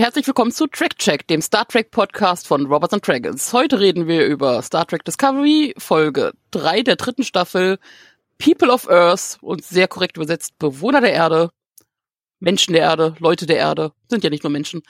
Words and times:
Und 0.00 0.04
herzlich 0.04 0.26
willkommen 0.26 0.50
zu 0.50 0.66
Track 0.66 0.96
Check, 0.96 1.26
dem 1.26 1.42
Star 1.42 1.68
Trek 1.68 1.90
Podcast 1.90 2.46
von 2.46 2.64
Robots 2.64 2.94
and 2.94 3.06
Dragons. 3.06 3.52
Heute 3.52 3.80
reden 3.80 4.06
wir 4.06 4.24
über 4.24 4.62
Star 4.62 4.86
Trek 4.86 5.04
Discovery, 5.04 5.74
Folge 5.76 6.32
3 6.52 6.84
der 6.84 6.96
dritten 6.96 7.22
Staffel, 7.22 7.78
People 8.38 8.72
of 8.72 8.88
Earth 8.88 9.36
und 9.42 9.62
sehr 9.62 9.88
korrekt 9.88 10.16
übersetzt 10.16 10.58
Bewohner 10.58 11.02
der 11.02 11.12
Erde, 11.12 11.50
Menschen 12.38 12.72
der 12.72 12.80
Erde, 12.80 13.14
Leute 13.18 13.44
der 13.44 13.58
Erde, 13.58 13.92
sind 14.08 14.24
ja 14.24 14.30
nicht 14.30 14.42
nur 14.42 14.50
Menschen. 14.50 14.80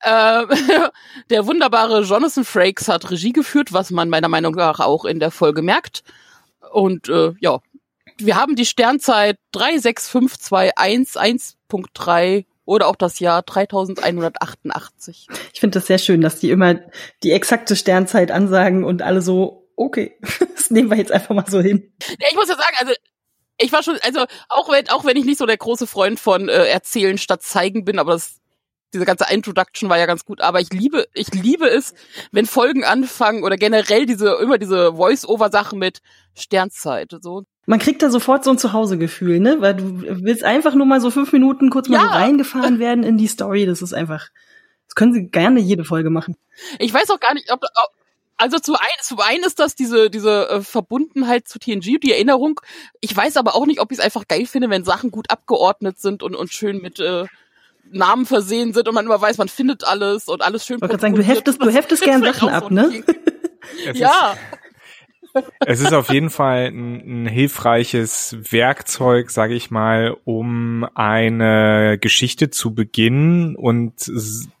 Äh, 0.00 0.46
der 1.30 1.48
wunderbare 1.48 2.02
Jonathan 2.02 2.44
Frakes 2.44 2.86
hat 2.86 3.10
Regie 3.10 3.32
geführt, 3.32 3.72
was 3.72 3.90
man 3.90 4.08
meiner 4.08 4.28
Meinung 4.28 4.54
nach 4.54 4.78
auch 4.78 5.04
in 5.04 5.18
der 5.18 5.32
Folge 5.32 5.62
merkt. 5.62 6.04
Und 6.70 7.08
äh, 7.08 7.32
ja, 7.40 7.58
wir 8.16 8.36
haben 8.36 8.54
die 8.54 8.66
Sternzeit 8.66 9.38
36521.3 9.56 12.44
oder 12.72 12.88
auch 12.88 12.96
das 12.96 13.18
Jahr 13.18 13.42
3188. 13.42 15.26
Ich 15.52 15.60
finde 15.60 15.78
das 15.78 15.86
sehr 15.86 15.98
schön, 15.98 16.22
dass 16.22 16.40
die 16.40 16.50
immer 16.50 16.80
die 17.22 17.32
exakte 17.32 17.76
Sternzeit 17.76 18.30
ansagen 18.30 18.84
und 18.84 19.02
alle 19.02 19.20
so, 19.20 19.68
okay, 19.76 20.16
das 20.56 20.70
nehmen 20.70 20.90
wir 20.90 20.96
jetzt 20.96 21.12
einfach 21.12 21.34
mal 21.34 21.44
so 21.46 21.60
hin. 21.60 21.92
Ja, 22.08 22.28
ich 22.30 22.34
muss 22.34 22.48
ja 22.48 22.56
sagen, 22.56 22.76
also 22.78 22.92
ich 23.58 23.72
war 23.72 23.82
schon, 23.82 23.98
also 24.02 24.24
auch 24.48 24.70
wenn, 24.70 24.88
auch 24.88 25.04
wenn 25.04 25.18
ich 25.18 25.26
nicht 25.26 25.38
so 25.38 25.46
der 25.46 25.58
große 25.58 25.86
Freund 25.86 26.18
von 26.18 26.48
äh, 26.48 26.64
Erzählen 26.64 27.18
statt 27.18 27.42
Zeigen 27.42 27.84
bin, 27.84 27.98
aber 27.98 28.12
das, 28.12 28.40
diese 28.94 29.04
ganze 29.04 29.26
Introduction 29.30 29.90
war 29.90 29.98
ja 29.98 30.06
ganz 30.06 30.24
gut. 30.24 30.40
Aber 30.40 30.60
ich 30.60 30.72
liebe, 30.72 31.06
ich 31.12 31.28
liebe 31.34 31.68
es, 31.68 31.92
wenn 32.30 32.46
Folgen 32.46 32.84
anfangen 32.84 33.44
oder 33.44 33.56
generell 33.56 34.06
diese 34.06 34.34
immer 34.40 34.56
diese 34.56 34.94
Voice-Over-Sachen 34.96 35.78
mit 35.78 36.00
Sternzeit. 36.34 37.14
So 37.20 37.44
man 37.66 37.78
kriegt 37.78 38.02
da 38.02 38.10
sofort 38.10 38.44
so 38.44 38.50
ein 38.50 38.58
Zuhausegefühl, 38.58 39.40
ne? 39.40 39.56
Weil 39.60 39.74
du 39.74 40.02
willst 40.24 40.44
einfach 40.44 40.74
nur 40.74 40.86
mal 40.86 41.00
so 41.00 41.10
fünf 41.10 41.32
Minuten 41.32 41.70
kurz 41.70 41.88
mal 41.88 41.96
Ja. 41.96 42.02
so 42.04 42.08
reingefahren 42.08 42.78
werden 42.78 43.04
in 43.04 43.18
die 43.18 43.28
Story. 43.28 43.66
Das 43.66 43.82
ist 43.82 43.92
einfach, 43.94 44.28
das 44.86 44.94
können 44.94 45.12
sie 45.12 45.28
gerne 45.28 45.60
jede 45.60 45.84
Folge 45.84 46.10
machen. 46.10 46.36
Ich 46.78 46.92
weiß 46.92 47.10
auch 47.10 47.20
gar 47.20 47.34
nicht, 47.34 47.52
ob, 47.52 47.62
ob 47.62 47.90
also 48.36 48.58
zu 48.58 48.74
ein, 48.74 49.02
zu 49.02 49.18
einen 49.20 49.44
ist 49.44 49.60
das 49.60 49.76
diese 49.76 50.10
diese 50.10 50.48
äh, 50.48 50.62
Verbundenheit 50.62 51.46
zu 51.46 51.60
TNG, 51.60 52.00
die 52.00 52.12
Erinnerung. 52.12 52.60
Ich 53.00 53.16
weiß 53.16 53.36
aber 53.36 53.54
auch 53.54 53.66
nicht, 53.66 53.80
ob 53.80 53.92
ich 53.92 53.98
es 53.98 54.04
einfach 54.04 54.26
geil 54.26 54.46
finde, 54.46 54.68
wenn 54.68 54.82
Sachen 54.84 55.12
gut 55.12 55.30
abgeordnet 55.30 56.00
sind 56.00 56.24
und 56.24 56.34
und 56.34 56.52
schön 56.52 56.82
mit 56.82 56.98
äh, 56.98 57.26
Namen 57.92 58.26
versehen 58.26 58.72
sind 58.72 58.88
und 58.88 58.94
man 58.94 59.04
immer 59.04 59.20
weiß, 59.20 59.38
man 59.38 59.48
findet 59.48 59.84
alles 59.84 60.26
und 60.28 60.42
alles 60.42 60.66
schön. 60.66 60.76
Ich 60.76 60.82
wollte 60.82 60.92
gerade 60.94 61.02
sagen, 61.02 61.14
du 61.14 61.22
heftest, 61.22 61.62
du 61.62 61.70
heftest 61.70 62.02
gern 62.02 62.24
Sachen 62.24 62.48
ab, 62.48 62.64
so 62.68 62.74
ne? 62.74 63.04
Ja, 63.94 64.36
es 65.66 65.80
ist 65.80 65.92
auf 65.92 66.12
jeden 66.12 66.30
Fall 66.30 66.66
ein, 66.66 67.24
ein 67.24 67.26
hilfreiches 67.26 68.36
Werkzeug, 68.50 69.30
sage 69.30 69.54
ich 69.54 69.70
mal, 69.70 70.16
um 70.24 70.86
eine 70.94 71.98
Geschichte 71.98 72.50
zu 72.50 72.74
beginnen. 72.74 73.56
Und 73.56 74.10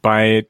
bei 0.00 0.46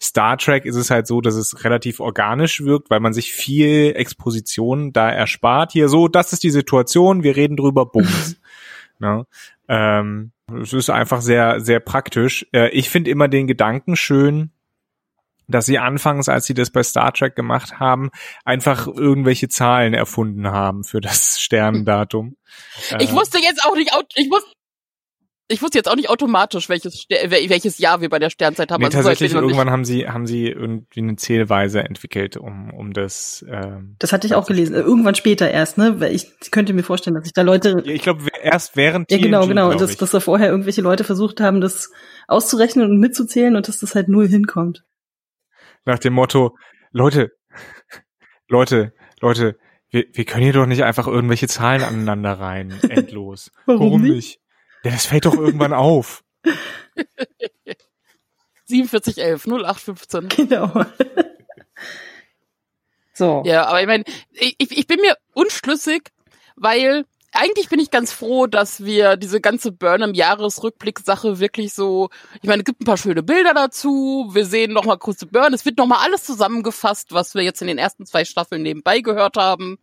Star 0.00 0.38
Trek 0.38 0.64
ist 0.64 0.76
es 0.76 0.90
halt 0.90 1.06
so, 1.06 1.20
dass 1.20 1.34
es 1.34 1.64
relativ 1.64 2.00
organisch 2.00 2.62
wirkt, 2.62 2.90
weil 2.90 3.00
man 3.00 3.12
sich 3.12 3.32
viel 3.32 3.94
Exposition 3.96 4.92
da 4.92 5.10
erspart. 5.10 5.72
Hier 5.72 5.88
so, 5.88 6.08
das 6.08 6.32
ist 6.32 6.42
die 6.42 6.50
Situation, 6.50 7.22
wir 7.22 7.36
reden 7.36 7.56
drüber, 7.56 7.86
bums. 7.86 8.36
ne? 8.98 9.26
ähm, 9.68 10.32
es 10.62 10.72
ist 10.72 10.90
einfach 10.90 11.20
sehr, 11.20 11.60
sehr 11.60 11.80
praktisch. 11.80 12.46
Äh, 12.52 12.70
ich 12.70 12.90
finde 12.90 13.10
immer 13.10 13.28
den 13.28 13.46
Gedanken 13.46 13.96
schön, 13.96 14.50
dass 15.48 15.66
sie 15.66 15.78
anfangs, 15.78 16.28
als 16.28 16.46
sie 16.46 16.54
das 16.54 16.70
bei 16.70 16.82
Star 16.82 17.12
Trek 17.12 17.34
gemacht 17.34 17.80
haben, 17.80 18.10
einfach 18.44 18.86
irgendwelche 18.86 19.48
Zahlen 19.48 19.94
erfunden 19.94 20.48
haben 20.48 20.84
für 20.84 21.00
das 21.00 21.40
Sternendatum. 21.40 22.36
ich 23.00 23.10
Äh, 23.10 23.14
wusste 23.14 23.38
jetzt 23.38 23.64
auch 23.64 23.74
nicht, 23.74 23.90
ich 24.14 24.30
wusste 24.30 24.50
ich 25.50 25.62
wusste 25.62 25.78
jetzt 25.78 25.88
auch 25.88 25.96
nicht 25.96 26.10
automatisch, 26.10 26.68
welches 26.68 27.06
welches 27.08 27.78
Jahr 27.78 28.02
wir 28.02 28.10
bei 28.10 28.18
der 28.18 28.28
Sternzeit 28.28 28.70
haben. 28.70 28.80
Nee, 28.80 28.86
Also 28.86 28.98
tatsächlich 28.98 29.32
ich 29.32 29.36
irgendwann 29.36 29.70
haben 29.70 29.84
sie 29.86 30.06
haben 30.06 30.26
sie 30.26 30.46
irgendwie 30.48 31.00
eine 31.00 31.16
Zählweise 31.16 31.82
entwickelt, 31.82 32.36
um 32.36 32.70
um 32.74 32.92
das. 32.92 33.44
Ähm, 33.48 33.96
Das 33.98 34.12
hatte 34.12 34.26
ich 34.26 34.34
auch 34.34 34.46
gelesen. 34.46 34.74
Äh, 34.74 34.80
Irgendwann 34.80 35.14
später 35.14 35.50
erst, 35.50 35.78
ne? 35.78 36.00
Weil 36.00 36.14
ich 36.14 36.28
könnte 36.50 36.74
mir 36.74 36.82
vorstellen, 36.82 37.14
dass 37.14 37.24
sich 37.24 37.32
da 37.32 37.40
Leute 37.42 37.82
ich 37.86 38.02
glaube 38.02 38.24
erst 38.42 38.76
während 38.76 39.10
Ja, 39.10 39.16
genau, 39.16 39.40
TNG, 39.40 39.48
genau. 39.48 39.72
Dass, 39.72 39.92
ich. 39.92 39.96
dass 39.96 40.10
da 40.10 40.20
vorher 40.20 40.50
irgendwelche 40.50 40.82
Leute 40.82 41.04
versucht 41.04 41.40
haben, 41.40 41.62
das 41.62 41.90
auszurechnen 42.26 42.84
und 42.90 42.98
mitzuzählen 43.00 43.56
und 43.56 43.68
dass 43.68 43.78
das 43.80 43.94
halt 43.94 44.08
null 44.08 44.28
hinkommt. 44.28 44.84
Nach 45.84 45.98
dem 45.98 46.12
Motto, 46.12 46.56
Leute, 46.90 47.32
Leute, 48.48 48.92
Leute, 49.20 49.58
wir, 49.90 50.04
wir 50.12 50.24
können 50.24 50.44
hier 50.44 50.52
doch 50.52 50.66
nicht 50.66 50.84
einfach 50.84 51.06
irgendwelche 51.06 51.48
Zahlen 51.48 51.82
aneinander 51.82 52.38
rein, 52.38 52.78
endlos. 52.88 53.50
Warum 53.66 54.02
nicht? 54.02 54.40
Ja, 54.84 54.90
das 54.92 55.06
fällt 55.06 55.24
doch 55.24 55.34
irgendwann 55.34 55.72
auf. 55.74 56.24
4711 58.66 59.46
0815. 59.46 60.28
Genau. 60.28 60.84
so. 63.12 63.42
Ja, 63.44 63.66
aber 63.66 63.80
ich 63.80 63.86
meine, 63.86 64.04
ich, 64.32 64.56
ich 64.58 64.86
bin 64.86 65.00
mir 65.00 65.16
unschlüssig, 65.32 66.10
weil 66.56 67.04
eigentlich 67.32 67.68
bin 67.68 67.78
ich 67.78 67.90
ganz 67.90 68.12
froh, 68.12 68.46
dass 68.46 68.84
wir 68.84 69.16
diese 69.16 69.40
ganze 69.40 69.70
Burnham-Jahresrückblick-Sache 69.72 71.38
wirklich 71.38 71.74
so, 71.74 72.08
ich 72.40 72.48
meine, 72.48 72.62
es 72.62 72.64
gibt 72.64 72.80
ein 72.80 72.86
paar 72.86 72.96
schöne 72.96 73.22
Bilder 73.22 73.54
dazu, 73.54 74.30
wir 74.32 74.46
sehen 74.46 74.72
noch 74.72 74.84
mal 74.84 74.96
kurze 74.96 75.26
Burn, 75.26 75.52
es 75.52 75.64
wird 75.64 75.78
noch 75.78 75.86
mal 75.86 75.98
alles 76.02 76.24
zusammengefasst, 76.24 77.12
was 77.12 77.34
wir 77.34 77.42
jetzt 77.42 77.60
in 77.60 77.68
den 77.68 77.78
ersten 77.78 78.06
zwei 78.06 78.24
Staffeln 78.24 78.62
nebenbei 78.62 79.00
gehört 79.00 79.36
haben. 79.36 79.78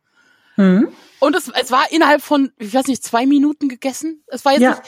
Hm? 0.56 0.90
Und 1.20 1.36
es, 1.36 1.50
es 1.50 1.72
war 1.72 1.92
innerhalb 1.92 2.22
von, 2.22 2.52
ich 2.58 2.74
weiß 2.74 2.88
nicht, 2.88 3.04
zwei 3.04 3.26
Minuten 3.26 3.70
gegessen. 3.70 4.24
Es 4.28 4.44
war 4.46 4.54
jetzt 4.54 4.62
Ja. 4.62 4.70
nicht, 4.72 4.84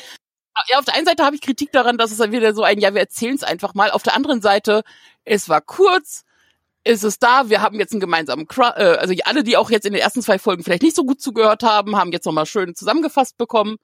ja, 0.69 0.79
auf 0.79 0.85
der 0.85 0.95
einen 0.95 1.05
Seite 1.05 1.23
habe 1.23 1.35
ich 1.35 1.41
Kritik 1.41 1.71
daran, 1.71 1.97
dass 1.97 2.11
es 2.11 2.19
wieder 2.31 2.53
so 2.53 2.63
ein, 2.63 2.79
ja, 2.79 2.93
wir 2.93 3.01
erzählen 3.01 3.35
es 3.35 3.43
einfach 3.43 3.73
mal. 3.75 3.91
Auf 3.91 4.03
der 4.03 4.15
anderen 4.15 4.41
Seite, 4.41 4.83
es 5.23 5.49
war 5.49 5.61
kurz, 5.61 6.23
ist 6.87 7.03
es 7.03 7.19
da, 7.19 7.49
wir 7.49 7.61
haben 7.61 7.79
jetzt 7.79 7.91
einen 7.91 7.99
gemeinsamen, 7.99 8.47
Cru 8.47 8.63
äh, 8.63 8.97
also 8.99 9.13
alle, 9.25 9.43
die 9.43 9.57
auch 9.57 9.69
jetzt 9.69 9.85
in 9.85 9.93
den 9.93 10.01
ersten 10.01 10.21
zwei 10.21 10.39
Folgen 10.39 10.63
vielleicht 10.63 10.83
nicht 10.83 10.95
so 10.95 11.03
gut 11.03 11.21
zugehört 11.21 11.63
haben, 11.63 11.97
haben 11.97 12.11
jetzt 12.11 12.25
nochmal 12.25 12.45
schön 12.45 12.75
zusammengefasst 12.75 13.37
bekommen. 13.37 13.77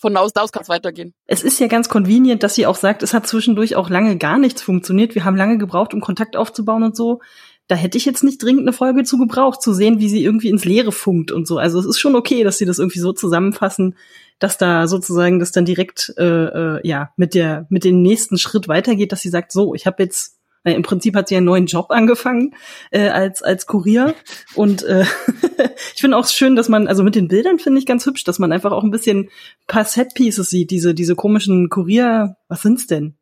Von 0.00 0.14
da 0.14 0.20
aus, 0.20 0.34
aus 0.36 0.52
kann 0.52 0.62
es 0.62 0.68
weitergehen. 0.68 1.12
Es 1.26 1.42
ist 1.42 1.58
ja 1.58 1.66
ganz 1.66 1.88
convenient, 1.88 2.44
dass 2.44 2.54
sie 2.54 2.66
auch 2.66 2.76
sagt, 2.76 3.02
es 3.02 3.14
hat 3.14 3.26
zwischendurch 3.26 3.74
auch 3.74 3.90
lange 3.90 4.16
gar 4.16 4.38
nichts 4.38 4.62
funktioniert. 4.62 5.16
Wir 5.16 5.24
haben 5.24 5.36
lange 5.36 5.58
gebraucht, 5.58 5.92
um 5.92 6.00
Kontakt 6.00 6.36
aufzubauen 6.36 6.84
und 6.84 6.96
so. 6.96 7.20
Da 7.66 7.74
hätte 7.74 7.98
ich 7.98 8.04
jetzt 8.04 8.22
nicht 8.22 8.40
dringend 8.40 8.62
eine 8.62 8.72
Folge 8.72 9.02
zu 9.02 9.18
gebraucht, 9.18 9.60
zu 9.60 9.74
sehen, 9.74 9.98
wie 9.98 10.08
sie 10.08 10.22
irgendwie 10.22 10.50
ins 10.50 10.64
Leere 10.64 10.92
funkt 10.92 11.32
und 11.32 11.48
so. 11.48 11.58
Also 11.58 11.80
es 11.80 11.84
ist 11.84 11.98
schon 11.98 12.14
okay, 12.14 12.44
dass 12.44 12.58
sie 12.58 12.64
das 12.64 12.78
irgendwie 12.78 13.00
so 13.00 13.12
zusammenfassen, 13.12 13.96
dass 14.38 14.56
da 14.56 14.86
sozusagen 14.86 15.40
das 15.40 15.50
dann 15.50 15.64
direkt 15.64 16.14
äh, 16.16 16.24
äh, 16.24 16.80
ja 16.86 17.10
mit 17.16 17.34
der 17.34 17.66
mit 17.68 17.82
dem 17.82 18.00
nächsten 18.00 18.38
Schritt 18.38 18.68
weitergeht, 18.68 19.10
dass 19.10 19.20
sie 19.20 19.30
sagt, 19.30 19.50
so, 19.50 19.74
ich 19.74 19.84
habe 19.86 20.02
jetzt 20.02 20.37
äh, 20.64 20.72
im 20.72 20.82
Prinzip 20.82 21.16
hat 21.16 21.28
sie 21.28 21.36
einen 21.36 21.46
neuen 21.46 21.66
Job 21.66 21.90
angefangen 21.90 22.54
äh, 22.90 23.08
als 23.08 23.42
als 23.42 23.66
Kurier 23.66 24.14
und 24.54 24.82
äh, 24.84 25.04
ich 25.94 26.00
finde 26.00 26.16
auch 26.16 26.26
schön, 26.26 26.56
dass 26.56 26.68
man 26.68 26.88
also 26.88 27.02
mit 27.02 27.14
den 27.14 27.28
Bildern 27.28 27.58
finde 27.58 27.78
ich 27.78 27.86
ganz 27.86 28.06
hübsch, 28.06 28.24
dass 28.24 28.38
man 28.38 28.52
einfach 28.52 28.72
auch 28.72 28.84
ein 28.84 28.90
bisschen 28.90 29.30
paar 29.66 29.84
Set 29.84 30.14
Pieces 30.14 30.50
sieht, 30.50 30.70
diese 30.70 30.94
diese 30.94 31.14
komischen 31.14 31.68
Kurier, 31.68 32.36
was 32.48 32.62
sind's 32.62 32.86
denn? 32.86 33.16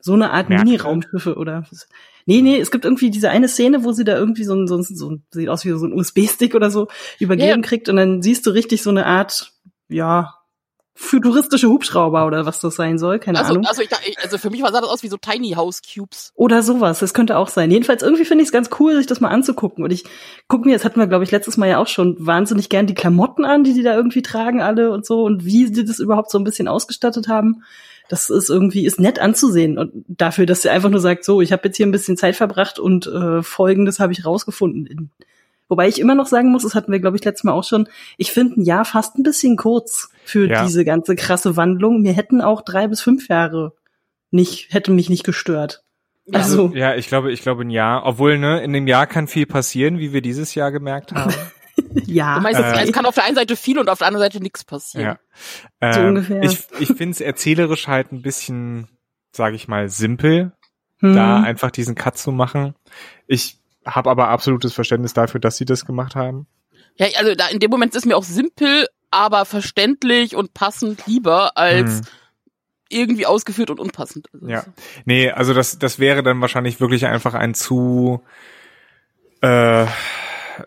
So 0.00 0.12
eine 0.12 0.30
Art 0.30 0.48
Märkte? 0.48 0.66
Mini-Raumschiffe 0.66 1.34
oder 1.34 1.64
was? 1.68 1.88
Nee, 2.26 2.42
nee, 2.42 2.58
es 2.58 2.70
gibt 2.70 2.84
irgendwie 2.84 3.10
diese 3.10 3.30
eine 3.30 3.48
Szene, 3.48 3.84
wo 3.84 3.92
sie 3.92 4.04
da 4.04 4.16
irgendwie 4.16 4.44
so 4.44 4.54
ein, 4.54 4.66
so 4.66 4.76
ein, 4.76 4.82
so 4.82 5.10
ein 5.10 5.24
sieht 5.30 5.48
aus 5.48 5.64
wie 5.64 5.70
so 5.70 5.86
ein 5.86 5.92
USB-Stick 5.92 6.54
oder 6.54 6.70
so, 6.70 6.88
übergeben 7.18 7.62
ja. 7.62 7.68
kriegt 7.68 7.88
und 7.88 7.96
dann 7.96 8.20
siehst 8.20 8.46
du 8.46 8.50
richtig 8.50 8.82
so 8.82 8.90
eine 8.90 9.06
Art, 9.06 9.52
ja, 9.88 10.34
futuristische 10.98 11.68
Hubschrauber 11.68 12.26
oder 12.26 12.46
was 12.46 12.58
das 12.60 12.74
sein 12.74 12.98
soll, 12.98 13.18
keine 13.18 13.38
Also, 13.38 13.52
Ahnung. 13.52 13.66
also, 13.66 13.82
ich, 13.82 13.90
also 14.22 14.38
für 14.38 14.48
mich 14.48 14.62
war 14.62 14.72
sah 14.72 14.80
das 14.80 14.88
aus 14.88 15.02
wie 15.02 15.08
so 15.08 15.18
Tiny 15.18 15.50
House 15.50 15.82
Cubes. 15.82 16.32
Oder 16.34 16.62
sowas, 16.62 17.00
das 17.00 17.12
könnte 17.12 17.36
auch 17.36 17.48
sein. 17.48 17.70
Jedenfalls 17.70 18.02
irgendwie 18.02 18.24
finde 18.24 18.42
ich 18.42 18.48
es 18.48 18.52
ganz 18.52 18.70
cool, 18.80 18.96
sich 18.96 19.06
das 19.06 19.20
mal 19.20 19.28
anzugucken. 19.28 19.84
Und 19.84 19.90
ich 19.92 20.04
gucke 20.48 20.66
mir, 20.66 20.74
das 20.74 20.86
hatten 20.86 20.98
wir, 20.98 21.06
glaube 21.06 21.24
ich, 21.24 21.30
letztes 21.30 21.58
Mal 21.58 21.68
ja 21.68 21.78
auch 21.78 21.86
schon 21.86 22.16
wahnsinnig 22.18 22.70
gern 22.70 22.86
die 22.86 22.94
Klamotten 22.94 23.44
an, 23.44 23.62
die 23.62 23.74
die 23.74 23.82
da 23.82 23.94
irgendwie 23.94 24.22
tragen 24.22 24.62
alle 24.62 24.90
und 24.90 25.04
so 25.04 25.22
und 25.24 25.44
wie 25.44 25.66
sie 25.66 25.84
das 25.84 25.98
überhaupt 25.98 26.30
so 26.30 26.38
ein 26.38 26.44
bisschen 26.44 26.66
ausgestattet 26.66 27.28
haben. 27.28 27.62
Das 28.08 28.30
ist 28.30 28.48
irgendwie, 28.48 28.86
ist 28.86 28.98
nett 28.98 29.18
anzusehen. 29.18 29.76
Und 29.78 29.92
dafür, 30.08 30.46
dass 30.46 30.62
sie 30.62 30.70
einfach 30.70 30.88
nur 30.88 31.00
sagt, 31.00 31.24
so, 31.24 31.42
ich 31.42 31.52
habe 31.52 31.62
jetzt 31.66 31.76
hier 31.76 31.86
ein 31.86 31.92
bisschen 31.92 32.16
Zeit 32.16 32.36
verbracht 32.36 32.78
und 32.78 33.06
äh, 33.06 33.42
folgendes 33.42 34.00
habe 34.00 34.12
ich 34.12 34.24
rausgefunden. 34.24 35.10
Wobei 35.68 35.88
ich 35.88 36.00
immer 36.00 36.14
noch 36.14 36.26
sagen 36.26 36.50
muss, 36.52 36.62
das 36.62 36.74
hatten 36.74 36.92
wir, 36.92 37.00
glaube 37.00 37.16
ich, 37.16 37.24
letztes 37.24 37.44
Mal 37.44 37.52
auch 37.52 37.64
schon, 37.64 37.88
ich 38.16 38.30
finde 38.32 38.60
ein 38.60 38.64
Jahr 38.64 38.84
fast 38.84 39.18
ein 39.18 39.22
bisschen 39.22 39.56
kurz 39.56 40.10
für 40.24 40.48
Ja. 40.48 40.64
diese 40.64 40.84
ganze 40.84 41.16
krasse 41.16 41.56
Wandlung. 41.56 42.02
Mir 42.02 42.12
hätten 42.12 42.40
auch 42.40 42.62
drei 42.62 42.86
bis 42.88 43.00
fünf 43.00 43.28
Jahre 43.28 43.72
nicht, 44.30 44.72
hätte 44.72 44.90
mich 44.92 45.08
nicht 45.10 45.24
gestört. 45.24 45.82
Ja. 46.26 46.40
Also, 46.40 46.72
Ja, 46.74 46.94
ich 46.94 47.08
glaube, 47.08 47.32
ich 47.32 47.42
glaube 47.42 47.62
ein 47.62 47.70
Jahr. 47.70 48.04
Obwohl, 48.06 48.38
ne, 48.38 48.62
in 48.62 48.72
dem 48.72 48.86
Jahr 48.86 49.06
kann 49.06 49.28
viel 49.28 49.46
passieren, 49.46 49.98
wie 49.98 50.12
wir 50.12 50.20
dieses 50.22 50.54
Jahr 50.54 50.70
gemerkt 50.72 51.12
haben. 51.12 51.32
ja. 52.06 52.36
Du 52.36 52.40
meinst, 52.42 52.60
Äh. 52.60 52.84
es 52.84 52.92
kann 52.92 53.06
auf 53.06 53.14
der 53.14 53.24
einen 53.24 53.36
Seite 53.36 53.56
viel 53.56 53.78
und 53.78 53.88
auf 53.88 53.98
der 53.98 54.08
anderen 54.08 54.24
Seite 54.24 54.40
nichts 54.42 54.64
passieren. 54.64 55.18
ja. 55.80 55.92
So 55.92 56.00
Ähm, 56.00 56.08
ungefähr. 56.08 56.42
Ich, 56.42 56.58
ich 56.80 56.88
finde 56.88 57.10
es 57.10 57.20
erzählerisch 57.20 57.86
halt 57.88 58.12
ein 58.12 58.22
bisschen, 58.22 58.88
sage 59.32 59.56
ich 59.56 59.68
mal, 59.68 59.88
simpel, 59.88 60.52
Hm. 61.00 61.14
da 61.14 61.42
einfach 61.42 61.70
diesen 61.70 61.94
Cut 61.94 62.16
zu 62.18 62.32
machen. 62.32 62.74
Ich 63.26 63.58
habe 63.86 64.10
aber 64.10 64.28
absolutes 64.28 64.74
Verständnis 64.74 65.14
dafür, 65.14 65.40
dass 65.40 65.56
sie 65.56 65.64
das 65.64 65.84
gemacht 65.86 66.16
haben. 66.16 66.46
Ja, 66.96 67.06
also 67.18 67.34
da 67.34 67.48
in 67.48 67.60
dem 67.60 67.70
Moment 67.70 67.94
ist 67.94 68.06
mir 68.06 68.16
auch 68.16 68.24
simpel, 68.24 68.86
aber 69.10 69.44
verständlich 69.44 70.34
und 70.34 70.54
passend 70.54 71.06
lieber 71.06 71.56
als 71.56 71.98
Hm. 71.98 72.02
irgendwie 72.88 73.26
ausgeführt 73.26 73.70
und 73.70 73.80
unpassend. 73.80 74.28
Also 74.32 74.48
ja. 74.48 74.64
Nee, 75.04 75.30
also 75.30 75.54
das, 75.54 75.78
das 75.78 75.98
wäre 75.98 76.22
dann 76.22 76.40
wahrscheinlich 76.40 76.80
wirklich 76.80 77.06
einfach 77.06 77.34
ein 77.34 77.54
zu, 77.54 78.22
äh, 79.42 79.86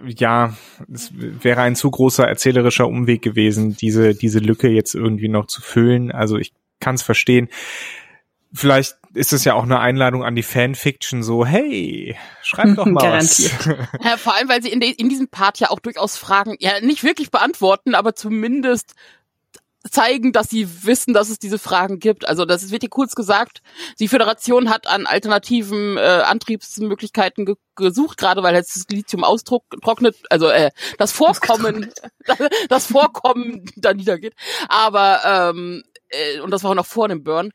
ja, 0.06 0.56
es 0.92 1.12
wäre 1.13 1.62
ein 1.62 1.75
zu 1.75 1.89
großer 1.92 2.27
erzählerischer 2.27 2.88
Umweg 2.88 3.22
gewesen, 3.22 3.75
diese, 3.75 4.13
diese 4.15 4.39
Lücke 4.39 4.69
jetzt 4.69 4.95
irgendwie 4.95 5.30
noch 5.30 5.48
zu 5.48 5.62
füllen. 5.62 6.12
Also 6.12 6.38
ich 6.38 6.54
kann 6.80 6.95
es 6.95 7.01
verstehen. 7.01 7.50
Vielleicht 8.54 8.98
ist 9.13 9.34
es 9.34 9.44
ja 9.44 9.54
auch 9.54 9.63
eine 9.63 9.80
Einladung 9.80 10.24
an 10.24 10.36
die 10.36 10.44
Fanfiction, 10.44 11.24
so, 11.24 11.46
hey, 11.46 12.16
schreib 12.42 12.75
doch 12.75 12.86
mal 12.88 13.19
was. 13.19 13.40
Ja, 14.04 14.18
vor 14.18 14.36
allem, 14.36 14.50
weil 14.50 14.62
sie 14.62 14.69
in, 14.69 14.80
de, 14.80 14.90
in 14.90 15.10
diesem 15.10 15.28
Part 15.28 15.60
ja 15.60 15.69
auch 15.69 15.80
durchaus 15.80 16.18
Fragen, 16.18 16.56
ja, 16.60 16.80
nicht 16.81 17.04
wirklich 17.04 17.31
beantworten, 17.31 17.96
aber 17.96 18.16
zumindest 18.16 18.96
zeigen, 19.90 20.34
dass 20.34 20.50
sie 20.50 20.84
wissen, 20.84 21.13
dass 21.13 21.30
es 21.30 21.40
diese 21.40 21.57
Fragen 21.57 22.00
gibt. 22.00 22.28
Also 22.28 22.46
das 22.46 22.69
wird 22.69 22.84
hier 22.84 22.90
kurz 22.90 23.16
gesagt. 23.16 23.62
Die 24.00 24.07
Föderation 24.07 24.69
hat 24.69 24.88
an 24.88 25.06
alternativen 25.06 25.98
äh, 25.98 26.01
Antriebsmöglichkeiten 26.25 27.46
ge 27.46 27.56
gesucht, 27.75 28.18
gerade 28.18 28.44
weil 28.44 28.56
jetzt 28.56 28.75
das 28.75 28.88
Lithium 28.92 29.24
austrocknet, 29.24 30.18
also 30.30 30.50
äh, 30.50 30.72
das 30.98 31.13
Vorkommen, 31.13 31.90
das 32.69 32.88
Vorkommen 32.88 33.72
da 33.78 33.94
niedergeht. 33.94 34.34
Aber 34.68 35.22
ähm, 35.56 35.84
äh, 36.10 36.42
und 36.42 36.51
das 36.51 36.63
war 36.63 36.72
auch 36.72 36.75
noch 36.75 36.86
vor 36.86 37.07
dem 37.07 37.24
Burn. 37.24 37.51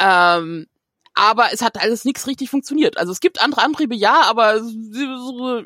Ähm, 0.00 0.66
aber 1.14 1.46
es 1.52 1.60
hat 1.62 1.82
alles 1.82 2.04
nichts 2.04 2.26
richtig 2.26 2.50
funktioniert. 2.50 2.96
Also 2.96 3.12
es 3.12 3.20
gibt 3.20 3.42
andere 3.42 3.62
Antriebe, 3.62 3.94
ja, 3.94 4.22
aber 4.28 4.56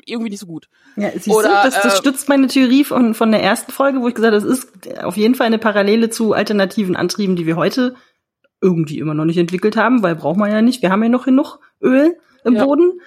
irgendwie 0.05 0.29
nicht 0.29 0.39
so 0.39 0.47
gut. 0.47 0.67
Ja, 0.97 1.11
siehst 1.11 1.27
Oder, 1.27 1.47
du, 1.47 1.69
das, 1.69 1.81
das 1.81 1.93
äh, 1.93 1.97
stützt 1.97 2.29
meine 2.29 2.47
Theorie 2.47 2.83
von, 2.83 3.13
von 3.13 3.31
der 3.31 3.43
ersten 3.43 3.71
Folge, 3.71 4.01
wo 4.01 4.07
ich 4.07 4.15
gesagt 4.15 4.33
habe, 4.33 4.43
das 4.43 4.59
ist 4.59 5.03
auf 5.03 5.17
jeden 5.17 5.35
Fall 5.35 5.47
eine 5.47 5.59
Parallele 5.59 6.09
zu 6.09 6.33
alternativen 6.33 6.95
Antrieben, 6.95 7.35
die 7.35 7.45
wir 7.45 7.55
heute 7.55 7.95
irgendwie 8.61 8.99
immer 8.99 9.13
noch 9.13 9.25
nicht 9.25 9.37
entwickelt 9.37 9.77
haben, 9.77 10.01
weil 10.01 10.15
braucht 10.15 10.37
man 10.37 10.51
ja 10.51 10.61
nicht. 10.61 10.81
Wir 10.81 10.89
haben 10.89 11.03
ja 11.03 11.09
noch 11.09 11.25
genug 11.25 11.59
Öl 11.81 12.17
im 12.43 12.55
ja. 12.55 12.65
Boden 12.65 12.99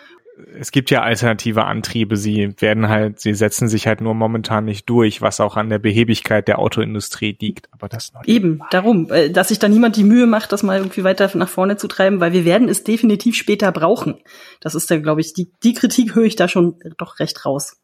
es 0.58 0.70
gibt 0.70 0.90
ja 0.90 1.02
alternative 1.02 1.64
Antriebe, 1.64 2.16
sie 2.16 2.54
werden 2.58 2.88
halt, 2.88 3.20
sie 3.20 3.34
setzen 3.34 3.68
sich 3.68 3.86
halt 3.86 4.00
nur 4.00 4.14
momentan 4.14 4.64
nicht 4.64 4.88
durch, 4.88 5.20
was 5.20 5.40
auch 5.40 5.56
an 5.56 5.68
der 5.68 5.78
Behebigkeit 5.78 6.48
der 6.48 6.58
Autoindustrie 6.58 7.36
liegt. 7.40 7.68
Aber 7.72 7.88
das 7.88 8.12
noch 8.12 8.24
Eben, 8.24 8.60
darum, 8.70 9.10
äh, 9.10 9.30
dass 9.30 9.48
sich 9.48 9.58
da 9.58 9.68
niemand 9.68 9.96
die 9.96 10.04
Mühe 10.04 10.26
macht, 10.26 10.52
das 10.52 10.62
mal 10.62 10.78
irgendwie 10.78 11.04
weiter 11.04 11.30
nach 11.34 11.48
vorne 11.48 11.76
zu 11.76 11.88
treiben, 11.88 12.20
weil 12.20 12.32
wir 12.32 12.44
werden 12.44 12.68
es 12.68 12.84
definitiv 12.84 13.34
später 13.36 13.72
brauchen. 13.72 14.20
Das 14.60 14.74
ist 14.74 14.90
da, 14.90 14.98
glaube 14.98 15.20
ich, 15.20 15.34
die, 15.34 15.50
die 15.62 15.74
Kritik 15.74 16.14
höre 16.14 16.24
ich 16.24 16.36
da 16.36 16.48
schon 16.48 16.76
doch 16.98 17.18
recht 17.18 17.44
raus. 17.44 17.76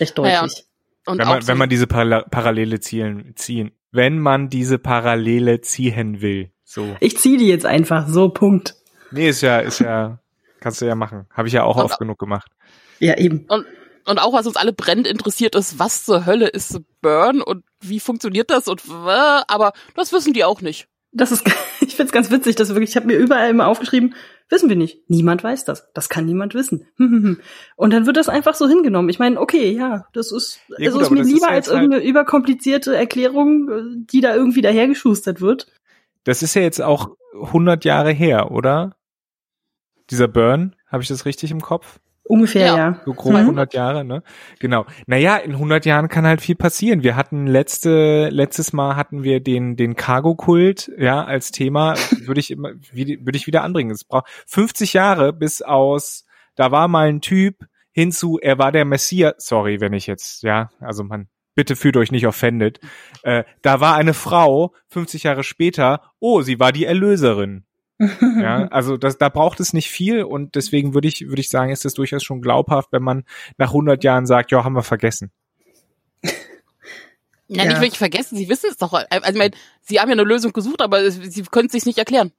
Recht 0.00 0.16
deutlich. 0.16 0.32
Naja. 0.32 0.48
Und 1.06 1.18
wenn, 1.18 1.28
man, 1.28 1.42
so 1.42 1.48
wenn 1.48 1.58
man 1.58 1.68
diese 1.68 1.86
Parallele 1.86 2.80
zielen, 2.80 3.32
ziehen, 3.36 3.72
wenn 3.90 4.18
man 4.18 4.48
diese 4.48 4.78
Parallele 4.78 5.60
ziehen 5.60 6.20
will, 6.22 6.50
so. 6.64 6.96
Ich 7.00 7.18
ziehe 7.18 7.36
die 7.36 7.46
jetzt 7.46 7.66
einfach, 7.66 8.08
so, 8.08 8.30
Punkt. 8.30 8.74
Nee, 9.10 9.28
ist 9.28 9.42
ja, 9.42 9.58
ist 9.58 9.80
ja, 9.80 10.18
Kannst 10.64 10.80
du 10.80 10.86
ja 10.86 10.94
machen. 10.94 11.26
Habe 11.30 11.46
ich 11.46 11.52
ja 11.52 11.62
auch 11.62 11.76
und, 11.76 11.84
oft 11.84 11.98
genug 11.98 12.18
gemacht. 12.18 12.50
Ja, 12.98 13.18
eben. 13.18 13.44
Und, 13.50 13.66
und 14.06 14.18
auch 14.18 14.32
was 14.32 14.46
uns 14.46 14.56
alle 14.56 14.72
brennend 14.72 15.06
interessiert 15.06 15.54
ist, 15.54 15.78
was 15.78 16.06
zur 16.06 16.24
Hölle 16.24 16.48
ist 16.48 16.80
Burn 17.02 17.42
und 17.42 17.64
wie 17.82 18.00
funktioniert 18.00 18.50
das 18.50 18.66
und 18.66 18.80
aber 18.88 19.74
das 19.94 20.14
wissen 20.14 20.32
die 20.32 20.42
auch 20.42 20.62
nicht. 20.62 20.88
Das 21.12 21.32
ist, 21.32 21.44
ich 21.82 21.96
find's 21.96 22.12
ganz 22.12 22.30
witzig, 22.30 22.56
dass 22.56 22.70
wirklich, 22.70 22.88
ich 22.88 22.96
habe 22.96 23.08
mir 23.08 23.18
überall 23.18 23.50
immer 23.50 23.66
aufgeschrieben, 23.66 24.14
wissen 24.48 24.70
wir 24.70 24.76
nicht. 24.76 25.02
Niemand 25.10 25.44
weiß 25.44 25.66
das. 25.66 25.92
Das 25.92 26.08
kann 26.08 26.24
niemand 26.24 26.54
wissen. 26.54 26.86
Und 27.76 27.92
dann 27.92 28.06
wird 28.06 28.16
das 28.16 28.30
einfach 28.30 28.54
so 28.54 28.66
hingenommen. 28.66 29.10
Ich 29.10 29.18
meine, 29.18 29.38
okay, 29.38 29.70
ja, 29.70 30.06
das 30.14 30.32
ist, 30.32 30.60
ja, 30.78 30.92
gut, 30.92 31.02
ist 31.02 31.10
mir 31.10 31.24
lieber 31.24 31.36
ist 31.36 31.44
als 31.44 31.68
halt 31.68 31.76
irgendeine 31.76 32.04
überkomplizierte 32.04 32.96
Erklärung, 32.96 34.06
die 34.06 34.22
da 34.22 34.34
irgendwie 34.34 34.62
dahergeschustert 34.62 35.42
wird. 35.42 35.66
Das 36.24 36.42
ist 36.42 36.54
ja 36.54 36.62
jetzt 36.62 36.80
auch 36.80 37.10
100 37.34 37.84
Jahre 37.84 38.12
her, 38.12 38.50
oder? 38.50 38.96
Dieser 40.10 40.28
Burn, 40.28 40.76
habe 40.86 41.02
ich 41.02 41.08
das 41.08 41.26
richtig 41.26 41.50
im 41.50 41.60
Kopf? 41.60 41.98
Ungefähr, 42.26 42.66
ja. 42.66 42.76
ja. 42.76 43.00
So 43.04 43.12
grob 43.12 43.32
mhm. 43.34 43.40
100 43.40 43.74
Jahre, 43.74 44.04
ne? 44.04 44.22
Genau. 44.58 44.86
Naja, 45.06 45.36
in 45.36 45.52
100 45.52 45.84
Jahren 45.84 46.08
kann 46.08 46.26
halt 46.26 46.40
viel 46.40 46.54
passieren. 46.54 47.02
Wir 47.02 47.16
hatten 47.16 47.46
letzte, 47.46 48.30
letztes 48.30 48.72
Mal 48.72 48.96
hatten 48.96 49.22
wir 49.22 49.40
den, 49.40 49.76
den 49.76 49.94
Cargo-Kult, 49.94 50.90
ja, 50.98 51.22
als 51.22 51.50
Thema, 51.50 51.94
würde 52.24 52.40
ich 52.40 52.50
immer, 52.50 52.70
würde 52.92 53.36
ich 53.36 53.46
wieder 53.46 53.62
anbringen. 53.62 53.90
Es 53.90 54.04
braucht 54.04 54.28
50 54.46 54.94
Jahre 54.94 55.34
bis 55.34 55.60
aus, 55.60 56.24
da 56.56 56.70
war 56.70 56.88
mal 56.88 57.08
ein 57.08 57.20
Typ 57.20 57.66
hinzu, 57.92 58.38
er 58.40 58.58
war 58.58 58.72
der 58.72 58.86
Messias, 58.86 59.34
sorry, 59.38 59.80
wenn 59.80 59.92
ich 59.92 60.06
jetzt, 60.06 60.42
ja, 60.42 60.70
also 60.80 61.04
man, 61.04 61.28
bitte 61.54 61.76
fühlt 61.76 61.96
euch 61.96 62.10
nicht 62.10 62.26
offended. 62.26 62.80
Äh, 63.22 63.44
da 63.60 63.80
war 63.80 63.96
eine 63.96 64.14
Frau, 64.14 64.72
50 64.88 65.24
Jahre 65.24 65.44
später, 65.44 66.00
oh, 66.20 66.40
sie 66.40 66.58
war 66.58 66.72
die 66.72 66.86
Erlöserin 66.86 67.66
ja, 67.98 68.66
also 68.70 68.96
das, 68.96 69.18
da 69.18 69.28
braucht 69.28 69.60
es 69.60 69.72
nicht 69.72 69.90
viel 69.90 70.22
und 70.22 70.54
deswegen 70.54 70.94
würde 70.94 71.08
ich, 71.08 71.28
würde 71.28 71.40
ich 71.40 71.48
sagen, 71.48 71.70
ist 71.70 71.84
es 71.84 71.94
durchaus 71.94 72.22
schon 72.22 72.40
glaubhaft, 72.40 72.88
wenn 72.92 73.02
man 73.02 73.24
nach 73.56 73.68
100 73.68 74.02
Jahren 74.04 74.26
sagt, 74.26 74.50
ja, 74.50 74.64
haben 74.64 74.74
wir 74.74 74.82
vergessen. 74.82 75.30
Ja, 77.46 77.62
ja, 77.62 77.68
nicht 77.68 77.80
wirklich 77.80 77.98
vergessen, 77.98 78.36
sie 78.36 78.48
wissen 78.48 78.70
es 78.70 78.78
doch. 78.78 78.92
Also, 78.92 79.30
ich 79.30 79.36
meine, 79.36 79.54
sie 79.82 80.00
haben 80.00 80.08
ja 80.08 80.14
eine 80.14 80.24
Lösung 80.24 80.52
gesucht, 80.52 80.80
aber 80.80 81.10
sie 81.10 81.42
können 81.42 81.66
es 81.66 81.72
sich 81.72 81.84
nicht 81.84 81.98
erklären. 81.98 82.32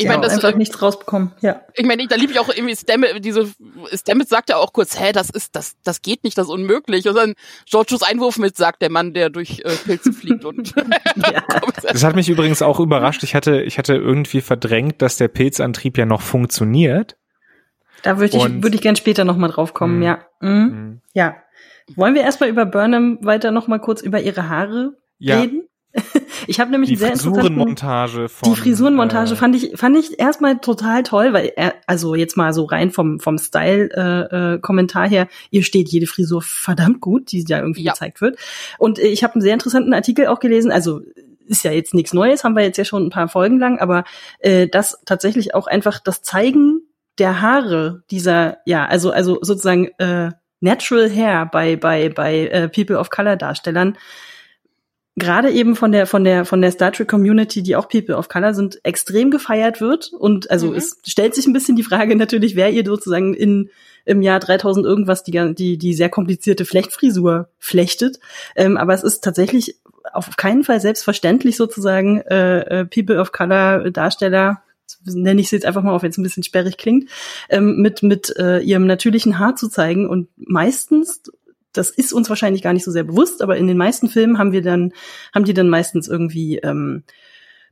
Ich 0.00 0.04
ja, 0.04 0.12
meine, 0.12 0.22
das 0.22 0.34
einfach 0.34 0.54
nichts 0.54 0.80
rausbekommen. 0.80 1.32
Ja. 1.40 1.62
Ich 1.74 1.84
meine, 1.84 2.06
da 2.06 2.14
liebe 2.14 2.30
ich 2.30 2.38
auch 2.38 2.48
irgendwie 2.48 2.76
Stammet, 2.76 3.24
diese 3.24 3.50
Stammet 3.92 4.28
sagt 4.28 4.48
ja 4.48 4.56
auch 4.56 4.72
kurz, 4.72 4.98
hä, 4.98 5.10
das 5.10 5.28
ist 5.28 5.56
das 5.56 5.74
das 5.82 6.02
geht 6.02 6.22
nicht, 6.22 6.38
das 6.38 6.46
ist 6.46 6.52
unmöglich. 6.52 7.08
Und 7.08 7.16
dann 7.16 7.34
Georgios 7.68 8.04
Einwurf 8.04 8.38
mit 8.38 8.56
sagt 8.56 8.80
der 8.80 8.92
Mann, 8.92 9.12
der 9.12 9.28
durch 9.28 9.62
äh, 9.64 9.74
Pilze 9.84 10.12
fliegt 10.14 10.44
und 10.44 10.72
ja. 11.16 11.42
Das 11.82 12.04
hat 12.04 12.14
mich 12.14 12.28
übrigens 12.28 12.62
auch 12.62 12.78
überrascht. 12.78 13.24
Ich 13.24 13.34
hatte 13.34 13.60
ich 13.62 13.76
hatte 13.76 13.96
irgendwie 13.96 14.40
verdrängt, 14.40 15.02
dass 15.02 15.16
der 15.16 15.26
Pilzantrieb 15.26 15.98
ja 15.98 16.06
noch 16.06 16.20
funktioniert. 16.20 17.16
Da 18.04 18.20
würde 18.20 18.36
ich 18.36 18.62
würde 18.62 18.76
ich 18.76 18.82
gern 18.82 18.94
später 18.94 19.24
noch 19.24 19.36
mal 19.36 19.48
drauf 19.48 19.74
kommen, 19.74 19.96
mhm. 19.96 20.02
ja. 20.04 20.20
Mhm. 20.40 20.50
Mhm. 20.50 21.00
Ja. 21.12 21.38
Wollen 21.96 22.14
wir 22.14 22.22
erstmal 22.22 22.50
über 22.50 22.66
Burnham 22.66 23.18
weiter 23.22 23.50
noch 23.50 23.66
mal 23.66 23.80
kurz 23.80 24.00
über 24.00 24.20
ihre 24.20 24.48
Haare 24.48 24.92
ja. 25.18 25.40
reden? 25.40 25.67
Ich 26.46 26.60
habe 26.60 26.70
nämlich 26.70 26.90
die 26.90 26.96
sehr 26.96 27.10
Frisurenmontage 27.10 28.28
von 28.28 28.52
die 28.52 28.60
Frisurenmontage 28.60 29.32
äh, 29.32 29.36
fand 29.36 29.56
ich 29.56 29.72
fand 29.76 29.96
ich 29.96 30.18
erstmal 30.18 30.58
total 30.58 31.02
toll, 31.02 31.32
weil 31.32 31.52
er 31.56 31.74
also 31.86 32.14
jetzt 32.14 32.36
mal 32.36 32.52
so 32.52 32.64
rein 32.64 32.90
vom 32.90 33.20
vom 33.20 33.38
Style 33.38 33.90
äh, 33.94 34.54
äh, 34.54 34.58
Kommentar 34.58 35.08
her, 35.08 35.28
ihr 35.50 35.62
steht 35.62 35.88
jede 35.88 36.06
Frisur 36.06 36.42
verdammt 36.42 37.00
gut, 37.00 37.32
die 37.32 37.44
da 37.44 37.58
irgendwie 37.58 37.82
ja. 37.82 37.92
gezeigt 37.92 38.20
wird. 38.20 38.38
Und 38.78 38.98
ich 38.98 39.24
habe 39.24 39.34
einen 39.34 39.42
sehr 39.42 39.54
interessanten 39.54 39.92
Artikel 39.92 40.26
auch 40.26 40.40
gelesen, 40.40 40.70
also 40.70 41.00
ist 41.46 41.64
ja 41.64 41.72
jetzt 41.72 41.94
nichts 41.94 42.12
Neues, 42.12 42.44
haben 42.44 42.54
wir 42.54 42.62
jetzt 42.62 42.76
ja 42.76 42.84
schon 42.84 43.06
ein 43.06 43.10
paar 43.10 43.28
Folgen 43.28 43.58
lang, 43.58 43.78
aber 43.78 44.04
äh, 44.40 44.68
das 44.68 45.00
tatsächlich 45.06 45.54
auch 45.54 45.66
einfach 45.66 45.98
das 45.98 46.22
Zeigen 46.22 46.82
der 47.18 47.40
Haare 47.40 48.02
dieser 48.10 48.58
ja, 48.64 48.86
also 48.86 49.10
also 49.10 49.38
sozusagen 49.42 49.88
äh, 49.98 50.30
Natural 50.60 51.10
Hair 51.10 51.46
bei 51.50 51.76
bei 51.76 52.08
bei 52.10 52.46
äh, 52.46 52.68
People 52.68 52.98
of 52.98 53.10
Color 53.10 53.36
Darstellern 53.36 53.96
gerade 55.18 55.50
eben 55.50 55.76
von 55.76 55.92
der 55.92 56.06
von 56.06 56.24
der 56.24 56.44
von 56.44 56.60
der 56.60 56.70
Star 56.70 56.92
Trek 56.92 57.08
Community, 57.08 57.62
die 57.62 57.76
auch 57.76 57.88
People 57.88 58.16
of 58.16 58.28
Color 58.28 58.54
sind, 58.54 58.84
extrem 58.84 59.30
gefeiert 59.30 59.80
wird. 59.80 60.12
Und 60.12 60.50
also 60.50 60.68
mhm. 60.68 60.76
es 60.76 60.98
stellt 61.06 61.34
sich 61.34 61.46
ein 61.46 61.52
bisschen 61.52 61.76
die 61.76 61.82
Frage 61.82 62.16
natürlich, 62.16 62.56
wer 62.56 62.70
ihr 62.70 62.84
sozusagen 62.84 63.34
in 63.34 63.70
im 64.04 64.22
Jahr 64.22 64.40
3000 64.40 64.86
irgendwas 64.86 65.22
die 65.22 65.54
die 65.54 65.76
die 65.76 65.94
sehr 65.94 66.08
komplizierte 66.08 66.64
Flechtfrisur 66.64 67.48
flechtet, 67.58 68.18
ähm, 68.56 68.76
aber 68.76 68.94
es 68.94 69.02
ist 69.02 69.22
tatsächlich 69.22 69.76
auf 70.12 70.36
keinen 70.36 70.64
Fall 70.64 70.80
selbstverständlich 70.80 71.56
sozusagen 71.56 72.22
äh, 72.22 72.60
äh, 72.80 72.84
People 72.86 73.20
of 73.20 73.32
Color 73.32 73.90
Darsteller 73.90 74.62
nenne 75.04 75.40
ich 75.40 75.50
sie 75.50 75.56
jetzt 75.56 75.66
einfach 75.66 75.82
mal, 75.82 75.92
auf 75.92 76.02
jetzt 76.02 76.18
ein 76.18 76.22
bisschen 76.22 76.42
sperrig 76.42 76.78
klingt, 76.78 77.10
ähm, 77.50 77.76
mit 77.76 78.02
mit 78.02 78.34
äh, 78.36 78.60
ihrem 78.60 78.86
natürlichen 78.86 79.38
Haar 79.38 79.56
zu 79.56 79.68
zeigen. 79.68 80.08
Und 80.08 80.28
meistens 80.36 81.22
das 81.72 81.90
ist 81.90 82.12
uns 82.12 82.28
wahrscheinlich 82.28 82.62
gar 82.62 82.72
nicht 82.72 82.84
so 82.84 82.90
sehr 82.90 83.04
bewusst, 83.04 83.42
aber 83.42 83.56
in 83.56 83.66
den 83.66 83.76
meisten 83.76 84.08
Filmen 84.08 84.38
haben 84.38 84.52
wir 84.52 84.62
dann, 84.62 84.92
haben 85.34 85.44
die 85.44 85.54
dann 85.54 85.68
meistens 85.68 86.08
irgendwie 86.08 86.58
ähm, 86.58 87.04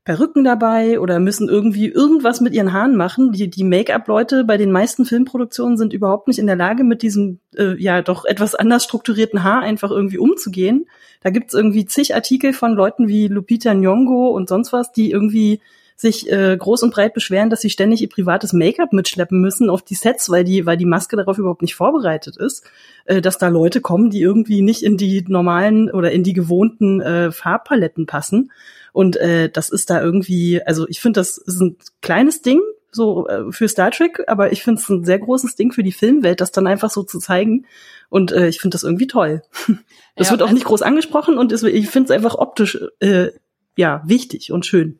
Perücken 0.07 0.45
dabei 0.45 1.01
oder 1.01 1.19
müssen 1.19 1.49
irgendwie 1.49 1.89
irgendwas 1.89 2.41
mit 2.41 2.55
ihren 2.55 2.73
Haaren 2.73 2.95
machen. 2.95 3.33
Die, 3.33 3.51
die 3.51 3.65
Make-up-Leute 3.65 4.45
bei 4.45 4.57
den 4.57 4.71
meisten 4.71 5.05
Filmproduktionen 5.05 5.77
sind 5.77 5.93
überhaupt 5.93 6.29
nicht 6.29 6.39
in 6.39 6.47
der 6.47 6.55
Lage, 6.55 6.85
mit 6.85 7.03
diesem 7.03 7.41
äh, 7.57 7.75
ja 7.83 8.03
doch 8.03 8.25
etwas 8.25 8.55
anders 8.55 8.85
strukturierten 8.85 9.43
Haar 9.43 9.63
einfach 9.63 9.91
irgendwie 9.91 10.19
umzugehen. 10.19 10.87
Da 11.23 11.31
gibt's 11.31 11.55
irgendwie 11.55 11.87
zig 11.87 12.15
Artikel 12.15 12.53
von 12.53 12.75
Leuten 12.75 13.09
wie 13.09 13.27
Lupita 13.27 13.73
Nyong'o 13.73 14.29
und 14.29 14.49
sonst 14.49 14.73
was, 14.73 14.93
die 14.93 15.11
irgendwie 15.11 15.61
sich 15.97 16.31
äh, 16.31 16.57
groß 16.57 16.83
und 16.83 16.93
breit 16.93 17.15
beschweren, 17.15 17.49
dass 17.49 17.63
sie 17.63 17.71
ständig 17.71 18.03
ihr 18.03 18.09
privates 18.09 18.53
Make-up 18.53 18.93
mitschleppen 18.93 19.41
müssen 19.41 19.71
auf 19.71 19.83
die 19.83 19.95
Sets, 19.95 20.29
weil 20.29 20.45
die, 20.45 20.67
weil 20.67 20.77
die 20.77 20.85
Maske 20.85 21.17
darauf 21.17 21.39
überhaupt 21.39 21.63
nicht 21.63 21.75
vorbereitet 21.75 22.37
ist, 22.37 22.65
äh, 23.07 23.23
dass 23.23 23.39
da 23.39 23.49
Leute 23.49 23.81
kommen, 23.81 24.11
die 24.11 24.21
irgendwie 24.21 24.61
nicht 24.61 24.83
in 24.83 24.99
die 24.99 25.25
normalen 25.27 25.91
oder 25.91 26.13
in 26.13 26.23
die 26.23 26.35
gewohnten 26.35 27.01
äh, 27.01 27.33
Farbpaletten 27.33 28.05
passen. 28.05 28.53
Und 28.93 29.17
äh, 29.17 29.49
das 29.49 29.71
ist 29.71 29.89
da 29.89 30.03
irgendwie, 30.03 30.63
also 30.63 30.87
ich 30.89 31.01
finde, 31.01 31.21
das 31.21 31.39
ist 31.39 31.61
ein 31.61 31.77
kleines 32.03 32.43
Ding, 32.43 32.61
so 32.91 33.27
äh, 33.29 33.51
für 33.51 33.69
Star 33.69 33.91
Trek, 33.91 34.23
aber 34.27 34.53
ich 34.53 34.63
finde 34.63 34.81
es 34.81 34.89
ein 34.89 35.05
sehr 35.05 35.19
großes 35.19 35.57
Ding 35.57 35.73
für 35.73 35.83
die 35.83 35.93
Filmwelt, 35.93 36.41
das 36.41 36.53
dann 36.53 36.67
einfach 36.67 36.91
so 36.91 37.03
zu 37.05 37.19
zeigen. 37.19 37.67
Und 38.11 38.33
äh, 38.33 38.49
ich 38.49 38.61
finde 38.61 38.75
das 38.75 38.83
irgendwie 38.83 39.07
toll. 39.07 39.43
Das 40.19 40.29
ja, 40.29 40.31
wird 40.33 40.41
auch 40.41 40.47
also 40.47 40.55
nicht 40.55 40.65
groß 40.65 40.81
angesprochen 40.81 41.37
und 41.37 41.53
es, 41.53 41.63
ich 41.63 41.91
finde 41.91 42.07
es 42.07 42.11
einfach 42.11 42.37
optisch 42.37 42.79
äh, 43.01 43.33
ja 43.77 44.03
wichtig 44.07 44.51
und 44.51 44.65
schön. 44.65 44.99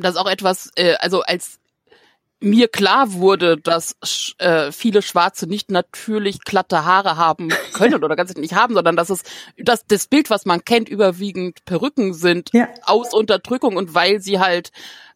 Das 0.00 0.14
ist 0.14 0.20
auch 0.20 0.30
etwas, 0.30 0.70
äh, 0.76 0.94
also 1.00 1.22
als 1.22 1.58
mir 2.40 2.68
klar 2.68 3.14
wurde, 3.14 3.56
dass 3.56 3.96
äh, 4.38 4.70
viele 4.70 5.02
Schwarze 5.02 5.46
nicht 5.48 5.70
natürlich 5.70 6.40
glatte 6.40 6.84
Haare 6.84 7.16
haben 7.16 7.48
können 7.72 8.04
oder 8.04 8.14
ganz 8.14 8.34
nicht 8.36 8.54
haben, 8.54 8.74
sondern 8.74 8.96
dass 8.96 9.10
es 9.10 9.22
dass 9.56 9.84
das 9.86 10.06
Bild, 10.06 10.30
was 10.30 10.46
man 10.46 10.64
kennt, 10.64 10.88
überwiegend 10.88 11.64
Perücken 11.64 12.14
sind 12.14 12.50
ja. 12.52 12.68
aus 12.82 13.12
Unterdrückung 13.12 13.76
und 13.76 13.94
weil 13.94 14.20
sie 14.20 14.38
halt 14.38 14.70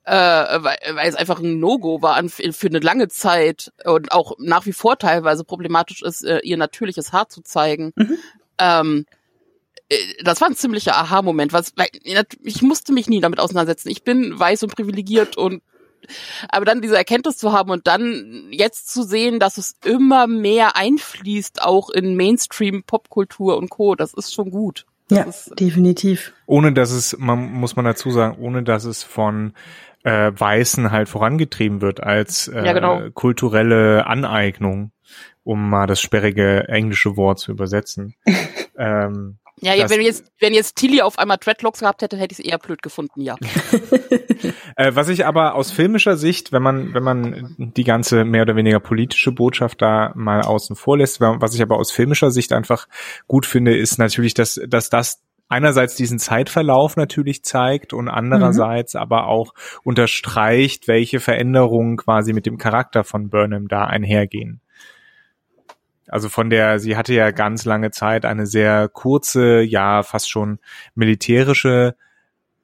äh, 0.05 0.13
weil, 0.13 0.79
weil 0.95 1.09
es 1.09 1.15
einfach 1.15 1.39
ein 1.39 1.61
No-Go 1.61 2.03
war 2.03 2.21
für 2.29 2.67
eine 2.67 2.81
lange 2.81 3.07
Zeit 3.07 3.73
und 3.85 4.11
auch 4.11 4.33
nach 4.39 4.67
wie 4.67 4.73
vor 4.73 4.99
teilweise 4.99 5.45
problematisch 5.45 6.03
ist, 6.03 6.25
äh, 6.25 6.41
ihr 6.43 6.57
natürliches 6.57 7.13
Haar 7.13 7.29
zu 7.29 7.43
zeigen. 7.43 7.93
Mhm. 7.95 8.19
Ähm, 8.59 9.07
äh, 9.09 9.22
das 10.23 10.41
war 10.41 10.49
ein 10.49 10.57
ziemlicher 10.57 10.97
Aha-Moment, 10.97 11.53
was 11.53 11.73
weil, 11.77 11.89
ich 12.43 12.63
musste 12.63 12.93
mich 12.93 13.09
nie 13.09 13.21
damit 13.21 13.41
auseinandersetzen. 13.41 13.91
Ich 13.91 14.03
bin 14.03 14.39
weiß 14.39 14.63
und 14.65 14.75
privilegiert 14.75 15.37
und 15.37 15.63
aber 16.49 16.65
dann 16.65 16.81
diese 16.81 16.97
Erkenntnis 16.97 17.37
zu 17.37 17.53
haben 17.53 17.71
und 17.71 17.87
dann 17.87 18.49
jetzt 18.51 18.93
zu 18.93 19.03
sehen, 19.03 19.39
dass 19.39 19.59
es 19.59 19.77
immer 19.85 20.27
mehr 20.27 20.77
einfließt, 20.77 21.63
auch 21.63 21.91
in 21.91 22.17
Mainstream, 22.17 22.83
Popkultur 22.85 23.57
und 23.57 23.71
Co., 23.71 23.95
das 23.95 24.15
ist 24.15 24.35
schon 24.35 24.51
gut. 24.51 24.85
Das 25.09 25.19
ja, 25.19 25.25
ist, 25.25 25.61
definitiv. 25.61 26.33
Ohne 26.47 26.73
dass 26.73 26.91
es, 26.91 27.17
man 27.19 27.53
muss 27.53 27.77
man 27.77 27.85
dazu 27.85 28.11
sagen, 28.11 28.39
ohne 28.41 28.63
dass 28.63 28.85
es 28.85 29.03
von 29.03 29.53
äh, 30.05 30.33
Weißen 30.35 30.91
halt 30.91 31.09
vorangetrieben 31.09 31.81
wird 31.81 32.03
als 32.03 32.49
äh, 32.49 32.65
ja, 32.65 32.73
genau. 32.73 33.11
kulturelle 33.13 34.07
Aneignung, 34.07 34.91
um 35.45 35.69
mal 35.69 35.87
das 35.87 36.01
sperrige 36.01 36.69
englische 36.69 37.17
Wort 37.17 37.39
zu 37.39 37.53
übersetzen. 37.53 38.15
ähm, 38.77 39.39
ja, 39.63 39.75
ja 39.75 39.89
wenn 39.89 40.03
jetzt, 40.03 40.25
wenn 40.41 40.53
jetzt 40.53 40.77
Tilly 40.77 41.03
auf 41.03 41.19
einmal 41.19 41.39
Dreadlocks 41.39 41.81
gehabt 41.81 42.03
hätte, 42.03 42.17
hätte 42.17 42.33
ich 42.33 42.41
es 42.41 42.45
eher 42.45 42.59
blöd 42.59 42.83
gefunden, 42.83 43.21
ja. 43.21 43.37
äh, 44.77 44.91
was 44.95 45.09
ich 45.09 45.25
aber 45.25 45.55
aus 45.55 45.71
filmischer 45.71 46.17
Sicht, 46.17 46.53
wenn 46.53 46.63
man, 46.63 46.95
wenn 46.95 47.03
man 47.03 47.55
die 47.59 47.85
ganze 47.85 48.25
mehr 48.25 48.43
oder 48.43 48.57
weniger 48.57 48.81
politische 48.81 49.31
Botschaft 49.33 49.81
da 49.81 50.13
mal 50.17 50.43
außen 50.43 50.75
vor 50.75 50.99
lässt, 50.99 51.21
was 51.21 51.55
ich 51.55 51.63
aber 51.63 51.77
aus 51.77 51.93
filmischer 51.93 52.31
Sicht 52.33 52.53
einfach 52.53 52.89
gut 53.29 53.47
finde, 53.47 53.77
ist 53.77 53.99
natürlich, 53.99 54.35
dass, 54.35 54.61
dass 54.67 54.91
das 54.91 55.23
einerseits 55.49 55.95
diesen 55.95 56.19
Zeitverlauf 56.19 56.97
natürlich 56.97 57.45
zeigt 57.45 57.93
und 57.93 58.09
andererseits 58.09 58.95
mhm. 58.95 59.01
aber 59.01 59.29
auch 59.29 59.55
unterstreicht, 59.85 60.89
welche 60.89 61.21
Veränderungen 61.21 61.99
quasi 61.99 62.33
mit 62.33 62.47
dem 62.47 62.59
Charakter 62.59 63.05
von 63.05 63.29
Burnham 63.29 63.69
da 63.69 63.85
einhergehen. 63.85 64.61
Also 66.13 66.29
von 66.29 66.51
der, 66.51 66.79
sie 66.79 66.97
hatte 66.97 67.15
ja 67.15 67.31
ganz 67.31 67.65
lange 67.65 67.91
Zeit 67.91 68.27
eine 68.27 68.47
sehr 68.47 68.89
kurze, 68.89 69.63
ja, 69.63 70.03
fast 70.03 70.31
schon 70.31 70.59
militärische 70.95 71.97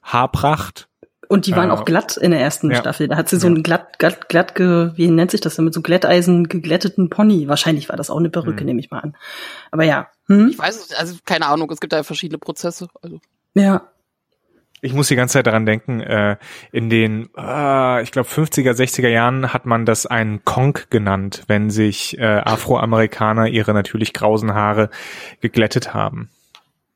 Haarpracht. 0.02 0.88
Und 1.28 1.47
die 1.47 1.57
waren 1.57 1.71
äh, 1.71 1.73
auch 1.73 1.87
glatt 1.87 2.19
in 2.19 2.31
der 2.31 2.40
ersten 2.40 2.71
ja. 2.71 2.76
Staffel. 2.76 3.09
Da 3.09 3.17
hat 3.17 3.31
sie 3.31 3.38
so 3.38 3.47
ja. 3.47 3.55
einen 3.55 3.62
glatt, 3.62 3.99
glatt, 3.99 4.28
glatt, 4.28 4.55
ge, 4.55 4.93
wie 4.97 5.09
nennt 5.11 5.31
sich 5.31 5.40
das 5.40 5.57
denn, 5.57 5.64
mit 5.64 5.73
so 5.73 5.81
Glätteisen 5.81 6.49
geglätteten 6.49 7.09
Pony. 7.09 7.49
Wahrscheinlich 7.49 7.88
war 7.88 7.97
das 7.97 8.11
auch 8.11 8.19
eine 8.19 8.28
Perücke, 8.28 8.61
hm. 8.61 8.67
nehme 8.67 8.81
ich 8.81 8.90
mal 8.90 9.00
an. 9.00 9.17
Aber 9.71 9.85
ja. 9.85 10.09
Hm? 10.26 10.49
Ich 10.49 10.59
weiß 10.59 10.76
es, 10.76 10.95
also 10.95 11.17
keine 11.25 11.47
Ahnung, 11.47 11.71
es 11.71 11.81
gibt 11.81 11.95
da 11.95 12.02
verschiedene 12.02 12.38
Prozesse. 12.38 12.88
Also. 13.00 13.19
Ja. 13.55 13.88
Ich 14.81 14.93
muss 14.93 15.09
die 15.09 15.17
ganze 15.17 15.35
Zeit 15.35 15.47
daran 15.47 15.67
denken, 15.67 16.01
äh, 16.01 16.37
in 16.73 16.89
den, 16.89 17.31
äh, 17.37 18.03
ich 18.03 18.13
glaube, 18.13 18.29
50er, 18.29 18.73
60er 18.73 19.09
Jahren 19.09 19.53
hat 19.53 19.67
man 19.67 19.85
das 19.85 20.07
einen 20.07 20.45
Konk 20.45 20.91
genannt, 20.91 21.45
wenn 21.49 21.71
sich 21.71 22.19
äh, 22.19 22.25
Afroamerikaner 22.25 23.49
ihre 23.49 23.75
natürlich 23.75 24.13
grausen 24.13 24.55
Haare 24.55 24.91
geglättet 25.41 25.95
haben. 25.95 26.31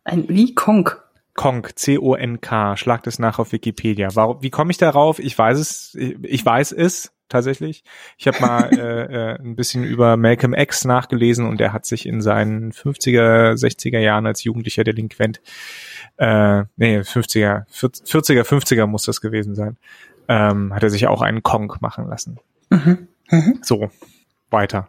Ein 0.05 0.29
wie 0.29 0.55
Konk? 0.55 1.03
Konk, 1.35 1.79
C-O-N-K, 1.79 2.77
schlagt 2.77 3.07
es 3.07 3.19
nach 3.19 3.39
auf 3.39 3.53
Wikipedia. 3.53 4.11
Warum, 4.15 4.43
wie 4.43 4.51
komme 4.51 4.71
ich 4.71 4.79
darauf? 4.79 5.19
Ich 5.19 5.37
weiß 5.37 5.59
es, 5.59 5.95
ich 5.95 6.45
weiß 6.45 6.73
es 6.73 7.12
tatsächlich. 7.33 7.83
Ich 8.17 8.27
habe 8.29 8.41
mal 8.41 8.71
äh, 8.79 9.33
äh, 9.33 9.39
ein 9.41 9.57
bisschen 9.57 9.85
über 9.85 10.17
Malcolm 10.17 10.55
X 10.55 10.85
nachgelesen 10.85 11.47
und 11.47 11.61
er 11.61 11.73
hat 11.73 11.87
sich 11.87 12.07
in 12.07 12.21
seinen 12.21 12.73
50er, 12.73 13.55
60er 13.55 13.99
Jahren 13.99 14.27
als 14.27 14.45
jugendlicher 14.45 14.85
Delinquent 14.85 15.41
äh, 16.19 16.65
nee, 16.77 17.01
50er, 17.01 17.65
40er, 17.69 18.43
50er 18.43 18.87
muss 18.87 19.05
das 19.05 19.21
gewesen 19.21 19.55
sein, 19.55 19.77
ähm, 20.29 20.75
hat 20.75 20.83
er 20.83 20.91
sich 20.91 21.07
auch 21.07 21.23
einen 21.23 21.43
Kong 21.43 21.75
machen 21.81 22.09
lassen. 22.09 22.39
Mhm. 22.71 23.09
Mhm. 23.31 23.59
So, 23.63 23.91
weiter. 24.51 24.89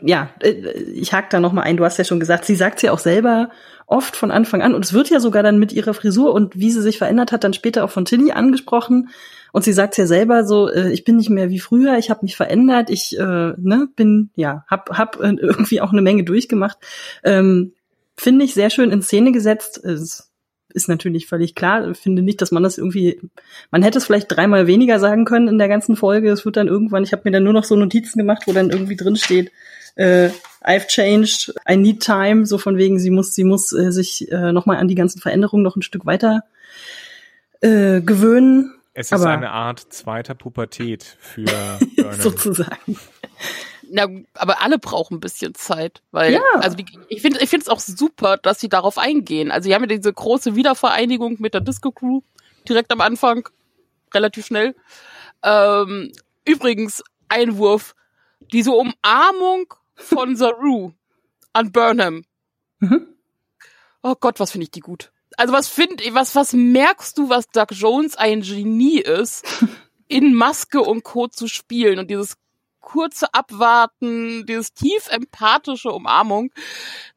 Ja, 0.00 0.30
äh, 0.40 0.50
ich 0.50 1.12
hake 1.12 1.28
da 1.30 1.40
nochmal 1.40 1.64
ein, 1.64 1.76
du 1.76 1.84
hast 1.84 1.98
ja 1.98 2.04
schon 2.04 2.20
gesagt, 2.20 2.44
sie 2.44 2.56
sagt 2.56 2.82
ja 2.82 2.92
auch 2.92 2.98
selber 2.98 3.50
oft 3.86 4.16
von 4.16 4.30
Anfang 4.30 4.62
an 4.62 4.74
und 4.74 4.84
es 4.84 4.92
wird 4.92 5.10
ja 5.10 5.20
sogar 5.20 5.42
dann 5.42 5.58
mit 5.58 5.72
ihrer 5.72 5.94
Frisur 5.94 6.32
und 6.32 6.58
wie 6.58 6.70
sie 6.70 6.82
sich 6.82 6.98
verändert 6.98 7.30
hat, 7.30 7.44
dann 7.44 7.52
später 7.52 7.84
auch 7.84 7.90
von 7.90 8.04
Tilly 8.04 8.32
angesprochen 8.32 9.10
und 9.52 9.64
sie 9.64 9.72
sagt 9.72 9.96
ja 9.98 10.06
selber 10.06 10.44
so, 10.44 10.68
äh, 10.68 10.90
ich 10.92 11.04
bin 11.04 11.16
nicht 11.16 11.30
mehr 11.30 11.50
wie 11.50 11.60
früher, 11.60 11.98
ich 11.98 12.10
habe 12.10 12.20
mich 12.22 12.36
verändert, 12.36 12.90
ich 12.90 13.16
äh, 13.18 13.52
ne, 13.56 13.88
bin, 13.94 14.30
ja, 14.34 14.64
hab, 14.66 14.90
hab 14.98 15.20
äh, 15.20 15.34
irgendwie 15.38 15.80
auch 15.80 15.92
eine 15.92 16.02
Menge 16.02 16.24
durchgemacht. 16.24 16.78
Ähm, 17.22 17.74
Finde 18.16 18.44
ich 18.44 18.54
sehr 18.54 18.70
schön 18.70 18.90
in 18.90 19.02
Szene 19.02 19.32
gesetzt. 19.32 19.82
Es 19.84 20.30
ist 20.74 20.88
natürlich 20.88 21.26
völlig 21.26 21.54
klar. 21.54 21.94
Finde 21.94 22.22
nicht, 22.22 22.40
dass 22.40 22.50
man 22.50 22.62
das 22.62 22.78
irgendwie, 22.78 23.20
man 23.70 23.82
hätte 23.82 23.98
es 23.98 24.06
vielleicht 24.06 24.30
dreimal 24.30 24.66
weniger 24.66 24.98
sagen 24.98 25.24
können 25.24 25.48
in 25.48 25.58
der 25.58 25.68
ganzen 25.68 25.96
Folge. 25.96 26.30
Es 26.30 26.44
wird 26.44 26.56
dann 26.56 26.68
irgendwann, 26.68 27.04
ich 27.04 27.12
habe 27.12 27.22
mir 27.24 27.32
dann 27.32 27.44
nur 27.44 27.52
noch 27.52 27.64
so 27.64 27.76
Notizen 27.76 28.18
gemacht, 28.18 28.42
wo 28.46 28.52
dann 28.52 28.70
irgendwie 28.70 28.96
drin 28.96 29.16
steht, 29.16 29.50
äh, 29.96 30.30
I've 30.62 30.86
changed, 30.88 31.54
I 31.68 31.76
need 31.76 32.00
time, 32.00 32.46
so 32.46 32.58
von 32.58 32.76
wegen, 32.76 32.98
sie 32.98 33.10
muss, 33.10 33.34
sie 33.34 33.44
muss 33.44 33.72
äh, 33.72 33.90
sich 33.92 34.30
äh, 34.30 34.52
nochmal 34.52 34.78
an 34.78 34.88
die 34.88 34.94
ganzen 34.94 35.20
Veränderungen 35.20 35.62
noch 35.62 35.76
ein 35.76 35.82
Stück 35.82 36.06
weiter 36.06 36.44
äh, 37.60 38.00
gewöhnen. 38.00 38.72
Es 38.94 39.06
ist 39.06 39.20
Aber, 39.20 39.30
eine 39.30 39.50
Art 39.50 39.80
zweiter 39.80 40.34
Pubertät 40.34 41.16
für 41.18 41.46
sozusagen 42.18 42.98
na, 43.92 44.08
aber 44.34 44.62
alle 44.62 44.78
brauchen 44.78 45.16
ein 45.16 45.20
bisschen 45.20 45.54
Zeit, 45.54 46.02
weil, 46.12 46.32
ja. 46.32 46.40
also 46.54 46.76
die, 46.76 46.86
ich 47.08 47.20
finde, 47.20 47.40
ich 47.42 47.50
finde 47.50 47.64
es 47.64 47.68
auch 47.68 47.78
super, 47.78 48.38
dass 48.38 48.58
sie 48.58 48.70
darauf 48.70 48.96
eingehen. 48.96 49.50
Also 49.50 49.68
sie 49.68 49.74
haben 49.74 49.82
ja 49.82 49.88
diese 49.88 50.12
große 50.12 50.56
Wiedervereinigung 50.56 51.36
mit 51.40 51.52
der 51.52 51.60
Disco 51.60 51.92
Crew 51.92 52.22
direkt 52.66 52.90
am 52.90 53.02
Anfang, 53.02 53.48
relativ 54.14 54.46
schnell. 54.46 54.74
Ähm, 55.42 56.10
übrigens 56.46 57.04
Einwurf, 57.28 57.94
diese 58.52 58.72
Umarmung 58.72 59.74
von 59.94 60.36
Saru 60.36 60.92
an 61.52 61.70
Burnham. 61.70 62.24
Mhm. 62.78 63.08
Oh 64.02 64.14
Gott, 64.18 64.40
was 64.40 64.52
finde 64.52 64.64
ich 64.64 64.70
die 64.70 64.80
gut. 64.80 65.12
Also 65.36 65.52
was 65.52 65.68
finde 65.68 66.02
was 66.12 66.34
was 66.34 66.52
merkst 66.52 67.18
du, 67.18 67.28
was 67.28 67.48
Doug 67.48 67.68
Jones 67.70 68.16
ein 68.16 68.42
Genie 68.42 69.00
ist, 69.00 69.44
in 70.08 70.34
Maske 70.34 70.80
und 70.80 71.04
Co 71.04 71.28
zu 71.28 71.48
spielen 71.48 71.98
und 71.98 72.10
dieses 72.10 72.36
kurze 72.82 73.32
Abwarten, 73.32 74.44
dieses 74.44 74.74
tief 74.74 75.08
empathische 75.08 75.90
Umarmung. 75.90 76.50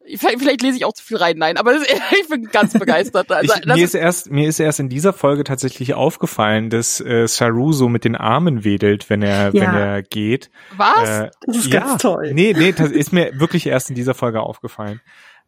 Vielleicht, 0.06 0.40
vielleicht 0.40 0.62
lese 0.62 0.78
ich 0.78 0.86
auch 0.86 0.94
zu 0.94 1.04
viel 1.04 1.18
rein, 1.18 1.38
nein, 1.38 1.58
aber 1.58 1.74
das, 1.74 1.84
ich 2.22 2.30
bin 2.30 2.44
ganz 2.46 2.74
begeistert. 2.74 3.32
Also, 3.32 3.54
ich, 3.56 3.66
mir 3.66 3.84
ist 3.84 3.96
erst 3.96 4.32
mir 4.32 4.48
ist 4.48 4.60
erst 4.60 4.80
in 4.80 4.88
dieser 4.88 5.12
Folge 5.12 5.44
tatsächlich 5.44 5.96
aufgefallen, 5.96 6.70
dass 6.70 7.02
äh, 7.02 7.28
Saru 7.28 7.74
so 7.74 7.90
mit 7.90 8.06
den 8.06 8.16
Armen 8.16 8.64
wedelt, 8.64 9.10
wenn 9.10 9.24
er 9.24 9.54
ja. 9.54 9.54
wenn 9.54 9.74
er 9.76 10.04
geht. 10.04 10.50
Was? 10.78 11.10
Äh, 11.10 11.32
das 11.42 11.58
ist 11.58 11.74
ja, 11.74 11.80
ganz 11.82 12.02
toll. 12.02 12.32
Nee, 12.34 12.54
nee, 12.56 12.72
das 12.72 12.92
ist 12.92 13.12
mir 13.12 13.38
wirklich 13.40 13.66
erst 13.66 13.90
in 13.90 13.96
dieser 13.96 14.14
Folge 14.14 14.42
aufgefallen. 14.42 15.02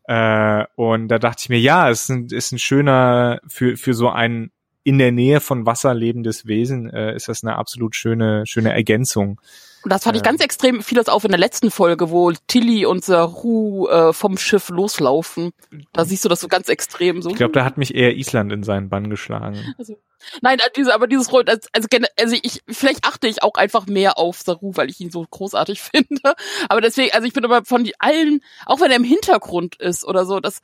Äh, 0.07 0.65
und 0.75 1.09
da 1.09 1.19
dachte 1.19 1.41
ich 1.43 1.49
mir, 1.49 1.59
ja, 1.59 1.89
es 1.89 2.03
ist 2.03 2.09
ein, 2.09 2.27
ist 2.27 2.51
ein 2.53 2.59
schöner 2.59 3.39
für 3.47 3.77
für 3.77 3.93
so 3.93 4.09
ein 4.09 4.51
in 4.83 4.99
der 4.99 5.11
Nähe 5.11 5.41
von 5.41 5.65
Wasser 5.65 5.93
lebendes 5.93 6.45
Wesen 6.47 6.89
äh, 6.89 7.13
ist 7.13 7.27
das 7.27 7.43
eine 7.43 7.57
absolut 7.57 7.93
schöne 7.93 8.45
schöne 8.45 8.71
Ergänzung. 8.71 9.41
Und 9.83 9.93
das 9.93 10.03
fand 10.03 10.17
ich 10.17 10.23
ganz 10.23 10.41
extrem, 10.41 10.81
fiel 10.81 10.97
das 10.97 11.07
auf 11.07 11.23
in 11.23 11.31
der 11.31 11.39
letzten 11.39 11.71
Folge, 11.71 12.09
wo 12.09 12.31
Tilly 12.47 12.85
und 12.85 13.03
Saru 13.03 13.87
äh, 13.87 14.11
vom 14.11 14.37
Schiff 14.37 14.69
loslaufen. 14.69 15.51
Da 15.93 16.03
siehst 16.03 16.25
du 16.25 16.29
das 16.29 16.39
so 16.39 16.47
ganz 16.47 16.67
extrem. 16.67 17.21
So. 17.21 17.29
Ich 17.29 17.35
glaube, 17.35 17.53
da 17.53 17.63
hat 17.63 17.77
mich 17.77 17.95
eher 17.95 18.15
Island 18.15 18.51
in 18.51 18.63
seinen 18.63 18.89
Bann 18.89 19.09
geschlagen. 19.09 19.57
Also, 19.77 19.97
nein, 20.41 20.59
äh, 20.59 20.69
diese, 20.75 20.93
aber 20.93 21.07
dieses 21.07 21.31
Roll, 21.31 21.45
also, 21.47 21.67
also 21.73 22.37
ich, 22.41 22.61
vielleicht 22.67 23.05
achte 23.05 23.27
ich 23.27 23.43
auch 23.43 23.55
einfach 23.55 23.85
mehr 23.85 24.17
auf 24.17 24.41
Saru, 24.41 24.71
weil 24.75 24.89
ich 24.89 24.99
ihn 24.99 25.11
so 25.11 25.25
großartig 25.29 25.81
finde. 25.95 26.35
Aber 26.69 26.81
deswegen, 26.81 27.13
also 27.13 27.27
ich 27.27 27.33
bin 27.33 27.45
aber 27.45 27.65
von 27.65 27.89
allen, 27.99 28.41
auch 28.65 28.79
wenn 28.79 28.91
er 28.91 28.97
im 28.97 29.03
Hintergrund 29.03 29.75
ist 29.77 30.05
oder 30.05 30.25
so, 30.25 30.39
dass 30.39 30.59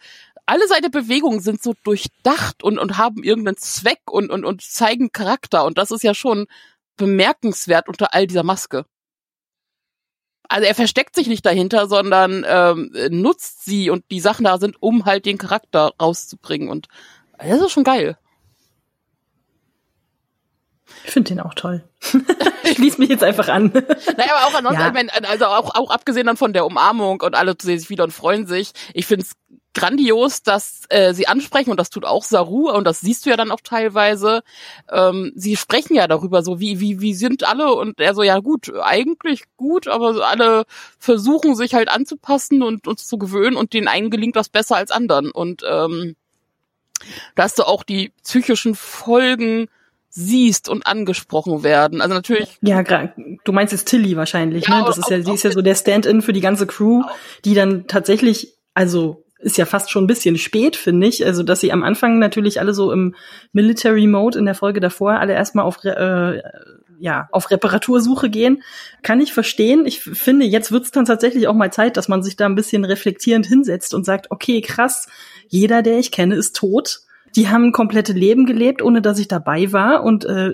alle 0.46 0.68
seine 0.68 0.90
Bewegungen 0.90 1.40
sind 1.40 1.64
so 1.64 1.74
durchdacht 1.84 2.64
und, 2.64 2.78
und 2.78 2.98
haben 2.98 3.24
irgendeinen 3.24 3.58
Zweck 3.58 4.02
und, 4.10 4.30
und, 4.30 4.44
und 4.44 4.62
zeigen 4.62 5.12
Charakter. 5.12 5.66
Und 5.66 5.78
das 5.78 5.92
ist 5.92 6.04
ja 6.04 6.14
schon 6.14 6.48
bemerkenswert 6.98 7.88
unter 7.88 8.14
all 8.14 8.28
dieser 8.28 8.44
Maske 8.44 8.86
also 10.54 10.68
er 10.68 10.76
versteckt 10.76 11.16
sich 11.16 11.28
nicht 11.28 11.46
dahinter, 11.46 11.88
sondern 11.88 12.46
ähm, 12.48 12.92
nutzt 13.10 13.66
sie 13.66 13.90
und 13.90 14.06
die 14.12 14.20
Sachen 14.20 14.44
da 14.44 14.60
sind, 14.60 14.82
um 14.82 15.06
halt 15.06 15.26
den 15.26 15.40
Charakter 15.40 15.94
rauszubringen. 16.00 16.70
Und 16.70 16.88
das 17.40 17.60
ist 17.60 17.72
schon 17.72 17.84
geil. 17.84 18.18
Ich 21.06 21.12
finde 21.12 21.30
den 21.30 21.40
auch 21.40 21.54
toll. 21.54 21.84
ich 22.64 22.76
schließe 22.76 23.00
mich 23.00 23.10
jetzt 23.10 23.24
einfach 23.24 23.48
an. 23.50 23.72
Naja, 23.74 24.36
aber 24.36 24.48
auch 24.48 24.54
ansonsten, 24.56 25.08
ja. 25.08 25.30
also 25.30 25.46
auch, 25.46 25.76
auch 25.76 25.92
abgesehen 25.92 26.28
dann 26.28 26.38
von 26.38 26.54
der 26.54 26.66
Umarmung 26.66 27.22
und 27.22 27.36
alle 27.36 27.56
sehen 27.62 27.80
sich 27.80 27.90
wieder 27.90 28.04
und 28.04 28.12
freuen 28.12 28.46
sich. 28.46 28.72
Ich 28.94 29.06
finde 29.06 29.26
es 29.26 29.34
grandios, 29.74 30.44
dass 30.44 30.84
äh, 30.90 31.14
sie 31.14 31.28
ansprechen 31.28 31.72
und 31.72 31.80
das 31.80 31.90
tut 31.90 32.06
auch 32.06 32.24
Saru 32.24 32.70
und 32.70 32.86
das 32.86 33.02
siehst 33.02 33.26
du 33.26 33.32
ja 33.32 33.38
dann 33.38 33.52
auch 33.52 33.62
teilweise. 33.62 34.44
Ähm, 34.92 35.32
sie 35.36 35.56
sprechen 35.56 35.96
ja 35.96 36.08
darüber 36.08 36.44
so, 36.44 36.60
wie 36.60 36.80
wie 36.80 37.02
wie 37.02 37.14
sind 37.14 37.44
alle 37.44 37.74
und 37.74 38.00
er 38.00 38.14
so 38.14 38.24
ja 38.24 38.40
gut, 38.40 38.72
eigentlich 38.82 39.44
gut, 39.58 39.88
aber 39.88 40.28
alle 40.28 40.66
versuchen 41.00 41.56
sich 41.56 41.74
halt 41.74 41.90
anzupassen 41.90 42.62
und 42.62 42.88
uns 42.88 43.08
zu 43.08 43.18
gewöhnen 43.18 43.58
und 43.58 43.74
den 43.74 43.88
einen 43.88 44.12
gelingt 44.12 44.36
das 44.36 44.50
besser 44.50 44.76
als 44.76 44.92
anderen 44.92 45.32
und 45.32 45.64
ähm, 45.68 46.16
dass 47.36 47.56
du 47.56 47.64
auch 47.64 47.84
die 47.84 48.10
psychischen 48.24 48.76
Folgen 48.76 49.68
siehst 50.16 50.70
und 50.70 50.86
angesprochen 50.86 51.64
werden. 51.64 52.00
Also 52.00 52.14
natürlich. 52.14 52.60
Ja, 52.62 52.84
du 52.84 53.52
meinst 53.52 53.74
jetzt 53.74 53.88
Tilly 53.88 54.16
wahrscheinlich, 54.16 54.68
ja, 54.68 54.80
ne? 54.80 54.86
Das 54.86 55.00
ist 55.00 55.10
ja, 55.10 55.22
sie 55.22 55.34
ist 55.34 55.44
ja 55.44 55.52
so 55.52 55.62
der 55.64 55.74
Stand-in 55.74 56.22
für 56.22 56.34
die 56.34 56.42
ganze 56.42 56.68
Crew, 56.68 57.02
die 57.46 57.56
dann 57.56 57.88
tatsächlich, 57.88 58.56
also 58.76 59.26
ist 59.40 59.58
ja 59.58 59.66
fast 59.66 59.90
schon 59.90 60.04
ein 60.04 60.08
bisschen 60.08 60.38
spät, 60.38 60.76
finde 60.76 61.08
ich. 61.08 61.26
Also, 61.26 61.42
dass 61.42 61.62
sie 61.62 61.72
am 61.72 61.84
Anfang 61.84 62.20
natürlich 62.20 62.60
alle 62.60 62.76
so 62.76 62.92
im 62.92 63.16
Military 63.54 64.06
Mode 64.06 64.38
in 64.38 64.46
der 64.46 64.56
Folge 64.56 64.80
davor 64.80 65.20
alle 65.20 65.34
erstmal 65.34 65.66
auf 65.66 65.84
äh, 65.84 66.42
ja, 67.00 67.28
auf 67.32 67.52
Reparatursuche 67.52 68.30
gehen, 68.30 68.64
kann 69.02 69.20
ich 69.20 69.34
verstehen. 69.34 69.86
Ich 69.86 70.00
finde, 70.00 70.46
jetzt 70.46 70.72
wird 70.72 70.86
es 70.86 70.92
dann 70.92 71.06
tatsächlich 71.06 71.48
auch 71.48 71.56
mal 71.56 71.74
Zeit, 71.74 71.98
dass 71.98 72.08
man 72.08 72.24
sich 72.24 72.38
da 72.38 72.46
ein 72.46 72.56
bisschen 72.56 72.86
reflektierend 72.86 73.46
hinsetzt 73.46 73.94
und 73.94 74.06
sagt, 74.06 74.32
okay, 74.32 74.62
krass, 74.62 75.08
jeder, 75.50 75.82
der 75.82 75.98
ich 75.98 76.12
kenne, 76.12 76.36
ist 76.36 76.56
tot. 76.56 77.02
Die 77.36 77.50
haben 77.50 77.66
ein 77.66 77.72
komplette 77.72 78.14
Leben 78.14 78.46
gelebt, 78.46 78.82
ohne 78.82 79.02
dass 79.02 79.20
ich 79.20 79.28
dabei 79.28 79.72
war 79.72 80.04
und 80.04 80.26
äh, 80.26 80.52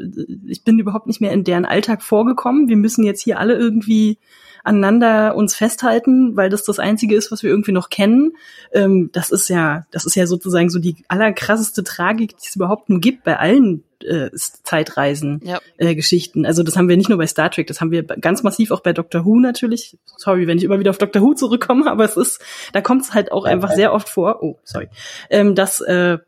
ich 0.47 0.63
bin 0.63 0.79
überhaupt 0.79 1.07
nicht 1.07 1.21
mehr 1.21 1.31
in 1.31 1.43
deren 1.43 1.65
Alltag 1.65 2.01
vorgekommen. 2.01 2.69
Wir 2.69 2.77
müssen 2.77 3.03
jetzt 3.03 3.21
hier 3.21 3.39
alle 3.39 3.55
irgendwie 3.55 4.17
aneinander 4.63 5.35
uns 5.35 5.55
festhalten, 5.55 6.35
weil 6.35 6.49
das 6.49 6.63
das 6.63 6.79
einzige 6.79 7.15
ist, 7.15 7.31
was 7.31 7.43
wir 7.43 7.49
irgendwie 7.49 7.71
noch 7.71 7.89
kennen. 7.89 8.33
Ähm, 8.71 9.09
das 9.11 9.31
ist 9.31 9.49
ja, 9.49 9.85
das 9.91 10.05
ist 10.05 10.15
ja 10.15 10.27
sozusagen 10.27 10.69
so 10.69 10.79
die 10.79 10.97
allerkrasseste 11.07 11.83
Tragik, 11.83 12.37
die 12.37 12.47
es 12.47 12.55
überhaupt 12.55 12.89
nur 12.89 12.99
gibt 12.99 13.23
bei 13.23 13.37
allen 13.37 13.83
äh, 14.03 14.29
Zeitreisen-Geschichten. 14.63 16.39
Ja. 16.39 16.45
Äh, 16.45 16.47
also 16.47 16.63
das 16.63 16.77
haben 16.77 16.87
wir 16.87 16.97
nicht 16.97 17.09
nur 17.09 17.17
bei 17.17 17.27
Star 17.27 17.51
Trek, 17.51 17.67
das 17.67 17.81
haben 17.81 17.91
wir 17.91 18.03
ganz 18.03 18.43
massiv 18.43 18.71
auch 18.71 18.81
bei 18.81 18.93
Doctor 18.93 19.25
Who 19.25 19.39
natürlich. 19.39 19.97
Sorry, 20.17 20.47
wenn 20.47 20.57
ich 20.57 20.63
immer 20.63 20.79
wieder 20.79 20.91
auf 20.91 20.97
Doctor 20.97 21.21
Who 21.21 21.33
zurückkomme, 21.33 21.89
aber 21.89 22.05
es 22.05 22.15
ist, 22.17 22.41
da 22.73 22.81
kommt 22.81 23.03
es 23.03 23.13
halt 23.13 23.31
auch 23.31 23.45
einfach 23.45 23.71
sehr 23.71 23.93
oft 23.93 24.09
vor. 24.09 24.41
Oh, 24.41 24.57
sorry, 24.63 24.87
ähm, 25.29 25.55
dass 25.55 25.81
äh, 25.81 26.19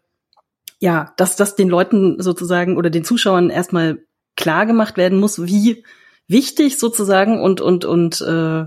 ja, 0.82 1.14
dass 1.16 1.36
das 1.36 1.56
den 1.56 1.70
Leuten 1.70 2.20
sozusagen 2.22 2.76
oder 2.76 2.90
den 2.90 3.06
Zuschauern 3.06 3.52
erstmal 3.52 4.04
klar 4.36 4.66
gemacht 4.66 4.98
werden 4.98 5.20
muss, 5.20 5.46
wie 5.46 5.86
wichtig 6.28 6.80
sozusagen 6.80 7.40
und 7.40 7.62
und 7.62 7.86
und 7.86 8.20
äh, 8.22 8.66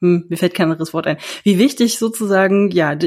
hm, 0.00 0.26
mir 0.28 0.36
fällt 0.36 0.54
kein 0.54 0.70
anderes 0.70 0.92
Wort 0.92 1.06
ein, 1.06 1.18
wie 1.44 1.58
wichtig 1.58 1.98
sozusagen 1.98 2.70
ja 2.72 2.98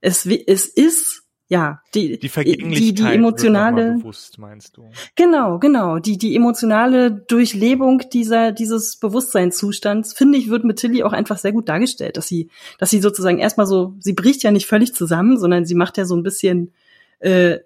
es 0.00 0.26
es 0.26 0.66
ist 0.66 1.24
ja 1.48 1.80
die 1.92 2.20
die 2.20 2.28
die, 2.56 2.94
die 2.94 3.02
emotionale 3.02 3.96
bewusst, 3.96 4.38
meinst 4.38 4.76
du? 4.76 4.88
Genau 5.16 5.58
genau. 5.58 5.98
Die 5.98 6.18
die 6.18 6.36
emotionale 6.36 7.10
Durchlebung 7.10 8.02
dieser 8.12 8.52
dieses 8.52 8.96
Bewusstseinszustands 8.98 10.12
finde 10.12 10.38
ich 10.38 10.50
wird 10.50 10.62
mit 10.62 10.78
Tilly 10.78 11.02
auch 11.02 11.12
einfach 11.12 11.38
sehr 11.38 11.52
gut 11.52 11.68
dargestellt 11.68 12.16
dass 12.16 12.28
sie 12.28 12.48
dass 12.78 12.90
sie 12.90 13.00
sozusagen 13.00 13.40
erstmal 13.40 13.66
so 13.66 13.94
sie 13.98 14.12
bricht 14.12 14.44
ja 14.44 14.52
nicht 14.52 14.66
völlig 14.66 14.94
zusammen 14.94 15.36
sondern 15.36 15.64
sie 15.64 15.74
macht 15.74 15.98
ja 15.98 16.04
so 16.04 16.14
ein 16.14 16.22
bisschen 16.22 16.72
äh, 17.24 17.60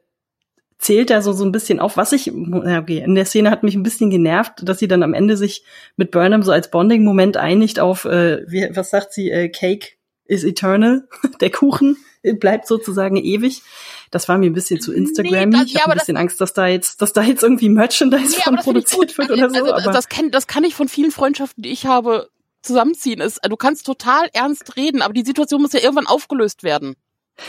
zählt 0.78 1.10
da 1.10 1.22
so, 1.22 1.32
so 1.32 1.44
ein 1.44 1.52
bisschen 1.52 1.80
auf, 1.80 1.96
was 1.96 2.12
ich, 2.12 2.32
okay, 2.32 3.02
in 3.04 3.14
der 3.14 3.24
Szene 3.24 3.50
hat 3.50 3.62
mich 3.62 3.74
ein 3.74 3.82
bisschen 3.82 4.10
genervt, 4.10 4.60
dass 4.62 4.78
sie 4.78 4.88
dann 4.88 5.02
am 5.02 5.14
Ende 5.14 5.36
sich 5.36 5.64
mit 5.96 6.12
Burnham 6.12 6.42
so 6.42 6.52
als 6.52 6.70
Bonding-Moment 6.70 7.36
einigt 7.36 7.80
auf, 7.80 8.04
äh, 8.04 8.44
wie, 8.48 8.68
was 8.74 8.90
sagt 8.90 9.12
sie, 9.12 9.30
äh, 9.30 9.48
Cake 9.48 9.96
is 10.24 10.44
eternal, 10.44 11.08
der 11.40 11.50
Kuchen 11.50 11.96
bleibt 12.40 12.66
sozusagen 12.66 13.16
ewig. 13.16 13.62
Das 14.10 14.28
war 14.28 14.38
mir 14.38 14.46
ein 14.46 14.52
bisschen 14.52 14.80
zu 14.80 14.92
Instagram. 14.92 15.50
Nee, 15.50 15.58
das, 15.58 15.66
ich 15.66 15.74
habe 15.76 15.90
ja, 15.90 15.92
ein 15.92 15.98
bisschen 15.98 16.14
das, 16.14 16.22
Angst, 16.22 16.40
dass 16.40 16.52
da 16.52 16.66
jetzt, 16.66 17.00
dass 17.00 17.12
da 17.12 17.22
jetzt 17.22 17.42
irgendwie 17.42 17.68
Merchandise 17.68 18.36
nee, 18.36 18.42
von 18.42 18.56
produziert 18.56 19.16
wird 19.18 19.30
oder 19.30 19.44
also, 19.44 19.66
so. 19.66 19.72
Also, 19.72 19.90
das, 19.90 20.08
kann, 20.08 20.30
das 20.30 20.46
kann 20.46 20.64
ich 20.64 20.74
von 20.74 20.88
vielen 20.88 21.10
Freundschaften, 21.10 21.62
die 21.62 21.70
ich 21.70 21.86
habe, 21.86 22.28
zusammenziehen. 22.62 23.20
Ist, 23.20 23.40
du 23.48 23.56
kannst 23.56 23.86
total 23.86 24.28
ernst 24.32 24.76
reden, 24.76 25.02
aber 25.02 25.14
die 25.14 25.24
Situation 25.24 25.62
muss 25.62 25.72
ja 25.72 25.80
irgendwann 25.80 26.06
aufgelöst 26.06 26.62
werden. 26.62 26.96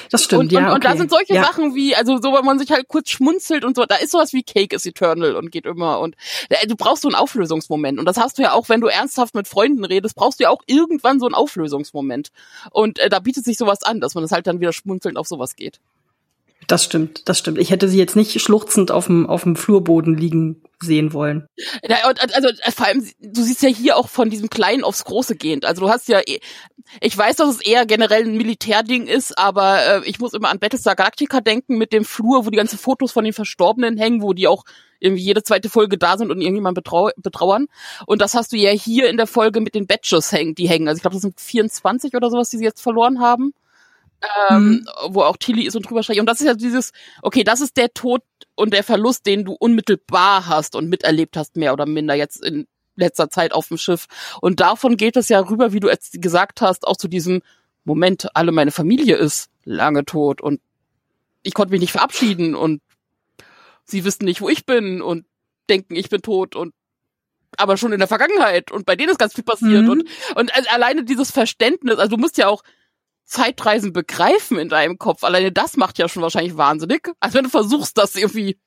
Das 0.10 0.24
stimmt, 0.24 0.42
und, 0.42 0.52
ja. 0.52 0.60
Und, 0.60 0.66
okay. 0.66 0.76
und 0.76 0.86
da 0.86 0.98
sind 0.98 1.12
solche 1.12 1.36
ja. 1.36 1.44
Sachen 1.44 1.76
wie, 1.76 1.96
also 1.96 2.18
so, 2.18 2.34
wenn 2.34 2.46
man 2.46 2.60
sich 2.60 2.72
halt 2.72 2.88
kurz 2.88 3.10
schmunzelt 3.10 3.64
und 3.64 3.76
so, 3.76 3.86
da 3.86 3.96
ist 3.96 4.12
sowas 4.12 4.34
wie 4.34 4.44
Cake 4.44 4.76
is 4.76 4.86
Eternal 4.86 5.36
und 5.36 5.52
geht 5.52 5.66
immer 5.66 6.00
und 6.00 6.16
äh, 6.50 6.68
du 6.68 6.76
brauchst 6.76 7.04
so 7.04 7.08
einen 7.08 7.16
Auflösungsmoment. 7.16 8.00
Und 8.00 8.06
das 8.06 8.18
hast 8.18 8.38
du 8.38 8.42
ja 8.42 8.54
auch, 8.54 8.70
wenn 8.70 8.82
du 8.82 8.88
ernsthaft 8.88 9.36
mit 9.36 9.48
Freunden 9.48 9.86
redest, 9.86 10.16
brauchst 10.16 10.40
du 10.40 10.44
ja 10.44 10.50
auch 10.50 10.62
irgendwann 10.66 11.20
so 11.20 11.26
einen 11.26 11.36
Auflösungsmoment. 11.36 12.30
Und 12.72 13.00
äh, 13.00 13.10
da 13.10 13.20
bietet 13.20 13.46
sich 13.46 13.58
sowas 13.58 13.84
an, 13.84 14.00
dass 14.00 14.16
man 14.16 14.24
das 14.24 14.32
halt 14.32 14.48
dann 14.48 14.60
wieder 14.60 14.74
schmunzelnd 14.74 15.18
auf 15.18 15.28
sowas 15.28 15.56
geht. 15.56 15.80
Das 16.70 16.84
stimmt, 16.84 17.28
das 17.28 17.40
stimmt. 17.40 17.58
Ich 17.58 17.72
hätte 17.72 17.90
sie 17.90 17.98
jetzt 17.98 18.16
nicht 18.16 18.40
schluchzend 18.40 18.92
auf 18.92 19.08
dem, 19.08 19.28
auf 19.28 19.42
dem 19.42 19.56
Flurboden 19.56 20.16
liegen 20.16 20.62
sehen 20.80 21.14
wollen. 21.14 21.48
Ja, 21.82 21.98
also 22.06 22.50
äh, 22.50 22.72
vor 22.72 22.86
allem, 22.86 23.04
du 23.20 23.42
siehst 23.42 23.64
ja 23.64 23.70
hier 23.70 23.98
auch 23.98 24.08
von 24.08 24.30
diesem 24.30 24.52
Kleinen 24.52 24.84
aufs 24.84 25.04
Große 25.04 25.36
gehend. 25.36 25.66
Also 25.66 25.82
du 25.82 25.90
hast 25.90 26.08
ja, 26.10 26.20
eh, 26.20 26.40
ich 27.02 27.18
weiß, 27.18 27.38
dass 27.38 27.50
es 27.50 27.62
eher 27.62 27.88
generell 27.88 28.24
ein 28.24 28.38
Militärding 28.38 29.08
ist, 29.08 29.36
aber 29.36 29.84
äh, 29.84 30.02
ich 30.08 30.20
muss 30.20 30.34
immer 30.34 30.52
an 30.52 30.60
Battlestar 30.60 30.96
Galactica 30.96 31.42
denken 31.42 31.80
mit 31.80 31.92
dem 31.92 32.06
Flur, 32.06 32.46
wo 32.46 32.52
die 32.52 32.58
ganzen 32.58 32.78
Fotos 32.78 33.12
von 33.14 33.24
den 33.24 33.34
Verstorbenen 33.34 33.98
hängen, 33.98 34.22
wo 34.22 34.34
die 34.34 34.48
auch 34.48 34.64
irgendwie 35.00 35.24
jede 35.24 35.42
zweite 35.42 35.70
Folge 35.70 35.98
da 35.98 36.20
sind 36.20 36.30
und 36.30 36.40
irgendjemand 36.40 36.76
betrau 36.76 37.10
betrauern. 37.18 37.66
Und 38.06 38.22
das 38.22 38.36
hast 38.36 38.52
du 38.52 38.58
ja 38.58 38.70
hier 38.70 39.10
in 39.10 39.18
der 39.18 39.28
Folge 39.28 39.60
mit 39.60 39.74
den 39.74 39.88
Badges 39.88 40.32
hängen, 40.32 40.54
die 40.54 40.70
hängen. 40.70 40.88
Also 40.88 40.98
ich 40.98 41.02
glaube, 41.02 41.16
das 41.16 41.24
sind 41.24 41.42
24 41.42 42.14
oder 42.14 42.30
sowas, 42.30 42.52
die 42.52 42.58
sie 42.58 42.64
jetzt 42.64 42.82
verloren 42.82 43.20
haben 43.20 43.56
ähm, 44.50 44.70
mhm. 44.70 44.86
wo 45.10 45.22
auch 45.22 45.38
Tilly 45.38 45.64
ist 45.64 45.76
und 45.76 45.90
drüber 45.90 46.04
spricht. 46.04 46.20
Und 46.20 46.26
das 46.26 46.42
ist 46.42 46.48
ja 46.48 46.54
dieses, 46.54 46.92
okay, 47.22 47.44
das 47.44 47.62
ist 47.62 47.78
der 47.78 47.94
Tod 47.94 48.22
und 48.56 48.74
der 48.74 48.84
Verlust, 48.84 49.26
den 49.26 49.46
du 49.46 49.54
unmittelbar 49.54 50.48
hast 50.48 50.76
und 50.76 50.90
miterlebt 50.90 51.38
hast, 51.38 51.56
mehr 51.56 51.74
oder 51.74 51.86
minder 51.86 52.16
jetzt 52.16 52.44
in 52.44 52.68
letzter 52.96 53.30
Zeit 53.30 53.54
auf 53.54 53.70
dem 53.70 53.78
Schiff. 53.78 54.08
Und 54.42 54.60
davon 54.60 54.98
geht 54.98 55.16
es 55.16 55.30
ja 55.30 55.40
rüber, 55.40 55.74
wie 55.74 55.80
du 55.80 55.88
jetzt 55.88 56.22
gesagt 56.22 56.62
hast, 56.62 56.86
auch 56.86 56.98
zu 56.98 57.08
diesem 57.08 57.42
Moment, 57.86 58.28
alle 58.36 58.52
meine 58.52 58.72
Familie 58.72 59.16
ist 59.16 59.50
lange 59.64 60.06
tot 60.06 60.42
und 60.42 60.60
ich 61.42 61.54
konnte 61.54 61.72
mich 61.72 61.80
nicht 61.80 61.94
verabschieden 61.94 62.54
und 62.54 62.82
sie 63.86 64.04
wissen 64.04 64.26
nicht, 64.26 64.42
wo 64.42 64.50
ich 64.50 64.66
bin 64.66 65.02
und 65.02 65.26
denken, 65.70 65.96
ich 65.96 66.10
bin 66.10 66.22
tot 66.22 66.56
und 66.56 66.74
aber 67.58 67.78
schon 67.78 67.94
in 67.94 68.00
der 68.00 68.08
Vergangenheit 68.08 68.72
und 68.72 68.86
bei 68.86 68.96
denen 68.96 69.10
ist 69.10 69.18
ganz 69.18 69.34
viel 69.34 69.44
passiert 69.44 69.84
mhm. 69.84 69.90
und 69.90 70.08
und 70.36 70.52
alleine 70.72 71.04
dieses 71.04 71.32
Verständnis, 71.32 71.98
also 71.98 72.16
du 72.16 72.22
musst 72.22 72.38
ja 72.38 72.48
auch 72.48 72.64
Zeitreisen 73.30 73.94
begreifen 73.94 74.58
in 74.58 74.70
deinem 74.70 74.98
Kopf. 74.98 75.24
Alleine 75.24 75.52
das 75.52 75.78
macht 75.78 76.00
ja 76.00 76.10
schon 76.10 76.24
wahrscheinlich 76.24 76.58
wahnsinnig. 76.58 77.10
Als 77.20 77.34
wenn 77.36 77.44
du 77.44 77.50
versuchst, 77.50 77.98
das 77.98 78.16
irgendwie 78.16 78.58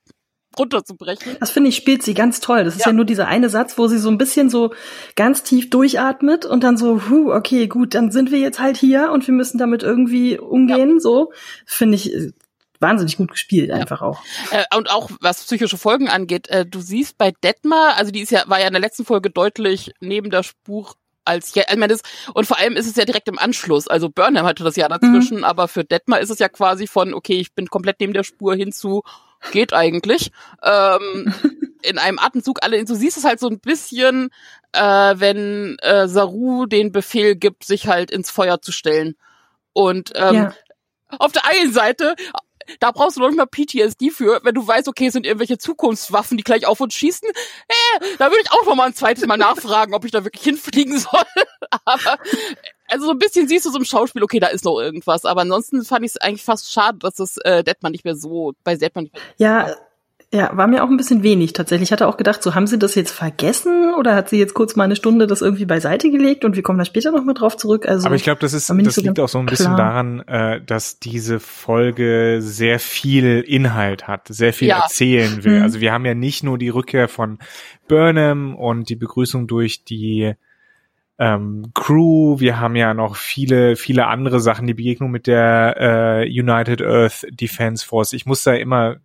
runterzubrechen. 0.59 1.37
Das 1.40 1.51
finde 1.51 1.70
ich, 1.70 1.77
spielt 1.77 2.03
sie 2.03 2.14
ganz 2.14 2.40
toll. 2.40 2.64
Das 2.64 2.77
ist 2.77 2.81
ja. 2.81 2.88
ja 2.88 2.92
nur 2.92 3.05
dieser 3.05 3.27
eine 3.27 3.48
Satz, 3.48 3.79
wo 3.79 3.88
sie 3.88 3.98
so 3.98 4.11
ein 4.11 4.18
bisschen 4.18 4.51
so 4.51 4.72
ganz 5.16 5.42
tief 5.42 5.70
durchatmet 5.70 6.44
und 6.44 6.62
dann 6.62 6.77
so, 6.77 7.09
huh, 7.09 7.33
okay, 7.33 7.66
gut, 7.66 7.94
dann 7.94 8.11
sind 8.11 8.31
wir 8.31 8.38
jetzt 8.38 8.61
halt 8.61 8.77
hier 8.77 9.11
und 9.12 9.27
wir 9.27 9.35
müssen 9.35 9.59
damit 9.59 9.83
irgendwie 9.83 10.38
umgehen. 10.38 10.94
Ja. 10.94 11.01
So 11.01 11.33
finde 11.64 11.96
ich 11.96 12.14
äh, 12.14 12.33
wahnsinnig 12.81 13.16
gut 13.16 13.31
gespielt 13.31 13.70
einfach 13.70 14.03
ja. 14.03 14.07
auch. 14.07 14.22
Äh, 14.51 14.77
und 14.77 14.90
auch 14.90 15.11
was 15.20 15.42
psychische 15.44 15.79
Folgen 15.79 16.09
angeht, 16.09 16.48
äh, 16.48 16.66
du 16.66 16.81
siehst 16.81 17.16
bei 17.16 17.33
Detmar, 17.42 17.96
also 17.96 18.11
die 18.11 18.20
ist 18.20 18.31
ja 18.31 18.42
war 18.46 18.61
ja 18.61 18.66
in 18.66 18.75
der 18.75 18.83
letzten 18.83 19.05
Folge 19.05 19.31
deutlich 19.31 19.92
neben 20.01 20.31
der 20.31 20.42
Spur 20.42 20.94
als 21.25 21.55
ja, 21.55 21.65
ich 21.69 21.77
meine, 21.77 21.93
das, 21.93 22.03
und 22.35 22.47
vor 22.47 22.59
allem 22.59 22.77
ist 22.77 22.87
es 22.87 22.97
ja 22.97 23.05
direkt 23.05 23.29
im 23.29 23.39
Anschluss. 23.39 23.89
Also 23.89 24.09
Burnham 24.09 24.47
hatte 24.47 24.65
das 24.65 24.77
ja 24.77 24.89
dazwischen, 24.89 25.39
mhm. 25.39 25.45
aber 25.45 25.69
für 25.69 25.85
Detmar 25.85 26.21
ist 26.21 26.31
es 26.31 26.39
ja 26.39 26.49
quasi 26.49 26.87
von, 26.87 27.15
okay, 27.15 27.39
ich 27.39 27.55
bin 27.55 27.69
komplett 27.69 28.01
neben 28.01 28.13
der 28.13 28.25
Spur 28.25 28.55
hinzu, 28.55 29.03
geht 29.51 29.73
eigentlich. 29.73 30.33
Ähm, 30.63 31.35
in 31.83 31.99
einem 31.99 32.19
Atemzug 32.19 32.59
alle, 32.63 32.85
du 32.85 32.95
siehst 32.95 33.17
es 33.17 33.25
halt 33.25 33.41
so 33.41 33.49
ein 33.49 33.61
bisschen, 33.61 34.31
äh, 34.73 34.81
wenn 34.81 35.77
äh, 35.81 36.09
Saru 36.09 36.67
den 36.67 36.93
Befehl 36.93 37.37
gibt, 37.37 37.65
sich 37.65 37.89
halt 37.89 38.11
ins 38.11 38.31
Feuer 38.31 38.61
zu 38.61 38.73
stellen. 38.73 39.17
Und 39.73 40.13
ähm, 40.15 40.35
ja. 40.35 40.55
auf 41.19 41.33
der 41.33 41.47
einen 41.47 41.73
Seite 41.73 42.15
da 42.81 42.90
brauchst 42.90 43.16
du 43.16 43.20
noch 43.20 43.29
nicht 43.29 43.37
mal 43.37 43.46
PTSD 43.46 44.11
für, 44.11 44.40
wenn 44.42 44.55
du 44.55 44.66
weißt, 44.66 44.88
okay, 44.88 45.07
es 45.07 45.12
sind 45.12 45.27
irgendwelche 45.27 45.59
Zukunftswaffen, 45.59 46.37
die 46.37 46.42
gleich 46.42 46.66
auf 46.66 46.81
uns 46.81 46.94
schießen. 46.94 47.29
Äh, 47.29 48.07
da 48.18 48.27
würde 48.27 48.42
ich 48.42 48.51
auch 48.53 48.66
noch 48.66 48.75
mal 48.75 48.87
ein 48.87 48.94
zweites 48.94 49.27
Mal 49.27 49.37
nachfragen, 49.37 49.94
ob 49.94 50.05
ich 50.05 50.11
da 50.11 50.25
wirklich 50.25 50.44
hinfliegen 50.44 50.98
soll. 50.98 51.25
aber 51.85 52.18
also 52.88 53.07
so 53.07 53.12
ein 53.12 53.18
bisschen 53.18 53.48
siehst 53.48 53.64
du 53.64 53.70
so 53.70 53.79
im 53.79 53.85
Schauspiel, 53.85 54.22
okay, 54.22 54.38
da 54.38 54.48
ist 54.48 54.64
noch 54.64 54.79
irgendwas. 54.79 55.25
Aber 55.25 55.42
ansonsten 55.42 55.83
fand 55.85 56.05
ich 56.05 56.12
es 56.12 56.16
eigentlich 56.18 56.44
fast 56.44 56.72
schade, 56.72 56.98
dass 56.98 57.14
das 57.14 57.38
äh, 57.38 57.64
Deadman 57.64 57.92
nicht 57.92 58.05
mehr 58.05 58.16
so 58.16 58.53
bei 58.64 58.75
nicht 58.75 58.94
mehr 58.94 59.07
Ja, 59.38 59.77
ja, 60.35 60.51
war 60.57 60.66
mir 60.66 60.83
auch 60.83 60.88
ein 60.88 60.97
bisschen 60.97 61.23
wenig 61.23 61.53
tatsächlich. 61.53 61.88
Ich 61.88 61.92
hatte 61.92 62.09
auch 62.09 62.16
gedacht, 62.16 62.42
so 62.42 62.55
haben 62.55 62.66
sie 62.66 62.79
das 62.79 62.95
jetzt 62.95 63.11
vergessen 63.11 63.92
oder 63.99 64.14
hat 64.14 64.31
sie 64.31 64.38
jetzt 64.38 64.55
kurz 64.55 64.77
mal 64.77 64.85
eine 64.85 64.97
Stunde 64.97 65.27
das 65.27 65.42
irgendwie 65.42 65.66
beiseite 65.66 66.11
gelegt 66.11 66.47
und 66.47 66.57
wir 66.57 66.62
kommen 66.62 66.79
da 66.79 66.87
später 66.87 67.12
noch 67.12 67.23
mal 67.23 67.35
drauf 67.35 67.59
zurück. 67.59 67.87
Also, 67.87 68.07
Aber 68.07 68.14
ich 68.14 68.23
glaube, 68.23 68.40
das 68.40 68.55
ist, 68.55 68.71
das 68.71 68.95
so 68.95 69.03
liegt 69.03 69.21
auch 69.21 69.29
so 69.29 69.38
ein 69.38 69.45
bisschen 69.45 69.77
daran, 69.77 70.21
äh, 70.21 70.62
dass 70.64 70.99
diese 70.99 71.38
Folge 71.38 72.38
sehr 72.40 72.79
viel 72.79 73.45
Inhalt 73.47 74.09
hat, 74.09 74.29
sehr 74.29 74.55
viel 74.55 74.68
ja. 74.68 74.85
erzählen 74.85 75.45
will. 75.45 75.59
Mhm. 75.59 75.64
Also 75.64 75.81
wir 75.81 75.92
haben 75.92 76.07
ja 76.07 76.14
nicht 76.14 76.42
nur 76.42 76.57
die 76.57 76.71
Rückkehr 76.71 77.09
von 77.09 77.38
Burnham 77.87 78.55
und 78.55 78.88
die 78.88 78.97
Begrüßung 78.97 79.47
durch 79.47 79.85
die 79.85 80.33
ähm, 81.18 81.73
Crew, 81.75 82.40
wir 82.40 82.59
haben 82.59 82.75
ja 82.75 82.95
noch 82.95 83.16
viele, 83.16 83.77
viele 83.77 84.07
andere 84.07 84.40
Sachen, 84.40 84.66
die 84.66 84.73
Begegnung 84.73 85.11
mit 85.11 85.27
der 85.27 85.77
äh, 86.25 86.27
United 86.27 86.81
Earth 86.81 87.27
Defense 87.31 87.85
Force. 87.87 88.14
Ich 88.14 88.25
muss 88.25 88.42
da 88.45 88.55
immer 88.55 88.97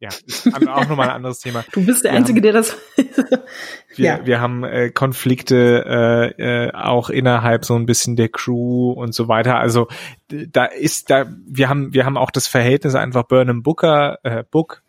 ja, 0.00 0.08
ist 0.26 0.46
auch 0.46 0.88
nochmal 0.88 1.08
ein 1.08 1.16
anderes 1.16 1.38
Thema. 1.38 1.64
Du 1.72 1.84
bist 1.84 2.04
der 2.04 2.12
wir 2.12 2.18
Einzige, 2.18 2.38
haben, 2.38 2.42
der 2.42 2.52
das. 2.52 2.76
wir, 3.96 4.04
ja. 4.04 4.26
wir 4.26 4.40
haben 4.40 4.64
äh, 4.64 4.90
Konflikte 4.90 6.34
äh, 6.38 6.66
äh, 6.66 6.72
auch 6.72 7.10
innerhalb 7.10 7.64
so 7.64 7.76
ein 7.76 7.86
bisschen 7.86 8.16
der 8.16 8.28
Crew 8.28 8.92
und 8.92 9.14
so 9.14 9.28
weiter. 9.28 9.58
Also 9.58 9.88
da 10.28 10.64
ist 10.64 11.10
da, 11.10 11.26
wir 11.46 11.68
haben, 11.68 11.92
wir 11.94 12.04
haben 12.04 12.16
auch 12.16 12.30
das 12.30 12.46
Verhältnis 12.46 12.94
einfach 12.94 13.24
Burnham 13.24 13.62
Booker, 13.62 14.18
äh, 14.22 14.44
Book, 14.50 14.82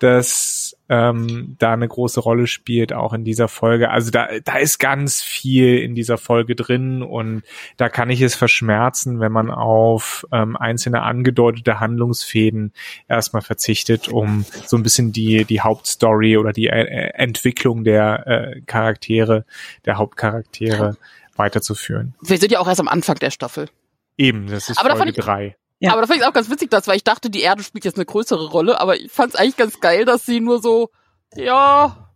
das 0.00 0.77
ähm, 0.88 1.56
da 1.58 1.72
eine 1.72 1.88
große 1.88 2.20
Rolle 2.20 2.46
spielt, 2.46 2.92
auch 2.92 3.12
in 3.12 3.24
dieser 3.24 3.48
Folge. 3.48 3.90
Also 3.90 4.10
da, 4.10 4.28
da 4.44 4.56
ist 4.56 4.78
ganz 4.78 5.22
viel 5.22 5.78
in 5.78 5.94
dieser 5.94 6.18
Folge 6.18 6.54
drin 6.54 7.02
und 7.02 7.42
da 7.76 7.88
kann 7.88 8.10
ich 8.10 8.20
es 8.22 8.34
verschmerzen, 8.34 9.20
wenn 9.20 9.32
man 9.32 9.50
auf 9.50 10.26
ähm, 10.32 10.56
einzelne 10.56 11.02
angedeutete 11.02 11.80
Handlungsfäden 11.80 12.72
erstmal 13.08 13.42
verzichtet, 13.42 14.08
um 14.08 14.44
so 14.66 14.76
ein 14.76 14.82
bisschen 14.82 15.12
die, 15.12 15.44
die 15.44 15.60
Hauptstory 15.60 16.36
oder 16.36 16.52
die 16.52 16.68
äh, 16.68 17.10
Entwicklung 17.14 17.84
der 17.84 18.26
äh, 18.26 18.60
Charaktere, 18.62 19.44
der 19.84 19.98
Hauptcharaktere 19.98 20.96
weiterzuführen. 21.36 22.14
Wir 22.22 22.38
sind 22.38 22.52
ja 22.52 22.60
auch 22.60 22.68
erst 22.68 22.80
am 22.80 22.88
Anfang 22.88 23.16
der 23.16 23.30
Staffel. 23.30 23.68
Eben, 24.16 24.48
das 24.48 24.68
ist 24.68 24.78
aber 24.78 24.96
Folge 24.96 25.12
drei. 25.12 25.56
Ja. 25.80 25.92
Aber 25.92 26.00
da 26.00 26.06
fand 26.08 26.20
ich 26.20 26.26
auch 26.26 26.32
ganz 26.32 26.50
witzig, 26.50 26.70
das, 26.70 26.88
weil 26.88 26.96
ich 26.96 27.04
dachte, 27.04 27.30
die 27.30 27.40
Erde 27.40 27.62
spielt 27.62 27.84
jetzt 27.84 27.96
eine 27.96 28.06
größere 28.06 28.48
Rolle, 28.48 28.80
aber 28.80 28.96
ich 28.96 29.12
fand 29.12 29.34
es 29.34 29.38
eigentlich 29.38 29.56
ganz 29.56 29.80
geil, 29.80 30.04
dass 30.04 30.26
sie 30.26 30.40
nur 30.40 30.60
so, 30.60 30.90
ja, 31.34 32.12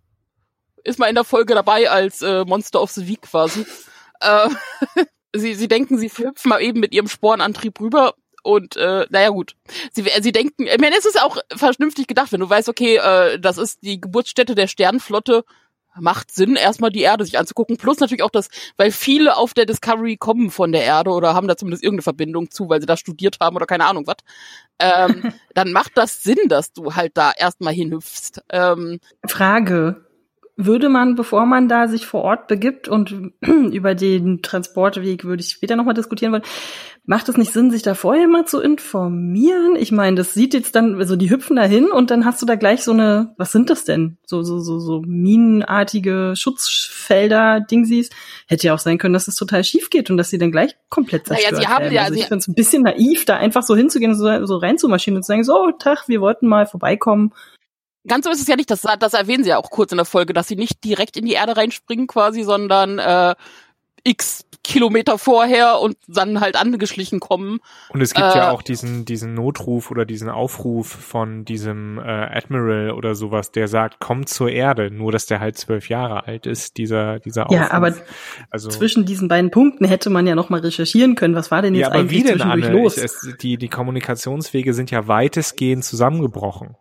ist 0.85 0.98
mal 0.98 1.09
in 1.09 1.14
der 1.14 1.25
Folge 1.25 1.55
dabei 1.55 1.88
als 1.88 2.22
äh, 2.22 2.44
Monster 2.44 2.83
of 2.83 2.90
the 2.90 3.07
Week 3.07 3.22
quasi. 3.22 3.66
Äh, 4.25 4.51
sie, 5.35 5.57
sie 5.57 5.66
denken, 5.66 5.98
sie 5.98 6.09
hüpfen 6.09 6.48
mal 6.48 6.62
eben 6.62 6.79
mit 6.79 6.94
ihrem 6.94 7.09
Sporenantrieb 7.09 7.81
rüber 7.81 8.14
und 8.44 8.77
äh, 8.77 9.05
naja 9.11 9.31
gut. 9.31 9.57
Sie, 9.92 10.05
sie 10.20 10.31
denken, 10.31 10.68
ich 10.68 10.79
meine, 10.79 10.96
es 10.96 11.05
ist 11.05 11.20
auch 11.20 11.38
vernünftig 11.53 12.07
gedacht, 12.07 12.31
wenn 12.31 12.38
du 12.38 12.48
weißt, 12.48 12.68
okay, 12.68 12.98
äh, 12.98 13.40
das 13.40 13.59
ist 13.59 13.83
die 13.83 14.01
Geburtsstätte 14.01 14.55
der 14.55 14.68
Sternenflotte, 14.68 15.44
macht 16.00 16.33
Sinn, 16.33 16.57
erstmal 16.57 16.90
die 16.90 17.02
Erde 17.02 17.24
sich 17.24 17.38
anzugucken. 17.38 17.76
Plus 17.76 18.00
natürlich 18.00 18.22
auch 18.22 18.31
das, 18.31 18.48
weil 18.76 18.90
viele 18.90 19.37
auf 19.37 19.55
der 19.55 19.66
Discovery 19.66 20.16
kommen 20.16 20.50
von 20.50 20.72
der 20.72 20.85
Erde 20.85 21.11
oder 21.11 21.35
haben 21.35 21.48
da 21.48 21.57
zumindest 21.57 21.83
irgendeine 21.83 22.02
Verbindung 22.02 22.50
zu, 22.50 22.68
weil 22.68 22.81
sie 22.81 22.87
da 22.87 22.96
studiert 22.96 23.38
haben 23.40 23.57
oder 23.57 23.66
keine 23.66 23.87
Ahnung 23.87 24.07
was. 24.07 24.16
Ähm, 24.78 25.33
dann 25.55 25.72
macht 25.72 25.92
das 25.96 26.22
Sinn, 26.22 26.38
dass 26.48 26.72
du 26.72 26.94
halt 26.94 27.12
da 27.16 27.33
erstmal 27.37 27.74
hinhüpfst. 27.74 28.42
Ähm, 28.50 29.00
Frage 29.26 30.07
würde 30.57 30.88
man, 30.88 31.14
bevor 31.14 31.46
man 31.46 31.68
da 31.68 31.88
sich 31.88 32.07
vor 32.07 32.22
Ort 32.22 32.46
begibt 32.46 32.88
und 32.88 33.33
über 33.40 33.94
den 33.94 34.42
Transportweg 34.42 35.24
würde 35.24 35.42
ich 35.42 35.50
später 35.50 35.76
nochmal 35.76 35.94
diskutieren 35.94 36.33
wollen, 36.33 36.42
macht 37.05 37.29
es 37.29 37.37
nicht 37.37 37.53
Sinn, 37.53 37.71
sich 37.71 37.83
da 37.83 37.95
vorher 37.95 38.29
mal 38.29 38.47
zu 38.47 38.61
informieren? 38.61 39.75
Ich 39.77 39.91
meine, 39.91 40.17
das 40.17 40.35
sieht 40.35 40.55
jetzt 40.55 40.77
dann, 40.77 40.97
also 40.99 41.17
die 41.17 41.31
hüpfen 41.31 41.57
da 41.57 41.65
hin 41.65 41.91
und 41.91 42.11
dann 42.11 42.25
hast 42.25 42.41
du 42.41 42.47
da 42.47 42.55
gleich 42.55 42.85
so 42.85 42.93
eine, 42.93 43.35
was 43.38 43.51
sind 43.51 43.71
das 43.71 43.85
denn? 43.85 44.19
So, 44.25 44.43
so, 44.43 44.61
so, 44.61 44.79
so 44.79 45.03
minenartige 45.05 46.35
Schutzfelder, 46.37 47.61
Dingsies. 47.61 48.11
Hätte 48.47 48.69
ja 48.69 48.75
auch 48.75 48.79
sein 48.79 48.99
können, 48.99 49.15
dass 49.15 49.23
es 49.23 49.35
das 49.35 49.37
total 49.37 49.65
schief 49.65 49.91
geht 49.91 50.11
und 50.11 50.17
dass 50.17 50.31
sie 50.31 50.38
dann 50.38 50.53
gleich 50.53 50.77
komplett 50.91 51.27
zerstört 51.27 51.53
naja, 51.53 51.62
sie 51.62 51.69
haben 51.69 51.83
werden. 51.85 51.95
Ja, 51.95 52.03
also 52.03 52.15
ich 52.15 52.27
finde 52.27 52.38
es 52.38 52.49
ein 52.49 52.55
bisschen 52.55 52.83
naiv, 52.85 53.25
da 53.25 53.37
einfach 53.37 53.62
so 53.65 53.75
hinzugehen 53.75 54.12
und 54.12 54.19
so, 54.19 54.47
so 54.47 54.57
reinzumaschinen 54.59 55.17
und 55.17 55.23
zu 55.25 55.29
sagen, 55.29 55.45
so, 55.45 55.73
Tag, 55.73 56.09
wir 56.09 56.21
wollten 56.21 56.47
mal 56.47 56.67
vorbeikommen 56.67 57.33
Ganz 58.07 58.25
so 58.25 58.33
ist 58.33 58.41
es 58.41 58.49
ja 58.49 58.57
nicht, 58.57 58.71
das, 58.71 58.83
das 58.99 59.15
erwähnen 59.15 59.45
sie 59.45 59.51
ja 59.51 59.59
auch 59.59 59.71
kurz 59.71 59.93
in 59.93 59.97
der 59.97 60.05
Folge, 60.05 60.33
dass 60.33 60.49
sie 60.49 60.57
nicht 60.57 60.83
direkt 60.83 61.17
in 61.17 61.25
die 61.25 61.35
Erde 61.35 61.57
reinspringen 61.57 62.09
quasi, 62.09 62.43
sondern 62.43 62.99
äh, 62.99 63.37
x 64.05 64.45
Kilometer 64.65 65.19
vorher 65.19 65.81
und 65.81 65.97
dann 66.07 66.41
halt 66.41 66.57
angeschlichen 66.57 67.19
kommen. 67.19 67.59
Und 67.88 68.01
es 68.01 68.15
gibt 68.15 68.29
äh, 68.29 68.38
ja 68.38 68.51
auch 68.53 68.62
diesen, 68.62 69.05
diesen 69.05 69.35
Notruf 69.35 69.91
oder 69.91 70.05
diesen 70.05 70.29
Aufruf 70.29 70.87
von 70.87 71.45
diesem 71.45 71.99
äh, 71.99 72.03
Admiral 72.03 72.93
oder 72.93 73.15
sowas, 73.15 73.51
der 73.51 73.67
sagt, 73.67 73.97
komm 73.99 74.27
zur 74.27 74.51
Erde, 74.51 74.91
nur 74.91 75.11
dass 75.11 75.27
der 75.27 75.41
halt 75.41 75.59
zwölf 75.59 75.88
Jahre 75.88 76.27
alt 76.27 76.47
ist, 76.47 76.77
dieser, 76.77 77.19
dieser 77.19 77.47
Aufruf. 77.47 77.59
Ja, 77.59 77.73
aber 77.73 77.93
also, 78.51 78.69
zwischen 78.69 79.05
diesen 79.05 79.27
beiden 79.27 79.51
Punkten 79.51 79.85
hätte 79.85 80.11
man 80.11 80.27
ja 80.27 80.37
nochmal 80.37 80.61
recherchieren 80.61 81.17
können, 81.17 81.35
was 81.35 81.51
war 81.51 81.62
denn 81.62 81.75
jetzt 81.75 81.88
ja, 81.88 81.93
eigentlich 81.93 82.25
zwischendurch 82.25 82.65
Anne? 82.67 82.83
los? 82.83 82.97
Ich, 82.97 83.05
es, 83.05 83.37
die, 83.41 83.57
die 83.57 83.69
Kommunikationswege 83.69 84.75
sind 84.75 84.93
ja 84.93 85.09
weitestgehend 85.09 85.85
zusammengebrochen 85.85 86.77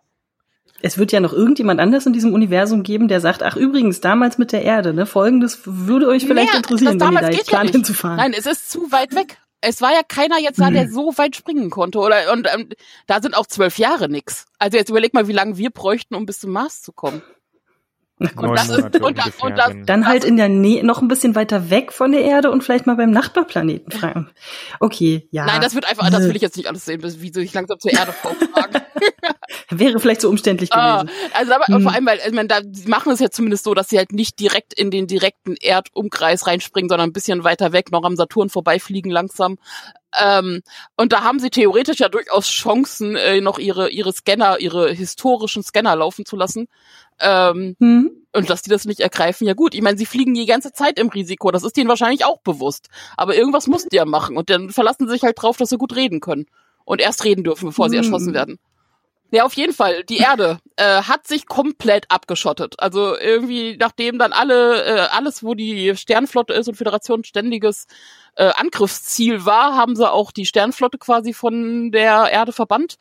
es 0.84 0.98
wird 0.98 1.12
ja 1.12 1.20
noch 1.20 1.34
irgendjemand 1.34 1.80
anders 1.80 2.06
in 2.06 2.14
diesem 2.14 2.34
Universum 2.34 2.84
geben, 2.84 3.08
der 3.08 3.22
sagt, 3.22 3.44
ach 3.44 3.56
übrigens, 3.56 4.02
damals 4.02 4.38
mit 4.38 4.52
der 4.52 4.64
Erde, 4.64 4.94
ne, 4.94 5.06
folgendes 5.06 5.62
würde 5.66 6.08
euch 6.08 6.26
vielleicht 6.26 6.48
naja, 6.50 6.58
interessieren, 6.58 7.00
wenn 7.00 7.14
ihr 7.14 7.22
da 7.22 7.30
jetzt 7.30 7.48
plant 7.48 7.70
ja 7.70 7.74
hinzufahren. 7.74 8.18
Nein, 8.18 8.34
es 8.38 8.46
ist 8.46 8.72
zu 8.72 8.92
weit 8.92 9.16
weg. 9.16 9.38
Es 9.62 9.82
war 9.82 9.94
ja 9.94 10.02
keiner 10.08 10.40
jetzt 10.40 10.60
da, 10.60 10.72
der 10.72 10.90
so 10.90 11.16
weit 11.18 11.36
springen 11.36 11.70
konnte. 11.70 12.00
Oder 12.00 12.34
und 12.34 12.48
ähm, 12.52 12.70
da 13.06 13.22
sind 13.22 13.38
auch 13.38 13.46
zwölf 13.46 13.78
Jahre 13.78 14.10
nix. 14.10 14.48
Also 14.58 14.78
jetzt 14.78 14.90
überleg 14.90 15.14
mal, 15.14 15.28
wie 15.28 15.34
lange 15.34 15.58
wir 15.58 15.70
bräuchten, 15.70 16.16
um 16.16 16.26
bis 16.26 16.40
zum 16.40 16.52
Mars 16.52 16.82
zu 16.82 16.92
kommen. 16.92 17.22
Und 18.36 18.56
das 18.56 18.70
ist, 18.70 19.02
und 19.02 19.18
das, 19.18 19.32
und 19.42 19.58
das, 19.58 19.74
dann 19.86 20.06
halt 20.06 20.24
in 20.24 20.38
der 20.38 20.50
Nähe, 20.50 20.86
noch 20.86 21.02
ein 21.02 21.08
bisschen 21.08 21.36
weiter 21.36 21.70
weg 21.70 21.92
von 21.92 22.12
der 22.12 22.24
Erde 22.24 22.52
und 22.52 22.64
vielleicht 22.64 22.86
mal 22.86 22.96
beim 22.96 23.12
Nachbarplaneten 23.12 23.92
fragen. 23.92 24.30
Okay, 24.80 25.28
ja. 25.32 25.46
Nein, 25.46 25.62
das 25.62 25.74
wird 25.74 25.90
einfach, 25.90 26.10
das 26.10 26.24
will 26.24 26.36
ich 26.36 26.42
jetzt 26.42 26.58
nicht 26.58 26.68
alles 26.68 26.86
sehen, 26.86 27.02
wie 27.04 27.34
soll 27.34 27.44
ich 27.44 27.54
langsam 27.54 27.80
zur 27.80 27.92
Erde 27.92 28.12
fragen. 28.12 28.82
Wäre 29.70 30.00
vielleicht 30.00 30.22
so 30.22 30.30
umständlich 30.30 30.72
ah, 30.74 31.02
gewesen. 31.02 31.16
also 31.34 31.54
aber 31.54 31.66
hm. 31.66 31.82
vor 31.82 31.94
allem, 31.94 32.06
weil, 32.06 32.20
ich 32.26 32.34
meine, 32.34 32.48
da 32.48 32.62
die 32.62 32.88
machen 32.88 33.12
es 33.12 33.20
ja 33.20 33.30
zumindest 33.32 33.64
so, 33.64 33.74
dass 33.74 33.90
sie 33.90 33.98
halt 33.98 34.12
nicht 34.12 34.40
direkt 34.40 34.74
in 34.74 34.92
den 34.92 35.08
direkten 35.08 35.56
Erdumkreis 35.56 36.46
reinspringen, 36.46 36.90
sondern 36.90 37.10
ein 37.10 37.14
bisschen 37.14 37.44
weiter 37.44 37.74
weg, 37.74 37.92
noch 37.92 38.04
am 38.04 38.16
Saturn 38.16 38.50
vorbeifliegen 38.50 39.12
langsam. 39.12 39.58
Ähm, 40.20 40.62
und 40.98 41.14
da 41.14 41.24
haben 41.24 41.40
sie 41.40 41.50
theoretisch 41.50 42.00
ja 42.00 42.10
durchaus 42.10 42.50
Chancen, 42.50 43.16
äh, 43.16 43.40
noch 43.42 43.60
ihre, 43.60 43.90
ihre 43.90 44.12
Scanner, 44.14 44.60
ihre 44.60 44.92
historischen 44.92 45.64
Scanner 45.64 45.96
laufen 45.96 46.26
zu 46.26 46.36
lassen. 46.36 46.68
Ähm, 47.22 47.76
mhm. 47.80 48.12
Und 48.34 48.50
dass 48.50 48.62
die 48.62 48.70
das 48.70 48.86
nicht 48.86 49.02
ergreifen, 49.02 49.46
ja 49.46 49.54
gut. 49.54 49.76
Ich 49.76 49.82
meine, 49.82 49.98
sie 49.98 50.06
fliegen 50.06 50.34
die 50.34 50.46
ganze 50.46 50.72
Zeit 50.72 50.98
im 50.98 51.10
Risiko. 51.10 51.52
Das 51.52 51.64
ist 51.64 51.76
denen 51.76 51.90
wahrscheinlich 51.90 52.24
auch 52.24 52.40
bewusst. 52.40 52.88
Aber 53.18 53.36
irgendwas 53.36 53.68
mussten 53.68 53.90
die 53.90 53.98
ja 53.98 54.06
machen. 54.06 54.38
Und 54.38 54.50
dann 54.50 54.70
verlassen 54.70 55.08
sie 55.08 55.14
sich 55.14 55.24
halt 55.24 55.42
drauf, 55.42 55.58
dass 55.58 55.70
sie 55.70 55.78
gut 55.78 55.96
reden 55.96 56.22
können. 56.22 56.46
Und 56.86 57.02
erst 57.02 57.26
reden 57.26 57.44
dürfen, 57.44 57.68
bevor 57.68 57.88
mhm. 57.88 57.92
sie 57.92 57.98
erschossen 57.98 58.34
werden. 58.34 58.58
Ja, 59.34 59.46
auf 59.46 59.54
jeden 59.54 59.74
Fall. 59.74 60.04
Die 60.04 60.18
Erde 60.18 60.60
äh, 60.76 61.04
hat 61.04 61.26
sich 61.26 61.46
komplett 61.46 62.06
abgeschottet. 62.10 62.76
Also 62.80 63.18
irgendwie, 63.18 63.78
nachdem 63.78 64.18
dann 64.18 64.34
alle, 64.34 64.84
äh, 64.84 65.00
alles, 65.12 65.42
wo 65.42 65.54
die 65.54 65.96
Sternflotte 65.96 66.54
ist 66.54 66.68
und 66.68 66.76
Föderation 66.76 67.24
ständiges 67.24 67.88
äh, 68.36 68.52
Angriffsziel 68.56 69.46
war, 69.46 69.76
haben 69.76 69.96
sie 69.96 70.10
auch 70.10 70.32
die 70.32 70.46
Sternflotte 70.46 70.98
quasi 70.98 71.34
von 71.34 71.92
der 71.92 72.30
Erde 72.30 72.52
verbannt 72.52 72.98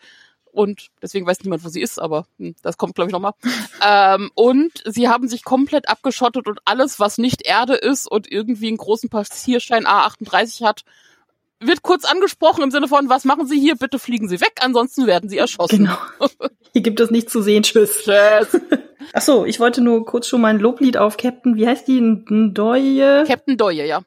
und 0.53 0.89
deswegen 1.03 1.27
weiß 1.27 1.43
niemand, 1.43 1.65
wo 1.65 1.69
sie 1.69 1.81
ist, 1.81 2.01
aber 2.01 2.27
hm, 2.39 2.55
das 2.63 2.77
kommt, 2.77 2.95
glaube 2.95 3.09
ich, 3.09 3.13
nochmal. 3.13 3.33
ähm, 3.87 4.31
und 4.35 4.73
sie 4.85 5.09
haben 5.09 5.29
sich 5.29 5.45
komplett 5.45 5.89
abgeschottet 5.89 6.47
und 6.47 6.61
alles, 6.65 7.01
was 7.01 7.19
nicht 7.19 7.47
Erde 7.47 7.75
ist 7.75 8.11
und 8.11 8.31
irgendwie 8.31 8.69
einen 8.69 8.77
großen 8.77 9.09
Passierschein 9.09 9.87
A38 9.87 10.65
hat, 10.65 10.85
wird 11.61 11.83
kurz 11.83 12.05
angesprochen 12.05 12.65
im 12.65 12.71
Sinne 12.71 12.89
von, 12.89 13.09
was 13.09 13.25
machen 13.25 13.47
Sie 13.47 13.61
hier? 13.61 13.77
Bitte 13.77 13.99
fliegen 13.99 14.29
Sie 14.29 14.41
weg, 14.41 14.55
ansonsten 14.61 15.07
werden 15.07 15.29
Sie 15.29 15.39
erschossen. 15.39 15.85
Genau. 15.87 15.99
Hier 16.73 16.83
gibt 16.83 17.01
es 17.01 17.11
nichts 17.11 17.33
zu 17.33 17.43
sehen. 17.43 17.63
Tschüss. 17.63 18.05
Tschüss. 18.05 18.61
Ach 19.13 19.23
so, 19.23 19.45
ich 19.45 19.61
wollte 19.61 19.81
nur 19.81 20.07
kurz 20.07 20.27
schon 20.27 20.41
mal 20.41 20.49
ein 20.49 20.61
Loblied 20.61 20.97
auf 20.97 21.17
Captain, 21.17 21.57
wie 21.57 21.67
heißt 21.67 21.89
die? 21.89 22.01
Ndoye? 22.01 23.25
Captain 23.27 23.57
Doye, 23.57 23.87
ja. 23.87 24.03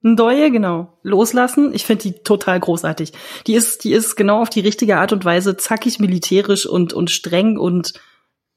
Ndoye, 0.00 0.50
genau. 0.50 0.98
Loslassen. 1.02 1.74
Ich 1.74 1.84
finde 1.84 2.02
die 2.04 2.22
total 2.22 2.60
großartig. 2.60 3.12
Die 3.46 3.54
ist, 3.54 3.82
die 3.84 3.92
ist 3.92 4.14
genau 4.14 4.42
auf 4.42 4.50
die 4.50 4.60
richtige 4.60 4.98
Art 4.98 5.12
und 5.12 5.24
Weise 5.24 5.56
zackig 5.56 5.98
militärisch 5.98 6.66
und, 6.66 6.92
und 6.92 7.10
streng 7.10 7.58
und 7.58 7.94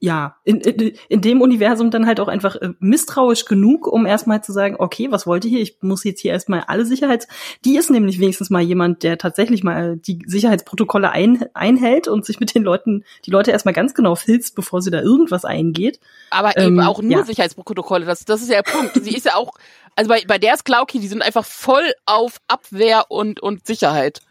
ja, 0.04 0.38
in, 0.44 0.60
in, 0.62 0.94
in 1.10 1.22
dem 1.22 1.42
Universum 1.42 1.92
dann 1.92 2.08
halt 2.08 2.20
auch 2.20 2.28
einfach 2.28 2.56
äh, 2.56 2.70
misstrauisch 2.80 3.46
genug, 3.46 3.86
um 3.86 4.08
erstmal 4.08 4.44
zu 4.44 4.52
sagen, 4.52 4.76
okay, 4.80 5.12
was 5.12 5.28
wollt 5.28 5.46
ihr 5.46 5.52
hier? 5.52 5.62
Ich 5.62 5.78
muss 5.82 6.04
jetzt 6.04 6.20
hier 6.20 6.32
erstmal 6.32 6.62
alle 6.62 6.86
Sicherheits... 6.86 7.28
Die 7.66 7.78
ist 7.78 7.92
nämlich 7.92 8.20
wenigstens 8.20 8.50
mal 8.50 8.64
jemand, 8.64 9.04
der 9.04 9.20
tatsächlich 9.20 9.64
mal 9.64 9.98
die 9.98 10.24
Sicherheitsprotokolle 10.26 11.12
ein, 11.12 11.46
einhält 11.54 12.08
und 12.08 12.26
sich 12.26 12.40
mit 12.40 12.56
den 12.56 12.64
Leuten, 12.64 13.04
die 13.26 13.30
Leute 13.30 13.52
erstmal 13.52 13.76
ganz 13.76 13.94
genau 13.94 14.16
filzt, 14.16 14.56
bevor 14.56 14.82
sie 14.82 14.90
da 14.90 15.02
irgendwas 15.02 15.46
eingeht. 15.46 16.00
Aber 16.32 16.58
ähm, 16.58 16.66
eben 16.66 16.80
auch 16.80 17.00
nur 17.00 17.20
ja. 17.20 17.24
Sicherheitsprotokolle, 17.24 18.06
das, 18.06 18.26
das 18.26 18.42
ist 18.42 18.50
ja 18.50 18.64
der 18.64 18.72
Punkt. 18.72 18.96
Sie 19.04 19.16
ist 19.16 19.28
ja 19.28 19.36
auch, 19.36 19.52
also 19.96 20.10
bei, 20.10 20.24
bei 20.28 20.40
der 20.40 20.56
ist 20.56 20.66
klar, 20.66 20.82
okay, 20.82 20.98
die 20.98 21.08
sind 21.08 21.22
einfach 21.22 21.46
voll 21.46 21.94
auf 22.08 22.38
Abwehr 22.48 23.06
und, 23.10 23.40
und 23.40 23.68
Sicherheit. 23.68 24.22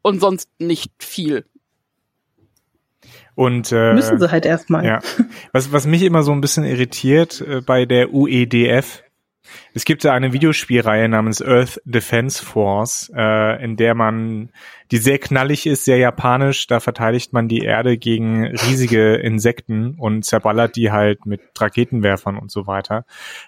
Und 0.00 0.20
sonst 0.20 0.48
nicht 0.58 0.90
viel. 0.98 1.44
Und 3.34 3.72
äh, 3.72 3.94
müssen 3.94 4.18
sie 4.18 4.30
halt 4.30 4.46
erstmal. 4.46 4.84
Ja. 4.84 4.98
Was 5.52 5.72
was 5.72 5.86
mich 5.86 6.02
immer 6.02 6.22
so 6.22 6.32
ein 6.32 6.40
bisschen 6.40 6.64
irritiert 6.64 7.40
äh, 7.40 7.60
bei 7.60 7.86
der 7.86 8.12
UEDF, 8.12 9.02
Es 9.72 9.84
gibt 9.84 10.04
ja 10.04 10.12
eine 10.12 10.32
Videospielreihe 10.32 11.08
namens 11.08 11.42
Earth 11.42 11.80
Defense 11.84 12.44
Force, 12.44 13.10
äh, 13.14 13.62
in 13.62 13.76
der 13.76 13.94
man, 13.94 14.50
die 14.90 14.98
sehr 14.98 15.18
knallig 15.18 15.66
ist, 15.66 15.84
sehr 15.84 15.98
japanisch, 15.98 16.66
da 16.66 16.80
verteidigt 16.80 17.32
man 17.32 17.48
die 17.48 17.60
Erde 17.60 17.96
gegen 17.96 18.46
riesige 18.46 19.14
Insekten 19.14 19.94
und 19.94 20.24
zerballert 20.24 20.76
die 20.76 20.90
halt 20.90 21.26
mit 21.26 21.40
Raketenwerfern 21.58 22.36
und 22.36 22.50
so 22.50 22.66
weiter. 22.66 23.04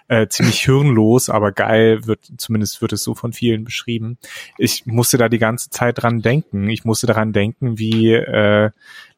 Äh, 0.07 0.27
ziemlich 0.27 0.61
hirnlos, 0.61 1.29
aber 1.29 1.51
geil, 1.51 2.05
wird, 2.07 2.31
zumindest 2.37 2.81
wird 2.81 2.93
es 2.93 3.03
so 3.03 3.15
von 3.15 3.33
vielen 3.33 3.63
beschrieben. 3.63 4.17
Ich 4.57 4.85
musste 4.85 5.17
da 5.17 5.29
die 5.29 5.39
ganze 5.39 5.69
Zeit 5.69 6.01
dran 6.01 6.21
denken. 6.21 6.69
Ich 6.69 6.85
musste 6.85 7.07
daran 7.07 7.33
denken, 7.33 7.77
wie 7.77 8.13
äh, 8.13 8.71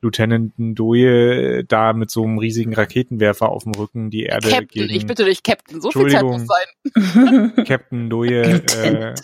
Lieutenant 0.06 0.58
Ndoye 0.60 1.64
da 1.68 1.94
mit 1.94 2.12
so 2.12 2.24
einem 2.24 2.38
riesigen 2.38 2.74
Raketenwerfer 2.74 3.50
auf 3.50 3.64
dem 3.64 3.74
Rücken 3.74 4.12
die 4.12 4.24
Erde 4.24 4.50
Captain, 4.50 4.68
gegen... 4.88 4.94
ich 4.94 5.08
bitte 5.08 5.26
dich, 5.26 5.42
Captain, 5.42 5.82
so 5.82 5.90
viel 5.90 6.10
Zeit 6.10 6.24
muss 6.24 6.46
sein. 6.46 7.54
Captain 7.68 8.06
Ndoye 8.06 8.42
äh, 8.42 9.16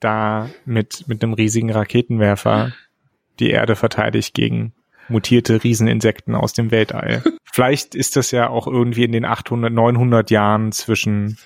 da 0.00 0.48
mit, 0.64 1.06
mit 1.08 1.22
einem 1.22 1.34
riesigen 1.34 1.70
Raketenwerfer 1.70 2.72
die 3.38 3.50
Erde 3.50 3.76
verteidigt 3.76 4.34
gegen 4.34 4.72
mutierte 5.08 5.62
Rieseninsekten 5.62 6.34
aus 6.34 6.54
dem 6.54 6.70
Weltall. 6.70 7.22
Vielleicht 7.52 7.94
ist 7.94 8.16
das 8.16 8.30
ja 8.30 8.48
auch 8.48 8.66
irgendwie 8.66 9.04
in 9.04 9.12
den 9.12 9.24
800, 9.24 9.72
900 9.72 10.30
Jahren 10.30 10.72
zwischen 10.72 11.36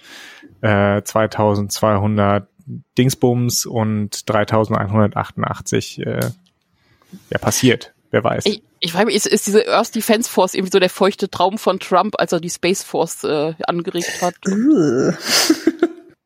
äh, 0.61 1.03
2200 1.03 2.49
Dingsbums 2.97 3.67
und 3.67 4.29
3188 4.29 6.07
äh, 6.07 6.31
ja 7.31 7.39
passiert. 7.39 7.94
Wer 8.15 8.23
weiß. 8.23 8.47
Ich, 8.47 8.63
ich 8.79 8.93
frage 8.93 9.07
mich, 9.07 9.17
ist, 9.17 9.27
ist 9.27 9.49
diese 9.49 9.67
Earth 9.67 9.93
Defense 9.93 10.31
Force 10.31 10.55
irgendwie 10.55 10.71
so 10.71 10.79
der 10.79 10.89
feuchte 10.89 11.29
Traum 11.29 11.59
von 11.59 11.81
Trump, 11.81 12.15
als 12.17 12.31
er 12.31 12.39
die 12.39 12.49
Space 12.49 12.85
Force 12.85 13.25
äh, 13.25 13.55
angeregt 13.67 14.23
hat? 14.23 14.37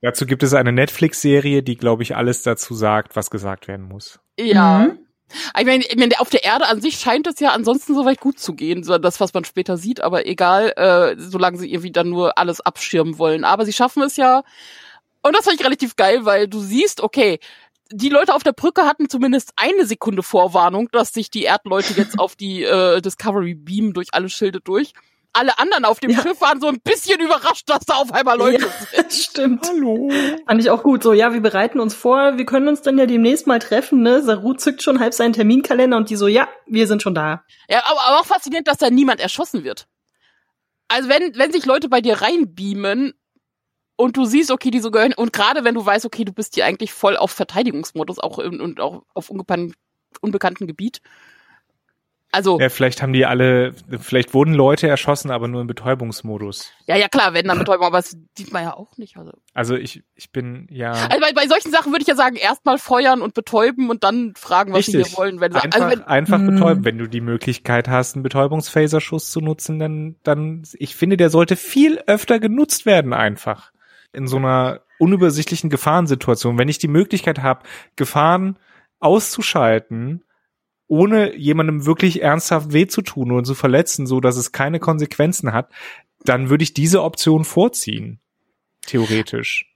Dazu 0.02 0.26
gibt 0.26 0.42
es 0.42 0.52
eine 0.52 0.70
Netflix-Serie, 0.70 1.62
die, 1.62 1.78
glaube 1.78 2.02
ich, 2.02 2.14
alles 2.14 2.42
dazu 2.42 2.74
sagt, 2.74 3.16
was 3.16 3.30
gesagt 3.30 3.68
werden 3.68 3.88
muss. 3.88 4.20
Ja. 4.38 4.80
Mhm. 4.80 4.98
Ich 5.58 5.64
meine, 5.64 5.82
ich 5.82 5.96
meine, 5.96 6.20
auf 6.20 6.28
der 6.28 6.44
Erde 6.44 6.66
an 6.66 6.82
sich 6.82 6.98
scheint 6.98 7.26
es 7.26 7.40
ja 7.40 7.52
ansonsten 7.52 7.94
soweit 7.94 8.20
gut 8.20 8.38
zu 8.38 8.52
gehen, 8.52 8.84
so 8.84 8.98
das, 8.98 9.18
was 9.18 9.32
man 9.32 9.46
später 9.46 9.78
sieht, 9.78 10.02
aber 10.02 10.26
egal, 10.26 10.74
äh, 10.76 11.18
solange 11.18 11.56
sie 11.56 11.72
irgendwie 11.72 11.90
dann 11.90 12.10
nur 12.10 12.36
alles 12.36 12.60
abschirmen 12.60 13.18
wollen. 13.18 13.44
Aber 13.44 13.64
sie 13.64 13.72
schaffen 13.72 14.02
es 14.02 14.18
ja, 14.18 14.42
und 15.22 15.34
das 15.34 15.44
fand 15.44 15.58
ich 15.58 15.64
relativ 15.64 15.96
geil, 15.96 16.26
weil 16.26 16.48
du 16.48 16.60
siehst, 16.60 17.00
okay, 17.00 17.40
die 17.90 18.08
Leute 18.08 18.34
auf 18.34 18.42
der 18.42 18.52
Brücke 18.52 18.82
hatten 18.82 19.08
zumindest 19.08 19.52
eine 19.56 19.86
Sekunde 19.86 20.22
Vorwarnung, 20.22 20.88
dass 20.92 21.12
sich 21.12 21.30
die 21.30 21.44
Erdleute 21.44 21.94
jetzt 21.94 22.18
auf 22.18 22.36
die 22.36 22.64
äh, 22.64 23.00
Discovery 23.00 23.54
beamen 23.54 23.92
durch 23.92 24.08
alle 24.12 24.28
Schilde 24.28 24.60
durch. 24.60 24.92
Alle 25.34 25.58
anderen 25.58 25.84
auf 25.84 26.00
dem 26.00 26.10
ja. 26.10 26.22
Schiff 26.22 26.40
waren 26.40 26.60
so 26.60 26.68
ein 26.68 26.80
bisschen 26.80 27.20
überrascht, 27.20 27.68
dass 27.68 27.84
da 27.84 27.94
auf 27.94 28.12
einmal 28.12 28.38
Leute 28.38 28.62
ja, 28.64 29.02
sind. 29.02 29.12
Stimmt. 29.12 29.68
Hallo. 29.68 30.10
Fand 30.46 30.60
ich 30.60 30.70
auch 30.70 30.82
gut. 30.82 31.02
So, 31.02 31.12
ja, 31.12 31.32
wir 31.32 31.40
bereiten 31.40 31.80
uns 31.80 31.94
vor, 31.94 32.38
wir 32.38 32.46
können 32.46 32.66
uns 32.66 32.82
dann 32.82 32.98
ja 32.98 33.06
demnächst 33.06 33.46
mal 33.46 33.58
treffen, 33.58 34.02
ne? 34.02 34.22
Saru 34.22 34.54
zückt 34.54 34.82
schon 34.82 35.00
halb 35.00 35.12
seinen 35.12 35.34
Terminkalender 35.34 35.96
und 35.96 36.08
die 36.10 36.16
so, 36.16 36.28
ja, 36.28 36.48
wir 36.66 36.86
sind 36.86 37.02
schon 37.02 37.14
da. 37.14 37.44
Ja, 37.68 37.82
aber, 37.84 38.00
aber 38.06 38.20
auch 38.20 38.26
faszinierend, 38.26 38.66
dass 38.68 38.78
da 38.78 38.90
niemand 38.90 39.20
erschossen 39.20 39.64
wird. 39.64 39.86
Also 40.88 41.10
wenn, 41.10 41.36
wenn 41.36 41.52
sich 41.52 41.66
Leute 41.66 41.90
bei 41.90 42.00
dir 42.00 42.22
reinbeamen, 42.22 43.12
und 43.98 44.16
du 44.16 44.24
siehst, 44.24 44.52
okay, 44.52 44.70
die 44.70 44.78
so 44.78 44.92
gehören, 44.92 45.12
und 45.12 45.32
gerade 45.32 45.64
wenn 45.64 45.74
du 45.74 45.84
weißt, 45.84 46.06
okay, 46.06 46.24
du 46.24 46.32
bist 46.32 46.54
hier 46.54 46.64
eigentlich 46.64 46.92
voll 46.92 47.16
auf 47.16 47.32
Verteidigungsmodus 47.32 48.20
auch 48.20 48.38
in, 48.38 48.60
und 48.60 48.80
auch 48.80 49.02
auf 49.12 49.28
unbekan 49.28 49.74
unbekannten 50.20 50.66
Gebiet. 50.66 51.02
Also. 52.30 52.60
Ja, 52.60 52.68
vielleicht 52.68 53.02
haben 53.02 53.12
die 53.12 53.26
alle, 53.26 53.74
vielleicht 53.98 54.34
wurden 54.34 54.54
Leute 54.54 54.86
erschossen, 54.86 55.30
aber 55.30 55.48
nur 55.48 55.62
im 55.62 55.66
Betäubungsmodus. 55.66 56.72
Ja, 56.86 56.96
ja, 56.96 57.08
klar, 57.08 57.34
wenn 57.34 57.46
dann 57.46 57.58
Betäubung, 57.58 57.86
aber 57.86 57.98
das 57.98 58.16
sieht 58.36 58.52
man 58.52 58.62
ja 58.62 58.74
auch 58.74 58.96
nicht. 58.98 59.16
Also, 59.16 59.32
also 59.54 59.74
ich, 59.74 60.04
ich 60.14 60.30
bin, 60.30 60.68
ja. 60.70 60.92
Also 60.92 61.20
bei, 61.20 61.32
bei 61.32 61.48
solchen 61.48 61.72
Sachen 61.72 61.90
würde 61.90 62.02
ich 62.02 62.08
ja 62.08 62.14
sagen, 62.14 62.36
erstmal 62.36 62.78
feuern 62.78 63.22
und 63.22 63.34
betäuben 63.34 63.90
und 63.90 64.04
dann 64.04 64.34
fragen, 64.36 64.72
was 64.72 64.80
Richtig. 64.80 65.06
sie 65.06 65.10
hier 65.10 65.18
wollen. 65.18 65.40
Wenn 65.40 65.54
einfach, 65.54 65.80
also 65.80 65.90
wenn, 65.90 66.04
einfach 66.04 66.38
hm. 66.38 66.46
betäuben. 66.46 66.84
Wenn 66.84 66.98
du 66.98 67.08
die 67.08 67.22
Möglichkeit 67.22 67.88
hast, 67.88 68.14
einen 68.14 68.22
Betäubungsphaserschuss 68.22 69.30
zu 69.30 69.40
nutzen, 69.40 69.78
dann, 69.78 70.16
dann, 70.22 70.62
ich 70.74 70.94
finde, 70.94 71.16
der 71.16 71.30
sollte 71.30 71.56
viel 71.56 71.98
öfter 72.06 72.38
genutzt 72.38 72.86
werden 72.86 73.12
einfach 73.12 73.72
in 74.12 74.26
so 74.26 74.36
einer 74.36 74.80
unübersichtlichen 74.98 75.70
Gefahrensituation, 75.70 76.58
wenn 76.58 76.68
ich 76.68 76.78
die 76.78 76.88
Möglichkeit 76.88 77.40
habe, 77.40 77.64
Gefahren 77.96 78.58
auszuschalten, 79.00 80.24
ohne 80.88 81.36
jemandem 81.36 81.86
wirklich 81.86 82.22
ernsthaft 82.22 82.72
weh 82.72 82.86
zu 82.86 83.02
tun 83.02 83.30
oder 83.30 83.44
zu 83.44 83.54
verletzen, 83.54 84.06
so 84.06 84.20
dass 84.20 84.36
es 84.36 84.52
keine 84.52 84.80
Konsequenzen 84.80 85.52
hat, 85.52 85.70
dann 86.24 86.50
würde 86.50 86.64
ich 86.64 86.74
diese 86.74 87.02
Option 87.02 87.44
vorziehen. 87.44 88.20
Theoretisch. 88.86 89.66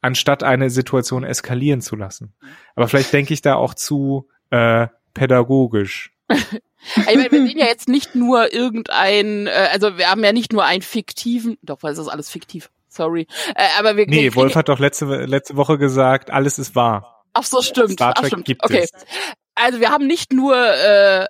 Anstatt 0.00 0.42
eine 0.42 0.70
Situation 0.70 1.22
eskalieren 1.22 1.80
zu 1.80 1.96
lassen. 1.96 2.34
Aber 2.74 2.88
vielleicht 2.88 3.12
denke 3.12 3.32
ich 3.32 3.42
da 3.42 3.54
auch 3.54 3.74
zu 3.74 4.28
äh, 4.50 4.88
pädagogisch. 5.14 6.12
ich 6.28 7.06
meine, 7.06 7.30
wir 7.30 7.46
sehen 7.46 7.58
ja 7.58 7.66
jetzt 7.66 7.88
nicht 7.88 8.14
nur 8.14 8.52
irgendein, 8.52 9.46
äh, 9.46 9.68
also 9.70 9.98
wir 9.98 10.10
haben 10.10 10.24
ja 10.24 10.32
nicht 10.32 10.52
nur 10.52 10.64
einen 10.64 10.82
fiktiven, 10.82 11.58
doch, 11.62 11.82
weil 11.82 11.92
es 11.92 11.98
ist 11.98 12.08
alles 12.08 12.30
fiktiv. 12.30 12.70
Sorry. 12.92 13.26
Äh, 13.54 13.68
aber 13.78 13.96
wir, 13.96 14.06
nee, 14.06 14.24
wir 14.24 14.34
Wolf 14.34 14.54
hat 14.54 14.68
doch 14.68 14.78
letzte, 14.78 15.06
letzte 15.24 15.56
Woche 15.56 15.78
gesagt, 15.78 16.30
alles 16.30 16.58
ist 16.58 16.74
wahr. 16.74 17.24
Ach 17.32 17.42
so, 17.42 17.62
stimmt. 17.62 17.92
Star 17.92 18.12
Trek 18.12 18.24
Ach, 18.24 18.26
stimmt. 18.28 18.44
gibt 18.44 18.64
okay. 18.64 18.84
es. 18.84 18.90
Also 19.54 19.80
wir 19.80 19.90
haben 19.90 20.06
nicht 20.06 20.32
nur 20.32 20.54
äh, 20.54 21.26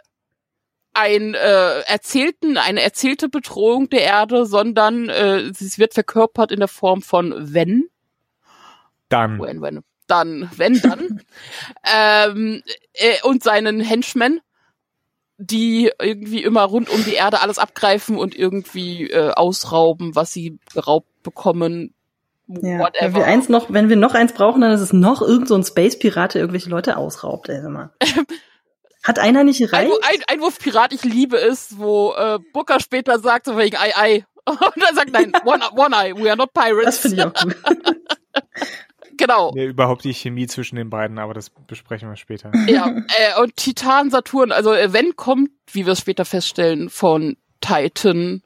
ein 0.92 1.34
äh, 1.34 1.80
erzählten, 1.82 2.58
eine 2.58 2.82
erzählte 2.82 3.28
Bedrohung 3.28 3.88
der 3.90 4.02
Erde, 4.02 4.44
sondern 4.44 5.08
äh, 5.08 5.52
sie 5.54 5.78
wird 5.78 5.94
verkörpert 5.94 6.50
in 6.50 6.58
der 6.58 6.68
Form 6.68 7.00
von 7.00 7.32
wenn. 7.38 7.84
Dann. 9.08 9.40
Wenn, 9.40 9.62
wenn. 9.62 9.84
Dann, 10.08 10.50
wenn, 10.56 10.80
dann. 10.80 11.22
ähm, 11.94 12.62
äh, 12.94 13.22
und 13.22 13.44
seinen 13.44 13.80
Henchmen, 13.80 14.40
die 15.38 15.92
irgendwie 16.00 16.42
immer 16.42 16.62
rund 16.62 16.90
um 16.90 17.04
die 17.04 17.14
Erde 17.14 17.40
alles 17.40 17.58
abgreifen 17.58 18.16
und 18.16 18.34
irgendwie 18.34 19.08
äh, 19.10 19.30
ausrauben, 19.30 20.16
was 20.16 20.32
sie 20.32 20.58
geraubt 20.74 21.11
bekommen. 21.22 21.94
Ja, 22.48 22.80
whatever. 22.80 23.00
Wenn 23.00 23.14
wir 23.14 23.24
eins 23.26 23.48
noch, 23.48 23.72
wenn 23.72 23.88
wir 23.88 23.96
noch 23.96 24.14
eins 24.14 24.32
brauchen, 24.32 24.60
dann 24.60 24.72
ist 24.72 24.80
es 24.80 24.92
noch 24.92 25.22
irgend 25.22 25.48
so 25.48 25.54
ein 25.54 25.64
Space-Pirat, 25.64 26.34
der 26.34 26.42
irgendwelche 26.42 26.70
Leute 26.70 26.96
ausraubt, 26.96 27.48
ey, 27.48 27.62
mal. 27.62 27.92
Hat 29.02 29.18
einer 29.18 29.42
nicht 29.42 29.58
gereicht? 29.58 29.90
Ein, 30.02 30.14
ein, 30.14 30.24
Einwurfpirat, 30.28 30.92
ich 30.92 31.02
liebe 31.02 31.36
es, 31.36 31.78
wo 31.78 32.12
äh, 32.12 32.38
Booker 32.52 32.78
später 32.78 33.18
sagt, 33.18 33.46
so 33.46 33.58
wegen 33.58 33.76
Ei, 33.76 33.92
Ei. 33.96 34.24
Und 34.44 34.60
er 34.76 34.94
sagt, 34.94 35.12
nein, 35.12 35.32
One, 35.44 35.64
one 35.74 35.94
Eye, 35.96 36.14
we 36.14 36.28
are 36.28 36.36
not 36.36 36.52
pirates. 36.52 36.84
Das 36.84 36.98
finde 36.98 37.16
ich 37.16 37.24
auch 37.24 37.34
gut. 37.34 37.56
genau. 39.16 39.52
Ja, 39.56 39.64
überhaupt 39.64 40.04
die 40.04 40.14
Chemie 40.14 40.46
zwischen 40.46 40.76
den 40.76 40.88
beiden, 40.88 41.18
aber 41.18 41.34
das 41.34 41.50
besprechen 41.50 42.08
wir 42.08 42.16
später. 42.16 42.52
Ja, 42.68 42.88
äh, 42.88 43.40
und 43.40 43.56
Titan, 43.56 44.10
Saturn, 44.10 44.52
also 44.52 44.72
äh, 44.72 44.92
wenn 44.92 45.16
kommt, 45.16 45.50
wie 45.72 45.84
wir 45.84 45.94
es 45.94 46.00
später 46.00 46.24
feststellen, 46.24 46.88
von 46.88 47.36
Titan 47.60 48.42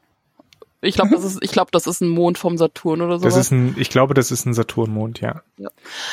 ich 0.81 0.95
glaube, 0.95 1.11
das 1.11 1.25
ist, 1.25 1.43
ich 1.43 1.53
glaube, 1.53 1.71
das 1.73 1.87
ist 1.87 2.01
ein 2.01 2.09
Mond 2.09 2.39
vom 2.39 2.57
Saturn 2.57 3.01
oder 3.01 3.19
so. 3.19 3.25
Das 3.25 3.37
ist 3.37 3.51
ein, 3.51 3.75
ich 3.79 3.91
glaube, 3.91 4.15
das 4.15 4.31
ist 4.31 4.47
ein 4.47 4.55
Saturnmond, 4.55 5.21
ja. 5.21 5.43
ja. 5.57 5.69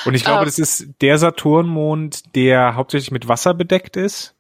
Und 0.06 0.14
ich 0.14 0.24
glaube, 0.24 0.44
äh, 0.44 0.46
das 0.46 0.60
ist 0.60 0.88
der 1.02 1.18
Saturnmond, 1.18 2.36
der 2.36 2.76
hauptsächlich 2.76 3.12
mit 3.12 3.28
Wasser 3.28 3.54
bedeckt 3.54 3.98
ist 3.98 4.36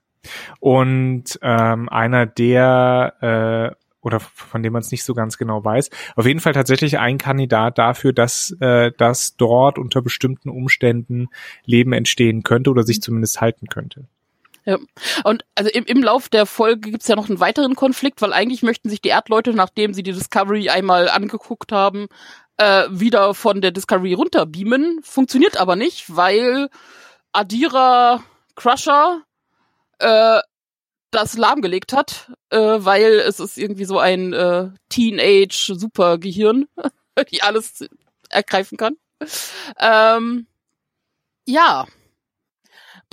und 0.60 1.40
ähm, 1.42 1.90
einer 1.90 2.26
der 2.26 3.76
äh, 3.76 3.84
oder 4.02 4.20
von 4.20 4.62
dem 4.62 4.74
man 4.74 4.82
es 4.82 4.92
nicht 4.92 5.04
so 5.06 5.14
ganz 5.14 5.38
genau 5.38 5.64
weiß. 5.64 5.90
Auf 6.16 6.26
jeden 6.26 6.42
Fall 6.42 6.54
tatsächlich 6.54 7.00
ein 7.00 7.18
Kandidat 7.18 7.78
dafür, 7.78 8.12
dass, 8.12 8.56
äh, 8.60 8.92
dass 8.98 9.38
dort 9.38 9.80
unter 9.80 10.02
bestimmten 10.02 10.50
Umständen 10.50 11.30
Leben 11.66 11.94
entstehen 11.94 12.44
könnte 12.44 12.70
oder 12.70 12.84
sich 12.84 13.02
zumindest 13.02 13.40
halten 13.40 13.68
könnte. 13.68 14.06
Ja. 14.66 14.78
Und 15.24 15.44
also 15.56 15.70
im, 15.70 15.86
im 15.86 16.02
Lauf 16.02 16.30
der 16.30 16.46
Folge 16.46 16.92
gibt's 16.92 17.08
ja 17.08 17.16
noch 17.16 17.30
einen 17.30 17.40
weiteren 17.40 17.76
Konflikt, 17.76 18.22
weil 18.22 18.34
eigentlich 18.34 18.64
möchten 18.64 18.90
sich 18.90 19.02
die 19.02 19.10
Erdleute, 19.10 19.54
nachdem 19.54 19.94
sie 19.94 20.04
die 20.04 20.14
Discovery 20.14 20.70
einmal 20.70 21.10
angeguckt 21.10 21.72
haben, 21.72 22.08
äh, 22.58 22.86
wieder 22.90 23.34
von 23.34 23.62
der 23.62 23.72
Discovery 23.72 24.14
runterbeamen. 24.14 25.02
Funktioniert 25.04 25.58
aber 25.58 25.76
nicht, 25.76 26.16
weil 26.16 26.70
Adira 27.34 28.24
Crusher 28.56 29.22
äh, 30.00 30.40
das 31.12 31.38
lahmgelegt 31.38 31.94
hat, 31.94 32.32
äh, 32.50 32.58
weil 32.58 33.20
es 33.20 33.40
ist 33.40 33.58
irgendwie 33.58 33.86
so 33.86 34.00
ein 34.00 34.34
äh, 34.34 34.70
Teenage-Supergehirn, 34.90 36.68
die 37.32 37.42
alles 37.42 37.86
ergreifen 38.30 38.78
kann. 38.78 38.96
Ähm, 39.80 40.48
ja, 41.46 41.86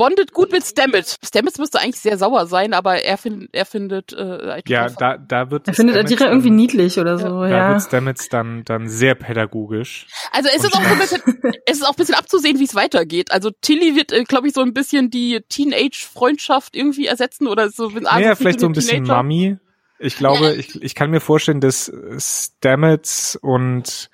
bondet 0.00 0.32
gut 0.32 0.50
mit 0.50 0.64
Stamets. 0.64 1.18
Stamets 1.22 1.58
müsste 1.58 1.78
eigentlich 1.78 2.00
sehr 2.00 2.16
sauer 2.16 2.46
sein, 2.46 2.72
aber 2.72 3.04
er, 3.04 3.18
find, 3.18 3.50
er 3.52 3.66
findet 3.66 4.14
äh, 4.14 4.62
Ja, 4.66 4.88
da, 4.88 5.18
da 5.18 5.50
wird 5.50 5.68
Er 5.68 5.74
findet 5.74 5.94
Adira 5.94 6.26
irgendwie 6.26 6.48
niedlich 6.48 6.98
oder 6.98 7.18
so, 7.18 7.44
ja. 7.44 7.50
Da 7.50 7.68
wird 7.72 7.82
Stamets 7.82 8.30
dann, 8.30 8.64
dann 8.64 8.88
sehr 8.88 9.14
pädagogisch. 9.14 10.06
Also 10.32 10.48
es 10.56 10.64
ist 10.64 10.74
auch 10.74 10.80
so 10.80 10.88
ein 10.88 10.98
bisschen, 10.98 11.22
es 11.66 11.76
ist 11.76 11.84
auch 11.84 11.90
ein 11.90 11.96
bisschen 11.96 12.14
abzusehen, 12.14 12.58
wie 12.58 12.64
es 12.64 12.74
weitergeht. 12.74 13.30
Also 13.30 13.50
Tilly 13.50 13.94
wird, 13.94 14.10
äh, 14.12 14.24
glaube 14.24 14.48
ich, 14.48 14.54
so 14.54 14.62
ein 14.62 14.72
bisschen 14.72 15.10
die 15.10 15.42
Teenage-Freundschaft 15.46 16.74
irgendwie 16.74 17.04
ersetzen 17.04 17.46
oder 17.46 17.68
so. 17.68 17.94
Wenn 17.94 18.04
ja, 18.04 18.34
vielleicht 18.36 18.60
so 18.60 18.66
ein 18.66 18.72
bisschen 18.72 19.04
Teenager. 19.04 19.16
Mami. 19.16 19.58
Ich 19.98 20.16
glaube, 20.16 20.44
ja. 20.44 20.52
ich, 20.52 20.82
ich 20.82 20.94
kann 20.94 21.10
mir 21.10 21.20
vorstellen, 21.20 21.60
dass 21.60 21.92
Stamets 22.16 23.36
und 23.36 24.08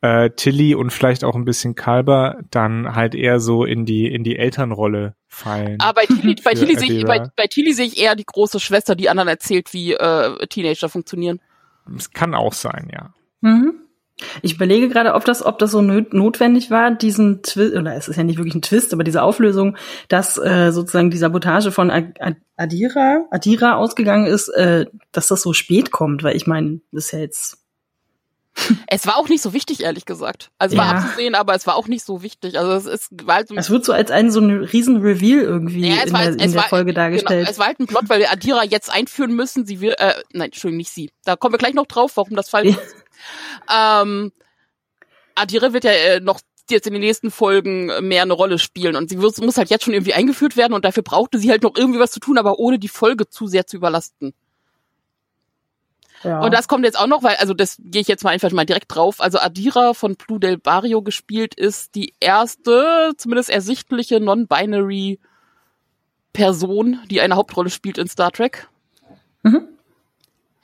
äh, 0.00 0.30
Tilly 0.30 0.74
und 0.74 0.92
vielleicht 0.92 1.24
auch 1.24 1.34
ein 1.34 1.44
bisschen 1.44 1.74
Kalber 1.74 2.38
dann 2.50 2.94
halt 2.94 3.14
eher 3.14 3.40
so 3.40 3.64
in 3.64 3.86
die 3.86 4.06
in 4.06 4.24
die 4.24 4.36
Elternrolle 4.36 5.14
fallen. 5.36 5.80
Aber 5.80 6.02
bei 6.02 6.06
Tilly, 6.06 6.34
bei 6.44 6.54
Tilly, 6.54 6.76
sehe 6.76 6.92
ich, 6.92 7.04
bei, 7.04 7.28
bei 7.36 7.46
Tilly 7.46 7.72
sehe 7.72 7.86
ich 7.86 8.00
eher 8.00 8.16
die 8.16 8.24
große 8.24 8.60
Schwester, 8.60 8.94
die 8.94 9.08
anderen 9.08 9.28
erzählt, 9.28 9.72
wie 9.72 9.92
äh, 9.92 10.46
Teenager 10.48 10.88
funktionieren. 10.88 11.40
Es 11.96 12.10
kann 12.10 12.34
auch 12.34 12.52
sein, 12.52 12.90
ja. 12.92 13.14
Mhm. 13.40 13.74
Ich 14.40 14.54
überlege 14.54 14.88
gerade, 14.88 15.12
ob 15.12 15.26
das, 15.26 15.44
ob 15.44 15.58
das 15.58 15.72
so 15.72 15.82
notwendig 15.82 16.70
war, 16.70 16.90
diesen 16.90 17.42
Twist, 17.42 17.76
oder 17.76 17.94
es 17.94 18.08
ist 18.08 18.16
ja 18.16 18.24
nicht 18.24 18.38
wirklich 18.38 18.54
ein 18.54 18.62
Twist, 18.62 18.94
aber 18.94 19.04
diese 19.04 19.22
Auflösung, 19.22 19.76
dass 20.08 20.38
äh, 20.38 20.72
sozusagen 20.72 21.10
die 21.10 21.18
Sabotage 21.18 21.70
von 21.70 21.90
Adira, 22.56 23.26
Adira 23.30 23.74
ausgegangen 23.74 24.26
ist, 24.26 24.48
äh, 24.48 24.86
dass 25.12 25.28
das 25.28 25.42
so 25.42 25.52
spät 25.52 25.90
kommt, 25.90 26.22
weil 26.22 26.34
ich 26.34 26.46
meine, 26.46 26.80
das 26.92 27.06
ist 27.06 27.12
ja 27.12 27.18
jetzt 27.18 27.65
es 28.86 29.06
war 29.06 29.16
auch 29.16 29.28
nicht 29.28 29.42
so 29.42 29.52
wichtig, 29.52 29.82
ehrlich 29.82 30.04
gesagt. 30.04 30.50
Also 30.58 30.76
ja. 30.76 30.82
war 30.82 30.94
abzusehen, 30.96 31.34
aber 31.34 31.54
es 31.54 31.66
war 31.66 31.76
auch 31.76 31.88
nicht 31.88 32.04
so 32.04 32.22
wichtig. 32.22 32.58
Also 32.58 32.72
es 32.72 32.86
ist 32.86 33.26
war 33.26 33.36
halt 33.36 33.48
so 33.48 33.54
Es 33.54 33.70
wird 33.70 33.84
so 33.84 33.92
als 33.92 34.10
ein 34.10 34.30
so 34.30 34.40
ein 34.40 34.50
riesen 34.50 34.98
Reveal 34.98 35.42
irgendwie 35.42 35.88
ja, 35.88 36.02
in, 36.02 36.12
der, 36.12 36.28
in 36.28 36.38
der 36.38 36.54
war, 36.54 36.68
Folge 36.68 36.92
genau, 36.92 37.04
dargestellt. 37.04 37.40
Genau, 37.40 37.50
es 37.50 37.58
war 37.58 37.66
halt 37.66 37.80
ein 37.80 37.86
Plot, 37.86 38.08
weil 38.08 38.20
wir 38.20 38.32
Adira 38.32 38.64
jetzt 38.64 38.90
einführen 38.90 39.34
müssen. 39.34 39.66
Sie 39.66 39.80
will, 39.80 39.94
äh, 39.98 40.14
nein, 40.32 40.46
Entschuldigung, 40.46 40.78
nicht 40.78 40.90
sie. 40.90 41.10
Da 41.24 41.36
kommen 41.36 41.54
wir 41.54 41.58
gleich 41.58 41.74
noch 41.74 41.86
drauf, 41.86 42.12
warum 42.16 42.36
das 42.36 42.48
falsch 42.48 42.76
ist. 42.76 42.96
Ähm, 43.74 44.32
Adira 45.34 45.72
wird 45.72 45.84
ja 45.84 45.90
äh, 45.90 46.20
noch 46.20 46.40
jetzt 46.70 46.86
in 46.86 46.92
den 46.92 47.02
nächsten 47.02 47.30
Folgen 47.30 47.86
mehr 48.06 48.22
eine 48.22 48.32
Rolle 48.32 48.58
spielen 48.58 48.96
und 48.96 49.08
sie 49.08 49.16
muss, 49.16 49.38
muss 49.38 49.56
halt 49.56 49.70
jetzt 49.70 49.84
schon 49.84 49.94
irgendwie 49.94 50.14
eingeführt 50.14 50.56
werden 50.56 50.72
und 50.72 50.84
dafür 50.84 51.02
brauchte 51.02 51.38
sie 51.38 51.50
halt 51.50 51.62
noch 51.62 51.76
irgendwie 51.76 52.00
was 52.00 52.10
zu 52.10 52.20
tun, 52.20 52.38
aber 52.38 52.58
ohne 52.58 52.78
die 52.78 52.88
Folge 52.88 53.28
zu 53.28 53.46
sehr 53.46 53.66
zu 53.66 53.76
überlasten. 53.76 54.34
Ja. 56.22 56.40
Und 56.40 56.52
das 56.52 56.68
kommt 56.68 56.84
jetzt 56.84 56.98
auch 56.98 57.06
noch, 57.06 57.22
weil, 57.22 57.36
also 57.36 57.54
das 57.54 57.76
gehe 57.78 58.00
ich 58.00 58.08
jetzt 58.08 58.24
mal 58.24 58.30
einfach 58.30 58.50
mal 58.52 58.66
direkt 58.66 58.94
drauf. 58.94 59.20
Also 59.20 59.38
Adira 59.38 59.94
von 59.94 60.16
Blue 60.16 60.40
Del 60.40 60.58
Barrio 60.58 61.02
gespielt 61.02 61.54
ist 61.54 61.94
die 61.94 62.14
erste, 62.20 63.12
zumindest 63.16 63.50
ersichtliche 63.50 64.20
non-binary 64.20 65.20
Person, 66.32 67.00
die 67.10 67.20
eine 67.20 67.36
Hauptrolle 67.36 67.70
spielt 67.70 67.98
in 67.98 68.08
Star 68.08 68.32
Trek. 68.32 68.68
Mhm. 69.42 69.68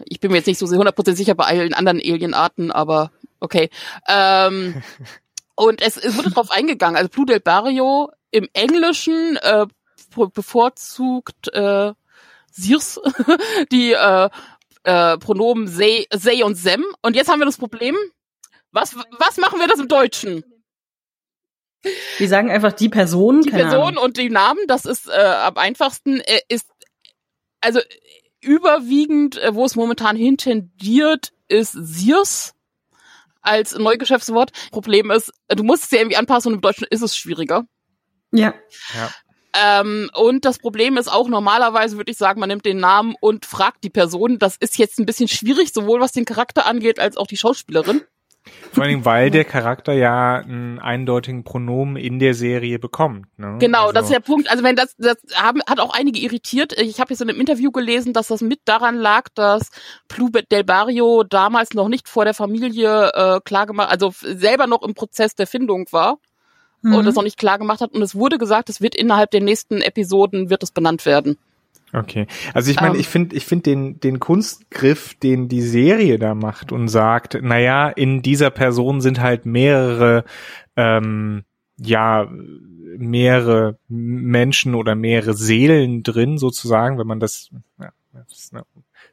Ich 0.05 0.21
bin 0.21 0.31
mir 0.31 0.38
jetzt 0.38 0.47
nicht 0.47 0.59
so 0.59 0.67
100% 0.67 1.15
sicher 1.15 1.35
bei 1.35 1.45
allen 1.45 1.75
anderen 1.75 1.99
Alienarten, 1.99 2.73
aber 2.73 3.11
okay. 3.41 3.71
Ähm, 4.09 4.83
und 5.55 5.81
es, 5.81 5.97
es 5.97 6.17
wurde 6.17 6.31
darauf 6.31 6.51
eingegangen. 6.51 6.97
Also 6.97 7.09
Blue 7.09 7.27
Del 7.27 7.41
Barrio 7.41 8.11
im 8.31 8.49
Englischen 8.53 9.37
äh, 9.37 9.67
bevorzugt 10.15 11.53
äh, 11.55 11.93
Sirs, 12.51 13.01
die 13.73 13.93
äh, 13.93 14.29
äh, 14.85 15.18
Pronomen 15.18 15.66
they, 15.77 16.07
they 16.11 16.42
und 16.42 16.62
them. 16.62 16.85
Und 17.03 17.16
jetzt 17.16 17.29
haben 17.29 17.40
wir 17.40 17.47
das 17.47 17.59
Problem, 17.59 17.97
was, 18.71 18.97
was 19.18 19.37
machen 19.37 19.61
wir 19.61 19.68
das 19.68 19.81
im 19.81 19.88
Deutschen? 19.88 20.45
Die 22.18 22.27
sagen 22.27 22.51
einfach 22.51 22.73
die 22.73 22.88
Person. 22.88 23.42
Die 23.42 23.51
Person 23.51 23.99
und 23.99 24.16
die 24.16 24.31
Namen, 24.31 24.61
das 24.68 24.85
ist 24.85 25.09
äh, 25.09 25.12
am 25.12 25.57
einfachsten, 25.57 26.21
äh, 26.21 26.40
ist, 26.49 26.68
also 27.61 27.81
überwiegend, 28.40 29.38
äh, 29.38 29.55
wo 29.55 29.64
es 29.64 29.75
momentan 29.75 30.16
hintendiert, 30.16 31.33
ist 31.49 31.73
Sirs 31.73 32.55
als 33.40 33.77
Neugeschäftswort. 33.77 34.53
Problem 34.71 35.11
ist, 35.11 35.33
du 35.49 35.64
musst 35.64 35.85
es 35.85 35.90
ja 35.90 35.99
irgendwie 35.99 36.16
anpassen 36.16 36.49
und 36.49 36.55
im 36.55 36.61
Deutschen 36.61 36.87
ist 36.88 37.03
es 37.03 37.16
schwieriger. 37.16 37.64
Ja. 38.31 38.55
ja. 38.95 39.11
Ähm, 39.55 40.11
und 40.15 40.45
das 40.45 40.59
Problem 40.59 40.97
ist 40.97 41.12
auch 41.12 41.29
normalerweise, 41.29 41.97
würde 41.97 42.11
ich 42.11 42.19
sagen, 42.19 42.41
man 42.41 42.49
nimmt 42.49 42.65
den 42.65 42.79
Namen 42.79 43.15
und 43.21 43.45
fragt 43.45 43.85
die 43.85 43.91
Person. 43.91 44.38
Das 44.38 44.57
ist 44.57 44.79
jetzt 44.79 44.99
ein 44.99 45.07
bisschen 45.07 45.29
schwierig, 45.29 45.73
sowohl 45.73 46.01
was 46.01 46.12
den 46.12 46.25
Charakter 46.25 46.67
angeht, 46.67 46.99
als 46.99 47.17
auch 47.17 47.27
die 47.27 47.37
Schauspielerin. 47.37 48.03
Vor 48.73 48.83
allen 48.83 48.91
Dingen, 48.91 49.05
weil 49.05 49.31
der 49.31 49.45
Charakter 49.45 49.93
ja 49.93 50.37
einen 50.37 50.81
eindeutigen 50.81 51.45
Pronomen 51.45 51.97
in 51.97 52.19
der 52.19 52.35
Serie 52.35 52.79
bekommt. 52.79 53.27
Ne? 53.38 53.59
Genau, 53.61 53.83
also. 53.83 53.93
das 53.93 54.05
ist 54.05 54.12
der 54.12 54.21
Punkt. 54.21 54.51
Also 54.51 54.65
wenn 54.65 54.75
das, 54.75 54.97
das 54.97 55.17
haben, 55.35 55.61
hat 55.69 55.79
auch 55.79 55.95
einige 55.95 56.19
irritiert. 56.19 56.73
Ich 56.81 56.99
habe 56.99 57.12
jetzt 57.12 57.21
in 57.21 57.29
einem 57.29 57.38
Interview 57.38 57.71
gelesen, 57.71 58.12
dass 58.12 58.29
das 58.29 58.41
mit 58.41 58.61
daran 58.65 58.97
lag, 58.97 59.29
dass 59.35 59.71
Plubet 60.09 60.51
del 60.51 60.65
Barrio 60.65 61.23
damals 61.23 61.75
noch 61.75 61.88
nicht 61.88 62.09
vor 62.09 62.25
der 62.25 62.35
Familie 62.35 63.11
äh, 63.15 63.41
klar 63.45 63.67
gemacht, 63.67 63.91
also 63.91 64.12
selber 64.12 64.67
noch 64.67 64.83
im 64.83 64.95
Prozess 64.95 65.35
der 65.35 65.47
Findung 65.47 65.87
war 65.93 66.19
mhm. 66.83 66.95
und 66.95 67.05
das 67.05 67.14
noch 67.14 67.23
nicht 67.23 67.38
klar 67.38 67.59
gemacht 67.59 67.81
hat. 67.81 67.92
Und 67.92 68.03
es 68.03 68.14
wurde 68.14 68.38
gesagt, 68.38 68.68
es 68.68 68.81
wird 68.81 68.95
innerhalb 68.95 69.31
der 69.31 69.40
nächsten 69.40 69.81
Episoden 69.81 70.51
wird 70.51 70.62
es 70.62 70.71
benannt 70.71 71.07
werden. 71.07 71.38
Okay. 71.95 72.27
Also 72.55 72.71
ich 72.71 72.77
meine, 72.81 72.92
um, 72.92 72.97
ähm. 72.97 73.01
ich 73.01 73.09
finde 73.09 73.37
ich 73.37 73.45
finde 73.45 73.62
den 73.64 74.01
den 74.01 74.18
Kunstgriff, 74.18 75.14
den 75.14 75.49
die 75.49 75.61
Serie 75.61 76.18
da 76.18 76.35
macht 76.35 76.73
und 76.73 76.88
sagt, 76.88 77.38
naja, 77.42 77.88
in 77.88 78.23
dieser 78.23 78.51
Person 78.51 79.01
sind 79.01 79.21
halt 79.21 79.45
mehrere 79.45 80.25
ähm, 80.77 81.45
ja 81.77 82.31
mehrere 82.99 83.79
Menschen 83.88 84.75
oder 84.75 84.95
mehrere 84.95 85.35
Seelen 85.35 86.03
drin 86.03 86.38
sozusagen, 86.38 86.99
wenn 86.99 87.07
man 87.07 87.21
das, 87.21 87.51
ja, 87.79 87.92
das 88.12 88.53
ne, 88.53 88.64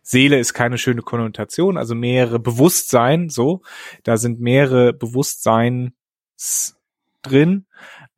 Seele 0.02 0.40
ist 0.40 0.54
keine 0.54 0.78
schöne 0.78 1.02
Konnotation, 1.02 1.78
also 1.78 1.96
mehrere 1.96 2.40
Bewusstsein, 2.40 3.30
so, 3.30 3.62
da 4.04 4.18
sind 4.18 4.40
mehrere 4.40 4.94
Bewusstseins 4.94 5.92
drin, 7.22 7.66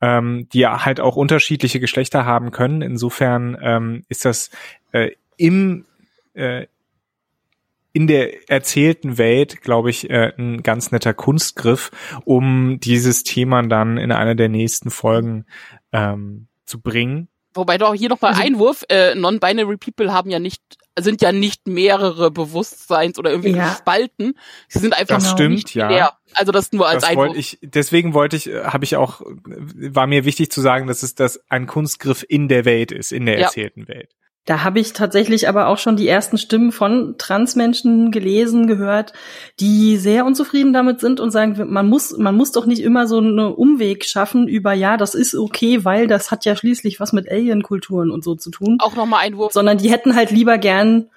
ähm, 0.02 0.48
die 0.54 0.66
halt 0.68 1.00
auch 1.00 1.16
unterschiedliche 1.16 1.80
Geschlechter 1.80 2.26
haben 2.26 2.52
können. 2.52 2.82
Insofern 2.82 3.58
ähm, 3.62 4.04
ist 4.10 4.26
das 4.26 4.50
äh, 4.92 5.12
im 5.38 5.86
äh, 6.34 6.68
in 7.94 8.08
der 8.08 8.50
erzählten 8.50 9.18
Welt, 9.18 9.62
glaube 9.62 9.90
ich, 9.90 10.10
äh, 10.10 10.32
ein 10.38 10.64
ganz 10.64 10.92
netter 10.92 11.14
Kunstgriff, 11.14 11.92
um 12.24 12.80
dieses 12.80 13.24
Thema 13.24 13.62
dann 13.64 13.98
in 13.98 14.12
einer 14.12 14.36
der 14.36 14.50
nächsten 14.50 14.90
Folgen 14.90 15.46
ähm, 15.92 16.48
zu 16.66 16.80
bringen. 16.80 17.28
Wobei 17.54 17.78
doch 17.78 17.94
hier 17.94 18.10
noch 18.10 18.22
mal 18.22 18.30
also, 18.30 18.42
Einwurf, 18.42 18.84
äh, 18.90 19.16
Non-Binary 19.16 19.78
People 19.78 20.14
haben 20.14 20.30
ja 20.30 20.40
nicht 20.40 20.62
sind 21.00 21.22
ja 21.22 21.32
nicht 21.32 21.68
mehrere 21.68 22.32
Bewusstseins 22.32 23.18
oder 23.18 23.32
irgendwie 23.32 23.52
ja. 23.52 23.76
Spalten. 23.76 24.34
Sie 24.68 24.80
sind 24.80 24.94
einfach 24.94 25.16
das 25.16 25.32
stimmt, 25.32 25.56
nicht 25.56 25.74
ja. 25.74 25.88
Mehr. 25.88 26.14
Also 26.34 26.52
das 26.52 26.72
nur 26.74 26.88
als 26.88 27.04
das 27.04 27.12
Einwurf. 27.12 27.36
Ich, 27.38 27.60
deswegen 27.62 28.14
wollte 28.14 28.36
ich, 28.36 28.48
habe 28.48 28.84
ich 28.84 28.98
auch, 28.98 29.22
war 29.46 30.08
mir 30.08 30.26
wichtig 30.26 30.52
zu 30.52 30.60
sagen, 30.62 30.88
dass 30.88 31.02
es 31.02 31.16
das 31.16 31.42
ein 31.50 31.66
Kunstgriff 31.66 32.26
in 32.28 32.50
der 32.50 32.66
Welt 32.66 32.92
ist, 32.92 33.12
in 33.14 33.26
der 33.26 33.38
ja. 33.38 33.46
erzählten 33.46 33.88
Welt. 33.88 34.10
Da 34.46 34.64
habe 34.64 34.80
ich 34.80 34.94
tatsächlich 34.94 35.48
aber 35.48 35.68
auch 35.68 35.78
schon 35.78 35.96
die 35.96 36.08
ersten 36.08 36.40
Stimmen 36.40 36.72
von 36.72 37.16
Transmenschen 37.20 38.10
gelesen, 38.10 38.66
gehört, 38.66 39.14
die 39.60 39.98
sehr 39.98 40.26
unzufrieden 40.26 40.74
damit 40.74 41.00
sind 41.00 41.20
und 41.20 41.30
sagen, 41.30 41.62
man 41.72 41.88
muss, 41.88 42.18
man 42.18 42.36
muss 42.36 42.52
doch 42.52 42.66
nicht 42.66 42.82
immer 42.82 43.06
so 43.06 43.20
einen 43.20 43.40
Umweg 43.40 44.04
schaffen 44.04 44.48
über, 44.48 44.74
ja, 44.74 44.98
das 44.98 45.14
ist 45.14 45.36
okay, 45.36 45.86
weil 45.86 46.08
das 46.08 46.32
hat 46.32 46.46
ja 46.46 46.56
schließlich 46.56 47.00
was 47.00 47.14
mit 47.14 47.30
Alien-Kulturen 47.30 48.10
und 48.10 48.24
so 48.24 48.34
zu 48.34 48.50
tun. 48.50 48.78
Auch 48.82 48.96
nochmal 48.96 49.26
Einwurf. 49.26 49.54
Sondern 49.54 49.78
die 49.78 49.92
hätten 49.92 50.16
halt 50.16 50.32
lieber 50.32 50.58
gern 50.58 51.10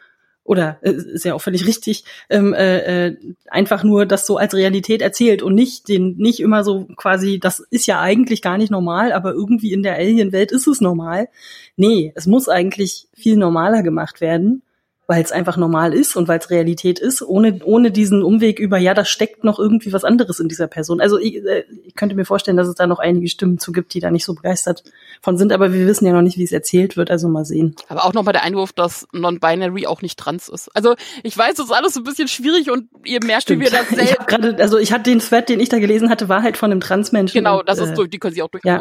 oder 0.44 0.78
äh, 0.82 0.92
ist 0.92 1.24
ja 1.24 1.34
auch 1.34 1.40
völlig 1.40 1.66
richtig, 1.66 2.04
ähm, 2.30 2.52
äh, 2.52 3.06
äh, 3.08 3.16
einfach 3.48 3.82
nur 3.82 4.06
das 4.06 4.26
so 4.26 4.36
als 4.36 4.54
Realität 4.54 5.02
erzählt 5.02 5.42
und 5.42 5.54
nicht 5.54 5.88
den 5.88 6.16
nicht 6.18 6.40
immer 6.40 6.62
so 6.62 6.86
quasi, 6.96 7.40
das 7.40 7.60
ist 7.70 7.86
ja 7.86 8.00
eigentlich 8.00 8.42
gar 8.42 8.58
nicht 8.58 8.70
normal, 8.70 9.12
aber 9.12 9.32
irgendwie 9.32 9.72
in 9.72 9.82
der 9.82 9.96
Alien-Welt 9.96 10.52
ist 10.52 10.66
es 10.66 10.80
normal. 10.80 11.28
Nee, 11.76 12.12
es 12.14 12.26
muss 12.26 12.48
eigentlich 12.48 13.08
viel 13.14 13.36
normaler 13.36 13.82
gemacht 13.82 14.20
werden 14.20 14.62
weil 15.06 15.22
es 15.22 15.32
einfach 15.32 15.56
normal 15.56 15.92
ist 15.92 16.16
und 16.16 16.28
weil 16.28 16.38
es 16.38 16.50
Realität 16.50 16.98
ist, 16.98 17.20
ohne, 17.22 17.60
ohne 17.64 17.90
diesen 17.90 18.22
Umweg 18.22 18.58
über, 18.58 18.78
ja, 18.78 18.94
da 18.94 19.04
steckt 19.04 19.44
noch 19.44 19.58
irgendwie 19.58 19.92
was 19.92 20.04
anderes 20.04 20.40
in 20.40 20.48
dieser 20.48 20.66
Person. 20.66 21.00
Also 21.00 21.18
ich, 21.18 21.36
äh, 21.44 21.64
ich 21.84 21.94
könnte 21.94 22.14
mir 22.14 22.24
vorstellen, 22.24 22.56
dass 22.56 22.68
es 22.68 22.74
da 22.74 22.86
noch 22.86 22.98
einige 22.98 23.28
Stimmen 23.28 23.58
zu 23.58 23.72
gibt, 23.72 23.92
die 23.92 24.00
da 24.00 24.10
nicht 24.10 24.24
so 24.24 24.34
begeistert 24.34 24.82
von 25.20 25.36
sind, 25.36 25.52
aber 25.52 25.72
wir 25.72 25.86
wissen 25.86 26.06
ja 26.06 26.12
noch 26.12 26.22
nicht, 26.22 26.38
wie 26.38 26.44
es 26.44 26.52
erzählt 26.52 26.96
wird, 26.96 27.10
also 27.10 27.28
mal 27.28 27.44
sehen. 27.44 27.76
Aber 27.88 28.04
auch 28.04 28.14
noch 28.14 28.22
mal 28.22 28.32
der 28.32 28.44
Einwurf, 28.44 28.72
dass 28.72 29.06
Non-Binary 29.12 29.86
auch 29.86 30.00
nicht 30.00 30.18
trans 30.18 30.48
ist. 30.48 30.74
Also 30.74 30.94
ich 31.22 31.36
weiß, 31.36 31.54
das 31.56 31.66
ist 31.66 31.72
alles 31.72 31.94
so 31.94 32.00
ein 32.00 32.04
bisschen 32.04 32.28
schwierig 32.28 32.70
und 32.70 32.88
ihr 33.04 33.22
merkt, 33.22 33.42
Stimmt. 33.42 33.60
wie 33.60 33.64
wir 33.64 33.70
das 33.70 33.88
selbst... 33.88 34.12
Ich 34.12 34.18
hab 34.18 34.26
grade, 34.26 34.56
also 34.58 34.78
ich 34.78 34.92
hatte 34.92 35.10
den 35.10 35.18
Thread, 35.18 35.48
den 35.50 35.60
ich 35.60 35.68
da 35.68 35.78
gelesen 35.78 36.08
hatte, 36.08 36.28
war 36.30 36.42
halt 36.42 36.56
von 36.56 36.70
einem 36.70 36.80
Transmenschen. 36.80 37.38
Genau, 37.38 37.62
das 37.62 37.78
ist 37.78 37.94
durch, 37.94 38.08
die 38.08 38.18
können 38.18 38.34
sie 38.34 38.42
auch 38.42 38.48
durch. 38.48 38.64
Ja. 38.64 38.80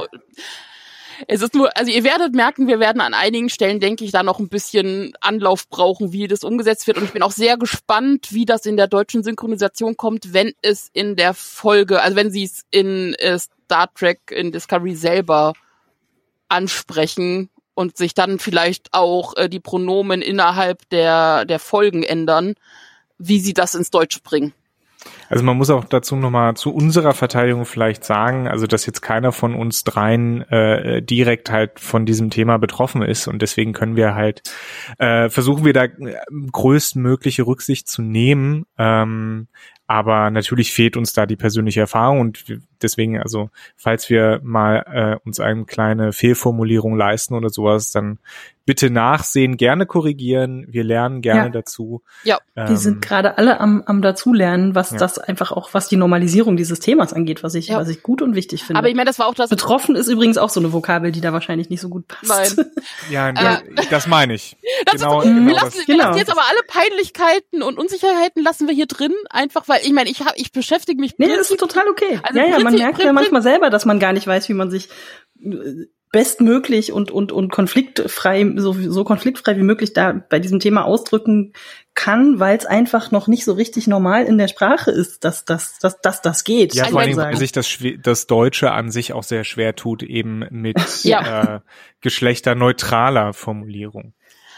Es 1.27 1.41
ist 1.41 1.53
nur, 1.53 1.75
also 1.77 1.91
ihr 1.91 2.03
werdet 2.03 2.33
merken, 2.33 2.67
wir 2.67 2.79
werden 2.79 3.01
an 3.01 3.13
einigen 3.13 3.49
Stellen, 3.49 3.79
denke 3.79 4.03
ich, 4.03 4.11
da 4.11 4.23
noch 4.23 4.39
ein 4.39 4.49
bisschen 4.49 5.13
Anlauf 5.21 5.67
brauchen, 5.69 6.11
wie 6.11 6.27
das 6.27 6.43
umgesetzt 6.43 6.87
wird. 6.87 6.97
Und 6.97 7.05
ich 7.05 7.13
bin 7.13 7.23
auch 7.23 7.31
sehr 7.31 7.57
gespannt, 7.57 8.33
wie 8.33 8.45
das 8.45 8.65
in 8.65 8.77
der 8.77 8.87
deutschen 8.87 9.23
Synchronisation 9.23 9.97
kommt, 9.97 10.33
wenn 10.33 10.53
es 10.61 10.89
in 10.93 11.15
der 11.15 11.33
Folge, 11.33 12.01
also 12.01 12.15
wenn 12.15 12.31
sie 12.31 12.43
es 12.43 12.63
in 12.71 13.13
äh, 13.15 13.37
Star 13.39 13.93
Trek, 13.93 14.31
in 14.31 14.51
Discovery 14.51 14.95
selber 14.95 15.53
ansprechen 16.49 17.49
und 17.73 17.97
sich 17.97 18.13
dann 18.13 18.39
vielleicht 18.39 18.93
auch 18.93 19.35
äh, 19.35 19.49
die 19.49 19.59
Pronomen 19.59 20.21
innerhalb 20.21 20.87
der, 20.89 21.45
der 21.45 21.59
Folgen 21.59 22.03
ändern, 22.03 22.55
wie 23.17 23.39
sie 23.39 23.53
das 23.53 23.75
ins 23.75 23.89
Deutsch 23.89 24.21
bringen. 24.21 24.53
Also 25.29 25.43
man 25.43 25.57
muss 25.57 25.69
auch 25.69 25.85
dazu 25.85 26.15
nochmal 26.15 26.55
zu 26.55 26.73
unserer 26.73 27.13
Verteidigung 27.13 27.65
vielleicht 27.65 28.03
sagen, 28.03 28.47
also 28.47 28.67
dass 28.67 28.85
jetzt 28.85 29.01
keiner 29.01 29.31
von 29.31 29.55
uns 29.55 29.83
dreien 29.83 30.41
äh, 30.49 31.01
direkt 31.01 31.49
halt 31.49 31.79
von 31.79 32.05
diesem 32.05 32.29
Thema 32.29 32.57
betroffen 32.57 33.01
ist 33.01 33.27
und 33.27 33.41
deswegen 33.41 33.73
können 33.73 33.95
wir 33.95 34.15
halt 34.15 34.43
äh, 34.99 35.29
versuchen 35.29 35.65
wir 35.65 35.73
da 35.73 35.87
größtmögliche 36.51 37.45
Rücksicht 37.45 37.87
zu 37.87 38.01
nehmen. 38.01 38.65
Ähm, 38.77 39.47
aber 39.85 40.31
natürlich 40.31 40.71
fehlt 40.71 40.95
uns 40.95 41.13
da 41.13 41.25
die 41.25 41.35
persönliche 41.35 41.81
Erfahrung 41.81 42.21
und 42.21 42.45
deswegen, 42.81 43.19
also 43.19 43.49
falls 43.75 44.09
wir 44.09 44.39
mal 44.41 44.85
äh, 44.87 45.27
uns 45.27 45.39
eine 45.39 45.65
kleine 45.65 46.13
Fehlformulierung 46.13 46.95
leisten 46.95 47.35
oder 47.35 47.49
sowas, 47.49 47.91
dann 47.91 48.19
bitte 48.65 48.89
nachsehen, 48.89 49.57
gerne 49.57 49.85
korrigieren. 49.85 50.65
Wir 50.69 50.83
lernen 50.83 51.21
gerne 51.21 51.45
Ja. 51.45 51.49
dazu. 51.49 52.01
Ja. 52.23 52.39
Wir 52.55 52.63
Ähm, 52.69 52.75
sind 52.77 53.01
gerade 53.01 53.37
alle 53.37 53.59
am, 53.59 53.83
am 53.85 54.01
dazulernen, 54.01 54.73
was 54.73 54.91
Ja. 54.91 54.97
das 54.97 55.17
einfach 55.19 55.51
auch, 55.51 55.73
was 55.73 55.89
die 55.89 55.97
Normalisierung 55.97 56.55
dieses 56.55 56.79
Themas 56.79 57.11
angeht, 57.13 57.43
was 57.43 57.55
ich, 57.55 57.67
Ja. 57.67 57.77
was 57.77 57.89
ich 57.89 58.03
gut 58.03 58.21
und 58.21 58.35
wichtig 58.35 58.63
finde. 58.63 58.79
Aber 58.79 58.87
ich 58.89 58.95
meine, 58.95 59.07
das 59.09 59.19
war 59.19 59.27
auch 59.27 59.33
das. 59.35 59.49
Betroffen 59.49 59.95
ist 59.95 60.07
übrigens 60.07 60.37
auch 60.37 60.49
so 60.49 60.59
eine 60.59 60.71
Vokabel, 60.71 61.11
die 61.11 61.19
da 61.21 61.33
wahrscheinlich 61.33 61.69
nicht 61.69 61.81
so 61.81 61.89
gut 61.89 62.07
passt. 62.07 62.57
Nein. 62.57 62.65
ja, 63.11 63.29
Äh, 63.29 63.57
das, 63.89 64.07
meine 64.07 64.33
ich. 64.35 64.55
Das 64.85 65.01
genau, 65.01 65.21
ist, 65.21 65.27
wir, 65.27 65.33
genau 65.33 65.51
lassen, 65.53 65.65
das. 65.65 65.87
wir 65.87 65.95
Genau. 65.95 66.07
lassen 66.07 66.19
jetzt 66.19 66.31
aber 66.31 66.41
alle 66.49 66.59
Peinlichkeiten 66.67 67.63
und 67.63 67.77
Unsicherheiten 67.77 68.43
lassen 68.43 68.67
wir 68.67 68.73
hier 68.75 68.85
drin, 68.85 69.13
einfach 69.29 69.67
weil 69.67 69.81
ich 69.83 69.91
meine, 69.93 70.09
ich 70.09 70.19
habe, 70.21 70.31
ich 70.35 70.51
beschäftige 70.51 70.99
mich 70.99 71.15
Nee, 71.17 71.27
das 71.27 71.49
ist 71.51 71.59
total 71.59 71.87
okay. 71.89 72.19
Also 72.23 72.39
ja, 72.39 72.45
ja, 72.47 72.59
man 72.59 72.73
merkt 72.75 73.01
ja 73.01 73.11
manchmal 73.13 73.41
selber, 73.41 73.69
dass 73.69 73.85
man 73.85 73.99
gar 73.99 74.13
nicht 74.13 74.27
weiß, 74.27 74.49
wie 74.49 74.53
man 74.53 74.69
sich 74.71 74.89
äh, 75.43 75.85
bestmöglich 76.13 76.93
und, 76.93 77.09
und, 77.09 77.31
und 77.31 77.51
konfliktfrei, 77.51 78.47
so, 78.57 78.73
so 78.73 79.03
konfliktfrei 79.03 79.57
wie 79.57 79.63
möglich 79.63 79.93
da 79.93 80.13
bei 80.13 80.37
diesem 80.37 80.59
Thema 80.59 80.85
ausdrücken 80.85 81.53
kann, 81.95 82.39
weil 82.39 82.55
es 82.55 82.67
einfach 82.67 83.09
noch 83.09 83.27
nicht 83.27 83.43
so 83.43 83.53
richtig 83.53 83.87
normal 83.87 84.25
in 84.25 84.37
der 84.37 84.47
Sprache 84.47 84.91
ist, 84.91 85.25
dass, 85.25 85.43
dass, 85.43 85.79
dass, 85.79 86.01
dass 86.01 86.21
das 86.21 86.43
geht. 86.43 86.75
Ja, 86.75 86.85
vor 86.85 87.01
allem, 87.01 87.17
weil 87.17 87.35
sich 87.35 87.51
das, 87.51 87.79
das 88.03 88.27
Deutsche 88.27 88.71
an 88.71 88.91
sich 88.91 89.11
auch 89.11 89.23
sehr 89.23 89.43
schwer 89.43 89.75
tut, 89.75 90.03
eben 90.03 90.45
mit 90.51 90.77
Ja. 91.03 91.55
äh, 91.55 91.59
geschlechterneutraler 92.01 93.33
Formulierung. 93.33 94.13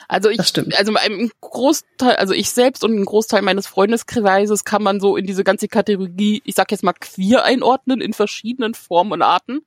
Also 0.10 0.30
ich, 0.30 0.40
also 0.78 0.94
ein 0.94 1.32
Großteil, 1.40 2.18
also 2.18 2.34
ich 2.34 2.52
selbst 2.52 2.84
und 2.84 2.94
ein 2.94 3.06
Großteil 3.06 3.42
meines 3.42 3.66
Freundeskreises 3.66 4.66
kann 4.66 4.84
man 4.84 5.00
so 5.00 5.16
in 5.16 5.26
diese 5.26 5.46
ganze 5.46 5.70
Kategorie, 5.70 6.42
ich 6.44 6.54
sag 6.54 6.70
jetzt 6.72 6.84
mal 6.84 6.94
queer 6.94 7.46
einordnen 7.46 8.02
in 8.02 8.12
verschiedenen 8.12 8.74
Formen 8.74 9.14
und 9.14 9.22
Arten. 9.22 9.62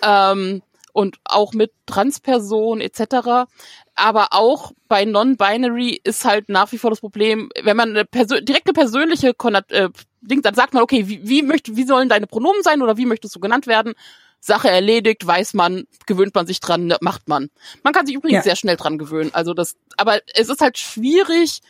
Ähm, 0.00 0.62
und 0.98 1.18
auch 1.22 1.52
mit 1.52 1.70
Transpersonen 1.86 2.80
etc. 2.80 3.46
Aber 3.94 4.28
auch 4.32 4.72
bei 4.88 5.04
Non-Binary 5.04 6.00
ist 6.02 6.24
halt 6.24 6.48
nach 6.48 6.72
wie 6.72 6.78
vor 6.78 6.90
das 6.90 6.98
Problem, 6.98 7.50
wenn 7.62 7.76
man 7.76 7.90
eine 7.90 8.04
Persö 8.04 8.40
direkte 8.40 8.72
persönliche 8.72 9.32
Konnat 9.32 9.70
äh, 9.70 9.90
Ding, 10.22 10.42
dann 10.42 10.54
sagt 10.56 10.74
man, 10.74 10.82
okay, 10.82 11.06
wie, 11.06 11.20
wie 11.22 11.42
möchte, 11.42 11.76
wie 11.76 11.84
sollen 11.84 12.08
deine 12.08 12.26
Pronomen 12.26 12.64
sein 12.64 12.82
oder 12.82 12.96
wie 12.96 13.06
möchtest 13.06 13.36
du 13.36 13.38
genannt 13.38 13.68
werden? 13.68 13.94
Sache 14.40 14.68
erledigt, 14.68 15.24
weiß 15.24 15.54
man, 15.54 15.84
gewöhnt 16.06 16.34
man 16.34 16.48
sich 16.48 16.58
dran, 16.58 16.92
macht 17.00 17.28
man. 17.28 17.48
Man 17.84 17.92
kann 17.92 18.04
sich 18.06 18.16
übrigens 18.16 18.38
Ja. 18.38 18.42
sehr 18.42 18.56
schnell 18.56 18.76
dran 18.76 18.98
gewöhnen. 18.98 19.30
Also 19.32 19.54
das, 19.54 19.76
aber 19.96 20.18
es 20.34 20.48
ist 20.48 20.60
halt 20.60 20.78
schwierig, 20.78 21.60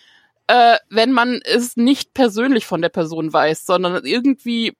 äh, 0.46 0.76
wenn 0.88 1.12
man 1.12 1.42
es 1.44 1.76
nicht 1.76 2.14
persönlich 2.14 2.64
von 2.64 2.80
der 2.80 2.88
Person 2.88 3.30
weiß, 3.30 3.66
sondern 3.66 4.06
irgendwie 4.06 4.74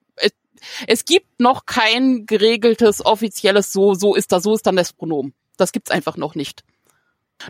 es, 0.86 1.04
gibt 1.04 1.40
noch 1.40 1.66
kein 1.66 2.26
geregeltes 2.26 3.04
offizielles 3.04 3.72
so 3.72 3.94
so 3.94 4.14
ist 4.14 4.32
das 4.32 4.42
so 4.42 4.54
ist 4.54 4.66
dann 4.66 4.76
das 4.76 4.92
Pronomen. 4.92 5.34
Das 5.56 5.72
gibt's 5.72 5.90
einfach 5.90 6.16
noch 6.16 6.34
nicht. 6.34 6.64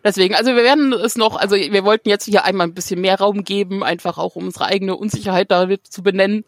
Deswegen, 0.04 0.34
also 0.34 0.54
wir 0.54 0.62
werden 0.62 0.92
es 0.92 1.16
noch, 1.16 1.36
also 1.36 1.56
wir 1.56 1.84
wollten 1.84 2.10
jetzt 2.10 2.26
hier 2.26 2.44
einmal 2.44 2.66
ein 2.66 2.74
bisschen 2.74 3.00
mehr 3.00 3.18
Raum 3.18 3.42
geben, 3.42 3.82
einfach 3.82 4.18
auch 4.18 4.36
um 4.36 4.44
unsere 4.44 4.66
eigene 4.66 4.96
Unsicherheit 4.96 5.50
da 5.50 5.66
zu 5.82 6.02
benennen. 6.02 6.44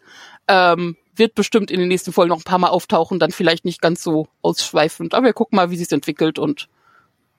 Ähm, 0.47 0.95
wird 1.15 1.35
bestimmt 1.35 1.71
in 1.71 1.79
den 1.79 1.89
nächsten 1.89 2.13
Folgen 2.13 2.29
noch 2.29 2.39
ein 2.39 2.43
paar 2.43 2.59
Mal 2.59 2.69
auftauchen, 2.69 3.19
dann 3.19 3.31
vielleicht 3.31 3.65
nicht 3.65 3.81
ganz 3.81 4.03
so 4.03 4.27
ausschweifend, 4.41 5.13
aber 5.13 5.27
wir 5.27 5.33
gucken 5.33 5.55
mal, 5.55 5.69
wie 5.71 5.77
sich 5.77 5.91
entwickelt 5.91 6.39
und 6.39 6.67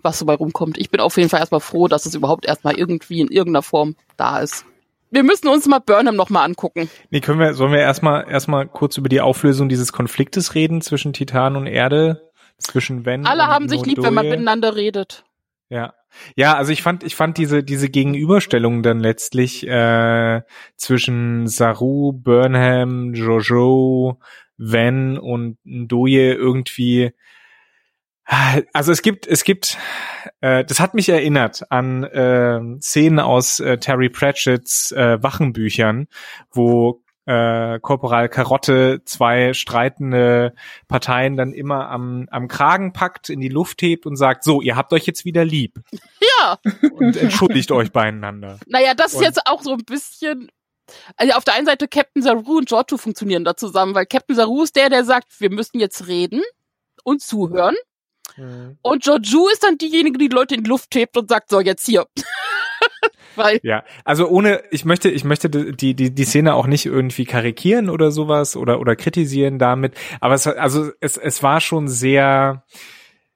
was 0.03 0.18
so 0.18 0.27
bei 0.27 0.35
rumkommt. 0.35 0.79
Ich 0.79 0.91
bin 0.91 1.01
auf 1.01 1.16
jeden 1.16 1.29
Fall 1.29 1.41
erstmal 1.41 1.61
froh, 1.61 1.89
dass 1.89 2.07
es 2.07 2.14
überhaupt 2.14 2.45
erstmal 2.47 2.77
irgendwie 2.77 3.20
in 3.20 3.29
irgendeiner 3.29 3.62
Form 3.62 3.97
da 4.16 4.41
ist. 4.41 4.64
Wir 5.12 5.24
müssen 5.24 5.48
uns 5.48 5.66
mal 5.66 5.78
Burnham 5.78 6.16
noch 6.16 6.30
mal 6.30 6.42
angucken. 6.42 6.88
Nee, 7.10 7.20
können 7.20 7.38
wir, 7.38 7.52
sollen 7.52 7.70
wir 7.70 7.80
erstmal 7.80 8.28
erstmal 8.30 8.66
kurz 8.66 8.96
über 8.96 9.10
die 9.10 9.20
Auflösung 9.20 9.68
dieses 9.68 9.92
Konfliktes 9.92 10.54
reden 10.54 10.80
zwischen 10.80 11.12
Titan 11.12 11.54
und 11.54 11.66
Erde? 11.66 12.32
Zwischen 12.56 13.04
wenn 13.04 13.26
Alle 13.26 13.46
haben 13.46 13.68
sich 13.68 13.84
lieb, 13.84 14.02
wenn 14.02 14.14
man 14.14 14.26
miteinander 14.26 14.74
redet. 14.74 15.24
Ja. 15.68 15.92
Ja, 16.34 16.54
also 16.56 16.72
ich 16.72 16.82
fand, 16.82 17.02
ich 17.02 17.14
fand 17.14 17.36
diese, 17.36 17.62
diese 17.62 17.90
Gegenüberstellung 17.90 18.82
dann 18.82 19.00
letztlich 19.00 19.66
äh, 19.66 20.42
zwischen 20.76 21.46
Saru, 21.46 22.12
Burnham, 22.12 23.12
Jojo, 23.14 24.18
Ven 24.56 25.18
und 25.18 25.58
Ndoye 25.64 26.32
irgendwie. 26.32 27.12
Also 28.25 28.93
es 28.93 29.03
gibt, 29.03 29.27
es 29.27 29.45
gibt, 29.45 29.77
äh, 30.41 30.64
das 30.64 30.81
hat 30.81 30.95
mich 30.95 31.09
erinnert 31.09 31.64
an 31.70 32.05
äh, 32.05 32.61
Szenen 32.81 33.18
aus 33.20 33.61
äh, 33.61 33.79
Terry 33.79 34.09
Pratchett's 34.09 34.93
äh, 34.93 35.23
Wachenbüchern, 35.23 36.07
wo 36.53 37.03
äh, 37.27 37.79
Korporal 37.81 38.29
Karotte 38.29 39.03
zwei 39.05 39.53
streitende 39.55 40.55
Parteien 40.89 41.37
dann 41.37 41.53
immer 41.53 41.89
am, 41.91 42.27
am 42.31 42.49
Kragen 42.49 42.93
packt, 42.93 43.29
in 43.29 43.41
die 43.41 43.49
Luft 43.49 43.83
hebt 43.83 44.07
und 44.07 44.16
sagt, 44.16 44.45
so, 44.45 44.61
ihr 44.62 44.77
habt 44.77 44.93
euch 44.93 45.07
jetzt 45.07 45.25
wieder 45.25 45.45
lieb 45.45 45.81
Ja, 46.41 46.59
und 46.95 47.16
entschuldigt 47.16 47.70
euch 47.73 47.93
beieinander. 47.93 48.59
naja, 48.66 48.95
das 48.95 49.12
ist 49.12 49.18
Und- 49.18 49.25
jetzt 49.25 49.47
auch 49.47 49.62
so 49.62 49.73
ein 49.73 49.85
bisschen. 49.85 50.49
Also 51.16 51.35
auf 51.35 51.45
der 51.45 51.55
einen 51.55 51.66
Seite 51.66 51.87
Captain 51.89 52.23
Saru 52.23 52.59
und 52.59 52.68
Giorgio 52.68 52.99
funktionieren 52.99 53.45
da 53.45 53.57
zusammen, 53.57 53.95
weil 53.95 54.05
Captain 54.07 54.35
Saru 54.37 54.62
ist 54.62 54.75
der, 54.77 54.91
der 54.91 55.05
sagt, 55.05 55.41
wir 55.41 55.51
müssen 55.51 55.79
jetzt 55.81 56.07
reden 56.09 56.43
und 57.05 57.23
zuhören. 57.23 57.77
Und 58.83 59.03
Giorgio 59.03 59.49
ist 59.53 59.62
dann 59.62 59.78
diejenige, 59.78 60.18
die 60.18 60.28
die 60.28 60.35
Leute 60.35 60.55
in 60.55 60.64
die 60.64 60.70
Luft 60.70 60.95
hebt 60.95 61.16
und 61.16 61.28
sagt, 61.28 61.51
so, 61.51 61.61
jetzt 61.61 61.87
hier. 61.87 62.07
weil, 63.37 63.61
Ja, 63.62 63.85
also 64.05 64.28
ohne, 64.28 64.62
ich 64.70 64.85
möchte, 64.85 65.11
ich 65.11 65.24
möchte 65.24 65.51
die, 65.51 65.95
die, 65.95 66.14
die 66.14 66.24
Szene 66.24 66.55
auch 66.55 66.66
nicht 66.66 66.87
irgendwie 66.87 67.24
karikieren 67.24 67.91
oder 67.91 68.11
sowas 68.11 68.57
oder, 68.57 68.80
oder 68.80 68.97
kritisieren 68.97 69.59
damit, 69.59 69.95
aber 70.20 70.35
es, 70.35 70.47
also 70.47 70.91
es, 71.01 71.16
es 71.16 71.43
war 71.43 71.61
schon 71.61 71.89
sehr, 71.89 72.64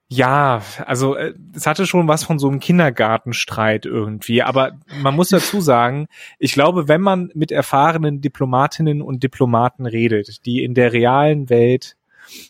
ja, 0.09 0.63
also 0.85 1.17
äh, 1.17 1.35
es 1.55 1.67
hatte 1.67 1.87
schon 1.87 2.09
was 2.09 2.25
von 2.25 2.39
so 2.39 2.49
einem 2.49 2.61
Kindergartenstreit 2.61 3.87
irgendwie, 3.87 4.43
aber 4.43 4.73
man 5.01 5.15
muss 5.15 5.31
dazu 5.31 5.61
sagen, 5.61 6.07
ich 6.39 6.53
glaube, 6.53 6.89
wenn 6.89 7.01
man 7.01 7.31
mit 7.35 7.51
erfahrenen 7.51 8.21
Diplomatinnen 8.21 9.03
und 9.03 9.23
Diplomaten 9.23 9.87
redet, 9.87 10.47
die 10.47 10.63
in 10.63 10.75
der 10.75 10.93
realen 10.93 11.51
Welt 11.51 11.97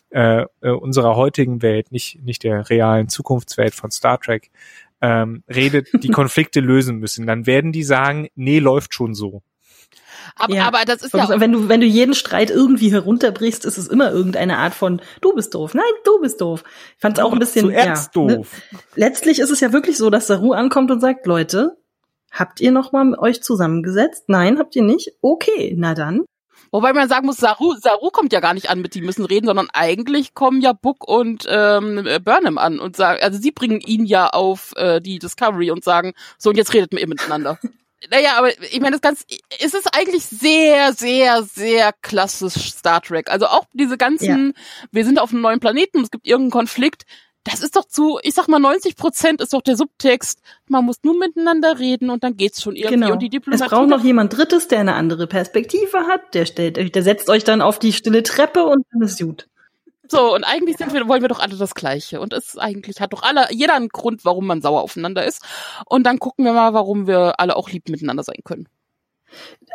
äh, 0.09 0.45
äh, 0.61 0.69
unserer 0.69 1.15
heutigen 1.15 1.61
Welt, 1.61 1.91
nicht 1.91 2.23
nicht 2.23 2.43
der 2.43 2.69
realen 2.69 3.09
Zukunftswelt 3.09 3.75
von 3.75 3.91
Star 3.91 4.19
Trek, 4.19 4.51
ähm, 5.01 5.43
redet, 5.47 5.89
die 6.03 6.09
Konflikte 6.09 6.59
lösen 6.59 6.97
müssen, 6.97 7.27
dann 7.27 7.45
werden 7.45 7.71
die 7.71 7.83
sagen, 7.83 8.29
nee, 8.35 8.59
läuft 8.59 8.93
schon 8.93 9.13
so. 9.13 9.41
aber, 10.35 10.55
Ja. 10.55 10.67
aber 10.67 10.85
das 10.85 11.03
ist 11.03 11.13
ja. 11.13 11.39
wenn 11.39 11.51
du, 11.51 11.69
wenn 11.69 11.81
du 11.81 11.85
jeden 11.85 12.13
Streit 12.13 12.49
irgendwie 12.49 12.91
herunterbrichst, 12.91 13.65
ist 13.65 13.77
es 13.77 13.87
immer 13.87 14.11
irgendeine 14.11 14.57
Art 14.57 14.73
von, 14.73 15.01
du 15.21 15.33
bist 15.33 15.53
doof, 15.53 15.73
nein, 15.73 15.83
du 16.03 16.19
bist 16.21 16.41
doof. 16.41 16.63
Ich 16.95 17.01
fand 17.01 17.17
es 17.17 17.23
auch 17.23 17.33
ein 17.33 17.39
bisschen, 17.39 17.69
ja, 17.71 17.93
ne? 17.93 18.07
doof. 18.13 18.47
Letztlich 18.95 19.39
ist 19.39 19.51
es 19.51 19.59
ja 19.59 19.71
wirklich 19.73 19.97
so, 19.97 20.09
dass 20.09 20.27
Saru 20.27 20.53
ankommt 20.53 20.89
und 20.91 20.99
sagt, 20.99 21.25
Leute, 21.27 21.77
habt 22.31 22.59
ihr 22.61 22.71
noch 22.71 22.91
mal 22.91 23.13
euch 23.17 23.41
zusammengesetzt? 23.43 24.25
Nein, 24.27 24.57
habt 24.59 24.75
ihr 24.75 24.83
nicht? 24.83 25.13
Okay, 25.21 25.75
na 25.77 25.93
dann. 25.93 26.25
Wobei 26.71 26.93
man 26.93 27.09
sagen 27.09 27.25
muss, 27.25 27.37
Saru, 27.37 27.75
Saru 27.79 28.09
kommt 28.09 28.33
ja 28.33 28.39
gar 28.39 28.53
nicht 28.53 28.69
an 28.69 28.81
mit 28.81 28.93
die 28.95 29.01
müssen 29.01 29.25
reden, 29.25 29.47
sondern 29.47 29.69
eigentlich 29.73 30.33
kommen 30.33 30.61
ja 30.61 30.73
Book 30.73 31.07
und 31.07 31.45
ähm, 31.49 32.07
Burnham 32.23 32.57
an 32.57 32.79
und 32.79 32.95
sagen, 32.95 33.21
also 33.21 33.39
sie 33.39 33.51
bringen 33.51 33.81
ihn 33.81 34.05
ja 34.05 34.27
auf 34.27 34.73
äh, 34.75 34.99
die 35.01 35.19
Discovery 35.19 35.71
und 35.71 35.83
sagen, 35.83 36.13
so 36.37 36.49
und 36.49 36.57
jetzt 36.57 36.73
redet 36.73 36.93
ihr 36.93 37.07
miteinander. 37.07 37.59
Naja, 38.11 38.37
aber 38.37 38.49
ich 38.61 38.79
meine, 38.79 38.91
das 38.91 39.01
ganz, 39.01 39.25
es 39.59 39.73
ist 39.73 39.89
eigentlich 39.95 40.23
sehr, 40.23 40.93
sehr, 40.93 41.41
sehr 41.41 41.91
klassisch 42.03 42.71
Star 42.71 43.01
Trek. 43.01 43.29
Also 43.31 43.47
auch 43.47 43.65
diese 43.73 43.97
ganzen, 43.97 44.53
wir 44.91 45.03
sind 45.03 45.19
auf 45.19 45.31
einem 45.31 45.41
neuen 45.41 45.59
Planeten, 45.59 46.03
es 46.03 46.11
gibt 46.11 46.27
irgendeinen 46.27 46.51
Konflikt. 46.51 47.05
Das 47.49 47.61
ist 47.61 47.75
doch 47.75 47.85
zu, 47.85 48.19
ich 48.23 48.33
sag 48.33 48.47
mal, 48.47 48.59
90 48.59 48.95
Prozent 48.95 49.41
ist 49.41 49.53
doch 49.53 49.61
der 49.61 49.77
Subtext. 49.77 50.41
Man 50.67 50.85
muss 50.85 50.97
nur 51.03 51.17
miteinander 51.17 51.79
reden 51.79 52.09
und 52.09 52.23
dann 52.23 52.35
geht's 52.35 52.61
schon 52.61 52.75
irgendwie. 52.75 52.95
Genau. 52.95 53.13
Und 53.13 53.19
die 53.19 53.27
es 53.27 53.31
Diplomatie 53.31 53.69
braucht 53.69 53.89
noch 53.89 54.03
jemand 54.03 54.35
Drittes, 54.37 54.67
der 54.67 54.79
eine 54.79 54.95
andere 54.95 55.27
Perspektive 55.27 56.07
hat. 56.07 56.33
Der 56.33 56.45
stellt, 56.45 56.77
euch- 56.77 56.91
der 56.91 57.03
setzt 57.03 57.29
euch 57.29 57.43
dann 57.43 57.61
auf 57.61 57.79
die 57.79 57.93
stille 57.93 58.23
Treppe 58.23 58.65
und 58.65 58.85
dann 58.91 59.01
ist 59.01 59.19
gut. 59.19 59.47
So, 60.09 60.33
und 60.33 60.43
eigentlich 60.45 60.77
sind 60.77 60.93
wir, 60.93 61.07
wollen 61.09 61.21
wir 61.21 61.27
doch 61.29 61.39
alle 61.39 61.57
das 61.57 61.75
Gleiche. 61.75 62.21
Und 62.21 62.33
es 62.33 62.57
eigentlich 62.57 63.01
hat 63.01 63.11
doch 63.13 63.23
alle, 63.23 63.47
jeder 63.51 63.75
einen 63.75 63.89
Grund, 63.89 64.23
warum 64.25 64.47
man 64.47 64.61
sauer 64.61 64.81
aufeinander 64.81 65.25
ist. 65.25 65.41
Und 65.85 66.03
dann 66.03 66.19
gucken 66.19 66.45
wir 66.45 66.53
mal, 66.53 66.73
warum 66.73 67.07
wir 67.07 67.39
alle 67.39 67.55
auch 67.55 67.69
lieb 67.69 67.89
miteinander 67.89 68.23
sein 68.23 68.39
können. 68.45 68.67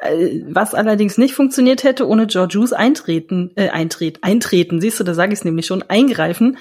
Äh, 0.00 0.40
Was 0.48 0.74
allerdings 0.74 1.18
nicht 1.18 1.34
funktioniert 1.34 1.84
hätte 1.84 2.08
ohne 2.08 2.26
Georgius 2.26 2.72
Eintreten, 2.72 3.52
äh, 3.56 3.68
Eintreten, 3.68 4.22
Eintreten, 4.22 4.80
siehst 4.80 4.98
du, 4.98 5.04
da 5.04 5.12
sage 5.14 5.32
ich 5.34 5.40
es 5.40 5.44
nämlich 5.44 5.66
schon, 5.66 5.82
eingreifen. 5.82 6.56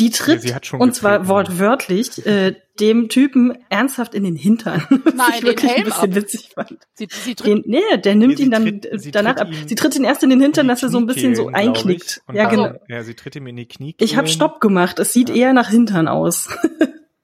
Die 0.00 0.10
tritt, 0.10 0.42
sie 0.42 0.54
hat 0.54 0.66
schon 0.66 0.80
und 0.80 0.94
zwar 0.94 1.28
wortwörtlich, 1.28 2.26
äh, 2.26 2.56
dem 2.80 3.08
Typen 3.08 3.56
ernsthaft 3.70 4.12
in 4.14 4.24
den 4.24 4.34
Hintern. 4.34 4.82
Was 5.04 5.14
Nein, 5.14 5.26
ich 5.34 5.38
den 5.40 5.46
wirklich 5.46 5.70
Helm 5.70 5.78
ein 5.80 5.84
bisschen 5.84 6.10
ab. 6.10 6.14
witzig 6.16 6.50
fand. 6.54 6.78
Sie, 6.94 7.08
sie 7.10 7.34
tritt, 7.36 7.46
Den, 7.46 7.62
nee, 7.66 7.80
der 8.04 8.14
nimmt 8.16 8.38
Nee, 8.38 8.44
ihn 8.44 8.50
dann 8.50 8.64
tritt- 8.64 9.14
danach 9.14 9.36
ab. 9.36 9.48
Sie 9.66 9.74
tritt 9.76 9.94
ihn 9.94 10.02
erst 10.04 10.24
in 10.24 10.30
den 10.30 10.40
Hintern, 10.40 10.66
dass 10.66 10.82
er 10.82 10.88
so 10.88 10.98
ein 10.98 11.06
bisschen 11.06 11.36
so 11.36 11.48
einknickt. 11.48 12.22
Ja, 12.32 12.48
genau. 12.48 12.72
Ja, 12.88 13.04
sie 13.04 13.14
tritt 13.14 13.36
ihm 13.36 13.46
in 13.46 13.54
die 13.56 13.66
Knie. 13.66 13.94
Ich 14.00 14.16
habe 14.16 14.26
Stopp 14.26 14.60
gemacht. 14.60 14.98
Es 14.98 15.12
sieht 15.12 15.30
eher 15.30 15.52
nach 15.52 15.70
Hintern 15.70 16.08
aus. 16.08 16.48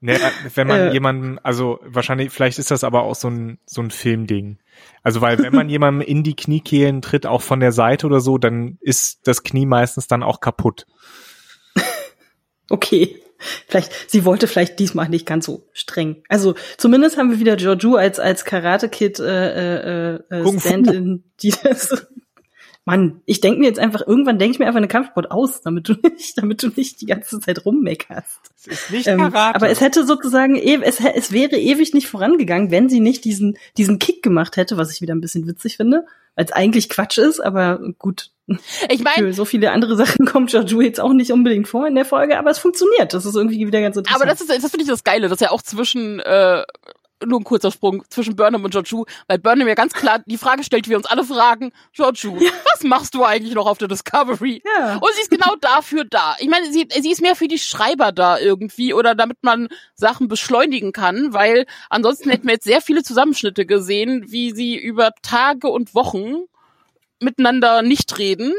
Ne, 0.02 0.18
wenn 0.54 0.66
man 0.66 0.80
äh, 0.80 0.92
jemanden, 0.94 1.38
also 1.40 1.78
wahrscheinlich, 1.84 2.30
vielleicht 2.30 2.58
ist 2.58 2.70
das 2.70 2.84
aber 2.84 3.02
auch 3.02 3.14
so 3.14 3.28
ein, 3.28 3.58
so 3.66 3.82
ein 3.82 3.90
Filmding. 3.90 4.56
Also 5.02 5.20
weil 5.20 5.38
wenn 5.40 5.52
man 5.54 5.68
jemandem 5.68 6.00
in 6.08 6.22
die 6.22 6.34
Kniekehlen 6.34 7.02
tritt, 7.02 7.26
auch 7.26 7.42
von 7.42 7.60
der 7.60 7.72
Seite 7.72 8.06
oder 8.06 8.20
so, 8.20 8.38
dann 8.38 8.78
ist 8.80 9.20
das 9.24 9.42
Knie 9.42 9.66
meistens 9.66 10.06
dann 10.06 10.22
auch 10.22 10.40
kaputt. 10.40 10.86
Okay. 12.70 13.20
Vielleicht, 13.68 14.10
sie 14.10 14.26
wollte 14.26 14.46
vielleicht 14.46 14.78
diesmal 14.78 15.08
nicht 15.08 15.24
ganz 15.24 15.46
so 15.46 15.66
streng. 15.72 16.22
Also 16.28 16.56
zumindest 16.76 17.16
haben 17.16 17.30
wir 17.30 17.40
wieder 17.40 17.56
Joju 17.56 17.96
als 17.96 18.20
als 18.20 18.44
Karate 18.44 18.90
Kid 18.90 19.18
äh, 19.18 20.16
äh, 20.16 20.20
äh, 20.28 20.58
Stand-in, 20.58 21.24
die 21.42 21.54
das 21.62 22.06
Mann, 22.86 23.20
ich 23.26 23.40
denke 23.40 23.60
mir 23.60 23.66
jetzt 23.66 23.78
einfach, 23.78 24.06
irgendwann 24.06 24.38
denke 24.38 24.54
ich 24.54 24.58
mir 24.58 24.66
einfach 24.66 24.78
eine 24.78 24.88
Kampfsport 24.88 25.30
aus, 25.30 25.60
damit 25.60 25.88
du 25.88 25.94
nicht, 26.02 26.36
damit 26.38 26.62
du 26.62 26.68
nicht 26.68 27.00
die 27.00 27.06
ganze 27.06 27.38
Zeit 27.38 27.64
rummeckerst. 27.64 28.40
Es 28.56 28.66
ist 28.66 28.90
nicht 28.90 29.06
ähm, 29.06 29.18
Karate. 29.18 29.54
Aber 29.54 29.68
es 29.68 29.80
hätte 29.80 30.06
sozusagen, 30.06 30.56
es, 30.56 30.98
es 31.00 31.30
wäre 31.30 31.56
ewig 31.56 31.92
nicht 31.92 32.08
vorangegangen, 32.08 32.70
wenn 32.70 32.88
sie 32.88 33.00
nicht 33.00 33.24
diesen, 33.24 33.58
diesen 33.76 33.98
Kick 33.98 34.22
gemacht 34.22 34.56
hätte, 34.56 34.76
was 34.76 34.92
ich 34.92 35.02
wieder 35.02 35.14
ein 35.14 35.20
bisschen 35.20 35.46
witzig 35.46 35.76
finde, 35.76 36.06
weil 36.34 36.46
es 36.46 36.52
eigentlich 36.52 36.88
Quatsch 36.88 37.18
ist, 37.18 37.40
aber 37.40 37.80
gut. 37.98 38.30
Ich 38.88 39.02
meine, 39.02 39.32
so 39.32 39.44
viele 39.44 39.70
andere 39.70 39.96
Sachen 39.96 40.26
kommt 40.26 40.52
Joju 40.52 40.80
jetzt 40.80 41.00
auch 41.00 41.12
nicht 41.12 41.30
unbedingt 41.30 41.68
vor 41.68 41.86
in 41.86 41.94
der 41.94 42.04
Folge, 42.04 42.38
aber 42.38 42.50
es 42.50 42.58
funktioniert. 42.58 43.14
Das 43.14 43.24
ist 43.24 43.36
irgendwie 43.36 43.66
wieder 43.66 43.80
ganz 43.80 43.96
interessant. 43.96 44.22
Aber 44.22 44.30
das 44.30 44.40
ist, 44.40 44.50
das 44.50 44.70
finde 44.70 44.84
ich 44.84 44.90
das 44.90 45.04
Geile, 45.04 45.28
dass 45.28 45.40
er 45.40 45.52
auch 45.52 45.62
zwischen 45.62 46.20
äh, 46.20 46.64
nur 47.26 47.40
ein 47.40 47.44
kurzer 47.44 47.70
Sprung 47.70 48.02
zwischen 48.08 48.36
Burnham 48.36 48.64
und 48.64 48.70
Georgiou, 48.70 49.04
weil 49.28 49.38
Burnham 49.38 49.68
ja 49.68 49.74
ganz 49.74 49.92
klar 49.92 50.22
die 50.24 50.38
Frage 50.38 50.64
stellt, 50.64 50.86
die 50.86 50.90
wir 50.90 50.96
uns 50.96 51.06
alle 51.06 51.24
fragen, 51.24 51.72
Georgiou, 51.92 52.36
ja. 52.40 52.50
was 52.72 52.82
machst 52.82 53.14
du 53.14 53.24
eigentlich 53.24 53.54
noch 53.54 53.66
auf 53.66 53.78
der 53.78 53.88
Discovery? 53.88 54.62
Ja. 54.78 54.96
Und 54.96 55.12
sie 55.14 55.22
ist 55.22 55.30
genau 55.30 55.54
dafür 55.60 56.04
da. 56.08 56.36
Ich 56.38 56.48
meine, 56.48 56.72
sie, 56.72 56.88
sie 57.00 57.10
ist 57.10 57.20
mehr 57.20 57.36
für 57.36 57.48
die 57.48 57.58
Schreiber 57.58 58.12
da 58.12 58.38
irgendwie 58.38 58.94
oder 58.94 59.14
damit 59.14 59.38
man 59.42 59.68
Sachen 59.94 60.28
beschleunigen 60.28 60.92
kann, 60.92 61.32
weil 61.32 61.66
ansonsten 61.88 62.30
hätten 62.30 62.46
wir 62.46 62.54
jetzt 62.54 62.64
sehr 62.64 62.80
viele 62.80 63.02
Zusammenschnitte 63.02 63.66
gesehen, 63.66 64.24
wie 64.28 64.52
sie 64.52 64.76
über 64.76 65.10
Tage 65.22 65.68
und 65.68 65.94
Wochen 65.94 66.44
miteinander 67.20 67.82
nicht 67.82 68.18
reden. 68.18 68.52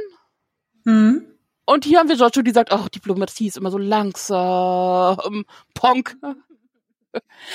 Mhm. 0.84 1.26
Und 1.66 1.86
hier 1.86 2.00
haben 2.00 2.10
wir 2.10 2.18
Giorgio, 2.18 2.42
die 2.42 2.52
sagt, 2.52 2.72
ach, 2.72 2.90
Diplomatie 2.90 3.48
ist 3.48 3.58
immer 3.58 3.72
so 3.72 3.78
langsam. 3.78 5.46
Ponk. 5.74 6.18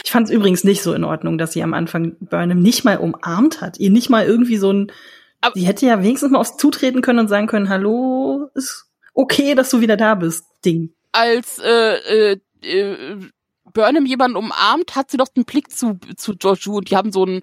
Ich 0.04 0.11
fand 0.11 0.28
es 0.28 0.34
übrigens 0.34 0.64
nicht 0.64 0.82
so 0.82 0.92
in 0.92 1.04
Ordnung, 1.04 1.38
dass 1.38 1.52
sie 1.52 1.62
am 1.62 1.74
Anfang 1.74 2.16
Burnham 2.20 2.61
nicht 2.61 2.84
mal 2.84 2.98
umarmt 2.98 3.61
hat. 3.61 3.78
Ihr 3.78 3.90
nicht 3.90 4.11
mal 4.11 4.26
irgendwie 4.26 4.59
so 4.59 4.72
ein. 4.72 4.92
Aber 5.40 5.54
sie 5.54 5.66
hätte 5.66 5.86
ja 5.86 6.02
wenigstens 6.02 6.30
mal 6.30 6.38
aufs 6.38 6.57
Zutreten 6.57 7.02
können 7.02 7.20
und 7.20 7.28
sagen 7.28 7.46
können, 7.46 7.68
hallo, 7.68 8.50
ist 8.54 8.86
okay, 9.14 9.54
dass 9.54 9.70
du 9.70 9.80
wieder 9.80 9.96
da 9.96 10.14
bist, 10.14 10.44
Ding. 10.64 10.94
Als 11.12 11.59
äh, 11.59 12.32
äh, 12.32 12.40
äh, 12.62 13.16
Burnham 13.72 14.07
jemanden 14.07 14.36
umarmt, 14.36 14.96
hat 14.96 15.11
sie 15.11 15.16
doch 15.16 15.28
den 15.28 15.44
Blick 15.44 15.70
zu, 15.70 15.98
zu 16.16 16.36
Georgiou 16.36 16.78
und 16.78 16.90
die 16.90 16.96
haben 16.96 17.12
so 17.12 17.24
einen 17.24 17.42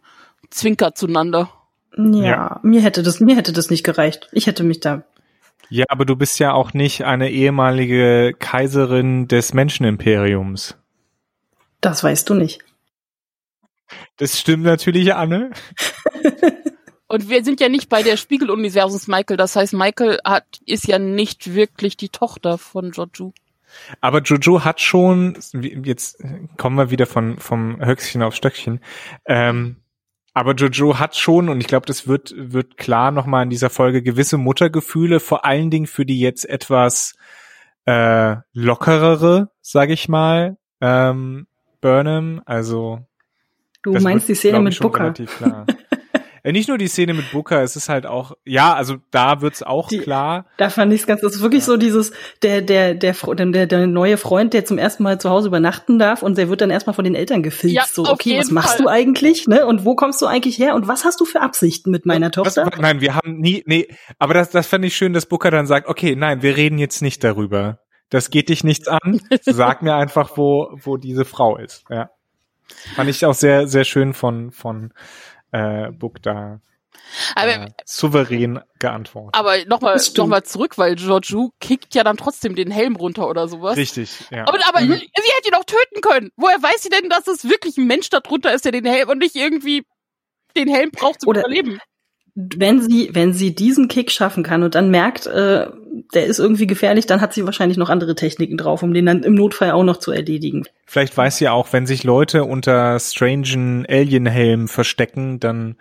Zwinker 0.50 0.96
zueinander. 0.96 1.52
Ja, 1.96 2.24
ja, 2.24 2.60
mir 2.64 2.82
hätte 2.82 3.04
das, 3.04 3.20
mir 3.20 3.36
hätte 3.36 3.54
das 3.54 3.70
nicht 3.70 3.84
gereicht. 3.84 4.30
Ich 4.32 4.48
hätte 4.48 4.64
mich 4.64 4.80
da 4.80 5.04
ja, 5.70 5.86
aber 5.90 6.06
du 6.06 6.16
bist 6.16 6.38
ja 6.38 6.54
auch 6.54 6.74
nicht 6.74 7.04
eine 7.04 7.32
ehemalige 7.32 8.36
Kaiserin 8.38 9.28
des 9.28 9.56
Menschenimperiums. 9.56 10.78
Das 11.82 12.04
weißt 12.04 12.30
du 12.30 12.36
nicht. 12.36 12.60
Das 14.18 14.40
stimmt 14.40 14.66
natürlich, 14.66 15.16
Anne. 15.16 15.52
Und 17.08 17.28
wir 17.28 17.44
sind 17.44 17.60
ja 17.60 17.70
nicht 17.70 17.90
bei 17.90 18.04
der 18.04 18.18
Spiegeluniversums 18.18 19.08
Michael. 19.08 19.38
Das 19.38 19.56
heißt, 19.56 19.74
Michael 19.74 20.20
hat, 20.24 20.46
ist 20.66 20.88
ja 20.88 21.00
nicht 21.00 21.54
wirklich 21.56 21.98
die 21.98 22.10
Tochter 22.10 22.60
von 22.60 22.92
Jojo. 22.92 23.34
Aber 24.00 24.22
Jojo 24.22 24.64
hat 24.64 24.80
schon, 24.80 25.38
jetzt 25.54 26.24
kommen 26.58 26.78
wir 26.78 26.92
wieder 26.92 27.08
von, 27.08 27.40
vom 27.40 27.84
Höchstchen 27.84 28.22
auf 28.22 28.36
Stöckchen, 28.36 28.80
ähm, 29.26 29.78
aber 30.34 30.56
Jojo 30.56 31.00
hat 31.00 31.16
schon, 31.16 31.50
und 31.50 31.62
ich 31.62 31.68
glaube, 31.68 31.86
das 31.86 32.08
wird, 32.08 32.34
wird 32.36 32.78
klar 32.78 33.12
nochmal 33.12 33.44
in 33.44 33.50
dieser 33.50 33.70
Folge, 33.70 34.02
gewisse 34.02 34.38
Muttergefühle, 34.38 35.20
vor 35.20 35.46
allen 35.46 35.70
Dingen 35.70 35.88
für 35.88 36.06
die 36.06 36.20
jetzt 36.20 36.50
etwas 36.50 37.16
äh, 37.86 38.38
lockerere, 38.54 39.52
sag 39.62 39.90
ich 39.90 40.10
mal, 40.10 40.58
ähm, 40.82 41.48
Burnham, 41.82 42.42
also. 42.46 43.02
Du 43.84 43.92
meinst 43.92 44.28
wird, 44.28 44.38
die 44.38 44.40
Szene 44.40 44.60
mit 44.62 44.80
Booker. 44.80 45.14
Äh, 46.44 46.52
nicht 46.52 46.68
nur 46.68 46.78
die 46.78 46.88
Szene 46.88 47.14
mit 47.14 47.32
Booker, 47.32 47.64
es 47.64 47.76
ist 47.76 47.90
halt 47.90 48.06
auch, 48.06 48.34
ja, 48.44 48.74
also 48.74 48.98
da 49.12 49.42
wird's 49.42 49.64
auch 49.64 49.88
die, 49.88 50.00
klar. 50.00 50.46
Da 50.58 50.70
fand 50.70 50.92
ich's 50.94 51.08
ganz, 51.08 51.22
das 51.22 51.36
ist 51.36 51.42
wirklich 51.42 51.62
ja. 51.62 51.68
so 51.68 51.78
dieses, 51.78 52.12
der, 52.42 52.62
der, 52.62 52.94
der, 52.94 53.14
der, 53.14 53.66
der 53.66 53.88
neue 53.88 54.18
Freund, 54.18 54.54
der 54.54 54.66
zum 54.66 54.78
ersten 54.78 55.04
Mal 55.04 55.20
zu 55.20 55.30
Hause 55.30 55.48
übernachten 55.48 56.00
darf 56.00 56.22
und 56.22 56.38
der 56.38 56.50
wird 56.50 56.62
dann 56.62 56.70
erstmal 56.70 56.94
von 56.94 57.06
den 57.06 57.16
Eltern 57.16 57.44
gefilzt. 57.44 57.76
Ja, 57.76 57.86
so, 57.92 58.06
okay, 58.06 58.38
was 58.38 58.52
machst 58.52 58.76
Fall. 58.76 58.84
du 58.84 58.88
eigentlich, 58.90 59.48
ne? 59.48 59.66
Und 59.66 59.86
wo 59.86 59.96
kommst 59.96 60.22
du 60.22 60.26
eigentlich 60.26 60.60
her? 60.60 60.76
Und 60.76 60.88
was 60.88 61.06
hast 61.06 61.22
du 61.22 61.26
für 61.26 61.42
Absichten 61.42 61.92
mit 61.92 62.06
meiner 62.06 62.30
Tochter? 62.30 62.66
Was, 62.66 62.80
nein, 62.80 63.00
wir 63.02 63.16
haben 63.16 63.40
nie, 63.40 63.64
nee, 63.66 63.88
aber 64.20 64.34
das, 64.34 64.50
das 64.50 64.68
fand 64.68 64.84
ich 64.86 64.96
schön, 64.96 65.14
dass 65.14 65.26
Booker 65.26 65.50
dann 65.50 65.66
sagt, 65.66 65.88
okay, 65.88 66.16
nein, 66.16 66.42
wir 66.42 66.58
reden 66.58 66.78
jetzt 66.78 67.02
nicht 67.02 67.24
darüber 67.24 67.80
das 68.14 68.30
geht 68.30 68.50
dich 68.50 68.64
nichts 68.64 68.88
an. 68.88 69.22
Sag 69.42 69.82
mir 69.82 69.96
einfach, 69.96 70.38
wo, 70.38 70.70
wo 70.84 70.98
diese 70.98 71.26
Frau 71.26 71.58
ist. 71.58 71.84
Ja. 71.90 72.12
Fand 72.96 73.10
ich 73.10 73.26
auch 73.26 73.34
sehr, 73.34 73.68
sehr 73.68 73.84
schön 73.84 74.14
von, 74.14 74.52
von 74.52 74.94
äh, 75.54 75.92
Book 75.92 76.22
da. 76.22 76.60
Aber, 77.36 77.52
äh, 77.52 77.68
souverän 77.86 78.60
geantwortet. 78.80 79.36
Aber 79.40 79.58
nochmal 79.66 80.00
noch 80.16 80.28
mal 80.28 80.44
zurück, 80.44 80.78
weil 80.78 80.96
Georgiou 80.96 81.52
kickt 81.60 81.96
ja 81.96 82.04
dann 82.04 82.18
trotzdem 82.18 82.56
den 82.56 82.72
Helm 82.72 82.96
runter 82.96 83.28
oder 83.28 83.48
sowas. 83.48 83.78
Richtig, 83.78 84.30
ja. 84.30 84.48
Aber, 84.48 84.60
aber 84.68 84.82
mhm. 84.82 84.94
sie 84.94 85.32
hätte 85.36 85.48
ihn 85.48 85.56
auch 85.56 85.66
töten 85.66 86.02
können. 86.02 86.32
Woher 86.36 86.62
weiß 86.62 86.84
sie 86.84 86.90
denn, 86.90 87.10
dass 87.10 87.28
es 87.28 87.46
wirklich 87.46 87.78
ein 87.78 87.88
Mensch 87.88 88.10
da 88.10 88.20
drunter 88.20 88.54
ist, 88.54 88.66
der 88.66 88.72
den 88.72 88.86
Helm 88.86 89.10
und 89.10 89.20
nicht 89.20 89.36
irgendwie 89.36 89.86
den 90.56 90.68
Helm 90.68 90.92
braucht 90.92 91.22
zum 91.22 91.30
oder, 91.30 91.42
Überleben? 91.42 91.80
Wenn 92.36 92.82
sie, 92.82 93.10
wenn 93.14 93.34
sie 93.34 93.54
diesen 93.54 93.88
Kick 93.88 94.10
schaffen 94.10 94.44
kann 94.44 94.64
und 94.64 94.76
dann 94.76 94.90
merkt, 94.90 95.28
äh, 95.28 95.68
der 96.14 96.26
ist 96.26 96.40
irgendwie 96.40 96.68
gefährlich, 96.68 97.06
dann 97.06 97.22
hat 97.22 97.34
sie 97.34 97.46
wahrscheinlich 97.46 97.78
noch 97.78 97.90
andere 97.90 98.16
Techniken 98.16 98.58
drauf, 98.58 98.82
um 98.82 98.94
den 98.94 99.06
dann 99.06 99.24
im 99.24 99.36
Notfall 99.36 99.72
auch 99.72 99.84
noch 99.84 99.98
zu 99.98 100.12
erledigen. 100.12 100.64
Vielleicht 100.86 101.16
weiß 101.16 101.38
sie 101.38 101.50
auch, 101.50 101.72
wenn 101.72 101.86
sich 101.86 102.04
Leute 102.04 102.44
unter 102.46 103.00
strangen 103.00 103.86
Alien-Helm 103.88 104.68
verstecken, 104.68 105.40
dann 105.40 105.76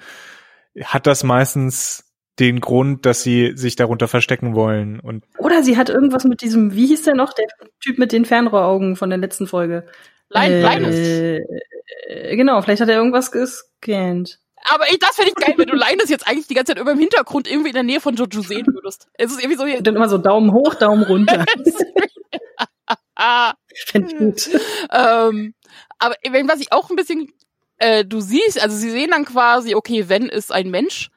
hat 0.84 1.06
das 1.06 1.24
meistens 1.24 2.12
den 2.38 2.60
Grund, 2.60 3.06
dass 3.06 3.22
sie 3.22 3.52
sich 3.56 3.76
darunter 3.76 4.08
verstecken 4.08 4.54
wollen. 4.54 5.00
Und 5.00 5.24
Oder 5.38 5.62
sie 5.62 5.76
hat 5.76 5.90
irgendwas 5.90 6.24
mit 6.24 6.42
diesem, 6.42 6.74
wie 6.74 6.86
hieß 6.86 7.02
der 7.02 7.14
noch, 7.14 7.32
der 7.32 7.46
Typ 7.80 7.98
mit 7.98 8.12
den 8.12 8.24
Fernrohraugen 8.24 8.96
von 8.96 9.10
der 9.10 9.18
letzten 9.18 9.46
Folge? 9.46 9.86
Lein, 10.28 10.52
äh, 10.52 10.78
Linus. 10.78 10.94
Äh, 12.08 12.36
genau, 12.36 12.60
vielleicht 12.62 12.80
hat 12.80 12.88
er 12.88 12.96
irgendwas 12.96 13.32
gescannt. 13.32 14.38
Aber 14.70 14.88
ey, 14.90 14.98
das 14.98 15.16
fände 15.16 15.32
ich 15.32 15.44
geil, 15.44 15.54
wenn 15.56 15.68
du 15.68 15.74
Linus 15.74 16.08
jetzt 16.08 16.26
eigentlich 16.26 16.46
die 16.46 16.54
ganze 16.54 16.72
Zeit 16.72 16.80
über 16.80 16.92
im 16.92 16.98
Hintergrund 16.98 17.50
irgendwie 17.50 17.70
in 17.70 17.74
der 17.74 17.82
Nähe 17.82 18.00
von 18.00 18.14
Jojo 18.14 18.42
sehen 18.42 18.66
würdest. 18.66 19.08
Es 19.14 19.32
ist 19.32 19.40
irgendwie 19.40 19.58
so 19.58 19.66
hier. 19.66 19.82
Dann 19.82 19.96
immer 19.96 20.08
so 20.08 20.18
Daumen 20.18 20.52
hoch, 20.52 20.74
Daumen 20.74 21.02
runter. 21.02 21.44
Fände 23.86 24.08
ich 24.10 24.16
gut. 24.16 24.50
Ähm, 24.90 25.54
aber 25.98 26.14
was 26.48 26.60
ich 26.60 26.72
auch 26.72 26.90
ein 26.90 26.96
bisschen, 26.96 27.32
äh, 27.78 28.04
du 28.04 28.20
siehst, 28.20 28.62
also 28.62 28.76
sie 28.76 28.90
sehen 28.90 29.10
dann 29.10 29.24
quasi, 29.24 29.74
okay, 29.74 30.08
wenn 30.08 30.28
ist 30.28 30.52
ein 30.52 30.70
Mensch, 30.70 31.10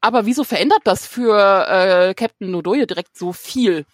aber 0.00 0.26
wieso 0.26 0.44
verändert 0.44 0.82
das 0.84 1.06
für 1.06 1.66
äh, 1.68 2.14
Captain 2.14 2.50
Nodoye 2.50 2.86
direkt 2.86 3.16
so 3.16 3.32
viel? 3.32 3.86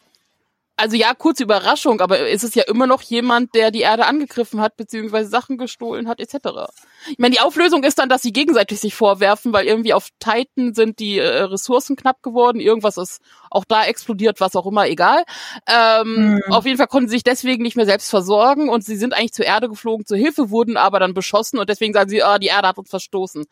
Also 0.77 0.97
ja, 0.97 1.14
kurze 1.14 1.43
Überraschung, 1.43 2.01
aber 2.01 2.29
ist 2.29 2.45
es 2.45 2.55
ja 2.55 2.64
immer 2.64 2.87
noch 2.87 3.03
jemand, 3.03 3.55
der 3.55 3.70
die 3.70 3.81
Erde 3.81 4.07
angegriffen 4.07 4.61
hat, 4.61 4.77
beziehungsweise 4.77 5.29
Sachen 5.29 5.59
gestohlen 5.59 6.09
hat, 6.09 6.18
etc. 6.18 6.70
Ich 7.11 7.18
meine, 7.18 7.35
die 7.35 7.41
Auflösung 7.41 7.85
ist 7.85 7.99
dann, 7.99 8.09
dass 8.09 8.23
sie 8.23 8.33
gegenseitig 8.33 8.81
sich 8.81 8.95
vorwerfen, 8.95 9.53
weil 9.53 9.66
irgendwie 9.66 9.93
auf 9.93 10.09
Titan 10.18 10.73
sind 10.75 10.99
die 10.99 11.18
äh, 11.18 11.43
Ressourcen 11.43 11.95
knapp 11.95 12.23
geworden, 12.23 12.59
irgendwas 12.59 12.97
ist 12.97 13.20
auch 13.51 13.64
da 13.66 13.85
explodiert, 13.85 14.41
was 14.41 14.57
auch 14.57 14.66
immer, 14.66 14.89
egal. 14.89 15.25
Ähm, 15.68 16.41
mhm. 16.47 16.53
Auf 16.53 16.64
jeden 16.64 16.79
Fall 16.79 16.87
konnten 16.87 17.09
sie 17.09 17.16
sich 17.16 17.25
deswegen 17.25 17.62
nicht 17.62 17.77
mehr 17.77 17.87
selbst 17.87 18.09
versorgen 18.09 18.68
und 18.70 18.83
sie 18.83 18.97
sind 18.97 19.12
eigentlich 19.14 19.35
zur 19.35 19.45
Erde 19.45 19.68
geflogen, 19.68 20.07
zur 20.07 20.16
Hilfe, 20.16 20.51
wurden 20.51 20.79
aber 20.79 20.99
dann 20.99 21.12
beschossen 21.12 21.59
und 21.59 21.68
deswegen 21.68 21.93
sagen 21.93 22.09
sie, 22.09 22.23
ah, 22.23 22.39
die 22.39 22.47
Erde 22.47 22.68
hat 22.68 22.79
uns 22.79 22.91
verstoßen. 22.91 23.45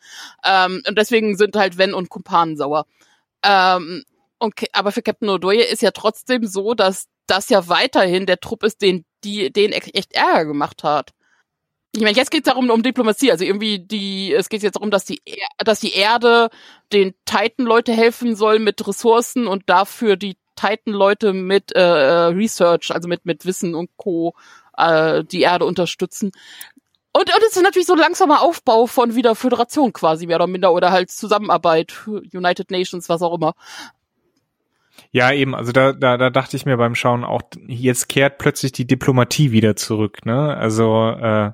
Ähm, 0.43 0.81
und 0.87 0.97
deswegen 0.97 1.37
sind 1.37 1.55
halt 1.55 1.77
Wen 1.77 1.93
und 1.93 2.09
Kumpanen 2.09 2.57
sauer. 2.57 2.85
Ähm, 3.43 4.03
Okay, 4.43 4.67
aber 4.73 4.91
für 4.91 5.03
Captain 5.03 5.29
O'Doye 5.29 5.59
ist 5.59 5.83
ja 5.83 5.91
trotzdem 5.91 6.47
so, 6.47 6.73
dass 6.73 7.05
das 7.27 7.49
ja 7.49 7.67
weiterhin 7.67 8.25
der 8.25 8.39
Trupp 8.39 8.63
ist, 8.63 8.81
den 8.81 9.05
die 9.23 9.53
den 9.53 9.71
echt 9.71 10.13
Ärger 10.13 10.45
gemacht 10.45 10.83
hat. 10.83 11.11
Ich 11.91 12.01
meine, 12.01 12.17
jetzt 12.17 12.31
geht 12.31 12.47
es 12.47 12.51
darum 12.51 12.67
um 12.71 12.81
Diplomatie, 12.81 13.31
also 13.31 13.45
irgendwie 13.45 13.77
die 13.77 14.33
es 14.33 14.49
geht 14.49 14.63
jetzt 14.63 14.77
darum, 14.77 14.89
dass 14.89 15.05
die 15.05 15.21
dass 15.59 15.79
die 15.79 15.93
Erde 15.93 16.49
den 16.91 17.13
Titan 17.25 17.67
Leute 17.67 17.93
helfen 17.93 18.35
soll 18.35 18.57
mit 18.57 18.87
Ressourcen 18.87 19.45
und 19.45 19.69
dafür 19.69 20.15
die 20.17 20.37
Titan 20.55 20.93
Leute 20.93 21.33
mit 21.33 21.73
äh, 21.73 21.79
Research, 21.81 22.91
also 22.91 23.07
mit 23.07 23.25
mit 23.25 23.45
Wissen 23.45 23.75
und 23.75 23.91
Co 23.95 24.33
äh, 24.75 25.23
die 25.23 25.41
Erde 25.41 25.65
unterstützen. 25.65 26.31
Und, 27.13 27.31
und 27.31 27.43
es 27.47 27.55
ist 27.57 27.61
natürlich 27.61 27.87
so 27.87 27.93
ein 27.93 27.99
langsamer 27.99 28.41
Aufbau 28.41 28.87
von 28.87 29.13
wieder 29.15 29.35
Föderation 29.35 29.93
quasi, 29.93 30.25
mehr 30.25 30.37
oder 30.37 30.47
minder, 30.47 30.73
oder 30.73 30.91
halt 30.91 31.11
Zusammenarbeit, 31.11 31.93
United 32.07 32.71
Nations, 32.71 33.07
was 33.09 33.21
auch 33.21 33.35
immer. 33.35 33.53
Ja, 35.11 35.31
eben, 35.31 35.55
also 35.55 35.71
da, 35.71 35.93
da, 35.93 36.17
da 36.17 36.29
dachte 36.29 36.55
ich 36.55 36.65
mir 36.65 36.77
beim 36.77 36.95
Schauen 36.95 37.23
auch, 37.23 37.41
jetzt 37.67 38.09
kehrt 38.09 38.37
plötzlich 38.37 38.71
die 38.71 38.85
Diplomatie 38.85 39.51
wieder 39.51 39.75
zurück, 39.75 40.25
ne? 40.25 40.55
Also 40.55 41.09
äh, 41.09 41.51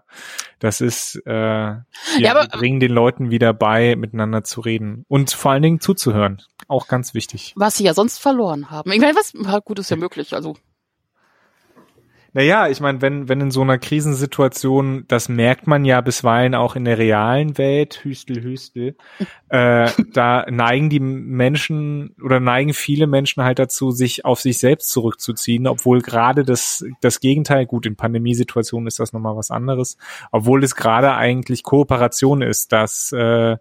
das 0.59 0.81
ist, 0.81 1.15
äh, 1.25 1.29
wir, 1.31 1.83
ja, 2.19 2.35
aber, 2.35 2.47
bringen 2.47 2.79
den 2.79 2.91
Leuten 2.91 3.29
wieder 3.31 3.53
bei, 3.53 3.95
miteinander 3.95 4.43
zu 4.43 4.61
reden 4.61 5.05
und 5.07 5.31
vor 5.31 5.51
allen 5.51 5.63
Dingen 5.63 5.79
zuzuhören. 5.79 6.41
Auch 6.67 6.87
ganz 6.87 7.13
wichtig. 7.13 7.53
Was 7.55 7.77
sie 7.77 7.85
ja 7.85 7.93
sonst 7.93 8.17
verloren 8.17 8.69
haben. 8.69 8.91
Ich 8.91 8.99
meine, 8.99 9.15
was 9.15 9.33
gut 9.63 9.79
ist 9.79 9.89
ja 9.89 9.97
möglich, 9.97 10.33
also 10.33 10.55
naja, 12.33 12.67
ich 12.67 12.79
meine, 12.79 13.01
wenn, 13.01 13.29
wenn 13.29 13.41
in 13.41 13.51
so 13.51 13.61
einer 13.61 13.77
Krisensituation, 13.77 15.05
das 15.07 15.29
merkt 15.29 15.67
man 15.67 15.85
ja 15.85 16.01
bisweilen 16.01 16.55
auch 16.55 16.75
in 16.75 16.85
der 16.85 16.97
realen 16.97 17.57
Welt, 17.57 18.01
Hüstel, 18.03 18.43
Hüstel, 18.43 18.95
äh, 19.49 19.89
da 20.13 20.45
neigen 20.49 20.89
die 20.89 20.99
Menschen 20.99 22.15
oder 22.21 22.39
neigen 22.39 22.73
viele 22.73 23.07
Menschen 23.07 23.43
halt 23.43 23.59
dazu, 23.59 23.91
sich 23.91 24.25
auf 24.25 24.39
sich 24.39 24.59
selbst 24.59 24.91
zurückzuziehen, 24.91 25.67
obwohl 25.67 26.01
gerade 26.01 26.43
das, 26.43 26.85
das 27.01 27.19
Gegenteil, 27.19 27.65
gut, 27.65 27.85
in 27.85 27.95
Pandemiesituationen 27.95 28.87
ist 28.87 28.99
das 28.99 29.13
nochmal 29.13 29.35
was 29.35 29.51
anderes, 29.51 29.97
obwohl 30.31 30.63
es 30.63 30.75
gerade 30.75 31.15
eigentlich 31.15 31.63
Kooperation 31.63 32.41
ist, 32.41 32.71
dass, 32.71 33.11
äh, 33.11 33.57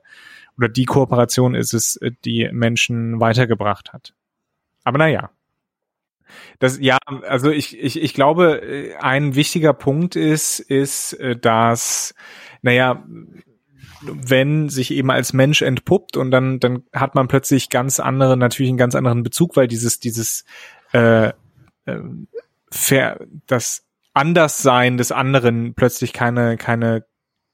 oder 0.58 0.68
die 0.68 0.84
Kooperation 0.86 1.54
ist 1.54 1.74
es, 1.74 2.00
die 2.24 2.48
Menschen 2.52 3.20
weitergebracht 3.20 3.92
hat. 3.92 4.14
Aber 4.84 4.98
naja. 4.98 5.30
Das, 6.58 6.78
ja, 6.80 6.98
also 7.22 7.50
ich, 7.50 7.78
ich, 7.78 8.00
ich 8.00 8.14
glaube, 8.14 8.62
äh, 8.62 8.94
ein 8.96 9.34
wichtiger 9.34 9.72
Punkt 9.72 10.16
ist, 10.16 10.60
ist, 10.60 11.14
äh, 11.14 11.36
dass, 11.36 12.14
naja, 12.62 13.04
wenn 14.02 14.68
sich 14.68 14.90
eben 14.90 15.10
als 15.10 15.32
Mensch 15.32 15.62
entpuppt 15.62 16.16
und 16.16 16.30
dann, 16.30 16.60
dann 16.60 16.84
hat 16.92 17.14
man 17.14 17.28
plötzlich 17.28 17.70
ganz 17.70 18.00
andere, 18.00 18.36
natürlich 18.36 18.70
einen 18.70 18.78
ganz 18.78 18.94
anderen 18.94 19.22
Bezug, 19.22 19.56
weil 19.56 19.68
dieses, 19.68 20.00
dieses, 20.00 20.44
äh, 20.92 21.32
äh, 21.86 22.00
das 23.46 23.84
Anderssein 24.12 24.96
des 24.96 25.12
anderen 25.12 25.74
plötzlich 25.74 26.12
keine, 26.12 26.56
keine 26.56 27.04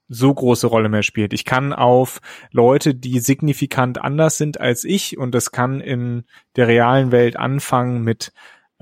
so 0.09 0.33
große 0.33 0.66
Rolle 0.66 0.89
mehr 0.89 1.03
spielt. 1.03 1.33
Ich 1.33 1.45
kann 1.45 1.73
auf 1.73 2.20
Leute, 2.51 2.95
die 2.95 3.18
signifikant 3.18 4.01
anders 4.01 4.37
sind 4.37 4.61
als 4.61 4.85
ich, 4.85 5.16
und 5.16 5.35
das 5.35 5.53
kann 5.53 5.81
in 5.81 6.25
der 6.57 6.68
realen 6.68 7.12
Welt 7.12 7.37
anfangen 7.37 8.03
mit 8.03 8.33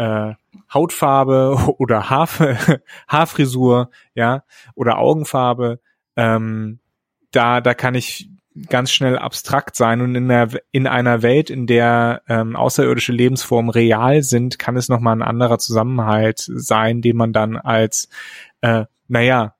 äh, 0.00 0.34
Hautfarbe 0.72 1.74
oder 1.78 2.08
Haarf 2.08 2.40
Haarfrisur, 3.08 3.90
ja, 4.14 4.44
oder 4.74 4.98
Augenfarbe, 4.98 5.80
ähm, 6.16 6.80
da, 7.32 7.60
da 7.60 7.74
kann 7.74 7.94
ich 7.94 8.30
ganz 8.68 8.90
schnell 8.90 9.16
abstrakt 9.16 9.76
sein 9.76 10.00
und 10.00 10.14
in, 10.14 10.28
der, 10.28 10.48
in 10.72 10.86
einer 10.86 11.22
Welt, 11.22 11.50
in 11.50 11.66
der 11.66 12.22
ähm, 12.28 12.56
außerirdische 12.56 13.12
Lebensformen 13.12 13.70
real 13.70 14.22
sind, 14.22 14.58
kann 14.58 14.76
es 14.76 14.88
nochmal 14.88 15.16
ein 15.16 15.22
anderer 15.22 15.58
Zusammenhalt 15.58 16.38
sein, 16.38 17.00
den 17.00 17.16
man 17.16 17.32
dann 17.32 17.56
als, 17.56 18.08
äh, 18.62 18.86
naja, 19.06 19.54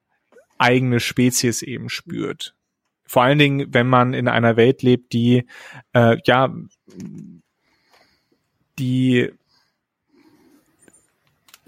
eigene 0.59 1.01
Spezies 1.01 1.63
eben 1.63 1.89
spürt. 1.89 2.57
Vor 3.07 3.23
allen 3.23 3.39
Dingen, 3.39 3.73
wenn 3.73 3.89
man 3.89 4.13
in 4.13 4.27
einer 4.27 4.57
Welt 4.57 4.83
lebt, 4.83 5.13
die, 5.13 5.47
äh, 5.93 6.17
ja, 6.25 6.53
die 8.79 9.31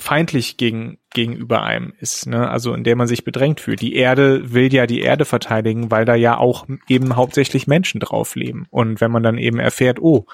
feindlich 0.03 0.57
gegen, 0.57 0.99
gegenüber 1.11 1.63
einem 1.63 1.95
ist, 1.99 2.27
ne? 2.27 2.49
also 2.51 2.75
in 2.75 2.85
der 2.85 2.97
man 2.97 3.07
sich 3.07 3.25
bedrängt 3.25 3.61
fühlt. 3.61 3.81
Die 3.81 3.95
Erde 3.95 4.53
will 4.53 4.73
ja 4.73 4.87
die 4.87 5.01
Erde 5.01 5.25
verteidigen, 5.25 5.91
weil 5.91 6.05
da 6.05 6.15
ja 6.15 6.37
auch 6.37 6.67
eben 6.89 7.17
hauptsächlich 7.17 7.67
Menschen 7.67 8.01
drauf 8.01 8.35
leben. 8.35 8.67
Und 8.71 9.01
wenn 9.01 9.11
man 9.11 9.23
dann 9.23 9.39
eben 9.39 9.59
erfährt, 9.59 10.01
oh, 10.01 10.27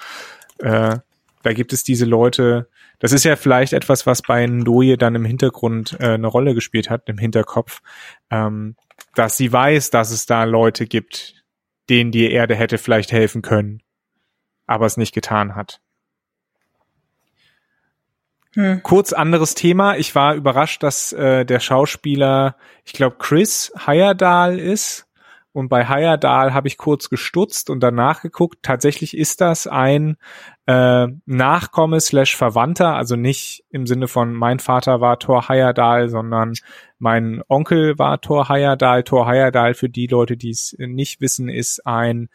äh, 0.58 0.96
da 1.42 1.52
gibt 1.52 1.72
es 1.72 1.84
diese 1.84 2.04
Leute, 2.04 2.68
das 2.98 3.12
ist 3.12 3.24
ja 3.24 3.36
vielleicht 3.36 3.72
etwas, 3.72 4.06
was 4.06 4.22
bei 4.22 4.44
Ndoye 4.44 4.96
dann 4.96 5.14
im 5.14 5.24
Hintergrund 5.24 5.96
äh, 6.00 6.14
eine 6.14 6.26
Rolle 6.26 6.54
gespielt 6.54 6.90
hat, 6.90 7.08
im 7.08 7.18
Hinterkopf, 7.18 7.80
ähm, 8.30 8.74
dass 9.14 9.36
sie 9.36 9.52
weiß, 9.52 9.90
dass 9.90 10.10
es 10.10 10.26
da 10.26 10.44
Leute 10.44 10.86
gibt, 10.86 11.44
denen 11.88 12.10
die 12.10 12.30
Erde 12.30 12.54
hätte 12.54 12.78
vielleicht 12.78 13.12
helfen 13.12 13.42
können, 13.42 13.82
aber 14.66 14.86
es 14.86 14.96
nicht 14.96 15.14
getan 15.14 15.54
hat. 15.54 15.80
Hm. 18.54 18.82
Kurz 18.82 19.12
anderes 19.12 19.54
Thema. 19.54 19.96
Ich 19.96 20.14
war 20.14 20.34
überrascht, 20.34 20.82
dass 20.82 21.12
äh, 21.12 21.44
der 21.44 21.60
Schauspieler, 21.60 22.56
ich 22.84 22.92
glaube 22.92 23.16
Chris 23.18 23.72
Heyerdahl 23.86 24.58
ist. 24.58 25.08
Und 25.52 25.68
bei 25.68 25.88
Heyerdahl 25.88 26.54
habe 26.54 26.68
ich 26.68 26.76
kurz 26.76 27.08
gestutzt 27.08 27.68
und 27.68 27.80
danach 27.80 28.22
geguckt. 28.22 28.58
Tatsächlich 28.62 29.16
ist 29.16 29.40
das 29.40 29.66
ein 29.66 30.16
äh, 30.66 31.08
Nachkomme 31.26 32.00
slash 32.00 32.36
Verwandter, 32.36 32.94
also 32.94 33.16
nicht 33.16 33.64
im 33.70 33.86
Sinne 33.86 34.06
von 34.06 34.34
mein 34.34 34.60
Vater 34.60 35.00
war 35.00 35.18
Thor 35.18 35.48
Heyerdahl, 35.48 36.10
sondern 36.10 36.52
mein 36.98 37.42
Onkel 37.48 37.98
war 37.98 38.20
Thor 38.20 38.48
Heyerdahl. 38.48 39.02
Thor 39.02 39.26
Heyerdahl, 39.26 39.74
für 39.74 39.88
die 39.88 40.06
Leute, 40.06 40.36
die 40.36 40.50
es 40.50 40.76
nicht 40.78 41.20
wissen, 41.20 41.48
ist 41.48 41.84
ein, 41.86 42.28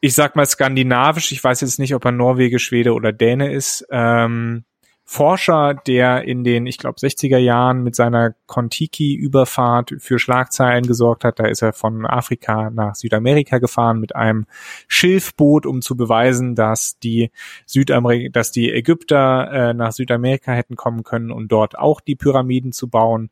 ich 0.00 0.14
sag 0.14 0.36
mal 0.36 0.46
skandinavisch, 0.46 1.32
ich 1.32 1.42
weiß 1.42 1.62
jetzt 1.62 1.78
nicht, 1.78 1.94
ob 1.94 2.04
er 2.04 2.12
Norwege, 2.12 2.58
Schwede 2.58 2.92
oder 2.92 3.12
Däne 3.12 3.52
ist, 3.52 3.86
ähm, 3.90 4.64
Forscher, 5.06 5.74
der 5.74 6.24
in 6.24 6.44
den, 6.44 6.66
ich 6.66 6.78
glaube, 6.78 6.98
60er 6.98 7.36
Jahren 7.36 7.82
mit 7.82 7.94
seiner 7.94 8.34
Kontiki-Überfahrt 8.46 9.94
für 9.98 10.18
Schlagzeilen 10.18 10.86
gesorgt 10.86 11.24
hat. 11.24 11.38
Da 11.38 11.46
ist 11.46 11.60
er 11.60 11.74
von 11.74 12.06
Afrika 12.06 12.70
nach 12.70 12.94
Südamerika 12.94 13.58
gefahren 13.58 14.00
mit 14.00 14.16
einem 14.16 14.46
Schilfboot, 14.88 15.66
um 15.66 15.82
zu 15.82 15.94
beweisen, 15.94 16.54
dass 16.54 16.98
die 16.98 17.30
Südamerika, 17.66 18.30
dass 18.32 18.50
die 18.50 18.72
Ägypter 18.72 19.50
äh, 19.52 19.74
nach 19.74 19.92
Südamerika 19.92 20.52
hätten 20.52 20.74
kommen 20.74 21.04
können 21.04 21.30
und 21.30 21.48
dort 21.52 21.78
auch 21.78 22.00
die 22.00 22.16
Pyramiden 22.16 22.72
zu 22.72 22.88
bauen. 22.88 23.30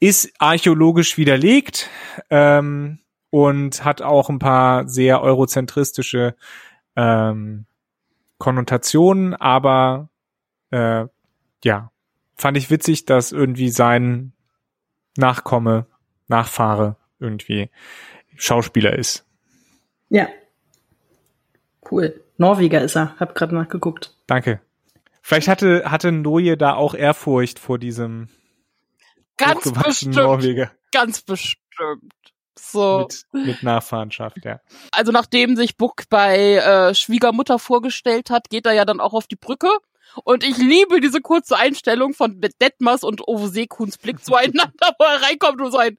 Ist 0.00 0.32
archäologisch 0.38 1.18
widerlegt 1.18 1.90
ähm, 2.30 3.00
und 3.28 3.84
hat 3.84 4.00
auch 4.00 4.30
ein 4.30 4.38
paar 4.38 4.88
sehr 4.88 5.20
eurozentristische 5.20 6.36
ähm, 6.96 7.66
Konnotationen, 8.38 9.34
aber 9.34 10.08
äh, 10.70 11.06
ja, 11.64 11.90
fand 12.36 12.56
ich 12.56 12.70
witzig, 12.70 13.04
dass 13.04 13.32
irgendwie 13.32 13.70
sein 13.70 14.32
Nachkomme, 15.16 15.86
Nachfahre 16.28 16.96
irgendwie 17.18 17.70
Schauspieler 18.36 18.98
ist. 18.98 19.24
Ja. 20.08 20.28
Cool. 21.90 22.22
Norweger 22.36 22.82
ist 22.82 22.96
er. 22.96 23.16
Hab 23.18 23.34
gerade 23.34 23.54
nachgeguckt. 23.54 24.14
Danke. 24.26 24.60
Vielleicht 25.22 25.48
hatte, 25.48 25.90
hatte 25.90 26.12
Noje 26.12 26.56
da 26.56 26.74
auch 26.74 26.94
Ehrfurcht 26.94 27.58
vor 27.58 27.78
diesem 27.78 28.28
ganz 29.36 29.72
bestimmt, 29.72 30.16
Norweger. 30.16 30.70
Ganz 30.92 31.22
bestimmt. 31.22 31.62
So. 32.58 33.06
Mit, 33.32 33.46
mit 33.46 33.62
Nachfahrenschaft, 33.62 34.44
ja. 34.44 34.60
Also 34.92 35.12
nachdem 35.12 35.56
sich 35.56 35.76
Buck 35.76 36.04
bei 36.08 36.56
äh, 36.56 36.94
Schwiegermutter 36.94 37.58
vorgestellt 37.58 38.30
hat, 38.30 38.48
geht 38.50 38.66
er 38.66 38.72
ja 38.72 38.84
dann 38.84 39.00
auch 39.00 39.12
auf 39.12 39.26
die 39.26 39.36
Brücke 39.36 39.68
und 40.24 40.44
ich 40.44 40.56
liebe 40.56 41.00
diese 41.00 41.20
kurze 41.20 41.56
Einstellung 41.56 42.14
von 42.14 42.40
Detmers 42.40 43.02
und 43.02 43.26
Ove 43.26 43.48
Seekuns 43.48 43.98
Blick 43.98 44.24
zueinander, 44.24 44.94
wo 44.98 45.04
er 45.04 45.22
reinkommt 45.22 45.60
und 45.60 45.70
so 45.70 45.78
ein, 45.78 45.98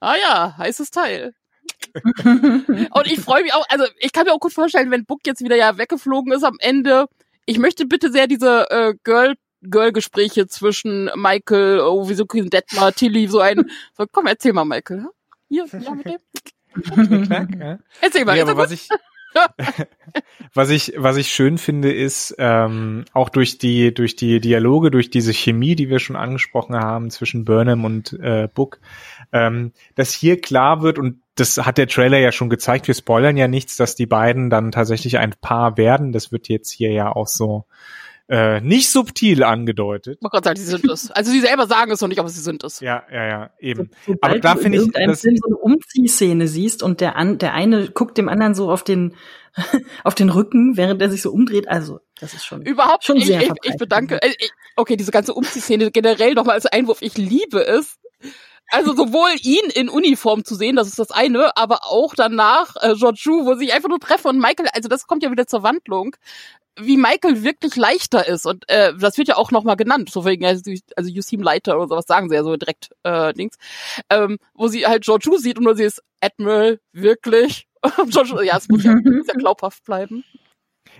ah 0.00 0.16
ja, 0.16 0.56
heißes 0.58 0.90
Teil. 0.90 1.34
und 2.24 3.06
ich 3.06 3.20
freue 3.20 3.42
mich 3.42 3.54
auch, 3.54 3.64
also 3.68 3.84
ich 3.98 4.12
kann 4.12 4.24
mir 4.24 4.32
auch 4.32 4.40
gut 4.40 4.52
vorstellen, 4.52 4.90
wenn 4.90 5.04
Book 5.04 5.20
jetzt 5.26 5.42
wieder 5.42 5.56
ja 5.56 5.76
weggeflogen 5.76 6.32
ist 6.32 6.44
am 6.44 6.56
Ende. 6.60 7.06
Ich 7.46 7.58
möchte 7.58 7.86
bitte 7.86 8.10
sehr 8.10 8.26
diese 8.26 8.70
äh, 8.70 8.94
Girl 9.04 9.36
Girl-Gespräche 9.62 10.46
zwischen 10.46 11.10
Michael, 11.16 11.80
oh, 11.80 12.08
wieso 12.08 12.24
Detmar, 12.24 12.92
Tilly, 12.92 13.26
so 13.26 13.40
ein, 13.40 13.68
so, 13.96 14.06
komm, 14.10 14.26
erzähl 14.26 14.52
mal, 14.52 14.64
Michael. 14.64 15.06
Hier, 15.48 15.66
ja, 15.66 15.90
mit 15.94 16.06
dem. 16.06 16.18
Erzähl 18.00 18.24
mal. 18.24 18.34
Nee, 18.34 18.42
aber 18.42 18.56
was 18.56 18.70
ich, 18.70 18.88
was 20.54 20.70
ich, 20.70 20.94
was 20.96 21.16
ich 21.16 21.28
schön 21.28 21.58
finde, 21.58 21.92
ist 21.92 22.34
ähm, 22.38 23.04
auch 23.12 23.28
durch 23.28 23.58
die, 23.58 23.92
durch 23.92 24.16
die 24.16 24.40
Dialoge, 24.40 24.90
durch 24.90 25.10
diese 25.10 25.32
Chemie, 25.32 25.74
die 25.74 25.90
wir 25.90 25.98
schon 25.98 26.16
angesprochen 26.16 26.76
haben 26.76 27.10
zwischen 27.10 27.44
Burnham 27.44 27.84
und 27.84 28.12
äh, 28.14 28.48
Book, 28.52 28.80
ähm, 29.32 29.72
dass 29.94 30.12
hier 30.12 30.40
klar 30.40 30.82
wird 30.82 30.98
und 30.98 31.20
das 31.34 31.56
hat 31.58 31.78
der 31.78 31.86
Trailer 31.86 32.18
ja 32.18 32.32
schon 32.32 32.50
gezeigt. 32.50 32.88
Wir 32.88 32.94
spoilern 32.94 33.36
ja 33.36 33.46
nichts, 33.46 33.76
dass 33.76 33.94
die 33.94 34.06
beiden 34.06 34.50
dann 34.50 34.72
tatsächlich 34.72 35.18
ein 35.18 35.34
Paar 35.40 35.76
werden. 35.76 36.10
Das 36.10 36.32
wird 36.32 36.48
jetzt 36.48 36.70
hier 36.70 36.90
ja 36.90 37.14
auch 37.14 37.28
so 37.28 37.64
äh, 38.28 38.60
nicht 38.60 38.90
subtil 38.90 39.42
angedeutet. 39.42 40.20
Man 40.20 40.30
kann 40.30 40.42
sagen, 40.42 40.58
sie 40.58 40.66
sind 40.66 40.84
es. 40.88 41.10
Also 41.10 41.30
sie 41.30 41.40
selber 41.40 41.66
sagen 41.66 41.90
es 41.90 42.00
noch 42.00 42.08
nicht, 42.08 42.18
aber 42.18 42.28
sie 42.28 42.40
sind 42.40 42.62
es. 42.62 42.80
Ja, 42.80 43.04
ja, 43.10 43.26
ja, 43.26 43.50
eben. 43.58 43.90
Sobald 44.06 44.22
aber 44.22 44.40
da 44.40 44.56
finde 44.56 44.78
ich, 44.78 44.86
in 44.86 44.96
einem 44.96 45.16
Film 45.16 45.36
so 45.36 45.46
eine 45.46 45.56
Umziehszene 45.56 46.46
siehst 46.46 46.82
und 46.82 47.00
der 47.00 47.16
an, 47.16 47.38
der 47.38 47.54
eine 47.54 47.88
guckt 47.88 48.18
dem 48.18 48.28
anderen 48.28 48.54
so 48.54 48.70
auf 48.70 48.84
den 48.84 49.14
auf 50.04 50.14
den 50.14 50.28
Rücken, 50.28 50.76
während 50.76 51.00
er 51.00 51.10
sich 51.10 51.22
so 51.22 51.32
umdreht. 51.32 51.68
Also 51.68 52.00
das 52.20 52.34
ist 52.34 52.44
schon 52.44 52.62
überhaupt 52.62 53.04
schon 53.04 53.18
sehr 53.18 53.40
ich, 53.40 53.48
ich, 53.48 53.70
ich 53.72 53.76
bedanke. 53.76 54.22
Äh, 54.22 54.34
okay, 54.76 54.96
diese 54.96 55.10
ganze 55.10 55.32
Umziehszene 55.32 55.90
generell 55.90 56.34
nochmal 56.34 56.54
als 56.54 56.66
Einwurf. 56.66 56.98
Ich 57.00 57.16
liebe 57.16 57.66
es, 57.66 57.98
Also 58.70 58.94
sowohl 58.94 59.30
ihn 59.40 59.70
in 59.74 59.88
Uniform 59.88 60.44
zu 60.44 60.54
sehen, 60.54 60.76
das 60.76 60.88
ist 60.88 60.98
das 60.98 61.10
eine, 61.10 61.56
aber 61.56 61.80
auch 61.84 62.14
danach 62.14 62.76
äh, 62.80 62.94
Georgiou, 62.94 63.46
wo 63.46 63.54
sie 63.54 63.72
einfach 63.72 63.88
nur 63.88 64.00
treffen 64.00 64.28
und 64.28 64.38
Michael, 64.38 64.68
also 64.72 64.88
das 64.88 65.06
kommt 65.06 65.22
ja 65.22 65.30
wieder 65.30 65.46
zur 65.46 65.62
Wandlung, 65.62 66.14
wie 66.78 66.96
Michael 66.96 67.42
wirklich 67.42 67.76
leichter 67.76 68.28
ist 68.28 68.46
und 68.46 68.68
äh, 68.68 68.92
das 68.98 69.16
wird 69.16 69.28
ja 69.28 69.36
auch 69.36 69.50
nochmal 69.50 69.76
genannt, 69.76 70.10
so 70.10 70.24
wegen, 70.24 70.44
also 70.44 70.60
you 71.10 71.22
seem 71.22 71.42
lighter 71.42 71.76
oder 71.76 71.88
sowas 71.88 72.04
sagen 72.06 72.28
sie 72.28 72.36
ja 72.36 72.44
so 72.44 72.56
direkt 72.56 72.90
äh, 73.04 73.32
Dings, 73.32 73.56
ähm, 74.10 74.38
wo 74.54 74.68
sie 74.68 74.86
halt 74.86 75.04
Georgiou 75.04 75.38
sieht 75.38 75.58
und 75.58 75.64
nur 75.64 75.74
sie 75.74 75.84
ist 75.84 76.02
Admiral, 76.20 76.78
wirklich? 76.92 77.66
Georgiou, 78.10 78.42
ja, 78.42 78.58
es 78.58 78.68
muss 78.68 78.84
ja, 78.84 78.94
muss 79.04 79.26
ja 79.26 79.34
glaubhaft 79.34 79.84
bleiben. 79.84 80.24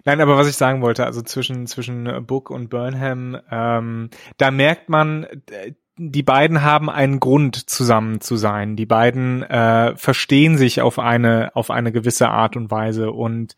Nein, 0.05 0.21
aber 0.21 0.37
was 0.37 0.49
ich 0.49 0.57
sagen 0.57 0.81
wollte, 0.81 1.05
also 1.05 1.23
zwischen 1.23 1.67
zwischen 1.67 2.27
Book 2.27 2.51
und 2.51 2.71
Burnham, 2.71 3.41
ähm, 3.51 4.11
da 4.37 4.51
merkt 4.51 4.89
man, 4.89 5.27
die 5.99 6.23
beiden 6.23 6.63
haben 6.63 6.89
einen 6.89 7.19
Grund 7.19 7.69
zusammen 7.69 8.21
zu 8.21 8.37
sein. 8.37 8.77
Die 8.77 8.87
beiden 8.87 9.43
äh, 9.43 9.97
verstehen 9.97 10.57
sich 10.57 10.81
auf 10.81 10.99
eine 10.99 11.51
auf 11.55 11.71
eine 11.71 11.93
gewisse 11.93 12.29
Art 12.29 12.57
und 12.57 12.71
Weise 12.71 13.11
und 13.11 13.57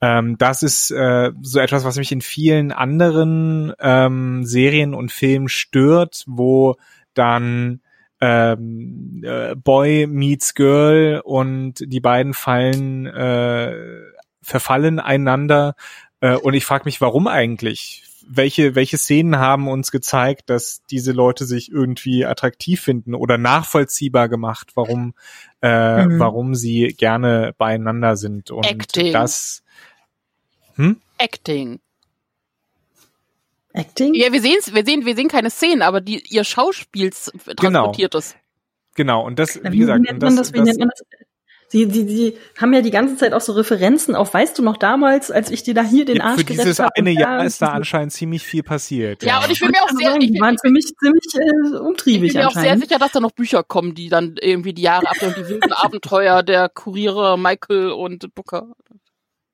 ähm, 0.00 0.36
das 0.36 0.62
ist 0.62 0.90
äh, 0.90 1.32
so 1.40 1.60
etwas, 1.60 1.84
was 1.84 1.96
mich 1.96 2.10
in 2.10 2.20
vielen 2.20 2.72
anderen 2.72 3.72
ähm, 3.78 4.44
Serien 4.44 4.94
und 4.94 5.12
Filmen 5.12 5.48
stört, 5.48 6.24
wo 6.26 6.74
dann 7.14 7.80
ähm, 8.20 9.22
äh, 9.24 9.54
Boy 9.54 10.06
meets 10.08 10.54
Girl 10.54 11.22
und 11.24 11.74
die 11.80 12.00
beiden 12.00 12.34
fallen 12.34 13.06
äh, 13.06 13.72
verfallen 14.42 14.98
einander 15.00 15.74
äh, 16.20 16.34
und 16.34 16.54
ich 16.54 16.64
frage 16.64 16.84
mich, 16.84 17.00
warum 17.00 17.28
eigentlich? 17.28 18.05
Welche, 18.28 18.74
welche 18.74 18.98
Szenen 18.98 19.38
haben 19.38 19.68
uns 19.68 19.90
gezeigt, 19.90 20.50
dass 20.50 20.82
diese 20.90 21.12
Leute 21.12 21.44
sich 21.44 21.70
irgendwie 21.70 22.24
attraktiv 22.24 22.80
finden 22.80 23.14
oder 23.14 23.38
nachvollziehbar 23.38 24.28
gemacht, 24.28 24.72
warum, 24.74 25.14
äh, 25.62 26.04
mhm. 26.04 26.18
warum 26.18 26.54
sie 26.54 26.94
gerne 26.96 27.54
beieinander 27.56 28.16
sind. 28.16 28.50
Und 28.50 28.66
Acting. 28.66 29.12
das. 29.12 29.62
Hm? 30.74 31.00
Acting. 31.18 31.80
Acting? 33.72 34.14
Ja, 34.14 34.32
wir 34.32 34.40
sehen 34.40 34.58
wir 34.72 34.84
sehen, 34.84 35.06
wir 35.06 35.14
sehen 35.14 35.28
keine 35.28 35.50
Szenen, 35.50 35.82
aber 35.82 36.00
die, 36.00 36.22
ihr 36.28 36.44
Schauspiel 36.44 37.10
transportiert 37.10 38.12
genau. 38.12 38.18
es. 38.18 38.34
Genau, 38.94 39.24
und 39.24 39.38
das, 39.38 39.62
wie, 39.62 39.72
wie 39.72 39.78
gesagt, 39.78 40.02
wie 40.02 40.06
nennt 40.10 40.22
man 40.22 40.36
das, 40.36 40.50
das, 40.50 40.54
wie 40.54 40.62
nennt 40.62 40.78
man 40.78 40.88
das? 40.88 41.02
Sie, 41.68 41.90
sie, 41.90 42.08
sie 42.08 42.38
haben 42.56 42.72
ja 42.72 42.80
die 42.80 42.92
ganze 42.92 43.16
Zeit 43.16 43.32
auch 43.32 43.40
so 43.40 43.52
Referenzen 43.52 44.14
auf, 44.14 44.32
weißt 44.32 44.56
du 44.56 44.62
noch 44.62 44.76
damals, 44.76 45.32
als 45.32 45.50
ich 45.50 45.64
dir 45.64 45.74
da 45.74 45.82
hier 45.82 46.04
den 46.04 46.20
Arsch 46.20 46.38
Für 46.38 46.44
dieses 46.44 46.78
eine 46.78 47.10
Jahr 47.10 47.44
ist 47.44 47.60
da 47.60 47.68
anscheinend 47.68 48.12
ziemlich 48.12 48.44
viel 48.44 48.62
passiert. 48.62 49.24
Ja, 49.24 49.42
und 49.42 49.50
ich 49.50 49.58
bin 49.58 49.70
mir 49.70 49.82
auch 49.82 49.90
sehr, 49.90 50.16
ich, 50.20 50.30
die 50.30 50.40
waren 50.40 50.56
für 50.58 50.70
mich 50.70 50.86
ziemlich 50.96 51.24
äh, 51.34 51.76
umtriebig 51.78 52.28
ich 52.28 52.32
bin 52.34 52.42
mir 52.42 52.48
auch 52.48 52.54
sehr 52.54 52.78
sicher, 52.78 52.98
dass 52.98 53.10
da 53.12 53.20
noch 53.20 53.32
Bücher 53.32 53.64
kommen, 53.64 53.94
die 53.94 54.08
dann 54.08 54.36
irgendwie 54.40 54.74
die 54.74 54.82
Jahre 54.82 55.08
ab 55.08 55.16
und 55.20 55.36
die 55.36 55.48
wilden 55.48 55.72
Abenteuer 55.72 56.44
der 56.44 56.68
Kuriere 56.68 57.36
Michael 57.36 57.90
und 57.90 58.32
Booker. 58.34 58.68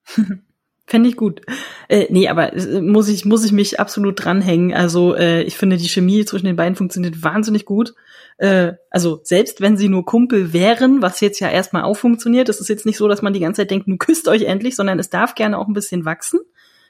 Fände 0.87 1.09
ich 1.09 1.17
gut. 1.17 1.41
Äh, 1.89 2.09
nee, 2.11 2.29
aber 2.29 2.53
äh, 2.53 2.83
muss 2.83 3.09
ich, 3.09 3.25
muss 3.25 3.45
ich 3.45 3.53
mich 3.53 3.81
absolut 3.81 4.23
dranhängen. 4.23 4.75
Also 4.75 5.15
äh, 5.15 5.43
ich 5.43 5.57
finde, 5.57 5.79
die 5.79 5.89
Chemie 5.89 6.25
zwischen 6.27 6.45
den 6.45 6.57
beiden 6.57 6.77
funktioniert 6.77 7.23
wahnsinnig 7.23 7.65
gut. 7.65 7.95
Äh, 8.39 8.73
also 8.91 9.21
selbst 9.25 9.61
wenn 9.61 9.77
sie 9.77 9.89
nur 9.89 10.05
Kumpel 10.05 10.53
wären, 10.53 11.03
was 11.03 11.21
jetzt 11.21 11.41
ja 11.41 11.49
erstmal 11.51 11.83
auch 11.85 11.97
funktioniert, 11.97 12.49
es 12.49 12.61
ist 12.61 12.69
jetzt 12.69 12.87
nicht 12.87 12.97
so, 12.97 13.09
dass 13.09 13.23
man 13.23 13.33
die 13.33 13.41
ganze 13.41 13.63
Zeit 13.63 13.71
denkt, 13.71 13.89
nun 13.89 13.99
küsst 13.99 14.29
euch 14.29 14.43
endlich, 14.43 14.77
sondern 14.77 14.99
es 14.99 15.11
darf 15.11 15.35
gerne 15.35 15.59
auch 15.59 15.69
ein 15.69 15.75
bisschen 15.75 16.05
wachsen. 16.05 16.41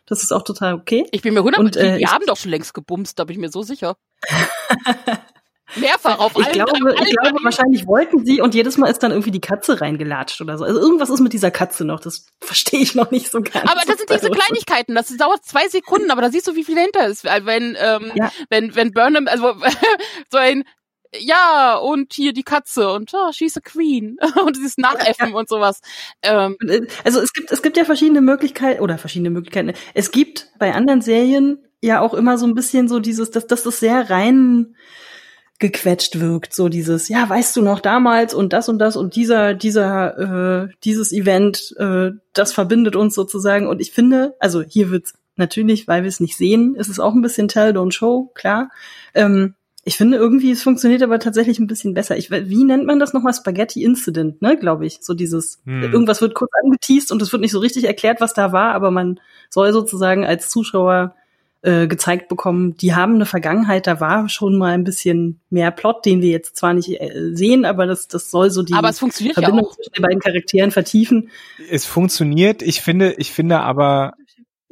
Das 0.07 0.23
ist 0.23 0.33
auch 0.33 0.43
total 0.43 0.75
okay. 0.75 1.07
Ich 1.13 1.23
bin 1.23 1.35
mir 1.35 1.43
hundert, 1.43 1.61
Und, 1.61 1.75
die, 1.77 1.81
äh, 1.81 1.99
die 1.99 2.07
haben 2.07 2.27
doch 2.27 2.37
schon 2.37 2.51
längst 2.51 2.75
gebumst, 2.75 3.19
da 3.19 3.25
bin 3.25 3.35
ich 3.35 3.41
mir 3.41 3.51
so 3.51 3.63
sicher. 3.63 3.97
Mehrfach 5.77 6.19
auf 6.19 6.33
Ich 6.37 6.45
allen, 6.45 6.53
glaube, 6.53 6.95
ich 7.03 7.17
glaube, 7.17 7.39
wahrscheinlich 7.45 7.87
wollten 7.87 8.27
sie 8.27 8.41
und 8.43 8.55
jedes 8.55 8.77
Mal 8.77 8.89
ist 8.91 9.03
dann 9.03 9.11
irgendwie 9.11 9.31
die 9.31 9.41
Katze 9.41 9.81
reingelatscht 9.81 10.41
oder 10.43 10.59
so. 10.59 10.65
Also 10.65 10.79
irgendwas 10.79 11.09
ist 11.09 11.21
mit 11.21 11.33
dieser 11.33 11.51
Katze 11.51 11.85
noch, 11.87 12.01
das 12.01 12.27
verstehe 12.41 12.81
ich 12.81 12.95
noch 12.95 13.11
nicht 13.11 13.31
so 13.31 13.41
ganz. 13.41 13.71
Aber 13.71 13.81
das 13.87 13.97
sind 13.97 14.11
diese 14.11 14.27
Also, 14.27 14.31
Kleinigkeiten, 14.31 14.95
das 14.95 15.17
dauert 15.17 15.45
zwei 15.45 15.69
Sekunden, 15.69 16.11
aber 16.11 16.21
da 16.21 16.31
siehst 16.31 16.47
du, 16.47 16.57
wie 16.57 16.65
viel 16.65 16.75
dahinter 16.75 17.07
ist. 17.07 17.25
Wenn, 17.25 17.77
ähm, 17.81 18.13
Ja. 18.15 18.31
wenn, 18.51 18.75
wenn 18.75 18.93
Burnham, 18.93 19.29
also 19.29 19.55
so 20.31 20.37
ein 20.37 20.65
ja, 21.19 21.77
und 21.77 22.13
hier 22.13 22.33
die 22.33 22.43
Katze 22.43 22.91
und 22.91 23.13
oh, 23.15 23.33
she's 23.33 23.57
a 23.57 23.61
queen 23.61 24.17
und 24.45 24.57
dieses 24.57 24.79
Nachäffen 24.79 25.35
und 25.35 25.49
sowas. 25.49 25.81
Ähm, 26.23 26.57
Also 27.05 27.21
es 27.21 27.33
gibt, 27.33 27.53
es 27.53 27.63
gibt 27.63 27.77
ja 27.77 27.85
verschiedene 27.85 28.21
Möglichkeiten, 28.21 28.81
oder 28.81 28.99
verschiedene 28.99 29.31
Möglichkeiten. 29.31 29.73
Es 29.95 30.11
gibt 30.11 30.49
bei 30.59 30.75
anderen 30.75 31.03
Serien 31.03 31.59
ja 31.83 32.01
auch 32.01 32.15
immer 32.15 32.39
so 32.39 32.47
ein 32.47 32.55
bisschen 32.55 32.89
so 32.89 33.01
dieses, 33.01 33.31
dass, 33.31 33.47
dass 33.47 33.63
das 33.63 33.81
sehr 33.81 34.11
rein 34.11 34.77
gequetscht 35.59 36.19
wirkt, 36.19 36.55
so 36.55 36.69
dieses, 36.69 37.09
ja, 37.09 37.29
weißt 37.29 37.55
du 37.55 37.63
noch 37.63 37.79
damals 37.79 38.35
und 38.35 38.53
das 38.53 38.69
und 38.69 38.79
das 38.81 38.97
und 38.97 39.15
dieser, 39.15 39.55
dieser, 39.55 40.65
äh, 40.65 40.69
dieses 40.83 41.13
Event, 41.13 41.75
äh, 41.79 42.11
das 42.33 42.53
verbindet 42.53 42.97
uns 42.97 43.15
sozusagen. 43.15 43.69
Und 43.69 43.81
ich 43.81 43.93
finde, 43.93 44.35
also 44.41 44.63
hier 44.63 44.91
wird's 44.91 45.15
natürlich, 45.37 45.87
weil 45.87 46.03
wir 46.03 46.09
es 46.09 46.19
nicht 46.19 46.37
sehen, 46.37 46.75
ist 46.75 46.89
es 46.89 46.99
auch 46.99 47.15
ein 47.15 47.23
bisschen 47.23 47.47
Tell, 47.47 47.71
Don't 47.73 47.93
Show, 47.93 48.33
klar. 48.35 48.71
Ähm, 49.15 49.55
ich 49.85 49.97
finde 49.97 50.17
irgendwie, 50.17 50.53
es 50.53 50.63
funktioniert 50.63 51.03
aber 51.03 51.19
tatsächlich 51.19 51.59
ein 51.59 51.67
bisschen 51.67 51.93
besser. 51.95 52.17
Ich, 52.17 52.31
wie 52.31 52.65
nennt 52.65 52.87
man 52.87 53.01
das 53.01 53.13
nochmal? 53.13 53.35
Spaghetti 53.35 53.83
Incident, 53.83 54.41
ne, 54.41 54.57
glaube 54.57 54.87
ich. 54.87 54.99
So 55.01 55.13
dieses, 55.15 55.61
Hm. 55.65 55.83
irgendwas 55.83 56.21
wird 56.21 56.35
kurz 56.35 56.53
angeteased 56.63 57.11
und 57.11 57.21
es 57.21 57.33
wird 57.33 57.43
nicht 57.43 57.53
so 57.53 57.59
richtig 57.59 57.85
erklärt, 57.85 58.21
was 58.21 58.33
da 58.35 58.53
war, 58.53 58.75
aber 58.75 58.91
man 58.91 59.19
soll 59.51 59.73
sozusagen 59.73 60.25
als 60.25 60.49
Zuschauer 60.51 61.17
äh, 61.63 61.87
gezeigt 61.87 62.29
bekommen, 62.29 62.77
die 62.77 62.95
haben 62.95 63.15
eine 63.15 63.27
Vergangenheit, 63.27 63.87
da 63.87 64.01
war 64.01 64.29
schon 64.29 64.59
mal 64.59 64.73
ein 64.73 64.83
bisschen 64.85 65.41
mehr 65.49 65.71
Plot, 65.71 66.05
den 66.05 66.21
wir 66.21 66.31
jetzt 66.31 66.57
zwar 66.57 66.75
nicht 66.75 67.01
äh, 67.01 67.31
sehen, 67.35 67.65
aber 67.65 67.87
das, 67.87 68.09
das 68.09 68.33
soll 68.33 68.51
so 68.51 68.63
die 68.65 68.75
aber 68.75 68.89
es 68.89 68.99
funktioniert 68.99 69.37
ja 69.37 69.43
Verbindung 69.43 69.69
auch. 69.69 69.77
zwischen 69.77 69.93
den 69.93 70.03
beiden 70.03 70.19
Charakteren 70.21 70.71
vertiefen. 70.73 71.31
Es 71.71 71.87
funktioniert. 71.87 72.63
Ich 72.63 72.81
finde, 72.81 73.15
ich 73.17 73.31
finde 73.31 73.61
aber, 73.61 74.15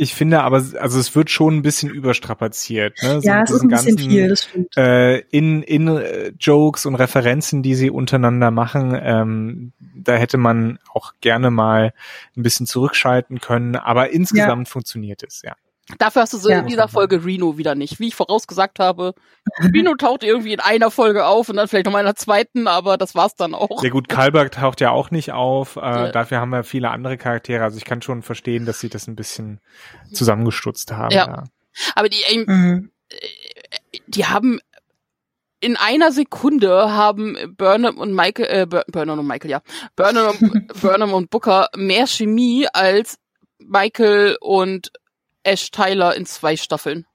ich 0.01 0.15
finde 0.15 0.41
aber, 0.41 0.65
also 0.79 0.99
es 0.99 1.15
wird 1.15 1.29
schon 1.29 1.57
ein 1.57 1.63
bisschen 1.63 1.91
überstrapaziert. 1.91 3.03
Ne? 3.03 3.21
So 3.21 3.29
ja, 3.29 3.41
mit 3.41 3.51
es 3.51 3.55
ist 3.55 3.63
ein 3.63 3.69
diesen 3.69 3.69
bisschen 3.69 3.97
ganzen, 3.97 4.11
viel, 4.11 4.29
das 4.29 4.45
stimmt. 4.45 4.77
äh, 4.79 5.19
in, 5.19 5.63
in 5.63 5.89
äh, 5.89 6.33
Jokes 6.41 6.87
und 6.87 6.95
Referenzen, 6.95 7.63
die 7.63 7.75
sie 7.75 7.91
untereinander 7.91 8.51
machen, 8.51 8.99
ähm, 8.99 9.73
da 9.79 10.15
hätte 10.15 10.39
man 10.39 10.79
auch 10.95 11.13
gerne 11.21 11.51
mal 11.51 11.93
ein 12.35 12.43
bisschen 12.43 12.65
zurückschalten 12.65 13.41
können, 13.41 13.77
aber 13.77 14.09
insgesamt 14.09 14.71
funktioniert 14.71 15.23
es, 15.23 15.43
ja. 15.43 15.55
Dafür 15.99 16.22
hast 16.22 16.32
du 16.32 16.38
so 16.38 16.51
Ja. 16.51 16.61
in 16.61 16.66
dieser 16.66 16.88
Folge 16.88 17.24
Reno 17.24 17.59
wieder 17.59 17.74
nicht. 17.74 18.01
Wie 18.01 18.09
ich 18.09 18.14
vorausgesagt 18.14 18.78
habe, 18.78 19.14
Reno 19.74 19.95
taucht 19.97 20.22
irgendwie 20.22 20.53
in 20.53 20.61
einer 20.61 20.91
Folge 20.91 21.26
auf 21.26 21.49
und 21.49 21.57
dann 21.57 21.68
vielleicht 21.68 21.86
noch 21.86 21.93
mal 21.93 22.01
in 22.01 22.07
einer 22.07 22.16
zweiten, 22.16 22.66
aber 22.68 22.97
das 22.97 23.14
war's 23.14 23.34
dann 23.34 23.55
auch. 23.55 23.82
Ja 23.82 23.91
gut, 23.91 24.09
Kalberg 24.09 24.53
taucht 24.53 24.80
ja 24.80 24.91
auch 24.91 25.11
nicht 25.11 25.32
auf, 25.32 25.76
äh, 25.76 25.80
Ja. 25.80 26.12
dafür 26.12 26.41
haben 26.41 26.51
wir 26.51 26.64
viele 26.64 26.91
andere 26.91 27.16
Charaktere, 27.18 27.64
also 27.64 27.76
ich 27.76 27.84
kann 27.84 28.03
schon 28.03 28.22
verstehen, 28.22 28.66
dass 28.66 28.80
sie 28.80 28.88
das 28.88 29.07
ein 29.09 29.16
bisschen 29.16 29.61
zusammengestutzt 30.12 30.93
haben. 30.93 31.12
Ja. 31.14 31.26
Ja. 31.26 31.45
Aber 31.95 32.09
die, 32.09 32.22
ähm, 32.28 32.45
Mhm. 32.47 32.91
die 34.07 34.26
haben 34.26 34.61
in 35.62 35.76
einer 35.76 36.11
Sekunde 36.11 36.93
haben 36.93 37.36
Burnham 37.57 37.99
und 37.99 38.14
Michael, 38.14 38.47
äh, 38.62 38.66
Bur- 38.66 38.84
Burnham 38.91 39.18
und 39.18 39.26
Michael, 39.26 39.51
ja, 39.51 39.61
Burnham 39.95 40.34
Burnham 40.80 41.12
und 41.12 41.28
Booker 41.30 41.68
mehr 41.76 42.07
Chemie 42.07 42.66
als 42.72 43.18
Michael 43.59 44.38
und 44.41 44.91
Ash 45.43 45.70
Tyler 45.70 46.16
in 46.16 46.26
zwei 46.26 46.57
Staffeln. 46.57 47.07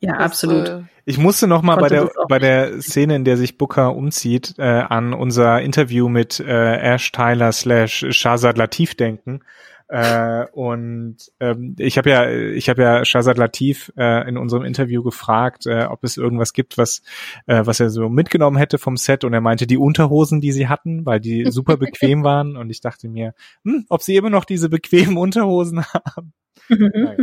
Ja, 0.00 0.14
Das, 0.18 0.24
absolut. 0.24 0.68
Äh, 0.68 0.82
Ich 1.06 1.18
musste 1.18 1.46
noch 1.46 1.62
mal 1.62 1.76
bei 1.76 1.88
der 1.88 2.10
bei 2.28 2.38
der 2.38 2.80
Szene, 2.82 3.16
in 3.16 3.24
der 3.24 3.36
sich 3.36 3.58
Booker 3.58 3.94
umzieht, 3.94 4.54
äh, 4.58 4.62
an 4.62 5.14
unser 5.14 5.62
Interview 5.62 6.08
mit 6.08 6.38
äh, 6.40 6.76
Ash 6.76 7.12
Tyler 7.12 7.52
slash 7.52 8.06
Shazad 8.10 8.58
Latif 8.58 8.94
denken. 8.94 9.40
Äh, 9.88 10.46
und 10.52 11.16
ähm, 11.38 11.76
ich 11.78 11.96
habe 11.96 12.10
ja 12.10 12.28
ich 12.28 12.68
habe 12.68 12.82
ja 12.82 13.04
Shazad 13.04 13.38
Latif 13.38 13.92
äh, 13.96 14.28
in 14.28 14.36
unserem 14.36 14.64
Interview 14.64 15.02
gefragt, 15.04 15.66
äh, 15.66 15.84
ob 15.84 16.02
es 16.02 16.16
irgendwas 16.16 16.52
gibt, 16.52 16.76
was 16.76 17.02
äh, 17.46 17.62
was 17.64 17.78
er 17.78 17.90
so 17.90 18.08
mitgenommen 18.08 18.56
hätte 18.56 18.78
vom 18.78 18.96
Set 18.96 19.22
und 19.22 19.32
er 19.32 19.40
meinte 19.40 19.68
die 19.68 19.78
Unterhosen, 19.78 20.40
die 20.40 20.50
sie 20.50 20.66
hatten, 20.68 21.06
weil 21.06 21.20
die 21.20 21.46
super 21.52 21.76
bequem 21.76 22.24
waren 22.24 22.56
und 22.56 22.68
ich 22.70 22.80
dachte 22.80 23.08
mir, 23.08 23.34
hm, 23.64 23.86
ob 23.88 24.02
sie 24.02 24.16
immer 24.16 24.30
noch 24.30 24.44
diese 24.44 24.68
bequemen 24.68 25.16
Unterhosen 25.16 25.84
haben. 25.86 26.32
Naja. 26.68 27.16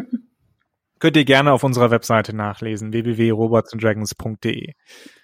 Könnt 1.04 1.18
ihr 1.18 1.26
gerne 1.26 1.52
auf 1.52 1.66
unserer 1.66 1.92
Webseite 1.92 2.34
nachlesen, 2.34 2.94
www.robotsanddragons.de. 2.94 4.72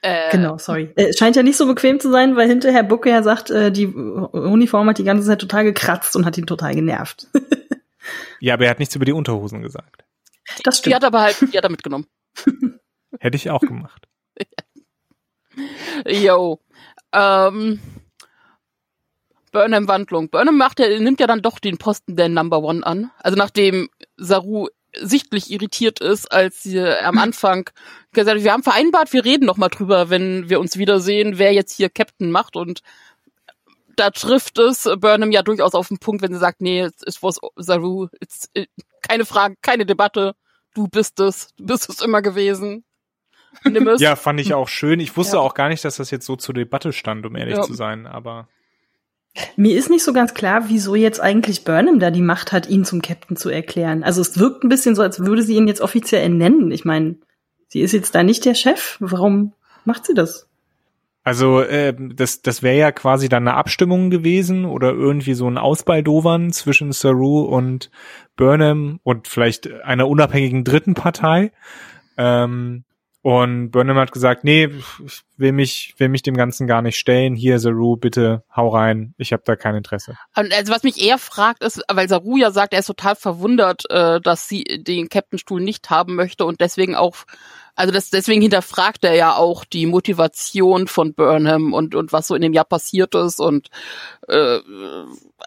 äh, 0.01 0.29
Genau, 0.29 0.57
sorry. 0.57 0.91
Äh, 0.97 1.13
scheint 1.17 1.37
ja 1.37 1.41
nicht 1.41 1.55
so 1.55 1.65
bequem 1.67 2.01
zu 2.01 2.11
sein, 2.11 2.35
weil 2.35 2.49
hinterher 2.49 2.83
Booker 2.83 3.09
ja 3.09 3.23
sagt, 3.23 3.49
äh, 3.49 3.71
die 3.71 3.87
Uniform 3.87 4.89
hat 4.89 4.97
die 4.97 5.05
ganze 5.05 5.25
Zeit 5.25 5.39
total 5.39 5.63
gekratzt 5.63 6.17
und 6.17 6.25
hat 6.25 6.37
ihn 6.37 6.45
total 6.47 6.75
genervt. 6.75 7.27
Ja, 8.41 8.55
aber 8.55 8.65
er 8.65 8.71
hat 8.71 8.79
nichts 8.79 8.93
über 8.95 9.05
die 9.05 9.13
Unterhosen 9.13 9.61
gesagt. 9.61 10.03
Das 10.65 10.75
Die 10.75 10.79
stimmt. 10.79 10.95
hat 10.95 11.03
aber 11.05 11.21
halt, 11.21 11.37
die 11.53 11.57
hat 11.57 11.63
er 11.63 11.69
mitgenommen. 11.69 12.07
Hätte 13.19 13.37
ich 13.37 13.49
auch 13.49 13.61
gemacht. 13.61 14.07
Yo. 16.05 16.59
Ähm, 17.13 17.79
Burnham 19.53 19.87
Wandlung. 19.87 20.29
Burnham 20.29 20.57
macht 20.57 20.79
ja, 20.79 20.99
nimmt 20.99 21.19
ja 21.21 21.27
dann 21.27 21.41
doch 21.41 21.59
den 21.59 21.77
Posten 21.77 22.15
der 22.17 22.27
Number 22.29 22.63
One 22.63 22.85
an. 22.85 23.11
Also 23.19 23.37
nachdem 23.37 23.89
Saru 24.17 24.67
sichtlich 24.95 25.51
irritiert 25.51 25.99
ist, 25.99 26.31
als 26.31 26.63
sie 26.63 26.79
am 26.79 27.17
Anfang 27.17 27.69
gesagt 28.11 28.37
hat, 28.37 28.43
wir 28.43 28.53
haben 28.53 28.63
vereinbart, 28.63 29.13
wir 29.13 29.23
reden 29.23 29.45
noch 29.45 29.57
mal 29.57 29.69
drüber, 29.69 30.09
wenn 30.09 30.49
wir 30.49 30.59
uns 30.59 30.77
wiedersehen, 30.77 31.37
wer 31.37 31.53
jetzt 31.53 31.75
hier 31.75 31.89
Captain 31.89 32.31
macht 32.31 32.55
und 32.55 32.81
da 33.95 34.11
trifft 34.11 34.57
es 34.57 34.89
Burnham 34.99 35.31
ja 35.31 35.43
durchaus 35.43 35.73
auf 35.73 35.89
den 35.89 35.99
Punkt, 35.99 36.21
wenn 36.21 36.33
sie 36.33 36.39
sagt, 36.39 36.61
nee, 36.61 36.81
es 36.81 37.21
was 37.21 37.39
Saru, 37.57 38.07
it's, 38.21 38.49
äh, 38.53 38.65
keine 39.01 39.25
Frage, 39.25 39.55
keine 39.61 39.85
Debatte, 39.85 40.35
du 40.73 40.87
bist 40.87 41.19
es, 41.19 41.53
du 41.57 41.65
bist 41.65 41.89
es 41.89 42.01
immer 42.01 42.21
gewesen. 42.21 42.85
Nimm 43.63 43.87
es. 43.87 43.99
Ja, 43.99 44.15
fand 44.15 44.39
ich 44.39 44.53
auch 44.53 44.67
schön. 44.67 44.99
Ich 44.99 45.17
wusste 45.17 45.37
ja. 45.37 45.41
auch 45.41 45.53
gar 45.53 45.69
nicht, 45.69 45.83
dass 45.83 45.97
das 45.97 46.11
jetzt 46.11 46.25
so 46.25 46.35
zur 46.35 46.53
Debatte 46.53 46.93
stand, 46.93 47.25
um 47.25 47.35
ehrlich 47.35 47.57
ja. 47.57 47.61
zu 47.63 47.73
sein, 47.73 48.05
aber 48.05 48.47
mir 49.55 49.77
ist 49.77 49.89
nicht 49.89 50.03
so 50.03 50.13
ganz 50.13 50.33
klar, 50.33 50.65
wieso 50.67 50.95
jetzt 50.95 51.21
eigentlich 51.21 51.63
Burnham 51.63 51.99
da 51.99 52.11
die 52.11 52.21
Macht 52.21 52.51
hat, 52.51 52.67
ihn 52.69 52.85
zum 52.85 53.01
Captain 53.01 53.37
zu 53.37 53.49
erklären. 53.49 54.03
Also 54.03 54.21
es 54.21 54.39
wirkt 54.39 54.63
ein 54.63 54.69
bisschen 54.69 54.95
so, 54.95 55.01
als 55.01 55.19
würde 55.19 55.43
sie 55.43 55.55
ihn 55.55 55.67
jetzt 55.67 55.81
offiziell 55.81 56.23
ernennen. 56.23 56.71
Ich 56.71 56.85
meine, 56.85 57.17
sie 57.67 57.81
ist 57.81 57.93
jetzt 57.93 58.15
da 58.15 58.23
nicht 58.23 58.45
der 58.45 58.55
Chef. 58.55 58.97
Warum 58.99 59.53
macht 59.85 60.05
sie 60.05 60.13
das? 60.13 60.47
Also 61.23 61.61
äh, 61.61 61.93
das, 61.97 62.41
das 62.41 62.63
wäre 62.63 62.77
ja 62.77 62.91
quasi 62.91 63.29
dann 63.29 63.47
eine 63.47 63.57
Abstimmung 63.57 64.09
gewesen 64.09 64.65
oder 64.65 64.91
irgendwie 64.91 65.33
so 65.33 65.47
ein 65.47 65.57
Ausbaldowern 65.57 66.51
zwischen 66.51 66.91
Saru 66.91 67.41
und 67.41 67.91
Burnham 68.35 68.99
und 69.03 69.27
vielleicht 69.27 69.71
einer 69.83 70.07
unabhängigen 70.07 70.63
dritten 70.63 70.93
Partei. 70.95 71.51
Ähm, 72.17 72.83
und 73.21 73.71
Burnham 73.71 73.97
hat 73.97 74.13
gesagt, 74.13 74.45
nee, 74.45 74.69
ich 75.05 75.21
will 75.35 75.51
mich, 75.51 75.93
will 75.97 76.07
mich 76.07 76.23
dem 76.23 76.37
Ganzen 76.37 76.67
gar 76.67 76.81
nicht 76.81 76.97
stellen. 76.97 77.35
Hier, 77.35 77.59
Saru, 77.59 77.97
bitte 77.97 78.43
hau 78.55 78.69
rein. 78.69 79.13
Ich 79.17 79.33
habe 79.33 79.43
da 79.45 79.57
kein 79.57 79.75
Interesse. 79.75 80.15
Also 80.33 80.71
was 80.71 80.83
mich 80.83 81.03
eher 81.03 81.17
fragt 81.17 81.61
ist, 81.61 81.81
weil 81.91 82.07
Saru 82.07 82.37
ja 82.37 82.51
sagt, 82.51 82.73
er 82.73 82.79
ist 82.79 82.85
total 82.85 83.15
verwundert, 83.15 83.83
äh, 83.89 84.21
dass 84.21 84.47
sie 84.47 84.63
den 84.63 85.09
Captain-Stuhl 85.09 85.59
nicht 85.59 85.89
haben 85.89 86.15
möchte 86.15 86.45
und 86.45 86.61
deswegen 86.61 86.95
auch, 86.95 87.17
also 87.75 87.91
das, 87.91 88.09
deswegen 88.09 88.41
hinterfragt 88.41 89.03
er 89.03 89.15
ja 89.15 89.35
auch 89.35 89.65
die 89.65 89.85
Motivation 89.85 90.87
von 90.87 91.13
Burnham 91.13 91.73
und, 91.73 91.95
und 91.95 92.13
was 92.13 92.27
so 92.27 92.35
in 92.35 92.41
dem 92.41 92.53
Jahr 92.53 92.65
passiert 92.65 93.15
ist 93.15 93.41
und 93.41 93.67
äh, 94.29 94.59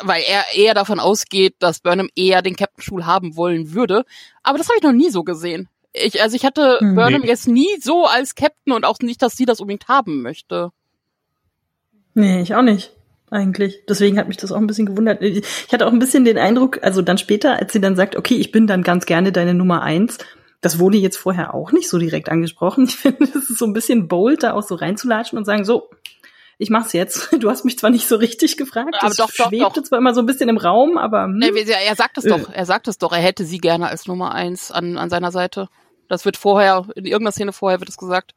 weil 0.03 0.23
er 0.29 0.45
eher 0.55 0.75
davon 0.75 1.01
ausgeht, 1.01 1.57
dass 1.59 1.81
Burnham 1.81 2.11
eher 2.15 2.43
den 2.43 2.57
Captain-Stuhl 2.57 3.07
haben 3.07 3.35
wollen 3.35 3.73
würde. 3.73 4.05
Aber 4.43 4.59
das 4.59 4.69
habe 4.69 4.77
ich 4.77 4.83
noch 4.83 4.93
nie 4.93 5.11
so 5.11 5.25
gesehen. 5.25 5.71
Ich, 5.93 6.23
also 6.23 6.37
ich 6.37 6.45
hatte 6.45 6.79
hm. 6.81 6.95
Burnham 6.95 7.23
nee. 7.23 7.29
jetzt 7.29 7.49
nie 7.49 7.69
so 7.81 8.07
als 8.07 8.35
Captain 8.35 8.73
und 8.73 8.85
auch 8.85 8.99
nicht, 9.01 9.23
dass 9.23 9.37
sie 9.37 9.45
das 9.45 9.61
unbedingt 9.61 9.89
haben 9.89 10.23
möchte. 10.23 10.71
Nee, 12.15 12.41
ich 12.43 12.55
auch 12.55 12.63
nicht. 12.63 12.93
Eigentlich. 13.31 13.85
Deswegen 13.89 14.19
hat 14.19 14.29
mich 14.29 14.37
das 14.37 14.53
auch 14.53 14.59
ein 14.59 14.67
bisschen 14.67 14.85
gewundert. 14.85 15.23
Ich 15.23 15.73
hatte 15.73 15.87
auch 15.87 15.93
ein 15.93 15.99
bisschen 15.99 16.27
den 16.27 16.37
Eindruck, 16.37 16.81
also 16.83 17.01
dann 17.01 17.17
später, 17.17 17.57
als 17.57 17.73
sie 17.73 17.81
dann 17.81 17.97
sagt, 17.97 18.15
okay, 18.15 18.35
ich 18.35 18.53
bin 18.53 18.67
dann 18.67 18.83
ganz 18.83 19.07
gerne 19.07 19.33
deine 19.33 19.55
Nummer 19.55 19.83
eins, 19.83 20.19
das 20.61 20.79
wurde 20.79 20.99
jetzt 20.99 21.17
vorher 21.17 21.55
auch 21.55 21.73
nicht 21.73 21.89
so 21.89 21.99
direkt 21.99 22.29
angesprochen. 22.29 22.85
Ich 22.85 22.97
finde, 22.99 23.25
es 23.25 23.51
ist 23.51 23.59
so 23.59 23.65
ein 23.65 23.73
bisschen 23.73 24.07
bold, 24.09 24.43
da 24.43 24.53
auch 24.53 24.63
so 24.63 24.75
reinzulatschen 24.75 25.39
und 25.39 25.47
sagen, 25.47 25.65
so, 25.65 25.89
ich 26.59 26.71
mach's 26.71 26.93
jetzt. 26.93 27.31
Du 27.41 27.51
hast 27.51 27.65
mich 27.65 27.79
zwar 27.79 27.91
nicht 27.91 28.07
so 28.07 28.17
richtig 28.17 28.59
gefragt, 28.59 28.95
aber 28.99 29.09
das 29.09 29.17
doch, 29.17 29.31
doch, 29.37 29.49
schwebte 29.49 29.81
doch. 29.81 29.83
zwar 29.83 29.99
immer 29.99 30.15
so 30.15 30.21
ein 30.21 30.27
bisschen 30.27 30.51
im 30.51 30.59
Raum, 30.59 30.99
aber. 30.99 31.25
Hm. 31.25 31.39
Nee, 31.39 31.51
er 31.55 31.97
sagt 31.97 32.19
es 32.19 32.25
doch, 32.25 32.51
er 32.53 32.67
sagt 32.67 32.87
es 32.87 32.99
doch, 32.99 33.13
er 33.13 33.23
hätte 33.23 33.45
sie 33.45 33.59
gerne 33.59 33.89
als 33.89 34.07
Nummer 34.07 34.33
eins 34.35 34.71
an, 34.71 34.99
an 34.99 35.11
seiner 35.11 35.33
Seite. 35.33 35.69
Das 36.13 36.27
wird 36.27 36.37
vorher, 36.37 36.87
in 36.95 37.07
irgendeiner 37.07 37.33
Szene 37.33 37.55
vorher 37.55 37.81
wird 37.81 37.89
es 37.89 37.97
gesagt. 37.97 38.33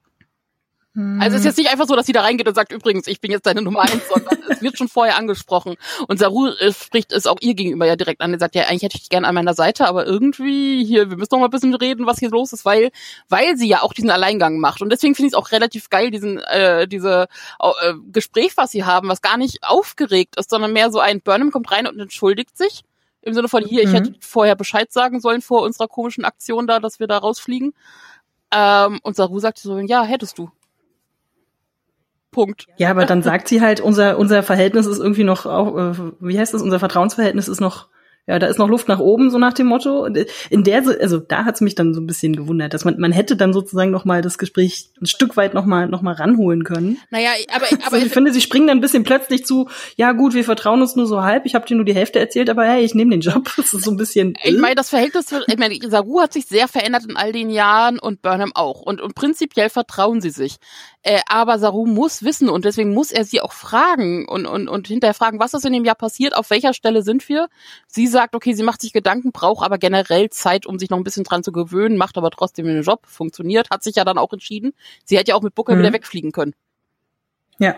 Also 1.19 1.35
es 1.35 1.41
ist 1.41 1.45
jetzt 1.45 1.57
nicht 1.57 1.69
einfach 1.69 1.87
so, 1.87 1.95
dass 1.97 2.05
sie 2.05 2.13
da 2.13 2.21
reingeht 2.21 2.47
und 2.47 2.55
sagt, 2.55 2.71
übrigens, 2.71 3.05
ich 3.07 3.19
bin 3.19 3.29
jetzt 3.29 3.45
deine 3.45 3.61
Nummer 3.61 3.81
eins, 3.81 4.07
sondern 4.07 4.39
es 4.47 4.61
wird 4.61 4.77
schon 4.77 4.87
vorher 4.87 5.17
angesprochen. 5.17 5.75
Und 6.07 6.19
Saru 6.19 6.47
äh, 6.47 6.71
spricht 6.71 7.11
es 7.11 7.27
auch 7.27 7.35
ihr 7.41 7.53
gegenüber 7.53 7.85
ja 7.85 7.97
direkt 7.97 8.21
an. 8.21 8.31
Er 8.31 8.39
sagt, 8.39 8.55
ja, 8.55 8.63
eigentlich 8.63 8.83
hätte 8.83 8.95
ich 8.95 9.01
dich 9.01 9.09
gerne 9.09 9.27
an 9.27 9.35
meiner 9.35 9.53
Seite, 9.53 9.89
aber 9.89 10.05
irgendwie 10.05 10.85
hier, 10.85 11.09
wir 11.09 11.17
müssen 11.17 11.31
noch 11.33 11.39
mal 11.39 11.47
ein 11.47 11.51
bisschen 11.51 11.75
reden, 11.75 12.05
was 12.05 12.19
hier 12.19 12.29
los 12.29 12.53
ist, 12.53 12.63
weil, 12.63 12.91
weil 13.27 13.57
sie 13.57 13.67
ja 13.67 13.81
auch 13.81 13.91
diesen 13.91 14.09
Alleingang 14.09 14.57
macht. 14.59 14.81
Und 14.81 14.89
deswegen 14.89 15.15
finde 15.15 15.27
ich 15.27 15.33
es 15.33 15.37
auch 15.37 15.51
relativ 15.51 15.89
geil, 15.89 16.11
diesen, 16.11 16.37
äh, 16.37 16.87
diese 16.87 17.27
äh, 17.59 17.93
Gespräch, 18.13 18.55
was 18.55 18.71
sie 18.71 18.85
haben, 18.85 19.09
was 19.09 19.21
gar 19.21 19.35
nicht 19.35 19.63
aufgeregt 19.63 20.39
ist, 20.39 20.49
sondern 20.49 20.71
mehr 20.71 20.91
so 20.91 21.01
ein 21.01 21.19
Burnham 21.19 21.51
kommt 21.51 21.73
rein 21.73 21.87
und 21.87 21.99
entschuldigt 21.99 22.57
sich. 22.57 22.83
Im 23.25 23.33
Sinne 23.33 23.49
von, 23.49 23.65
hier, 23.65 23.81
ich 23.81 23.89
mhm. 23.89 23.93
hätte 23.93 24.13
vorher 24.21 24.55
Bescheid 24.55 24.91
sagen 24.93 25.19
sollen 25.19 25.41
vor 25.41 25.63
unserer 25.63 25.87
komischen 25.87 26.23
Aktion 26.23 26.67
da, 26.67 26.79
dass 26.79 26.99
wir 26.99 27.07
da 27.07 27.17
rausfliegen. 27.17 27.73
Ähm, 28.51 28.99
und 29.01 29.15
Saru 29.15 29.39
sagt 29.39 29.57
so, 29.57 29.79
ja, 29.79 30.03
hättest 30.03 30.37
du. 30.37 30.49
Punkt. 32.31 32.67
Ja, 32.77 32.91
aber 32.91 33.05
dann 33.05 33.23
sagt 33.23 33.47
sie 33.47 33.61
halt, 33.61 33.79
unser, 33.81 34.19
unser 34.19 34.43
Verhältnis 34.43 34.85
ist 34.85 34.99
irgendwie 34.99 35.23
noch, 35.23 35.45
auch, 35.45 35.75
äh, 35.75 35.93
wie 36.19 36.37
heißt 36.37 36.53
das, 36.53 36.61
unser 36.61 36.79
Vertrauensverhältnis 36.79 37.47
ist 37.47 37.61
noch 37.61 37.87
ja, 38.27 38.39
da 38.39 38.47
ist 38.47 38.57
noch 38.57 38.67
Luft 38.67 38.87
nach 38.87 38.99
oben, 38.99 39.29
so 39.29 39.37
nach 39.37 39.53
dem 39.53 39.67
Motto. 39.67 40.07
In 40.49 40.63
der, 40.63 40.83
also 40.99 41.19
da 41.19 41.45
hat's 41.45 41.61
mich 41.61 41.75
dann 41.75 41.93
so 41.93 42.01
ein 42.01 42.07
bisschen 42.07 42.35
gewundert, 42.35 42.73
dass 42.73 42.83
man, 42.83 42.99
man 42.99 43.11
hätte 43.11 43.35
dann 43.35 43.53
sozusagen 43.53 43.91
noch 43.91 44.03
mal 44.03 44.23
das 44.23 44.39
Gespräch 44.39 44.89
ein 44.99 45.05
Stück 45.05 45.37
weit 45.37 45.53
noch 45.53 45.65
mal, 45.65 45.87
noch 45.87 46.01
mal 46.01 46.13
ranholen 46.13 46.63
können. 46.63 46.97
Naja, 47.11 47.29
aber, 47.53 47.65
aber 47.85 47.93
also 47.93 48.05
ich 48.05 48.11
finde, 48.11 48.33
sie 48.33 48.41
springen 48.41 48.65
dann 48.65 48.79
ein 48.79 48.81
bisschen 48.81 49.03
plötzlich 49.03 49.45
zu, 49.45 49.69
ja 49.95 50.11
gut, 50.13 50.33
wir 50.33 50.43
vertrauen 50.43 50.81
uns 50.81 50.95
nur 50.95 51.05
so 51.05 51.21
halb, 51.21 51.45
ich 51.45 51.53
habe 51.53 51.67
dir 51.67 51.75
nur 51.75 51.85
die 51.85 51.93
Hälfte 51.93 52.19
erzählt, 52.19 52.49
aber 52.49 52.65
hey, 52.65 52.83
ich 52.83 52.95
nehme 52.95 53.11
den 53.11 53.21
Job. 53.21 53.51
Das 53.57 53.73
ist 53.73 53.85
so 53.85 53.91
ein 53.91 53.97
bisschen. 53.97 54.35
Ich 54.43 54.57
meine, 54.57 54.75
das 54.75 54.89
Verhältnis, 54.89 55.27
ich 55.47 55.57
meine, 55.57 55.77
Saru 55.87 56.19
hat 56.19 56.33
sich 56.33 56.45
sehr 56.45 56.67
verändert 56.67 57.05
in 57.07 57.17
all 57.17 57.31
den 57.31 57.49
Jahren 57.49 57.99
und 57.99 58.21
Burnham 58.21 58.51
auch. 58.53 58.81
Und, 58.81 59.01
und 59.01 59.15
prinzipiell 59.15 59.69
vertrauen 59.69 60.19
sie 60.19 60.29
sich. 60.29 60.57
Äh, 61.07 61.21
aber 61.27 61.59
Saru 61.59 61.85
muss 61.85 62.23
wissen 62.23 62.49
und 62.49 62.65
deswegen 62.65 62.91
muss 62.91 63.11
er 63.11 63.25
sie 63.25 63.39
auch 63.39 63.53
fragen 63.53 64.27
und, 64.27 64.47
und, 64.47 64.67
und 64.67 64.87
hinterher 64.87 65.13
fragen, 65.13 65.39
was 65.39 65.53
ist 65.53 65.63
in 65.63 65.71
dem 65.71 65.85
Jahr 65.85 65.93
passiert, 65.93 66.35
auf 66.35 66.49
welcher 66.49 66.73
Stelle 66.73 67.03
sind 67.03 67.29
wir. 67.29 67.47
Sie 67.85 68.07
sagt, 68.07 68.33
okay, 68.33 68.55
sie 68.55 68.63
macht 68.63 68.81
sich 68.81 68.91
Gedanken, 68.91 69.31
braucht 69.31 69.63
aber 69.63 69.77
generell 69.77 70.31
Zeit, 70.31 70.65
um 70.65 70.79
sich 70.79 70.89
noch 70.89 70.97
ein 70.97 71.03
bisschen 71.03 71.23
dran 71.23 71.43
zu 71.43 71.51
gewöhnen, 71.51 71.95
macht 71.95 72.17
aber 72.17 72.31
trotzdem 72.31 72.65
den 72.65 72.81
Job, 72.81 73.05
funktioniert, 73.05 73.69
hat 73.69 73.83
sich 73.83 73.97
ja 73.97 74.03
dann 74.03 74.17
auch 74.17 74.33
entschieden. 74.33 74.73
Sie 75.03 75.15
hätte 75.15 75.29
ja 75.29 75.35
auch 75.35 75.43
mit 75.43 75.53
Booker 75.53 75.75
mhm. 75.75 75.79
wieder 75.81 75.93
wegfliegen 75.93 76.31
können. 76.31 76.55
Ja. 77.59 77.75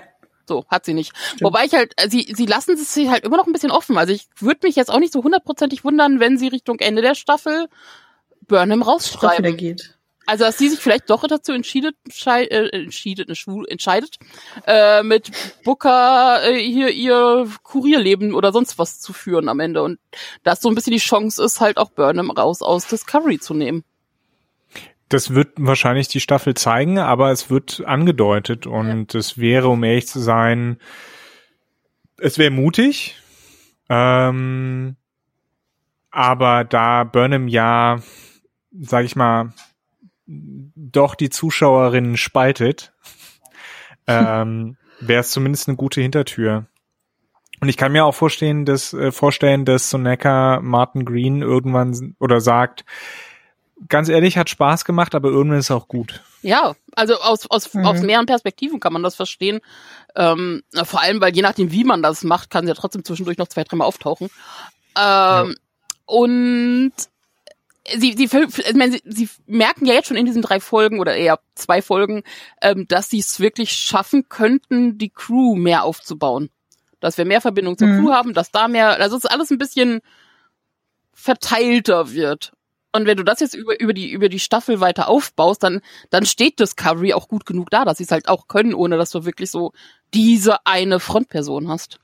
So, 0.47 0.63
hat 0.69 0.85
sie 0.85 0.93
nicht. 0.93 1.11
Stimmt. 1.17 1.41
Wobei 1.41 1.65
ich 1.65 1.73
halt, 1.73 1.91
äh, 1.97 2.09
sie, 2.09 2.33
sie 2.33 2.45
lassen 2.45 2.75
es 2.75 2.93
sich 2.93 3.09
halt 3.09 3.25
immer 3.25 3.35
noch 3.35 3.47
ein 3.47 3.51
bisschen 3.51 3.71
offen. 3.71 3.97
Also 3.97 4.13
ich 4.13 4.29
würde 4.37 4.65
mich 4.65 4.77
jetzt 4.77 4.89
auch 4.89 4.99
nicht 4.99 5.11
so 5.11 5.21
hundertprozentig 5.21 5.83
wundern, 5.83 6.21
wenn 6.21 6.37
sie 6.37 6.47
Richtung 6.47 6.79
Ende 6.79 7.01
der 7.01 7.13
Staffel 7.13 7.67
Burnham 8.47 8.83
rausschreiben. 8.83 9.57
geht. 9.57 9.96
Also, 10.27 10.43
dass 10.43 10.57
sie 10.57 10.67
sich 10.67 10.79
vielleicht 10.79 11.09
doch 11.09 11.25
dazu 11.25 11.53
entschiedet, 11.53 11.95
äh, 12.25 12.67
entschiedet, 12.69 13.35
schwul, 13.37 13.65
entscheidet, 13.69 14.17
äh, 14.65 15.01
mit 15.01 15.31
Booker 15.63 16.41
äh, 16.43 16.59
hier 16.59 16.89
ihr 16.89 17.47
Kurierleben 17.63 18.33
oder 18.33 18.51
sonst 18.51 18.77
was 18.77 18.99
zu 18.99 19.13
führen 19.13 19.47
am 19.47 19.61
Ende. 19.61 19.81
Und 19.81 19.99
dass 20.43 20.61
so 20.61 20.67
ein 20.67 20.75
bisschen 20.75 20.91
die 20.91 20.99
Chance 20.99 21.41
ist, 21.41 21.61
halt 21.61 21.77
auch 21.77 21.91
Burnham 21.91 22.29
raus 22.29 22.61
aus 22.61 22.87
Discovery 22.87 23.39
zu 23.39 23.53
nehmen. 23.53 23.85
Das 25.07 25.33
wird 25.33 25.53
wahrscheinlich 25.55 26.09
die 26.09 26.19
Staffel 26.19 26.55
zeigen, 26.55 26.99
aber 26.99 27.31
es 27.31 27.49
wird 27.49 27.85
angedeutet 27.85 28.67
und 28.67 29.15
es 29.15 29.37
ja. 29.37 29.41
wäre, 29.41 29.69
um 29.69 29.81
ehrlich 29.85 30.07
zu 30.07 30.19
sein, 30.19 30.77
es 32.17 32.37
wäre 32.37 32.51
mutig. 32.51 33.15
Ähm, 33.87 34.97
aber 36.11 36.65
da 36.65 37.05
Burnham 37.05 37.47
ja, 37.47 38.01
sag 38.77 39.05
ich 39.05 39.15
mal, 39.15 39.53
doch 40.27 41.15
die 41.15 41.29
Zuschauerinnen 41.29 42.17
spaltet, 42.17 42.93
ähm, 44.07 44.77
wäre 44.99 45.21
es 45.21 45.31
zumindest 45.31 45.67
eine 45.67 45.77
gute 45.77 46.01
Hintertür. 46.01 46.67
Und 47.59 47.69
ich 47.69 47.77
kann 47.77 47.91
mir 47.91 48.05
auch 48.05 48.13
vorstellen, 48.13 48.65
dass 48.65 48.93
äh, 48.93 49.11
vorstellen, 49.11 49.65
dass 49.65 49.89
Soneka 49.89 50.59
Martin 50.61 51.05
Green 51.05 51.41
irgendwann 51.41 52.15
oder 52.19 52.39
sagt, 52.39 52.85
ganz 53.89 54.09
ehrlich, 54.09 54.37
hat 54.37 54.49
Spaß 54.49 54.85
gemacht, 54.85 55.15
aber 55.15 55.29
irgendwann 55.29 55.59
ist 55.59 55.71
auch 55.71 55.87
gut. 55.87 56.23
Ja, 56.41 56.75
also 56.95 57.15
aus, 57.15 57.49
aus, 57.49 57.73
mhm. 57.73 57.85
aus 57.85 58.01
mehreren 58.01 58.25
Perspektiven 58.25 58.79
kann 58.79 58.93
man 58.93 59.03
das 59.03 59.15
verstehen. 59.15 59.59
Ähm, 60.15 60.63
vor 60.83 61.01
allem, 61.01 61.19
weil 61.21 61.35
je 61.35 61.41
nachdem, 61.41 61.71
wie 61.71 61.83
man 61.83 62.03
das 62.03 62.23
macht, 62.23 62.49
kann 62.49 62.65
sie 62.65 62.69
ja 62.69 62.75
trotzdem 62.75 63.03
zwischendurch 63.03 63.37
noch 63.37 63.47
zwei, 63.47 63.63
dreimal 63.63 63.87
auftauchen. 63.87 64.29
Ähm, 64.95 65.01
ja. 65.01 65.45
Und 66.05 66.93
sie, 67.95 68.13
sie, 68.13 68.27
sie, 68.27 69.01
sie 69.05 69.29
merken 69.45 69.85
ja 69.85 69.93
jetzt 69.93 70.07
schon 70.07 70.17
in 70.17 70.25
diesen 70.25 70.41
drei 70.41 70.59
Folgen 70.59 70.99
oder 70.99 71.15
eher 71.15 71.39
zwei 71.55 71.81
Folgen, 71.81 72.23
ähm, 72.61 72.87
dass 72.87 73.09
sie 73.09 73.19
es 73.19 73.39
wirklich 73.39 73.71
schaffen 73.71 74.29
könnten, 74.29 74.97
die 74.97 75.09
Crew 75.09 75.55
mehr 75.55 75.83
aufzubauen. 75.83 76.49
Dass 76.99 77.17
wir 77.17 77.25
mehr 77.25 77.41
Verbindung 77.41 77.77
zur 77.77 77.87
mhm. 77.87 77.99
Crew 77.99 78.11
haben, 78.11 78.33
dass 78.33 78.51
da 78.51 78.67
mehr, 78.67 78.99
also 78.99 79.17
es 79.17 79.25
alles 79.25 79.51
ein 79.51 79.57
bisschen 79.57 80.01
verteilter 81.13 82.13
wird. 82.13 82.53
Und 82.93 83.05
wenn 83.05 83.17
du 83.17 83.23
das 83.23 83.39
jetzt 83.39 83.53
über, 83.53 83.79
über 83.79 83.93
die, 83.93 84.09
über 84.09 84.29
die 84.29 84.39
Staffel 84.39 84.79
weiter 84.79 85.07
aufbaust, 85.07 85.61
dann, 85.61 85.81
dann 86.09 86.25
steht 86.25 86.59
Discovery 86.59 87.13
auch 87.13 87.27
gut 87.27 87.45
genug 87.45 87.69
da, 87.69 87.85
dass 87.85 87.97
sie 87.97 88.05
es 88.05 88.11
halt 88.11 88.27
auch 88.27 88.47
können, 88.47 88.73
ohne 88.73 88.97
dass 88.97 89.11
du 89.11 89.25
wirklich 89.25 89.51
so 89.51 89.73
diese 90.13 90.65
eine 90.65 90.99
Frontperson 90.99 91.67
hast. 91.69 91.99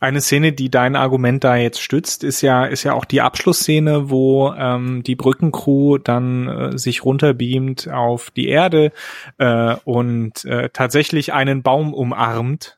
Eine 0.00 0.20
Szene, 0.20 0.52
die 0.52 0.70
dein 0.70 0.96
Argument 0.96 1.42
da 1.44 1.56
jetzt 1.56 1.80
stützt, 1.80 2.24
ist 2.24 2.40
ja 2.40 2.64
ist 2.64 2.82
ja 2.82 2.94
auch 2.94 3.04
die 3.04 3.20
Abschlussszene, 3.20 4.10
wo 4.10 4.52
ähm, 4.52 5.02
die 5.02 5.16
Brückencrew 5.16 5.98
dann 5.98 6.48
äh, 6.48 6.78
sich 6.78 7.04
runterbeamt 7.04 7.88
auf 7.88 8.30
die 8.30 8.48
Erde 8.48 8.92
äh, 9.38 9.76
und 9.84 10.44
äh, 10.44 10.70
tatsächlich 10.72 11.32
einen 11.32 11.62
Baum 11.62 11.94
umarmt 11.94 12.76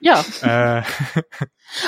Ja. 0.00 0.24
Äh, 0.42 0.82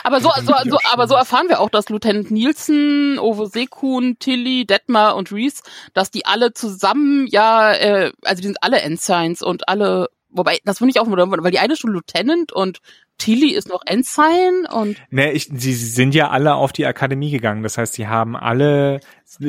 Aber 0.03 0.21
so, 0.21 0.31
so, 0.43 0.55
so, 0.65 0.79
aber 0.93 1.07
so 1.09 1.15
erfahren 1.15 1.49
wir 1.49 1.61
auch, 1.61 1.69
dass 1.69 1.89
Lieutenant 1.89 2.31
Nielsen, 2.31 3.19
Ovo 3.19 3.47
Sekun, 3.47 4.19
Tilly, 4.19 4.65
Detmar 4.65 5.15
und 5.17 5.31
Reese, 5.31 5.63
dass 5.93 6.11
die 6.11 6.25
alle 6.25 6.53
zusammen 6.55 7.27
ja, 7.27 7.73
äh, 7.73 8.13
also 8.23 8.41
die 8.41 8.47
sind 8.47 8.63
alle 8.63 8.81
Ensigns 8.81 9.43
und 9.43 9.69
alle, 9.69 10.09
wobei, 10.35 10.59
das 10.64 10.78
finde 10.78 10.91
ich 10.91 11.01
auch, 11.01 11.07
weil 11.09 11.51
die 11.51 11.59
eine 11.59 11.72
ist 11.72 11.80
schon 11.80 11.93
Lieutenant 11.93 12.53
und 12.53 12.80
Tilly 13.16 13.55
ist 13.55 13.68
noch 13.68 13.82
Ensign 13.87 14.66
und 14.70 15.01
Ne, 15.11 15.32
ich, 15.32 15.45
sie 15.45 15.72
sie 15.72 15.87
sind 15.87 16.14
ja 16.14 16.30
alle 16.30 16.55
auf 16.55 16.72
die 16.72 16.85
Akademie 16.85 17.30
gegangen. 17.30 17.62
Das 17.62 17.78
heißt, 17.78 17.95
sie 17.95 18.09
haben 18.09 18.37
alle, 18.37 19.01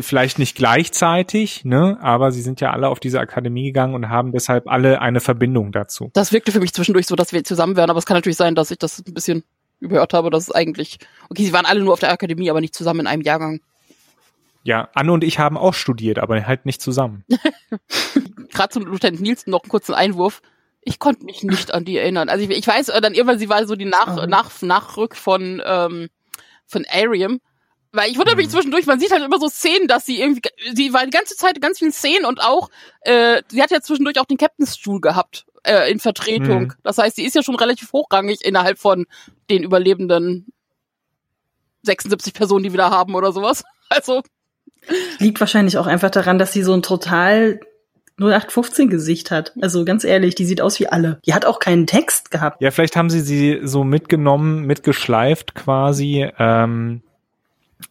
vielleicht 0.01 0.39
nicht 0.39 0.55
gleichzeitig, 0.55 1.65
ne, 1.65 1.97
aber 2.01 2.31
sie 2.31 2.41
sind 2.41 2.61
ja 2.61 2.71
alle 2.71 2.88
auf 2.88 2.99
diese 2.99 3.19
Akademie 3.19 3.65
gegangen 3.65 3.95
und 3.95 4.09
haben 4.09 4.31
deshalb 4.31 4.67
alle 4.67 5.01
eine 5.01 5.19
Verbindung 5.19 5.71
dazu. 5.71 6.11
das 6.13 6.31
wirkte 6.31 6.51
für 6.51 6.59
mich 6.59 6.73
zwischendurch 6.73 7.07
so, 7.07 7.15
dass 7.15 7.33
wir 7.33 7.43
zusammen 7.43 7.75
wären, 7.75 7.89
aber 7.89 7.99
es 7.99 8.05
kann 8.05 8.15
natürlich 8.15 8.38
sein, 8.38 8.55
dass 8.55 8.71
ich 8.71 8.77
das 8.77 9.03
ein 9.05 9.13
bisschen 9.13 9.43
überhört 9.79 10.13
habe, 10.13 10.29
dass 10.29 10.43
es 10.43 10.51
eigentlich, 10.51 10.99
okay, 11.29 11.43
sie 11.43 11.53
waren 11.53 11.65
alle 11.65 11.83
nur 11.83 11.93
auf 11.93 11.99
der 11.99 12.11
Akademie, 12.11 12.49
aber 12.49 12.61
nicht 12.61 12.75
zusammen 12.75 13.01
in 13.01 13.07
einem 13.07 13.23
Jahrgang. 13.23 13.59
Ja, 14.63 14.89
Anne 14.95 15.11
und 15.11 15.23
ich 15.23 15.38
haben 15.38 15.57
auch 15.57 15.75
studiert, 15.75 16.17
aber 16.17 16.43
halt 16.45 16.65
nicht 16.65 16.81
zusammen. 16.81 17.23
gerade 18.55 18.73
zum 18.73 18.86
Lieutenant 18.88 19.21
Nielsen 19.21 19.51
noch 19.51 19.63
einen 19.63 19.69
kurzen 19.69 19.93
Einwurf. 19.93 20.41
Ich 20.88 20.99
konnte 20.99 21.25
mich 21.25 21.43
nicht 21.43 21.73
an 21.73 21.83
die 21.83 21.97
erinnern. 21.97 22.29
Also 22.29 22.45
ich, 22.45 22.51
ich 22.51 22.65
weiß, 22.67 22.89
äh, 22.89 23.01
dann 23.01 23.13
irgendwann, 23.15 23.39
sie 23.39 23.49
war 23.49 23.65
so 23.67 23.75
die 23.75 23.86
Nach, 23.86 24.17
Oh. 24.21 24.25
Nach, 24.27 24.61
Nachrück 24.61 25.15
von, 25.15 25.61
ähm, 25.65 26.09
von 26.67 26.86
Ariam. 26.89 27.41
Weil 27.91 28.11
ich 28.11 28.17
wundere 28.17 28.36
mich 28.36 28.47
Mhm. 28.47 28.51
zwischendurch, 28.51 28.86
man 28.86 28.99
sieht 28.99 29.11
halt 29.11 29.23
immer 29.23 29.39
so 29.39 29.47
Szenen, 29.49 29.88
dass 29.88 30.05
sie 30.05 30.19
irgendwie, 30.21 30.41
sie 30.75 30.93
war 30.93 31.03
die 31.05 31.11
ganze 31.11 31.36
Zeit 31.36 31.55
in 31.55 31.61
ganz 31.61 31.79
vielen 31.79 31.91
Szenen 31.91 32.25
und 32.25 32.39
auch, 32.41 32.69
äh, 33.01 33.41
sie 33.49 33.61
hat 33.63 33.71
ja 33.71 33.81
zwischendurch 33.81 34.19
auch 34.19 34.25
den 34.25 34.38
Captain's 34.38 34.77
Stuhl 34.77 35.01
gehabt, 35.01 35.45
äh, 35.63 35.89
in 35.91 35.99
Vertretung. 35.99 36.63
Mhm. 36.63 36.73
Das 36.83 36.97
heißt, 36.99 37.15
sie 37.15 37.23
ist 37.25 37.36
ja 37.36 37.41
schon 37.43 37.55
relativ 37.55 37.91
hochrangig 37.93 38.43
innerhalb 38.45 38.77
von 38.79 39.05
den 39.49 39.63
überlebenden 39.63 40.47
76 41.83 42.33
Personen, 42.33 42.63
die 42.63 42.73
wir 42.73 42.77
da 42.77 42.89
haben 42.91 43.15
oder 43.15 43.31
sowas. 43.31 43.63
Also, 43.89 44.23
Liegt 45.19 45.39
wahrscheinlich 45.39 45.77
auch 45.77 45.86
einfach 45.86 46.09
daran, 46.09 46.39
dass 46.39 46.51
sie 46.53 46.63
so 46.63 46.73
ein 46.73 46.81
total 46.81 47.59
0815 48.18 48.89
Gesicht 48.89 49.32
hat. 49.32 49.53
Also 49.61 49.84
ganz 49.84 50.03
ehrlich, 50.03 50.36
die 50.36 50.45
sieht 50.45 50.61
aus 50.61 50.80
wie 50.80 50.88
alle. 50.88 51.20
Die 51.26 51.34
hat 51.34 51.45
auch 51.45 51.59
keinen 51.59 51.86
Text 51.86 52.32
gehabt. 52.32 52.61
Ja, 52.61 52.72
vielleicht 52.72 52.95
haben 52.95 53.09
sie 53.09 53.22
sie 53.22 53.59
so 53.63 53.84
mitgenommen, 53.84 54.66
mitgeschleift 54.66 55.55
quasi, 55.55 56.30
ähm, 56.39 57.01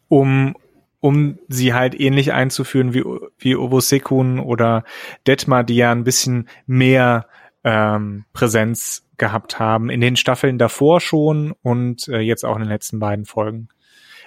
um 0.09 0.57
um 1.01 1.39
sie 1.49 1.75
halt 1.75 2.01
ähnlich 2.01 2.33
einzuführen 2.33 2.95
wie 2.95 3.05
wie 3.39 3.57
Obosekun 3.57 4.41
oder 4.41 4.85
Detmar, 5.27 5.63
die 5.63 5.77
ja 5.77 5.93
ein 5.93 6.05
bisschen 6.05 6.49
mehr 6.67 7.27
ähm, 7.63 8.25
Präsenz 8.33 9.05
gehabt 9.19 9.59
haben 9.59 9.91
in 9.91 10.01
den 10.01 10.17
Staffeln 10.17 10.59
davor 10.59 11.01
schon 11.01 11.55
und 11.63 12.09
äh, 12.09 12.21
jetzt 12.21 12.45
auch 12.45 12.57
in 12.57 12.63
den 12.63 12.71
letzten 12.71 12.99
beiden 12.99 13.27
Folgen. 13.27 13.69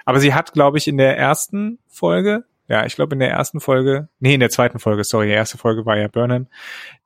Aber 0.05 0.19
sie 0.19 0.33
hat, 0.33 0.53
glaube 0.53 0.77
ich, 0.77 0.87
in 0.87 0.97
der 0.97 1.17
ersten 1.17 1.79
Folge, 1.87 2.45
ja, 2.67 2.85
ich 2.85 2.95
glaube 2.95 3.15
in 3.15 3.19
der 3.19 3.31
ersten 3.31 3.59
Folge, 3.59 4.09
nee, 4.19 4.33
in 4.33 4.39
der 4.39 4.49
zweiten 4.49 4.79
Folge, 4.79 5.03
sorry, 5.03 5.27
die 5.27 5.33
erste 5.33 5.57
Folge 5.57 5.85
war 5.85 5.97
ja 5.97 6.07
Burnham. 6.07 6.47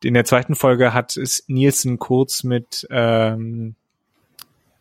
In 0.03 0.15
der 0.15 0.25
zweiten 0.25 0.55
Folge 0.55 0.93
hat 0.93 1.17
es 1.17 1.43
Nielsen 1.47 1.99
kurz 1.99 2.43
mit 2.43 2.87
ähm, 2.89 3.75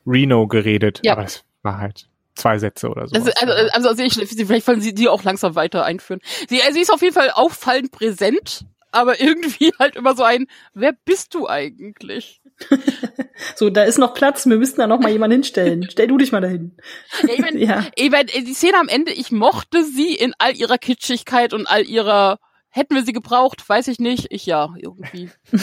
Reno 0.07 0.47
geredet. 0.47 1.01
Ja. 1.05 1.13
Aber 1.13 1.25
es 1.25 1.45
war 1.63 1.79
halt 1.79 2.09
zwei 2.35 2.59
Sätze 2.59 2.89
oder 2.89 3.07
so. 3.07 3.15
Also, 3.15 3.31
also, 3.41 3.53
also, 3.73 3.89
also 3.89 4.03
ich, 4.03 4.15
vielleicht 4.47 4.67
wollen 4.67 4.81
sie 4.81 4.95
die 4.95 5.09
auch 5.09 5.23
langsam 5.23 5.55
weiter 5.55 5.85
einführen. 5.85 6.21
Sie, 6.49 6.63
also 6.63 6.75
sie 6.75 6.81
ist 6.81 6.93
auf 6.93 7.03
jeden 7.03 7.15
Fall 7.15 7.31
auffallend 7.31 7.93
präsent, 7.93 8.65
aber 8.91 9.21
irgendwie 9.21 9.73
halt 9.79 9.97
immer 9.97 10.17
so 10.17 10.23
ein, 10.23 10.47
wer 10.73 10.93
bist 11.05 11.35
du 11.35 11.49
eigentlich? 11.49 12.41
So, 13.57 13.71
da 13.71 13.85
ist 13.85 13.99
noch 13.99 14.15
Platz, 14.15 14.47
wir 14.47 14.57
müssten 14.59 14.81
da 14.81 14.87
noch 14.87 15.01
mal 15.01 15.11
jemanden 15.11 15.37
hinstellen. 15.37 15.87
Stell 15.91 16.07
du 16.09 16.19
dich 16.19 16.31
mal 16.31 16.41
dahin. 16.41 16.77
Ja, 17.23 17.35
ich 17.35 17.41
mein, 17.41 17.59
Ja. 17.59 17.87
ich 17.95 18.11
mein, 18.11 18.27
die 18.27 18.55
Szene 18.55 18.79
am 18.79 18.89
Ende, 18.89 19.13
ich 19.13 19.33
mochte 19.33 19.85
sie 19.85 20.15
in 20.15 20.35
all 20.39 20.55
ihrer 20.55 20.79
Kitschigkeit 20.79 21.55
und 21.55 21.67
all 21.67 21.83
ihrer, 21.83 22.39
hätten 22.69 22.95
wir 22.95 23.05
sie 23.05 23.13
gebraucht, 23.13 23.67
weiß 23.67 23.89
ich 23.89 23.99
nicht, 23.99 24.27
ich 24.31 24.47
ja, 24.47 24.75
irgendwie. 24.79 25.31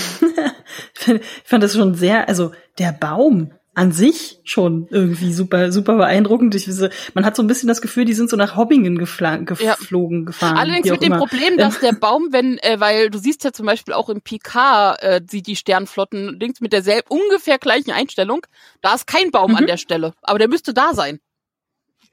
Ich 1.08 1.22
fand 1.46 1.64
das 1.64 1.74
schon 1.74 1.96
sehr, 1.96 2.28
also 2.28 2.52
der 2.78 2.92
Baum 2.92 3.52
an 3.78 3.92
sich 3.92 4.40
schon 4.44 4.88
irgendwie 4.90 5.32
super, 5.34 5.72
super 5.72 5.98
beeindruckend. 5.98 6.56
Ich, 6.56 6.68
wisse- 6.68 6.90
man 7.14 7.26
hat 7.26 7.36
so 7.36 7.44
ein 7.44 7.48
bisschen 7.48 7.68
das 7.68 7.80
Gefühl, 7.82 8.06
die 8.06 8.16
sind 8.16 8.28
so 8.28 8.36
nach 8.36 8.56
Hobbingen 8.56 8.98
gefla- 9.00 9.48
Ja. 9.62 9.76
geflogen, 9.76 10.26
gefahren. 10.26 10.58
Allerdings 10.58 10.90
mit 10.90 11.02
dem 11.04 11.14
immer. 11.14 11.18
Problem, 11.20 11.58
dass 11.58 11.80
der 11.80 11.92
Baum, 11.94 12.30
wenn, 12.32 12.58
äh, 12.58 12.80
weil 12.80 13.12
du 13.12 13.20
siehst 13.20 13.44
ja 13.44 13.52
zum 13.54 13.68
Beispiel 13.68 13.94
auch 13.94 14.10
im 14.10 14.22
PK, 14.22 14.96
äh, 14.96 15.22
sie 15.30 15.44
die 15.44 15.56
Sternflotten 15.56 16.40
links 16.40 16.60
mit 16.60 16.74
derselben 16.74 17.08
ungefähr 17.10 17.60
gleichen 17.60 17.92
Einstellung, 17.92 18.46
da 18.82 18.96
ist 18.96 19.06
kein 19.06 19.30
Baum 19.30 19.56
an 19.56 19.64
Mhm. 19.64 19.68
der 19.68 19.78
Stelle, 19.78 20.14
aber 20.24 20.40
der 20.40 20.48
müsste 20.48 20.74
da 20.74 20.96
sein. 20.96 21.20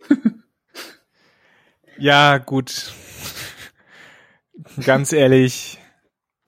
ja, 1.98 2.38
gut. 2.38 2.92
Ganz 4.84 5.12
ehrlich, 5.12 5.78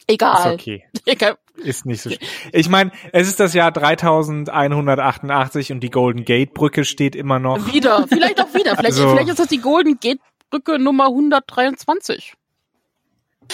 ist 0.09 0.15
Egal. 0.15 0.55
okay. 0.55 0.85
Egal. 1.05 1.37
Ist 1.57 1.87
nicht 1.87 2.03
so 2.03 2.11
schlimm. 2.11 2.21
Ich 2.53 2.69
meine, 2.69 2.93
es 3.13 3.29
ist 3.29 3.41
das 3.41 3.55
Jahr 3.55 3.73
3188 3.73 5.73
und 5.73 5.81
die 5.81 5.91
Golden 5.91 6.25
Gate 6.25 6.55
Brücke 6.55 6.85
steht 6.85 7.17
immer 7.17 7.39
noch. 7.39 7.73
Wieder, 7.73 8.07
vielleicht 8.09 8.41
auch 8.41 8.53
wieder. 8.55 8.77
Vielleicht, 8.77 8.97
Also- 8.99 9.11
vielleicht 9.11 9.29
ist 9.31 9.39
das 9.39 9.49
die 9.49 9.61
Golden 9.61 9.99
Gate 9.99 10.21
Brücke 10.51 10.79
Nummer 10.79 11.07
123. 11.07 12.35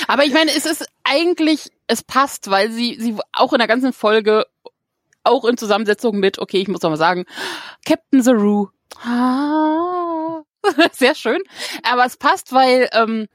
Aber 0.09 0.24
ich 0.24 0.32
meine, 0.32 0.50
es 0.50 0.66
ist 0.66 0.86
eigentlich, 1.05 1.70
es 1.86 2.03
passt, 2.03 2.50
weil 2.50 2.70
sie, 2.70 2.96
sie 2.98 3.16
auch 3.32 3.53
in 3.53 3.59
der 3.59 3.68
ganzen 3.68 3.92
Folge, 3.92 4.46
auch 5.22 5.44
in 5.44 5.57
Zusammensetzung 5.57 6.18
mit, 6.18 6.38
okay, 6.38 6.59
ich 6.59 6.68
muss 6.68 6.82
noch 6.82 6.90
mal 6.90 6.96
sagen, 6.96 7.24
Captain 7.86 8.22
Zaru. 8.22 8.68
Ah, 9.05 10.42
sehr 10.92 11.14
schön. 11.14 11.40
Aber 11.90 12.05
es 12.05 12.16
passt, 12.16 12.53
weil, 12.53 12.88
ähm, 12.92 13.28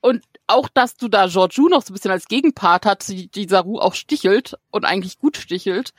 und 0.00 0.22
auch, 0.48 0.68
dass 0.68 0.96
du 0.96 1.08
da 1.08 1.26
Georgiou 1.26 1.68
noch 1.68 1.82
so 1.82 1.92
ein 1.92 1.94
bisschen 1.94 2.10
als 2.10 2.26
Gegenpart 2.26 2.86
hast, 2.86 3.08
die, 3.08 3.28
die 3.28 3.48
Saru 3.48 3.78
auch 3.78 3.94
stichelt 3.94 4.54
und 4.70 4.84
eigentlich 4.84 5.18
gut 5.18 5.36
stichelt. 5.36 5.92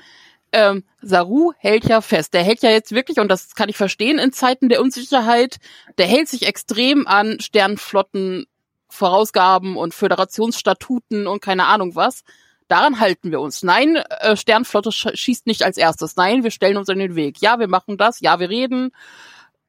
Ähm, 0.51 0.83
Saru 1.01 1.53
hält 1.57 1.85
ja 1.85 2.01
fest. 2.01 2.33
Der 2.33 2.43
hält 2.43 2.63
ja 2.63 2.71
jetzt 2.71 2.91
wirklich, 2.91 3.19
und 3.19 3.29
das 3.29 3.55
kann 3.55 3.69
ich 3.69 3.77
verstehen 3.77 4.17
in 4.17 4.33
Zeiten 4.33 4.69
der 4.69 4.81
Unsicherheit, 4.81 5.57
der 5.97 6.07
hält 6.07 6.27
sich 6.27 6.47
extrem 6.47 7.07
an 7.07 7.39
Sternflotten 7.39 8.47
Vorausgaben 8.89 9.77
und 9.77 9.93
Föderationsstatuten 9.93 11.27
und 11.27 11.41
keine 11.41 11.67
Ahnung 11.67 11.95
was. 11.95 12.23
Daran 12.67 12.99
halten 12.99 13.31
wir 13.31 13.39
uns. 13.39 13.63
Nein, 13.63 13.95
äh, 13.95 14.35
Sternflotte 14.35 14.91
sch 14.91 15.07
schießt 15.13 15.47
nicht 15.47 15.63
als 15.63 15.77
erstes. 15.77 16.15
Nein, 16.15 16.43
wir 16.43 16.51
stellen 16.51 16.77
uns 16.77 16.89
in 16.89 16.99
den 16.99 17.15
Weg. 17.15 17.41
Ja, 17.41 17.59
wir 17.59 17.67
machen 17.67 17.97
das. 17.97 18.19
Ja, 18.19 18.39
wir 18.39 18.49
reden. 18.49 18.91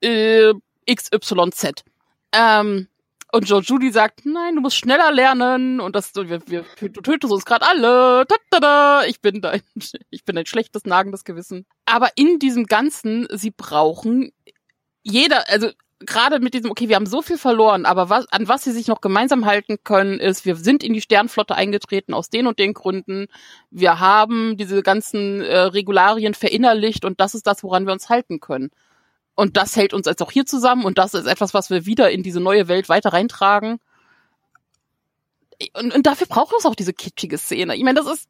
Äh, 0.03 0.53
XYZ. 0.91 1.85
Ähm, 2.33 2.89
und 3.33 3.49
Joe 3.49 3.63
Judy 3.63 3.93
sagt, 3.93 4.25
nein, 4.25 4.57
du 4.57 4.61
musst 4.61 4.77
schneller 4.77 5.13
lernen 5.13 5.81
und 5.81 5.95
das, 5.97 6.15
wir, 6.15 6.41
wir, 6.47 6.65
du 6.81 7.01
tötest 7.01 7.33
uns 7.33 7.45
gerade 7.45 7.67
alle. 7.67 8.27
Tatada, 8.27 9.05
ich 9.05 9.21
bin 9.21 9.41
dein, 9.41 9.63
ich 10.11 10.25
bin 10.25 10.37
ein 10.37 10.47
schlechtes, 10.47 10.85
nagendes 10.85 11.25
Gewissen. 11.25 11.67
Aber 11.87 12.11
in 12.17 12.39
diesem 12.39 12.67
Ganzen, 12.67 13.27
sie 13.31 13.51
brauchen 13.51 14.33
jeder, 15.03 15.49
also 15.49 15.71
gerade 16.01 16.41
mit 16.41 16.55
diesem, 16.55 16.71
okay, 16.71 16.89
wir 16.89 16.97
haben 16.97 17.07
so 17.07 17.23
viel 17.23 17.39
verloren, 17.39 17.85
aber 17.85 18.09
was, 18.09 18.27
an 18.33 18.49
was 18.49 18.65
sie 18.65 18.73
sich 18.73 18.89
noch 18.89 19.01
gemeinsam 19.01 19.45
halten 19.45 19.79
können, 19.85 20.19
ist, 20.19 20.45
wir 20.45 20.57
sind 20.57 20.83
in 20.83 20.95
die 20.95 21.01
Sternflotte 21.01 21.55
eingetreten 21.55 22.15
aus 22.15 22.31
den 22.31 22.47
und 22.47 22.59
den 22.59 22.75
Gründen. 22.75 23.27
Wir 23.71 24.01
haben 24.01 24.57
diese 24.57 24.83
ganzen 24.83 25.43
äh, 25.43 25.59
Regularien 25.59 26.35
verinnerlicht 26.35 27.05
und 27.05 27.21
das 27.21 27.35
ist 27.35 27.47
das, 27.47 27.63
woran 27.63 27.87
wir 27.87 27.93
uns 27.93 28.09
halten 28.09 28.41
können. 28.41 28.71
Und 29.41 29.57
das 29.57 29.75
hält 29.75 29.95
uns 29.95 30.05
jetzt 30.05 30.23
auch 30.23 30.31
hier 30.31 30.45
zusammen 30.45 30.85
und 30.85 30.99
das 30.99 31.15
ist 31.15 31.25
etwas, 31.25 31.55
was 31.55 31.71
wir 31.71 31.87
wieder 31.87 32.11
in 32.11 32.23
diese 32.23 32.41
neue 32.41 32.69
Welt 32.69 32.91
weiter 32.91 33.15
reintragen. 33.15 33.81
Und, 35.73 35.95
und 35.95 36.07
dafür 36.07 36.27
braucht 36.27 36.55
es 36.59 36.67
auch 36.67 36.75
diese 36.75 36.93
kitschige 36.93 37.39
Szene. 37.39 37.75
Ich 37.75 37.83
meine, 37.83 37.99
das 37.99 38.07
ist, 38.07 38.29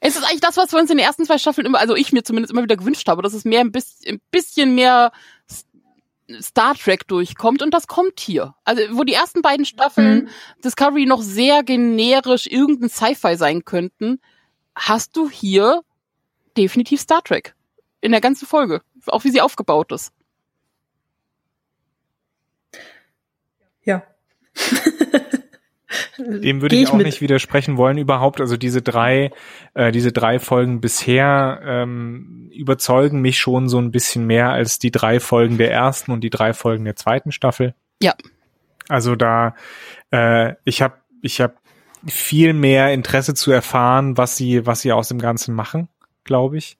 es 0.00 0.16
ist 0.16 0.24
eigentlich 0.24 0.40
das, 0.40 0.56
was 0.56 0.72
wir 0.72 0.80
uns 0.80 0.90
in 0.90 0.96
den 0.96 1.04
ersten 1.04 1.26
zwei 1.26 1.36
Staffeln 1.36 1.66
immer, 1.66 1.78
also 1.78 1.94
ich 1.94 2.12
mir 2.12 2.22
zumindest 2.22 2.52
immer 2.52 2.62
wieder 2.62 2.78
gewünscht 2.78 3.06
habe, 3.06 3.20
dass 3.20 3.34
es 3.34 3.44
mehr 3.44 3.60
ein 3.60 3.70
bisschen, 3.70 4.14
ein 4.14 4.20
bisschen 4.30 4.74
mehr 4.74 5.12
Star 6.40 6.74
Trek 6.74 7.06
durchkommt 7.06 7.60
und 7.60 7.74
das 7.74 7.86
kommt 7.86 8.18
hier. 8.18 8.54
Also 8.64 8.82
wo 8.92 9.04
die 9.04 9.12
ersten 9.12 9.42
beiden 9.42 9.66
Staffeln 9.66 10.24
Mhm. 10.24 10.28
Discovery 10.64 11.04
noch 11.04 11.20
sehr 11.20 11.62
generisch 11.64 12.46
irgendein 12.46 12.88
Sci-Fi 12.88 13.36
sein 13.36 13.66
könnten, 13.66 14.22
hast 14.74 15.18
du 15.18 15.28
hier 15.28 15.82
definitiv 16.56 16.98
Star 16.98 17.22
Trek 17.22 17.54
in 18.00 18.12
der 18.12 18.22
ganzen 18.22 18.46
Folge, 18.46 18.80
auch 19.06 19.24
wie 19.24 19.30
sie 19.30 19.42
aufgebaut 19.42 19.92
ist. 19.92 20.14
Ja. 23.84 24.02
Dem 26.18 26.60
würde 26.60 26.76
Geh 26.76 26.82
ich 26.82 26.88
auch 26.90 26.94
mit. 26.94 27.06
nicht 27.06 27.20
widersprechen 27.20 27.76
wollen 27.76 27.98
überhaupt. 27.98 28.40
Also 28.40 28.56
diese 28.56 28.82
drei, 28.82 29.30
äh, 29.74 29.90
diese 29.90 30.12
drei 30.12 30.38
Folgen 30.38 30.80
bisher 30.80 31.60
ähm, 31.64 32.50
überzeugen 32.54 33.20
mich 33.20 33.38
schon 33.38 33.68
so 33.68 33.78
ein 33.78 33.90
bisschen 33.90 34.26
mehr 34.26 34.50
als 34.50 34.78
die 34.78 34.90
drei 34.90 35.18
Folgen 35.18 35.58
der 35.58 35.72
ersten 35.72 36.12
und 36.12 36.22
die 36.22 36.30
drei 36.30 36.52
Folgen 36.52 36.84
der 36.84 36.96
zweiten 36.96 37.32
Staffel. 37.32 37.74
Ja. 38.02 38.14
Also 38.88 39.16
da, 39.16 39.54
äh, 40.10 40.54
ich 40.64 40.82
habe, 40.82 40.94
ich 41.22 41.40
habe 41.40 41.54
viel 42.06 42.52
mehr 42.52 42.92
Interesse 42.92 43.34
zu 43.34 43.50
erfahren, 43.50 44.16
was 44.16 44.36
sie, 44.36 44.66
was 44.66 44.80
sie 44.80 44.92
aus 44.92 45.08
dem 45.08 45.18
Ganzen 45.18 45.54
machen, 45.54 45.88
glaube 46.24 46.58
ich. 46.58 46.78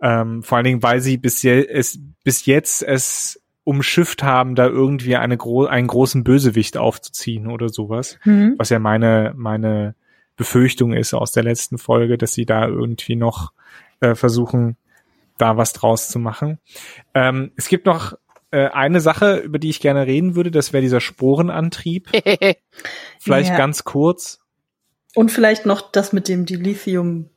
Ähm, 0.00 0.42
vor 0.42 0.56
allen 0.56 0.64
Dingen, 0.64 0.82
weil 0.82 1.00
sie 1.00 1.16
bis, 1.16 1.42
je 1.42 1.66
es, 1.66 1.98
bis 2.22 2.46
jetzt 2.46 2.82
es 2.82 3.40
umschifft 3.68 4.22
haben, 4.22 4.54
da 4.54 4.66
irgendwie 4.66 5.16
eine 5.16 5.36
gro 5.36 5.66
einen 5.66 5.88
großen 5.88 6.24
Bösewicht 6.24 6.78
aufzuziehen 6.78 7.46
oder 7.48 7.68
sowas. 7.68 8.18
Mhm. 8.24 8.54
Was 8.56 8.70
ja 8.70 8.78
meine, 8.78 9.34
meine 9.36 9.94
Befürchtung 10.36 10.94
ist 10.94 11.12
aus 11.12 11.32
der 11.32 11.42
letzten 11.42 11.76
Folge, 11.76 12.16
dass 12.16 12.32
sie 12.32 12.46
da 12.46 12.66
irgendwie 12.66 13.14
noch 13.14 13.52
äh, 14.00 14.14
versuchen, 14.14 14.78
da 15.36 15.58
was 15.58 15.74
draus 15.74 16.08
zu 16.08 16.18
machen. 16.18 16.58
Ähm, 17.12 17.52
es 17.56 17.68
gibt 17.68 17.84
noch 17.84 18.14
äh, 18.52 18.68
eine 18.68 19.00
Sache, 19.02 19.36
über 19.36 19.58
die 19.58 19.68
ich 19.68 19.80
gerne 19.80 20.06
reden 20.06 20.34
würde, 20.34 20.50
das 20.50 20.72
wäre 20.72 20.80
dieser 20.80 21.00
Sporenantrieb. 21.00 22.08
Vielleicht 23.20 23.50
Ja. 23.50 23.56
ganz 23.58 23.84
kurz. 23.84 24.40
Und 25.14 25.30
vielleicht 25.30 25.66
noch 25.66 25.90
das 25.92 26.12
mit 26.14 26.28
dem 26.28 26.46
Dilithium. 26.46 27.28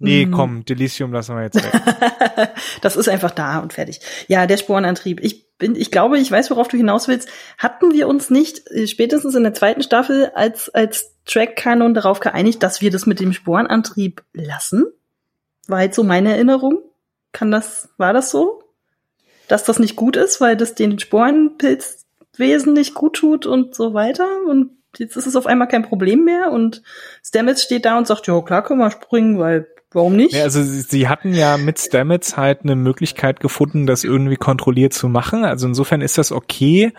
Nee, 0.00 0.26
Mhm. 0.26 0.30
komm, 0.30 0.64
Delicium 0.64 1.12
lassen 1.12 1.34
wir 1.34 1.42
jetzt 1.42 1.56
weg. 1.56 1.72
das 2.82 2.96
ist 2.96 3.08
einfach 3.08 3.32
da 3.32 3.58
und 3.58 3.72
fertig. 3.72 4.00
Ja, 4.28 4.46
der 4.46 4.56
Sporenantrieb. 4.56 5.20
Ich 5.22 5.56
bin, 5.58 5.74
ich 5.74 5.90
glaube, 5.90 6.18
ich 6.18 6.30
weiß, 6.30 6.50
worauf 6.50 6.68
du 6.68 6.76
hinaus 6.76 7.08
willst. 7.08 7.28
Hatten 7.58 7.92
wir 7.92 8.06
uns 8.06 8.30
nicht 8.30 8.70
äh, 8.70 8.86
spätestens 8.86 9.34
in 9.34 9.42
der 9.42 9.54
zweiten 9.54 9.82
Staffel 9.82 10.30
als, 10.34 10.68
als 10.68 11.16
Track-Kanon 11.24 11.94
darauf 11.94 12.20
geeinigt, 12.20 12.62
dass 12.62 12.80
wir 12.80 12.92
das 12.92 13.06
mit 13.06 13.18
dem 13.18 13.32
Sporenantrieb 13.32 14.22
lassen? 14.32 14.86
War 15.66 15.82
jetzt 15.82 15.96
so 15.96 16.04
meine 16.04 16.32
Erinnerung. 16.32 16.78
Kann 17.32 17.50
das, 17.50 17.88
war 17.98 18.12
das 18.12 18.30
so? 18.30 18.62
Dass 19.48 19.64
das 19.64 19.80
nicht 19.80 19.96
gut 19.96 20.16
ist, 20.16 20.40
weil 20.40 20.56
das 20.56 20.74
den 20.76 20.98
Sporenpilzwesen 20.98 22.72
nicht 22.72 22.94
gut 22.94 23.16
tut 23.16 23.46
und 23.46 23.74
so 23.74 23.94
weiter 23.94 24.26
und 24.48 24.70
jetzt 24.96 25.16
ist 25.16 25.26
es 25.26 25.36
auf 25.36 25.46
einmal 25.46 25.68
kein 25.68 25.82
Problem 25.82 26.24
mehr 26.24 26.50
und 26.50 26.82
Stamets 27.22 27.62
steht 27.62 27.84
da 27.84 27.98
und 27.98 28.06
sagt, 28.06 28.26
ja 28.26 28.40
klar, 28.40 28.62
können 28.64 28.80
wir 28.80 28.90
springen, 28.90 29.38
weil 29.38 29.66
warum 29.92 30.16
nicht? 30.16 30.34
Ja, 30.34 30.44
also 30.44 30.62
sie, 30.62 30.80
sie 30.80 31.08
hatten 31.08 31.34
ja 31.34 31.56
mit 31.56 31.78
Stamets 31.78 32.36
halt 32.36 32.62
eine 32.62 32.76
Möglichkeit 32.76 33.40
gefunden, 33.40 33.86
das 33.86 34.04
irgendwie 34.04 34.36
kontrolliert 34.36 34.92
zu 34.92 35.08
machen. 35.08 35.44
Also 35.44 35.66
insofern 35.66 36.00
ist 36.00 36.18
das 36.18 36.32
okay. 36.32 36.92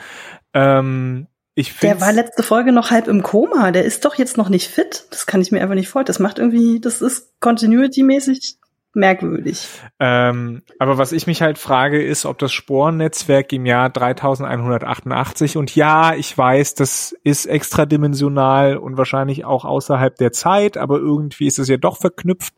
Ähm, 0.53 1.27
ich 1.55 1.77
Der 1.79 1.99
war 1.99 2.13
letzte 2.13 2.41
Folge 2.41 2.71
noch 2.71 2.89
halb 2.89 3.07
im 3.07 3.21
Koma. 3.21 3.71
Der 3.71 3.83
ist 3.83 4.05
doch 4.05 4.15
jetzt 4.15 4.37
noch 4.37 4.49
nicht 4.49 4.69
fit. 4.69 5.05
Das 5.11 5.25
kann 5.25 5.41
ich 5.41 5.51
mir 5.51 5.61
einfach 5.61 5.75
nicht 5.75 5.89
vorstellen. 5.89 6.05
Das 6.07 6.19
macht 6.19 6.39
irgendwie, 6.39 6.79
das 6.79 7.01
ist 7.01 7.33
continuity-mäßig 7.41 8.57
merkwürdig. 8.99 9.67
Ähm, 9.99 10.61
aber 10.77 10.97
was 10.97 11.11
ich 11.11 11.25
mich 11.25 11.41
halt 11.41 11.57
frage, 11.57 12.03
ist, 12.03 12.25
ob 12.25 12.37
das 12.37 12.51
Sporennetzwerk 12.51 13.51
im 13.53 13.65
Jahr 13.65 13.89
3188 13.89 15.57
und 15.57 15.75
ja, 15.75 16.13
ich 16.13 16.37
weiß, 16.37 16.75
das 16.75 17.15
ist 17.23 17.45
extradimensional 17.45 18.77
und 18.77 18.97
wahrscheinlich 18.97 19.45
auch 19.45 19.65
außerhalb 19.65 20.15
der 20.17 20.31
Zeit, 20.31 20.77
aber 20.77 20.97
irgendwie 20.97 21.47
ist 21.47 21.59
es 21.59 21.67
ja 21.67 21.77
doch 21.77 21.97
verknüpft, 21.97 22.53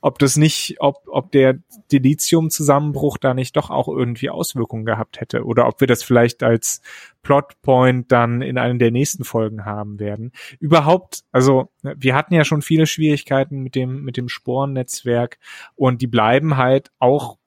ob 0.00 0.18
das 0.18 0.36
nicht, 0.36 0.76
ob, 0.80 0.96
ob 1.06 1.30
der 1.30 1.58
Dilithium-Zusammenbruch 1.92 3.18
da 3.18 3.34
nicht 3.34 3.56
doch 3.56 3.70
auch 3.70 3.88
irgendwie 3.88 4.30
Auswirkungen 4.30 4.84
gehabt 4.84 5.20
hätte 5.20 5.44
oder 5.44 5.68
ob 5.68 5.80
wir 5.80 5.86
das 5.86 6.02
vielleicht 6.02 6.42
als 6.42 6.80
Plotpoint 7.22 8.10
dann 8.10 8.42
in 8.42 8.58
einer 8.58 8.78
der 8.78 8.90
nächsten 8.90 9.24
Folgen 9.24 9.64
haben 9.64 9.98
werden. 9.98 10.32
Überhaupt, 10.58 11.22
also 11.32 11.70
wir 11.82 12.14
hatten 12.14 12.34
ja 12.34 12.44
schon 12.44 12.62
viele 12.62 12.86
Schwierigkeiten 12.86 13.62
mit 13.62 13.74
dem, 13.74 14.02
mit 14.02 14.16
dem 14.16 14.28
Sporennetzwerk 14.28 15.38
und 15.74 16.02
die 16.02 16.06
bleiben 16.06 16.56
halt 16.56 16.90
auch 16.98 17.38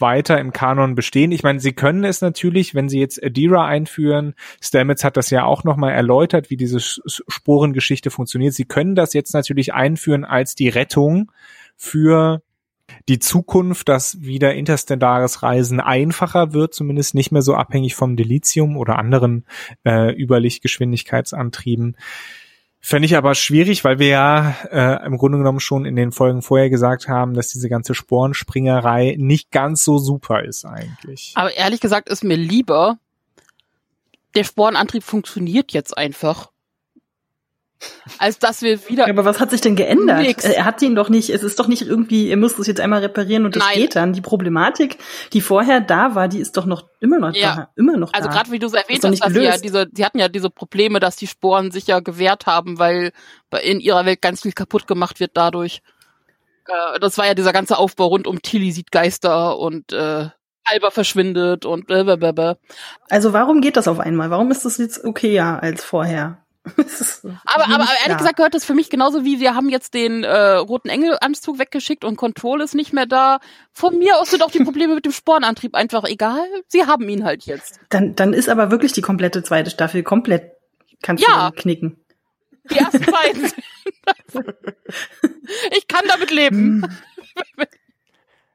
weiter 0.00 0.40
im 0.40 0.52
Kanon 0.52 0.94
bestehen. 0.94 1.32
Ich 1.32 1.42
meine, 1.42 1.60
sie 1.60 1.72
können 1.72 2.04
es 2.04 2.20
natürlich, 2.20 2.74
wenn 2.74 2.88
sie 2.88 2.98
jetzt 2.98 3.22
Adira 3.22 3.66
einführen, 3.66 4.34
Stamets 4.60 5.04
hat 5.04 5.16
das 5.16 5.30
ja 5.30 5.44
auch 5.44 5.64
nochmal 5.64 5.92
erläutert, 5.92 6.50
wie 6.50 6.56
diese 6.56 6.80
Sporengeschichte 6.80 8.10
funktioniert. 8.10 8.54
Sie 8.54 8.64
können 8.64 8.94
das 8.94 9.12
jetzt 9.12 9.34
natürlich 9.34 9.74
einführen 9.74 10.24
als 10.24 10.54
die 10.54 10.68
Rettung 10.68 11.30
für 11.76 12.42
die 13.08 13.18
Zukunft, 13.18 13.88
dass 13.88 14.20
wieder 14.20 14.54
interstellares 14.54 15.42
Reisen 15.42 15.80
einfacher 15.80 16.52
wird, 16.52 16.74
zumindest 16.74 17.14
nicht 17.14 17.32
mehr 17.32 17.42
so 17.42 17.54
abhängig 17.54 17.94
vom 17.94 18.16
Dilithium 18.16 18.76
oder 18.76 18.98
anderen 18.98 19.46
äh, 19.84 20.12
Überlichtgeschwindigkeitsantrieben. 20.14 21.96
Fände 22.82 23.04
ich 23.04 23.16
aber 23.16 23.34
schwierig, 23.34 23.84
weil 23.84 23.98
wir 23.98 24.08
ja 24.08 24.56
äh, 24.70 25.06
im 25.06 25.18
Grunde 25.18 25.36
genommen 25.36 25.60
schon 25.60 25.84
in 25.84 25.96
den 25.96 26.12
Folgen 26.12 26.40
vorher 26.40 26.70
gesagt 26.70 27.08
haben, 27.08 27.34
dass 27.34 27.48
diese 27.48 27.68
ganze 27.68 27.94
Sporenspringerei 27.94 29.16
nicht 29.18 29.50
ganz 29.50 29.84
so 29.84 29.98
super 29.98 30.44
ist 30.44 30.64
eigentlich. 30.64 31.32
Aber 31.34 31.54
ehrlich 31.54 31.80
gesagt 31.80 32.08
ist 32.08 32.24
mir 32.24 32.38
lieber, 32.38 32.98
der 34.34 34.44
Sporenantrieb 34.44 35.02
funktioniert 35.02 35.72
jetzt 35.72 35.96
einfach. 35.96 36.50
Als 38.18 38.38
dass 38.38 38.60
wir 38.62 38.88
wieder. 38.88 39.08
Aber 39.08 39.24
was 39.24 39.40
hat 39.40 39.50
sich 39.50 39.60
denn 39.62 39.74
geändert? 39.76 40.18
Nix. 40.20 40.44
Er 40.44 40.64
hat 40.66 40.82
ihn 40.82 40.94
doch 40.94 41.08
nicht, 41.08 41.30
es 41.30 41.42
ist 41.42 41.58
doch 41.58 41.66
nicht 41.66 41.82
irgendwie, 41.82 42.28
ihr 42.28 42.36
müsst 42.36 42.58
es 42.58 42.66
jetzt 42.66 42.80
einmal 42.80 43.00
reparieren 43.00 43.46
und 43.46 43.56
das 43.56 43.64
Nein. 43.64 43.76
geht 43.76 43.96
dann. 43.96 44.12
Die 44.12 44.20
Problematik, 44.20 44.98
die 45.32 45.40
vorher 45.40 45.80
da 45.80 46.14
war, 46.14 46.28
die 46.28 46.40
ist 46.40 46.56
doch 46.56 46.66
noch 46.66 46.84
immer 47.00 47.18
noch 47.18 47.34
Ja. 47.34 47.56
da. 47.56 47.68
Immer 47.76 47.96
noch 47.96 48.12
Also 48.12 48.28
gerade 48.28 48.50
wie 48.50 48.58
du 48.58 48.66
es 48.66 48.74
erwähnt 48.74 49.02
hast, 49.04 49.20
dass 49.20 49.32
sie, 49.32 49.40
ja 49.42 49.56
diese, 49.56 49.86
sie 49.92 50.04
hatten 50.04 50.18
ja 50.18 50.28
diese 50.28 50.50
Probleme, 50.50 51.00
dass 51.00 51.16
die 51.16 51.26
Sporen 51.26 51.70
sich 51.70 51.86
ja 51.86 52.00
gewehrt 52.00 52.46
haben, 52.46 52.78
weil 52.78 53.12
bei- 53.48 53.60
in 53.62 53.80
ihrer 53.80 54.04
Welt 54.04 54.20
ganz 54.20 54.42
viel 54.42 54.52
kaputt 54.52 54.86
gemacht 54.86 55.18
wird 55.20 55.30
dadurch. 55.34 55.80
Äh, 56.66 57.00
das 57.00 57.16
war 57.18 57.26
ja 57.26 57.34
dieser 57.34 57.52
ganze 57.52 57.78
Aufbau 57.78 58.06
rund 58.06 58.26
um 58.26 58.42
Tilly 58.42 58.72
sieht 58.72 58.92
Geister 58.92 59.58
und 59.58 59.92
äh, 59.92 60.28
Alba 60.64 60.90
verschwindet 60.90 61.64
und 61.64 61.86
blablabla. 61.86 62.56
Also 63.08 63.32
warum 63.32 63.60
geht 63.62 63.76
das 63.76 63.88
auf 63.88 63.98
einmal? 63.98 64.30
Warum 64.30 64.50
ist 64.50 64.64
das 64.66 64.76
jetzt 64.78 65.02
okayer 65.04 65.62
als 65.62 65.82
vorher? 65.82 66.38
Aber, 66.64 67.64
aber, 67.64 67.74
aber 67.74 67.86
ehrlich 68.04 68.18
gesagt 68.18 68.36
gehört 68.36 68.54
das 68.54 68.64
für 68.66 68.74
mich 68.74 68.90
genauso 68.90 69.24
wie 69.24 69.40
wir 69.40 69.54
haben 69.54 69.70
jetzt 69.70 69.94
den 69.94 70.24
äh, 70.24 70.36
roten 70.56 70.88
Engelanzug 70.90 71.58
weggeschickt 71.58 72.04
und 72.04 72.16
Control 72.16 72.60
ist 72.60 72.74
nicht 72.74 72.92
mehr 72.92 73.06
da. 73.06 73.40
Von 73.72 73.98
mir 73.98 74.18
aus 74.18 74.30
sind 74.30 74.42
auch 74.42 74.50
die 74.50 74.62
Probleme 74.62 74.94
mit 74.94 75.04
dem 75.06 75.12
Sporenantrieb 75.12 75.74
einfach 75.74 76.04
egal. 76.04 76.44
Sie 76.68 76.84
haben 76.84 77.08
ihn 77.08 77.24
halt 77.24 77.44
jetzt. 77.44 77.80
Dann, 77.88 78.14
dann 78.14 78.34
ist 78.34 78.48
aber 78.50 78.70
wirklich 78.70 78.92
die 78.92 79.00
komplette 79.00 79.42
zweite 79.42 79.70
Staffel 79.70 80.02
komplett, 80.02 80.52
kannst 81.02 81.24
Ja. 81.26 81.50
du 81.50 81.56
knicken. 81.62 82.04
Die 82.70 82.76
ersten 82.78 83.06
beiden. 83.10 83.46
sind- 83.48 83.64
ich 85.76 85.88
kann 85.88 86.04
damit 86.08 86.30
leben. 86.30 86.84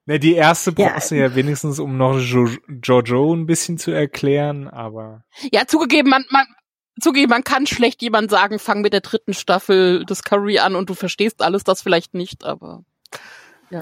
Ne, 0.08 0.20
die 0.20 0.36
erste 0.36 0.72
Ja. 0.78 0.90
brauchst 0.90 1.10
du 1.10 1.16
ja 1.16 1.34
wenigstens, 1.34 1.80
um 1.80 1.98
noch 1.98 2.20
jo 2.20 2.48
Jojo 2.84 3.34
ein 3.34 3.48
bisschen 3.48 3.80
zu 3.80 3.90
erklären, 3.90 4.68
aber 4.68 5.24
Ja, 5.52 5.66
zugegeben, 5.66 6.12
man, 6.12 6.24
man, 6.30 6.46
zugegeben, 7.00 7.30
man 7.30 7.44
kann 7.44 7.68
schlecht 7.68 8.02
jemand 8.02 8.30
sagen, 8.30 8.60
fang 8.60 8.82
mit 8.82 8.94
der 8.94 9.02
dritten 9.02 9.34
Staffel 9.34 10.06
Discovery 10.06 10.60
an 10.60 10.76
und 10.76 10.90
du 10.90 10.94
verstehst 10.94 11.42
alles, 11.42 11.64
das 11.64 11.82
vielleicht 11.82 12.14
nicht, 12.14 12.44
aber. 12.44 12.84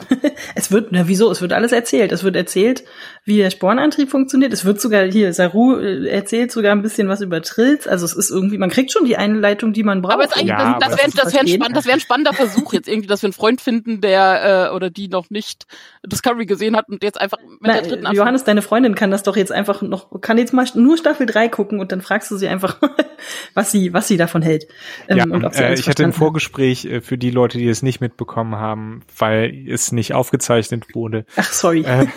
Es 0.56 0.72
wird, 0.72 0.92
na 0.92 1.08
wieso? 1.08 1.32
Es 1.32 1.42
wird 1.42 1.54
alles 1.54 1.72
erzählt. 1.72 2.12
Es 2.12 2.24
wird 2.24 2.36
erzählt, 2.36 2.84
wie 3.26 3.38
der 3.38 3.50
Spornantrieb 3.50 4.10
funktioniert. 4.10 4.54
Es 4.54 4.66
wird 4.66 4.80
sogar 4.80 5.04
hier, 5.06 5.34
Saru 5.34 5.78
äh, 5.78 6.08
erzählt 6.08 6.52
sogar 6.52 6.72
ein 6.74 6.82
bisschen 6.82 7.08
was 7.08 7.22
über 7.22 7.42
Trills. 7.42 7.88
Also 7.88 8.06
es 8.06 8.14
ist 8.14 8.30
irgendwie, 8.30 8.58
man 8.58 8.70
kriegt 8.70 8.92
schon 8.92 9.06
die 9.06 9.18
Einleitung, 9.18 9.74
die 9.74 9.84
man 9.84 10.02
braucht. 10.02 10.14
Aber 10.14 10.24
jetzt 10.24 10.36
eigentlich, 10.36 10.50
Ja, 10.50 10.78
das, 10.80 10.92
das 10.92 11.00
wäre 11.00 11.12
das 11.12 11.16
wär 11.16 11.26
ein, 11.26 11.32
verstehen. 11.32 11.62
spann, 11.62 11.74
das 11.74 11.86
wär 11.86 11.94
ein 11.94 12.00
spannender 12.00 12.34
Versuch 12.34 12.74
jetzt 12.74 12.88
irgendwie, 12.88 13.08
dass 13.08 13.22
wir 13.22 13.28
einen 13.28 13.34
Freund 13.34 13.62
finden, 13.62 14.02
der 14.02 14.70
äh, 14.72 14.76
oder 14.76 14.90
die 14.90 15.08
noch 15.08 15.30
nicht 15.30 15.66
Discovery 16.06 16.46
gesehen 16.46 16.76
hat 16.76 16.90
und 16.90 17.04
jetzt 17.04 17.20
einfach 17.20 17.38
mit 17.40 17.60
Na, 17.62 17.74
der 17.74 17.82
dritten 17.84 18.06
anfängt. 18.06 18.18
Johannes, 18.18 18.44
deine 18.44 18.62
Freundin 18.62 18.96
kann 18.96 19.12
das 19.12 19.24
doch 19.24 19.36
jetzt 19.38 19.52
einfach 19.52 19.82
noch, 19.82 20.22
kann 20.22 20.38
jetzt 20.38 20.54
mal 20.54 20.66
nur 20.76 20.98
Staffel 20.98 21.26
3 21.26 21.50
gucken 21.50 21.80
und 21.80 21.92
dann 21.92 22.02
fragst 22.02 22.30
du 22.32 22.38
sie 22.38 22.48
einfach, 22.48 22.80
was 23.54 23.72
sie, 23.72 23.94
was 23.94 24.08
sie 24.08 24.18
davon 24.18 24.42
hält. 24.42 24.68
Ähm, 25.08 25.18
ja, 25.18 25.24
und 25.26 25.46
ob 25.46 25.54
sie 25.54 25.64
äh, 25.64 25.74
ich 25.74 25.88
hatte 25.90 26.04
ein. 26.04 26.14
Vorgespräch 26.14 26.86
äh, 26.86 27.02
für 27.02 27.18
die 27.18 27.32
Leute, 27.32 27.58
die 27.58 27.68
es 27.68 27.82
nicht 27.82 28.00
mitbekommen 28.00 28.56
haben, 28.56 29.02
weil 29.18 29.66
es 29.68 29.83
nicht 29.92 30.14
aufgezeichnet 30.14 30.96
wurde. 30.96 31.26
Ach, 31.36 31.52
sorry. 31.52 31.82
Äh, 31.82 32.08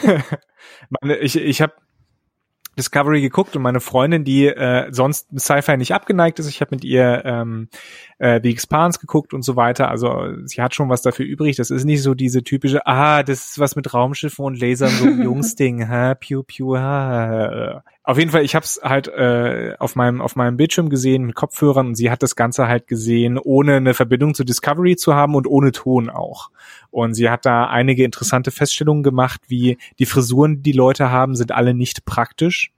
ich 1.21 1.37
ich 1.37 1.61
habe 1.61 1.75
Discovery 2.79 3.23
geguckt 3.23 3.57
und 3.57 3.63
meine 3.63 3.81
Freundin, 3.81 4.25
die 4.25 4.47
äh, 4.47 4.93
sonst 4.93 5.29
Sci-Fi 5.37 5.77
nicht 5.79 5.95
abgeneigt 5.95 6.39
ist, 6.39 6.49
ich 6.49 6.61
habe 6.61 6.75
mit 6.75 6.85
ihr 6.85 7.23
ähm, 7.25 7.69
äh, 8.19 8.41
The 8.43 8.51
Expanse 8.51 8.99
geguckt 8.99 9.35
und 9.35 9.43
so 9.43 9.57
weiter. 9.57 9.91
Also 9.91 10.33
sie 10.45 10.63
hat 10.63 10.75
schon 10.75 10.89
was 10.89 11.03
dafür 11.03 11.27
übrig. 11.27 11.57
Das 11.57 11.71
ist 11.71 11.85
nicht 11.85 12.03
so 12.03 12.15
diese 12.15 12.43
typische, 12.43 12.87
ah, 12.87 13.23
das 13.23 13.51
ist 13.51 13.59
was 13.59 13.77
mit 13.77 13.93
Raumschiffen 13.93 14.45
und 14.45 14.59
Lasern, 14.59 14.91
so 14.91 15.05
ein 15.05 15.23
Jungsding, 15.25 15.89
ha, 15.89 16.15
piu, 16.15 16.43
piu, 16.43 16.77
ha. 16.77 17.83
Auf 18.03 18.19
jeden 18.19 18.31
Fall, 18.31 18.45
ich 18.45 18.55
habe 18.55 18.65
es 18.65 18.81
halt 18.83 19.09
äh, 19.09 19.75
auf 19.79 19.97
meinem 19.97 20.21
auf 20.23 20.37
meinem 20.37 20.57
Bildschirm 20.57 20.89
gesehen 20.89 21.25
mit 21.25 21.35
Kopfhörern 21.35 21.89
und 21.89 21.95
sie 21.97 22.11
hat 22.11 22.23
das 22.23 22.37
Ganze 22.37 22.69
halt 22.69 22.87
gesehen, 22.87 23.37
ohne 23.39 23.75
eine 23.77 23.95
Verbindung 23.95 24.35
zu 24.35 24.45
Discovery 24.45 24.97
zu 24.97 25.15
haben 25.15 25.35
und 25.35 25.47
ohne 25.47 25.73
Ton 25.73 26.09
auch. 26.09 26.51
Und 26.91 27.15
sie 27.15 27.29
hat 27.29 27.45
da 27.45 27.67
einige 27.67 28.05
interessante 28.05 28.51
Feststellungen 28.51 29.03
gemacht, 29.03 29.43
wie 29.49 29.77
die 29.99 30.07
Frisuren, 30.07 30.63
die 30.63 30.71
die 30.71 30.73
Leute 30.73 31.11
haben, 31.11 31.35
sind 31.35 31.53
alle 31.53 31.75
nicht 31.75 32.05
praktisch, 32.05 32.73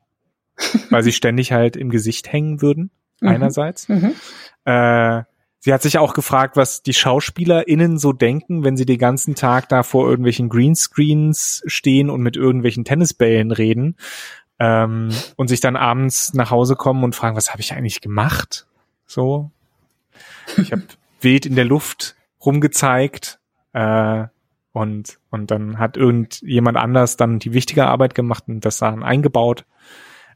weil 0.90 1.02
sie 1.02 1.12
ständig 1.12 1.52
halt 1.52 1.76
im 1.76 1.90
Gesicht 1.90 2.32
hängen 2.32 2.60
würden, 2.62 2.90
Mhm. 3.20 3.28
einerseits. 3.28 3.88
Mhm. 3.88 4.12
Äh, 4.68 5.24
sie 5.60 5.72
hat 5.72 5.82
sich 5.82 5.96
auch 5.98 6.12
gefragt, 6.12 6.56
was 6.56 6.82
die 6.82 6.92
SchauspielerInnen 6.92 7.98
so 7.98 8.12
denken, 8.12 8.64
wenn 8.64 8.76
sie 8.76 8.84
den 8.84 8.98
ganzen 8.98 9.34
Tag 9.34 9.68
da 9.68 9.82
vor 9.82 10.08
irgendwelchen 10.08 10.48
Greenscreens 10.48 11.62
stehen 11.66 12.10
und 12.10 12.20
mit 12.20 12.36
irgendwelchen 12.36 12.84
Tennisbällen 12.84 13.50
reden 13.52 13.96
ähm, 14.58 15.08
und 15.36 15.48
sich 15.48 15.60
dann 15.60 15.76
abends 15.76 16.34
nach 16.34 16.50
Hause 16.50 16.76
kommen 16.76 17.04
und 17.04 17.14
fragen, 17.14 17.36
was 17.36 17.50
habe 17.50 17.62
ich 17.62 17.72
eigentlich 17.72 18.00
gemacht? 18.00 18.66
So. 19.06 19.50
Ich 20.56 20.72
habe 20.72 20.82
wild 21.20 21.46
in 21.46 21.56
der 21.56 21.64
Luft 21.64 22.16
rumgezeigt. 22.44 23.38
Äh, 23.72 24.26
Und, 24.72 25.18
und 25.30 25.50
dann 25.50 25.78
hat 25.78 25.96
irgendjemand 25.96 26.76
anders 26.76 27.16
dann 27.16 27.38
die 27.38 27.52
wichtige 27.52 27.86
Arbeit 27.86 28.14
gemacht 28.14 28.44
und 28.48 28.64
das 28.64 28.78
dann 28.78 29.02
eingebaut. 29.02 29.64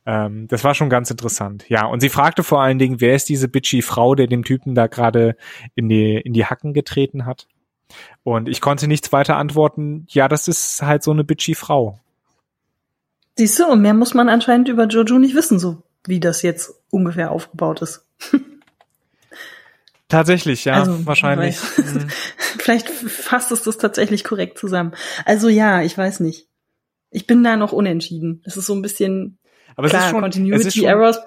Ähm, 0.05 0.49
das 0.49 0.65
war 0.65 0.74
schon 0.74 0.91
ganz 0.91 1.11
interessant. 1.11 1.69
Ja, 1.69 1.87
und 1.87 2.01
sie 2.01 2.09
fragte 2.09 2.43
vor 2.43 2.61
allen 2.61 2.79
Dingen, 2.79 3.01
wer 3.01 3.15
ist 3.15 3.29
diese 3.29 3.49
bitchy 3.49 3.83
Frau, 3.83 4.15
der 4.15 4.27
dem 4.27 4.45
Typen 4.45 4.74
da 4.74 4.87
gerade 4.87 5.37
in 5.74 5.89
die, 5.89 6.16
in 6.16 6.33
die 6.33 6.47
Hacken 6.47 6.74
getreten 6.74 7.24
hat? 7.24 7.47
Und 8.24 8.49
ich 8.49 8.61
konnte 8.61 8.89
nichts 8.89 9.12
weiter 9.12 9.37
antworten. 9.37 10.07
Ja, 10.09 10.29
das 10.29 10.49
ist 10.49 10.83
halt 10.83 11.03
so 11.03 11.11
eine 11.11 11.24
bitchy 11.24 11.55
Frau. 11.55 11.99
Siehst 13.37 13.59
du, 13.59 13.66
und 13.66 13.81
mehr 13.81 13.95
muss 13.95 14.15
man 14.15 14.29
anscheinend 14.29 14.69
über 14.69 14.87
Jojo 14.87 15.19
nicht 15.19 15.35
wissen, 15.35 15.59
so 15.59 15.83
wie 16.07 16.20
das 16.20 16.43
jetzt 16.43 16.74
ungefähr 16.91 17.31
aufgebaut 17.31 17.81
ist. 17.83 18.07
Tatsächlich, 20.09 20.66
ja, 20.66 20.74
also, 20.74 21.07
wahrscheinlich. 21.07 21.59
Mhm. 21.79 22.09
Vielleicht 22.59 22.91
fasst 22.91 23.51
es 23.51 23.62
das 23.62 23.79
tatsächlich 23.79 24.24
korrekt 24.24 24.59
zusammen. 24.59 24.93
Also 25.24 25.49
ja, 25.49 25.81
ich 25.83 25.97
weiß 25.97 26.20
nicht. 26.20 26.49
Ich 27.11 27.27
bin 27.27 27.43
da 27.43 27.57
noch 27.57 27.73
unentschieden. 27.73 28.43
Das 28.45 28.57
ist 28.57 28.66
so 28.66 28.74
ein 28.74 28.83
bisschen 28.83 29.39
aber 29.77 29.89
Klar, 29.89 30.01
es 30.01 30.07
ist 30.07 30.11
schon, 30.12 30.23
Continuity 30.23 30.69
ist 30.69 30.77
schon, 30.77 30.85
Errors 30.85 31.20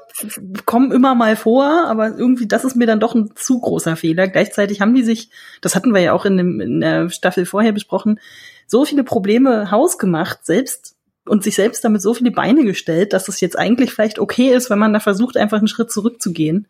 kommen 0.65 0.91
immer 0.91 1.15
mal 1.15 1.35
vor, 1.35 1.85
aber 1.87 2.17
irgendwie, 2.17 2.47
das 2.47 2.63
ist 2.63 2.75
mir 2.75 2.85
dann 2.85 2.99
doch 2.99 3.15
ein 3.15 3.31
zu 3.35 3.59
großer 3.59 3.95
Fehler. 3.95 4.27
Gleichzeitig 4.27 4.81
haben 4.81 4.93
die 4.93 5.03
sich, 5.03 5.29
das 5.61 5.75
hatten 5.75 5.93
wir 5.93 6.01
ja 6.01 6.13
auch 6.13 6.25
in, 6.25 6.37
dem, 6.37 6.59
in 6.61 6.81
der 6.81 7.09
Staffel 7.09 7.45
vorher 7.45 7.71
besprochen, 7.71 8.19
so 8.67 8.85
viele 8.85 9.03
Probleme 9.03 9.71
hausgemacht, 9.71 10.45
selbst 10.45 10.95
und 11.27 11.43
sich 11.43 11.55
selbst 11.55 11.83
damit 11.83 12.01
so 12.01 12.13
viele 12.13 12.31
Beine 12.31 12.63
gestellt, 12.63 13.13
dass 13.13 13.27
es 13.27 13.41
jetzt 13.41 13.57
eigentlich 13.57 13.91
vielleicht 13.91 14.19
okay 14.19 14.53
ist, 14.53 14.69
wenn 14.69 14.79
man 14.79 14.93
da 14.93 14.99
versucht, 14.99 15.37
einfach 15.37 15.57
einen 15.57 15.67
Schritt 15.67 15.91
zurückzugehen. 15.91 16.67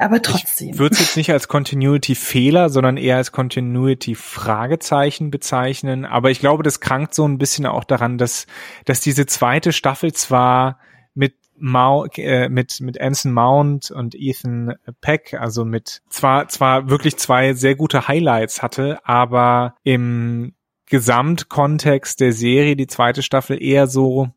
Aber 0.00 0.22
trotzdem. 0.22 0.70
Ich 0.70 0.78
würde 0.78 0.94
es 0.94 1.00
jetzt 1.00 1.16
nicht 1.18 1.30
als 1.30 1.46
Continuity-Fehler, 1.46 2.70
sondern 2.70 2.96
eher 2.96 3.18
als 3.18 3.32
Continuity-Fragezeichen 3.32 5.30
bezeichnen. 5.30 6.06
Aber 6.06 6.30
ich 6.30 6.40
glaube, 6.40 6.62
das 6.62 6.80
krankt 6.80 7.14
so 7.14 7.28
ein 7.28 7.36
bisschen 7.36 7.66
auch 7.66 7.84
daran, 7.84 8.16
dass, 8.16 8.46
dass 8.86 9.00
diese 9.00 9.26
zweite 9.26 9.72
Staffel 9.72 10.14
zwar 10.14 10.78
mit 11.12 11.34
Mount, 11.58 12.16
äh, 12.16 12.48
mit 12.48 12.80
mit 12.80 12.98
Anson 12.98 13.34
Mount 13.34 13.90
und 13.90 14.14
Ethan 14.14 14.74
Peck, 15.02 15.34
also 15.38 15.66
mit 15.66 16.00
zwar 16.08 16.48
zwar 16.48 16.88
wirklich 16.88 17.18
zwei 17.18 17.52
sehr 17.52 17.74
gute 17.74 18.08
Highlights 18.08 18.62
hatte, 18.62 19.00
aber 19.04 19.74
im 19.82 20.54
Gesamtkontext 20.86 22.20
der 22.20 22.32
Serie 22.32 22.74
die 22.74 22.86
zweite 22.86 23.22
Staffel 23.22 23.62
eher 23.62 23.86
so 23.86 24.30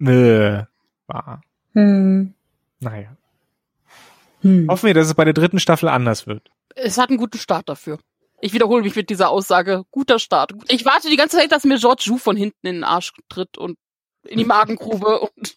äh, 0.00 0.64
war. 1.06 1.40
Hm. 1.74 2.34
Naja. 2.80 3.16
Hm. 4.42 4.68
Hoffen 4.68 4.86
wir, 4.86 4.94
dass 4.94 5.06
es 5.06 5.14
bei 5.14 5.24
der 5.24 5.34
dritten 5.34 5.58
Staffel 5.58 5.88
anders 5.88 6.26
wird. 6.26 6.48
Es 6.74 6.98
hat 6.98 7.08
einen 7.08 7.18
guten 7.18 7.38
Start 7.38 7.68
dafür. 7.68 7.98
Ich 8.40 8.52
wiederhole 8.52 8.82
mich 8.82 8.94
mit 8.94 9.10
dieser 9.10 9.30
Aussage. 9.30 9.84
Guter 9.90 10.18
Start. 10.18 10.52
Ich 10.68 10.84
warte 10.84 11.08
die 11.10 11.16
ganze 11.16 11.38
Zeit, 11.38 11.50
dass 11.50 11.64
mir 11.64 11.78
George 11.78 12.04
Jou 12.06 12.18
von 12.18 12.36
hinten 12.36 12.66
in 12.66 12.76
den 12.76 12.84
Arsch 12.84 13.12
tritt 13.28 13.58
und 13.58 13.76
in 14.24 14.38
die 14.38 14.44
Magengrube 14.44 15.20
und 15.36 15.56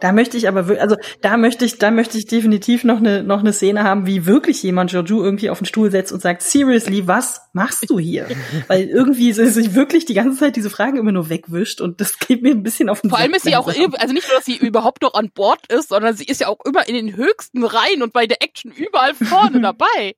Da 0.00 0.12
möchte 0.12 0.36
ich 0.36 0.46
aber, 0.46 0.80
also 0.80 0.96
da 1.22 1.36
möchte 1.36 1.64
ich, 1.64 1.78
da 1.78 1.90
möchte 1.90 2.18
ich 2.18 2.26
definitiv 2.26 2.84
noch 2.84 2.98
eine 2.98 3.22
noch 3.22 3.40
eine 3.40 3.52
Szene 3.52 3.82
haben, 3.82 4.06
wie 4.06 4.26
wirklich 4.26 4.62
jemand 4.62 4.90
Giorgio 4.90 5.24
irgendwie 5.24 5.48
auf 5.48 5.58
den 5.58 5.66
Stuhl 5.66 5.90
setzt 5.90 6.12
und 6.12 6.20
sagt, 6.20 6.42
seriously, 6.42 7.06
was 7.06 7.40
machst 7.54 7.88
du 7.88 7.98
hier? 7.98 8.26
Weil 8.68 8.88
irgendwie 8.88 9.30
ist 9.30 9.54
sich 9.54 9.74
wirklich 9.74 10.04
die 10.04 10.14
ganze 10.14 10.38
Zeit 10.38 10.56
diese 10.56 10.68
Fragen 10.68 10.98
immer 10.98 11.12
nur 11.12 11.30
wegwischt 11.30 11.80
und 11.80 12.00
das 12.00 12.18
geht 12.18 12.42
mir 12.42 12.50
ein 12.50 12.62
bisschen 12.62 12.88
auf 12.90 13.00
den 13.00 13.10
Vor 13.10 13.18
allem 13.18 13.32
ist 13.32 13.44
sie 13.44 13.56
auch, 13.56 13.68
also 13.68 14.12
nicht 14.12 14.28
nur, 14.28 14.36
dass 14.36 14.44
sie 14.44 14.56
überhaupt 14.56 15.02
noch 15.02 15.14
an 15.14 15.30
Bord 15.30 15.66
ist, 15.72 15.88
sondern 15.88 16.14
sie 16.14 16.24
ist 16.24 16.40
ja 16.40 16.48
auch 16.48 16.60
immer 16.66 16.86
in 16.86 16.94
den 16.94 17.16
höchsten 17.16 17.64
Reihen 17.64 18.02
und 18.02 18.12
bei 18.12 18.26
der 18.26 18.42
Action 18.42 18.70
überall 18.72 19.14
vorne 19.14 19.60
dabei. 19.62 20.14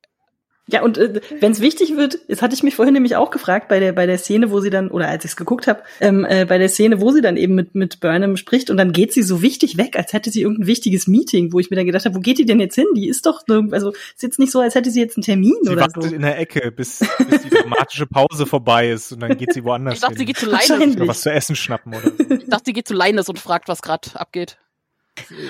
Ja, 0.71 0.83
und 0.83 0.99
äh, 0.99 1.21
wenn 1.41 1.53
es 1.53 1.61
wichtig 1.61 1.97
wird, 1.97 2.19
das 2.29 2.43
hatte 2.43 2.55
ich 2.55 2.63
mich 2.63 2.77
vorhin 2.77 2.93
nämlich 2.93 3.17
auch 3.17 3.31
gefragt 3.31 3.69
bei 3.69 3.81
der 3.81 3.93
bei 3.93 4.07
der 4.07 4.19
Szene, 4.19 4.51
wo 4.51 4.61
sie 4.61 4.69
dann 4.69 4.91
oder 4.91 5.09
als 5.09 5.25
ich 5.25 5.31
es 5.31 5.37
geguckt 5.37 5.67
habe, 5.67 5.83
ähm, 6.01 6.27
äh, 6.29 6.45
bei 6.45 6.59
der 6.59 6.69
Szene, 6.69 7.01
wo 7.01 7.11
sie 7.11 7.23
dann 7.23 7.39
eben 7.39 7.55
mit 7.55 7.75
mit 7.75 8.01
Burnham 8.01 8.37
spricht 8.37 8.69
und 8.69 8.77
dann 8.77 8.93
geht 8.93 9.13
sie 9.13 9.23
so 9.23 9.41
wichtig 9.41 9.79
weg, 9.79 9.97
als 9.97 10.13
hätte 10.13 10.31
sie 10.31 10.43
irgendein 10.43 10.67
wichtiges 10.67 11.07
Meeting, 11.07 11.53
wo 11.53 11.59
ich 11.59 11.71
mir 11.71 11.77
dann 11.77 11.87
gedacht 11.87 12.05
habe, 12.05 12.15
wo 12.15 12.21
geht 12.21 12.39
die 12.39 12.45
denn 12.45 12.61
jetzt 12.61 12.75
hin? 12.75 12.87
Die 12.95 13.09
ist 13.09 13.25
doch 13.25 13.43
also 13.71 13.93
ist 13.93 14.23
jetzt 14.23 14.39
nicht 14.39 14.53
so, 14.53 14.61
als 14.61 14.75
hätte 14.75 14.91
sie 14.91 15.01
jetzt 15.01 15.17
einen 15.17 15.25
Termin 15.25 15.55
sie 15.63 15.71
oder 15.71 15.81
wartet 15.83 16.03
so. 16.03 16.15
in 16.15 16.23
der 16.23 16.39
Ecke, 16.39 16.71
bis, 16.71 16.99
bis 17.31 17.43
die 17.43 17.51
dramatische 17.51 18.07
Pause 18.07 18.45
vorbei 18.45 18.91
ist 18.91 19.13
und 19.13 19.21
dann 19.21 19.39
geht 19.39 19.55
sie 19.55 19.65
woanders 19.65 19.95
Ich 19.95 20.01
dachte, 20.01 20.15
hin. 20.15 20.19
sie 20.19 20.25
geht 20.27 20.37
zu. 20.39 20.49
Oder 20.49 21.09
was 21.09 21.23
zu 21.23 21.31
essen 21.33 21.57
schnappen 21.57 21.95
oder 21.95 22.11
so. 22.11 22.35
Ich 22.35 22.47
dachte, 22.47 22.65
sie 22.67 22.73
geht 22.75 22.89
zu 22.89 22.95
Linus 22.95 23.29
und 23.29 23.39
fragt, 23.39 23.69
was 23.69 23.81
gerade 23.81 24.09
abgeht. 24.15 24.59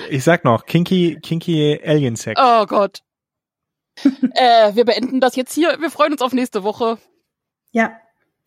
Ich 0.09 0.23
sag 0.23 0.45
noch, 0.45 0.65
kinky 0.65 1.19
kinky 1.21 1.79
Alien 1.83 2.15
Sex. 2.15 2.39
Oh 2.41 2.65
Gott. 2.65 3.01
Äh, 4.33 4.75
wir 4.75 4.85
beenden 4.85 5.19
das 5.19 5.35
jetzt 5.35 5.53
hier. 5.53 5.77
Wir 5.79 5.89
freuen 5.89 6.13
uns 6.13 6.21
auf 6.21 6.33
nächste 6.33 6.63
Woche. 6.63 6.97
Ja. 7.71 7.91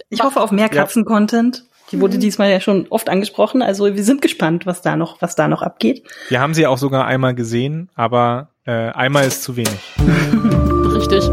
Ich 0.08 0.22
hoffe 0.22 0.40
auf 0.40 0.50
mehr 0.50 0.68
Katzen-Content. 0.68 1.64
Die 1.90 2.00
wurde 2.00 2.18
diesmal 2.18 2.50
ja 2.50 2.60
schon 2.60 2.86
oft 2.88 3.08
angesprochen. 3.08 3.60
Also 3.62 3.94
wir 3.94 4.02
sind 4.04 4.22
gespannt, 4.22 4.66
was 4.66 4.80
da 4.82 4.96
noch, 4.96 5.20
was 5.20 5.34
da 5.34 5.46
noch 5.46 5.62
abgeht. 5.62 6.02
Wir 6.28 6.40
haben 6.40 6.54
sie 6.54 6.66
auch 6.66 6.78
sogar 6.78 7.06
einmal 7.06 7.34
gesehen, 7.34 7.90
aber 7.94 8.48
äh, 8.64 8.72
einmal 8.72 9.26
ist 9.26 9.42
zu 9.42 9.56
wenig. 9.56 9.78
Richtig. 10.94 11.28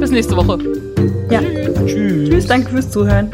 Bis 0.00 0.10
nächste 0.10 0.36
Woche. 0.36 0.58
Ja. 1.30 1.40
Tschüss. 1.86 2.28
Tschüss, 2.28 2.46
danke 2.46 2.70
fürs 2.70 2.90
Zuhören. 2.90 3.32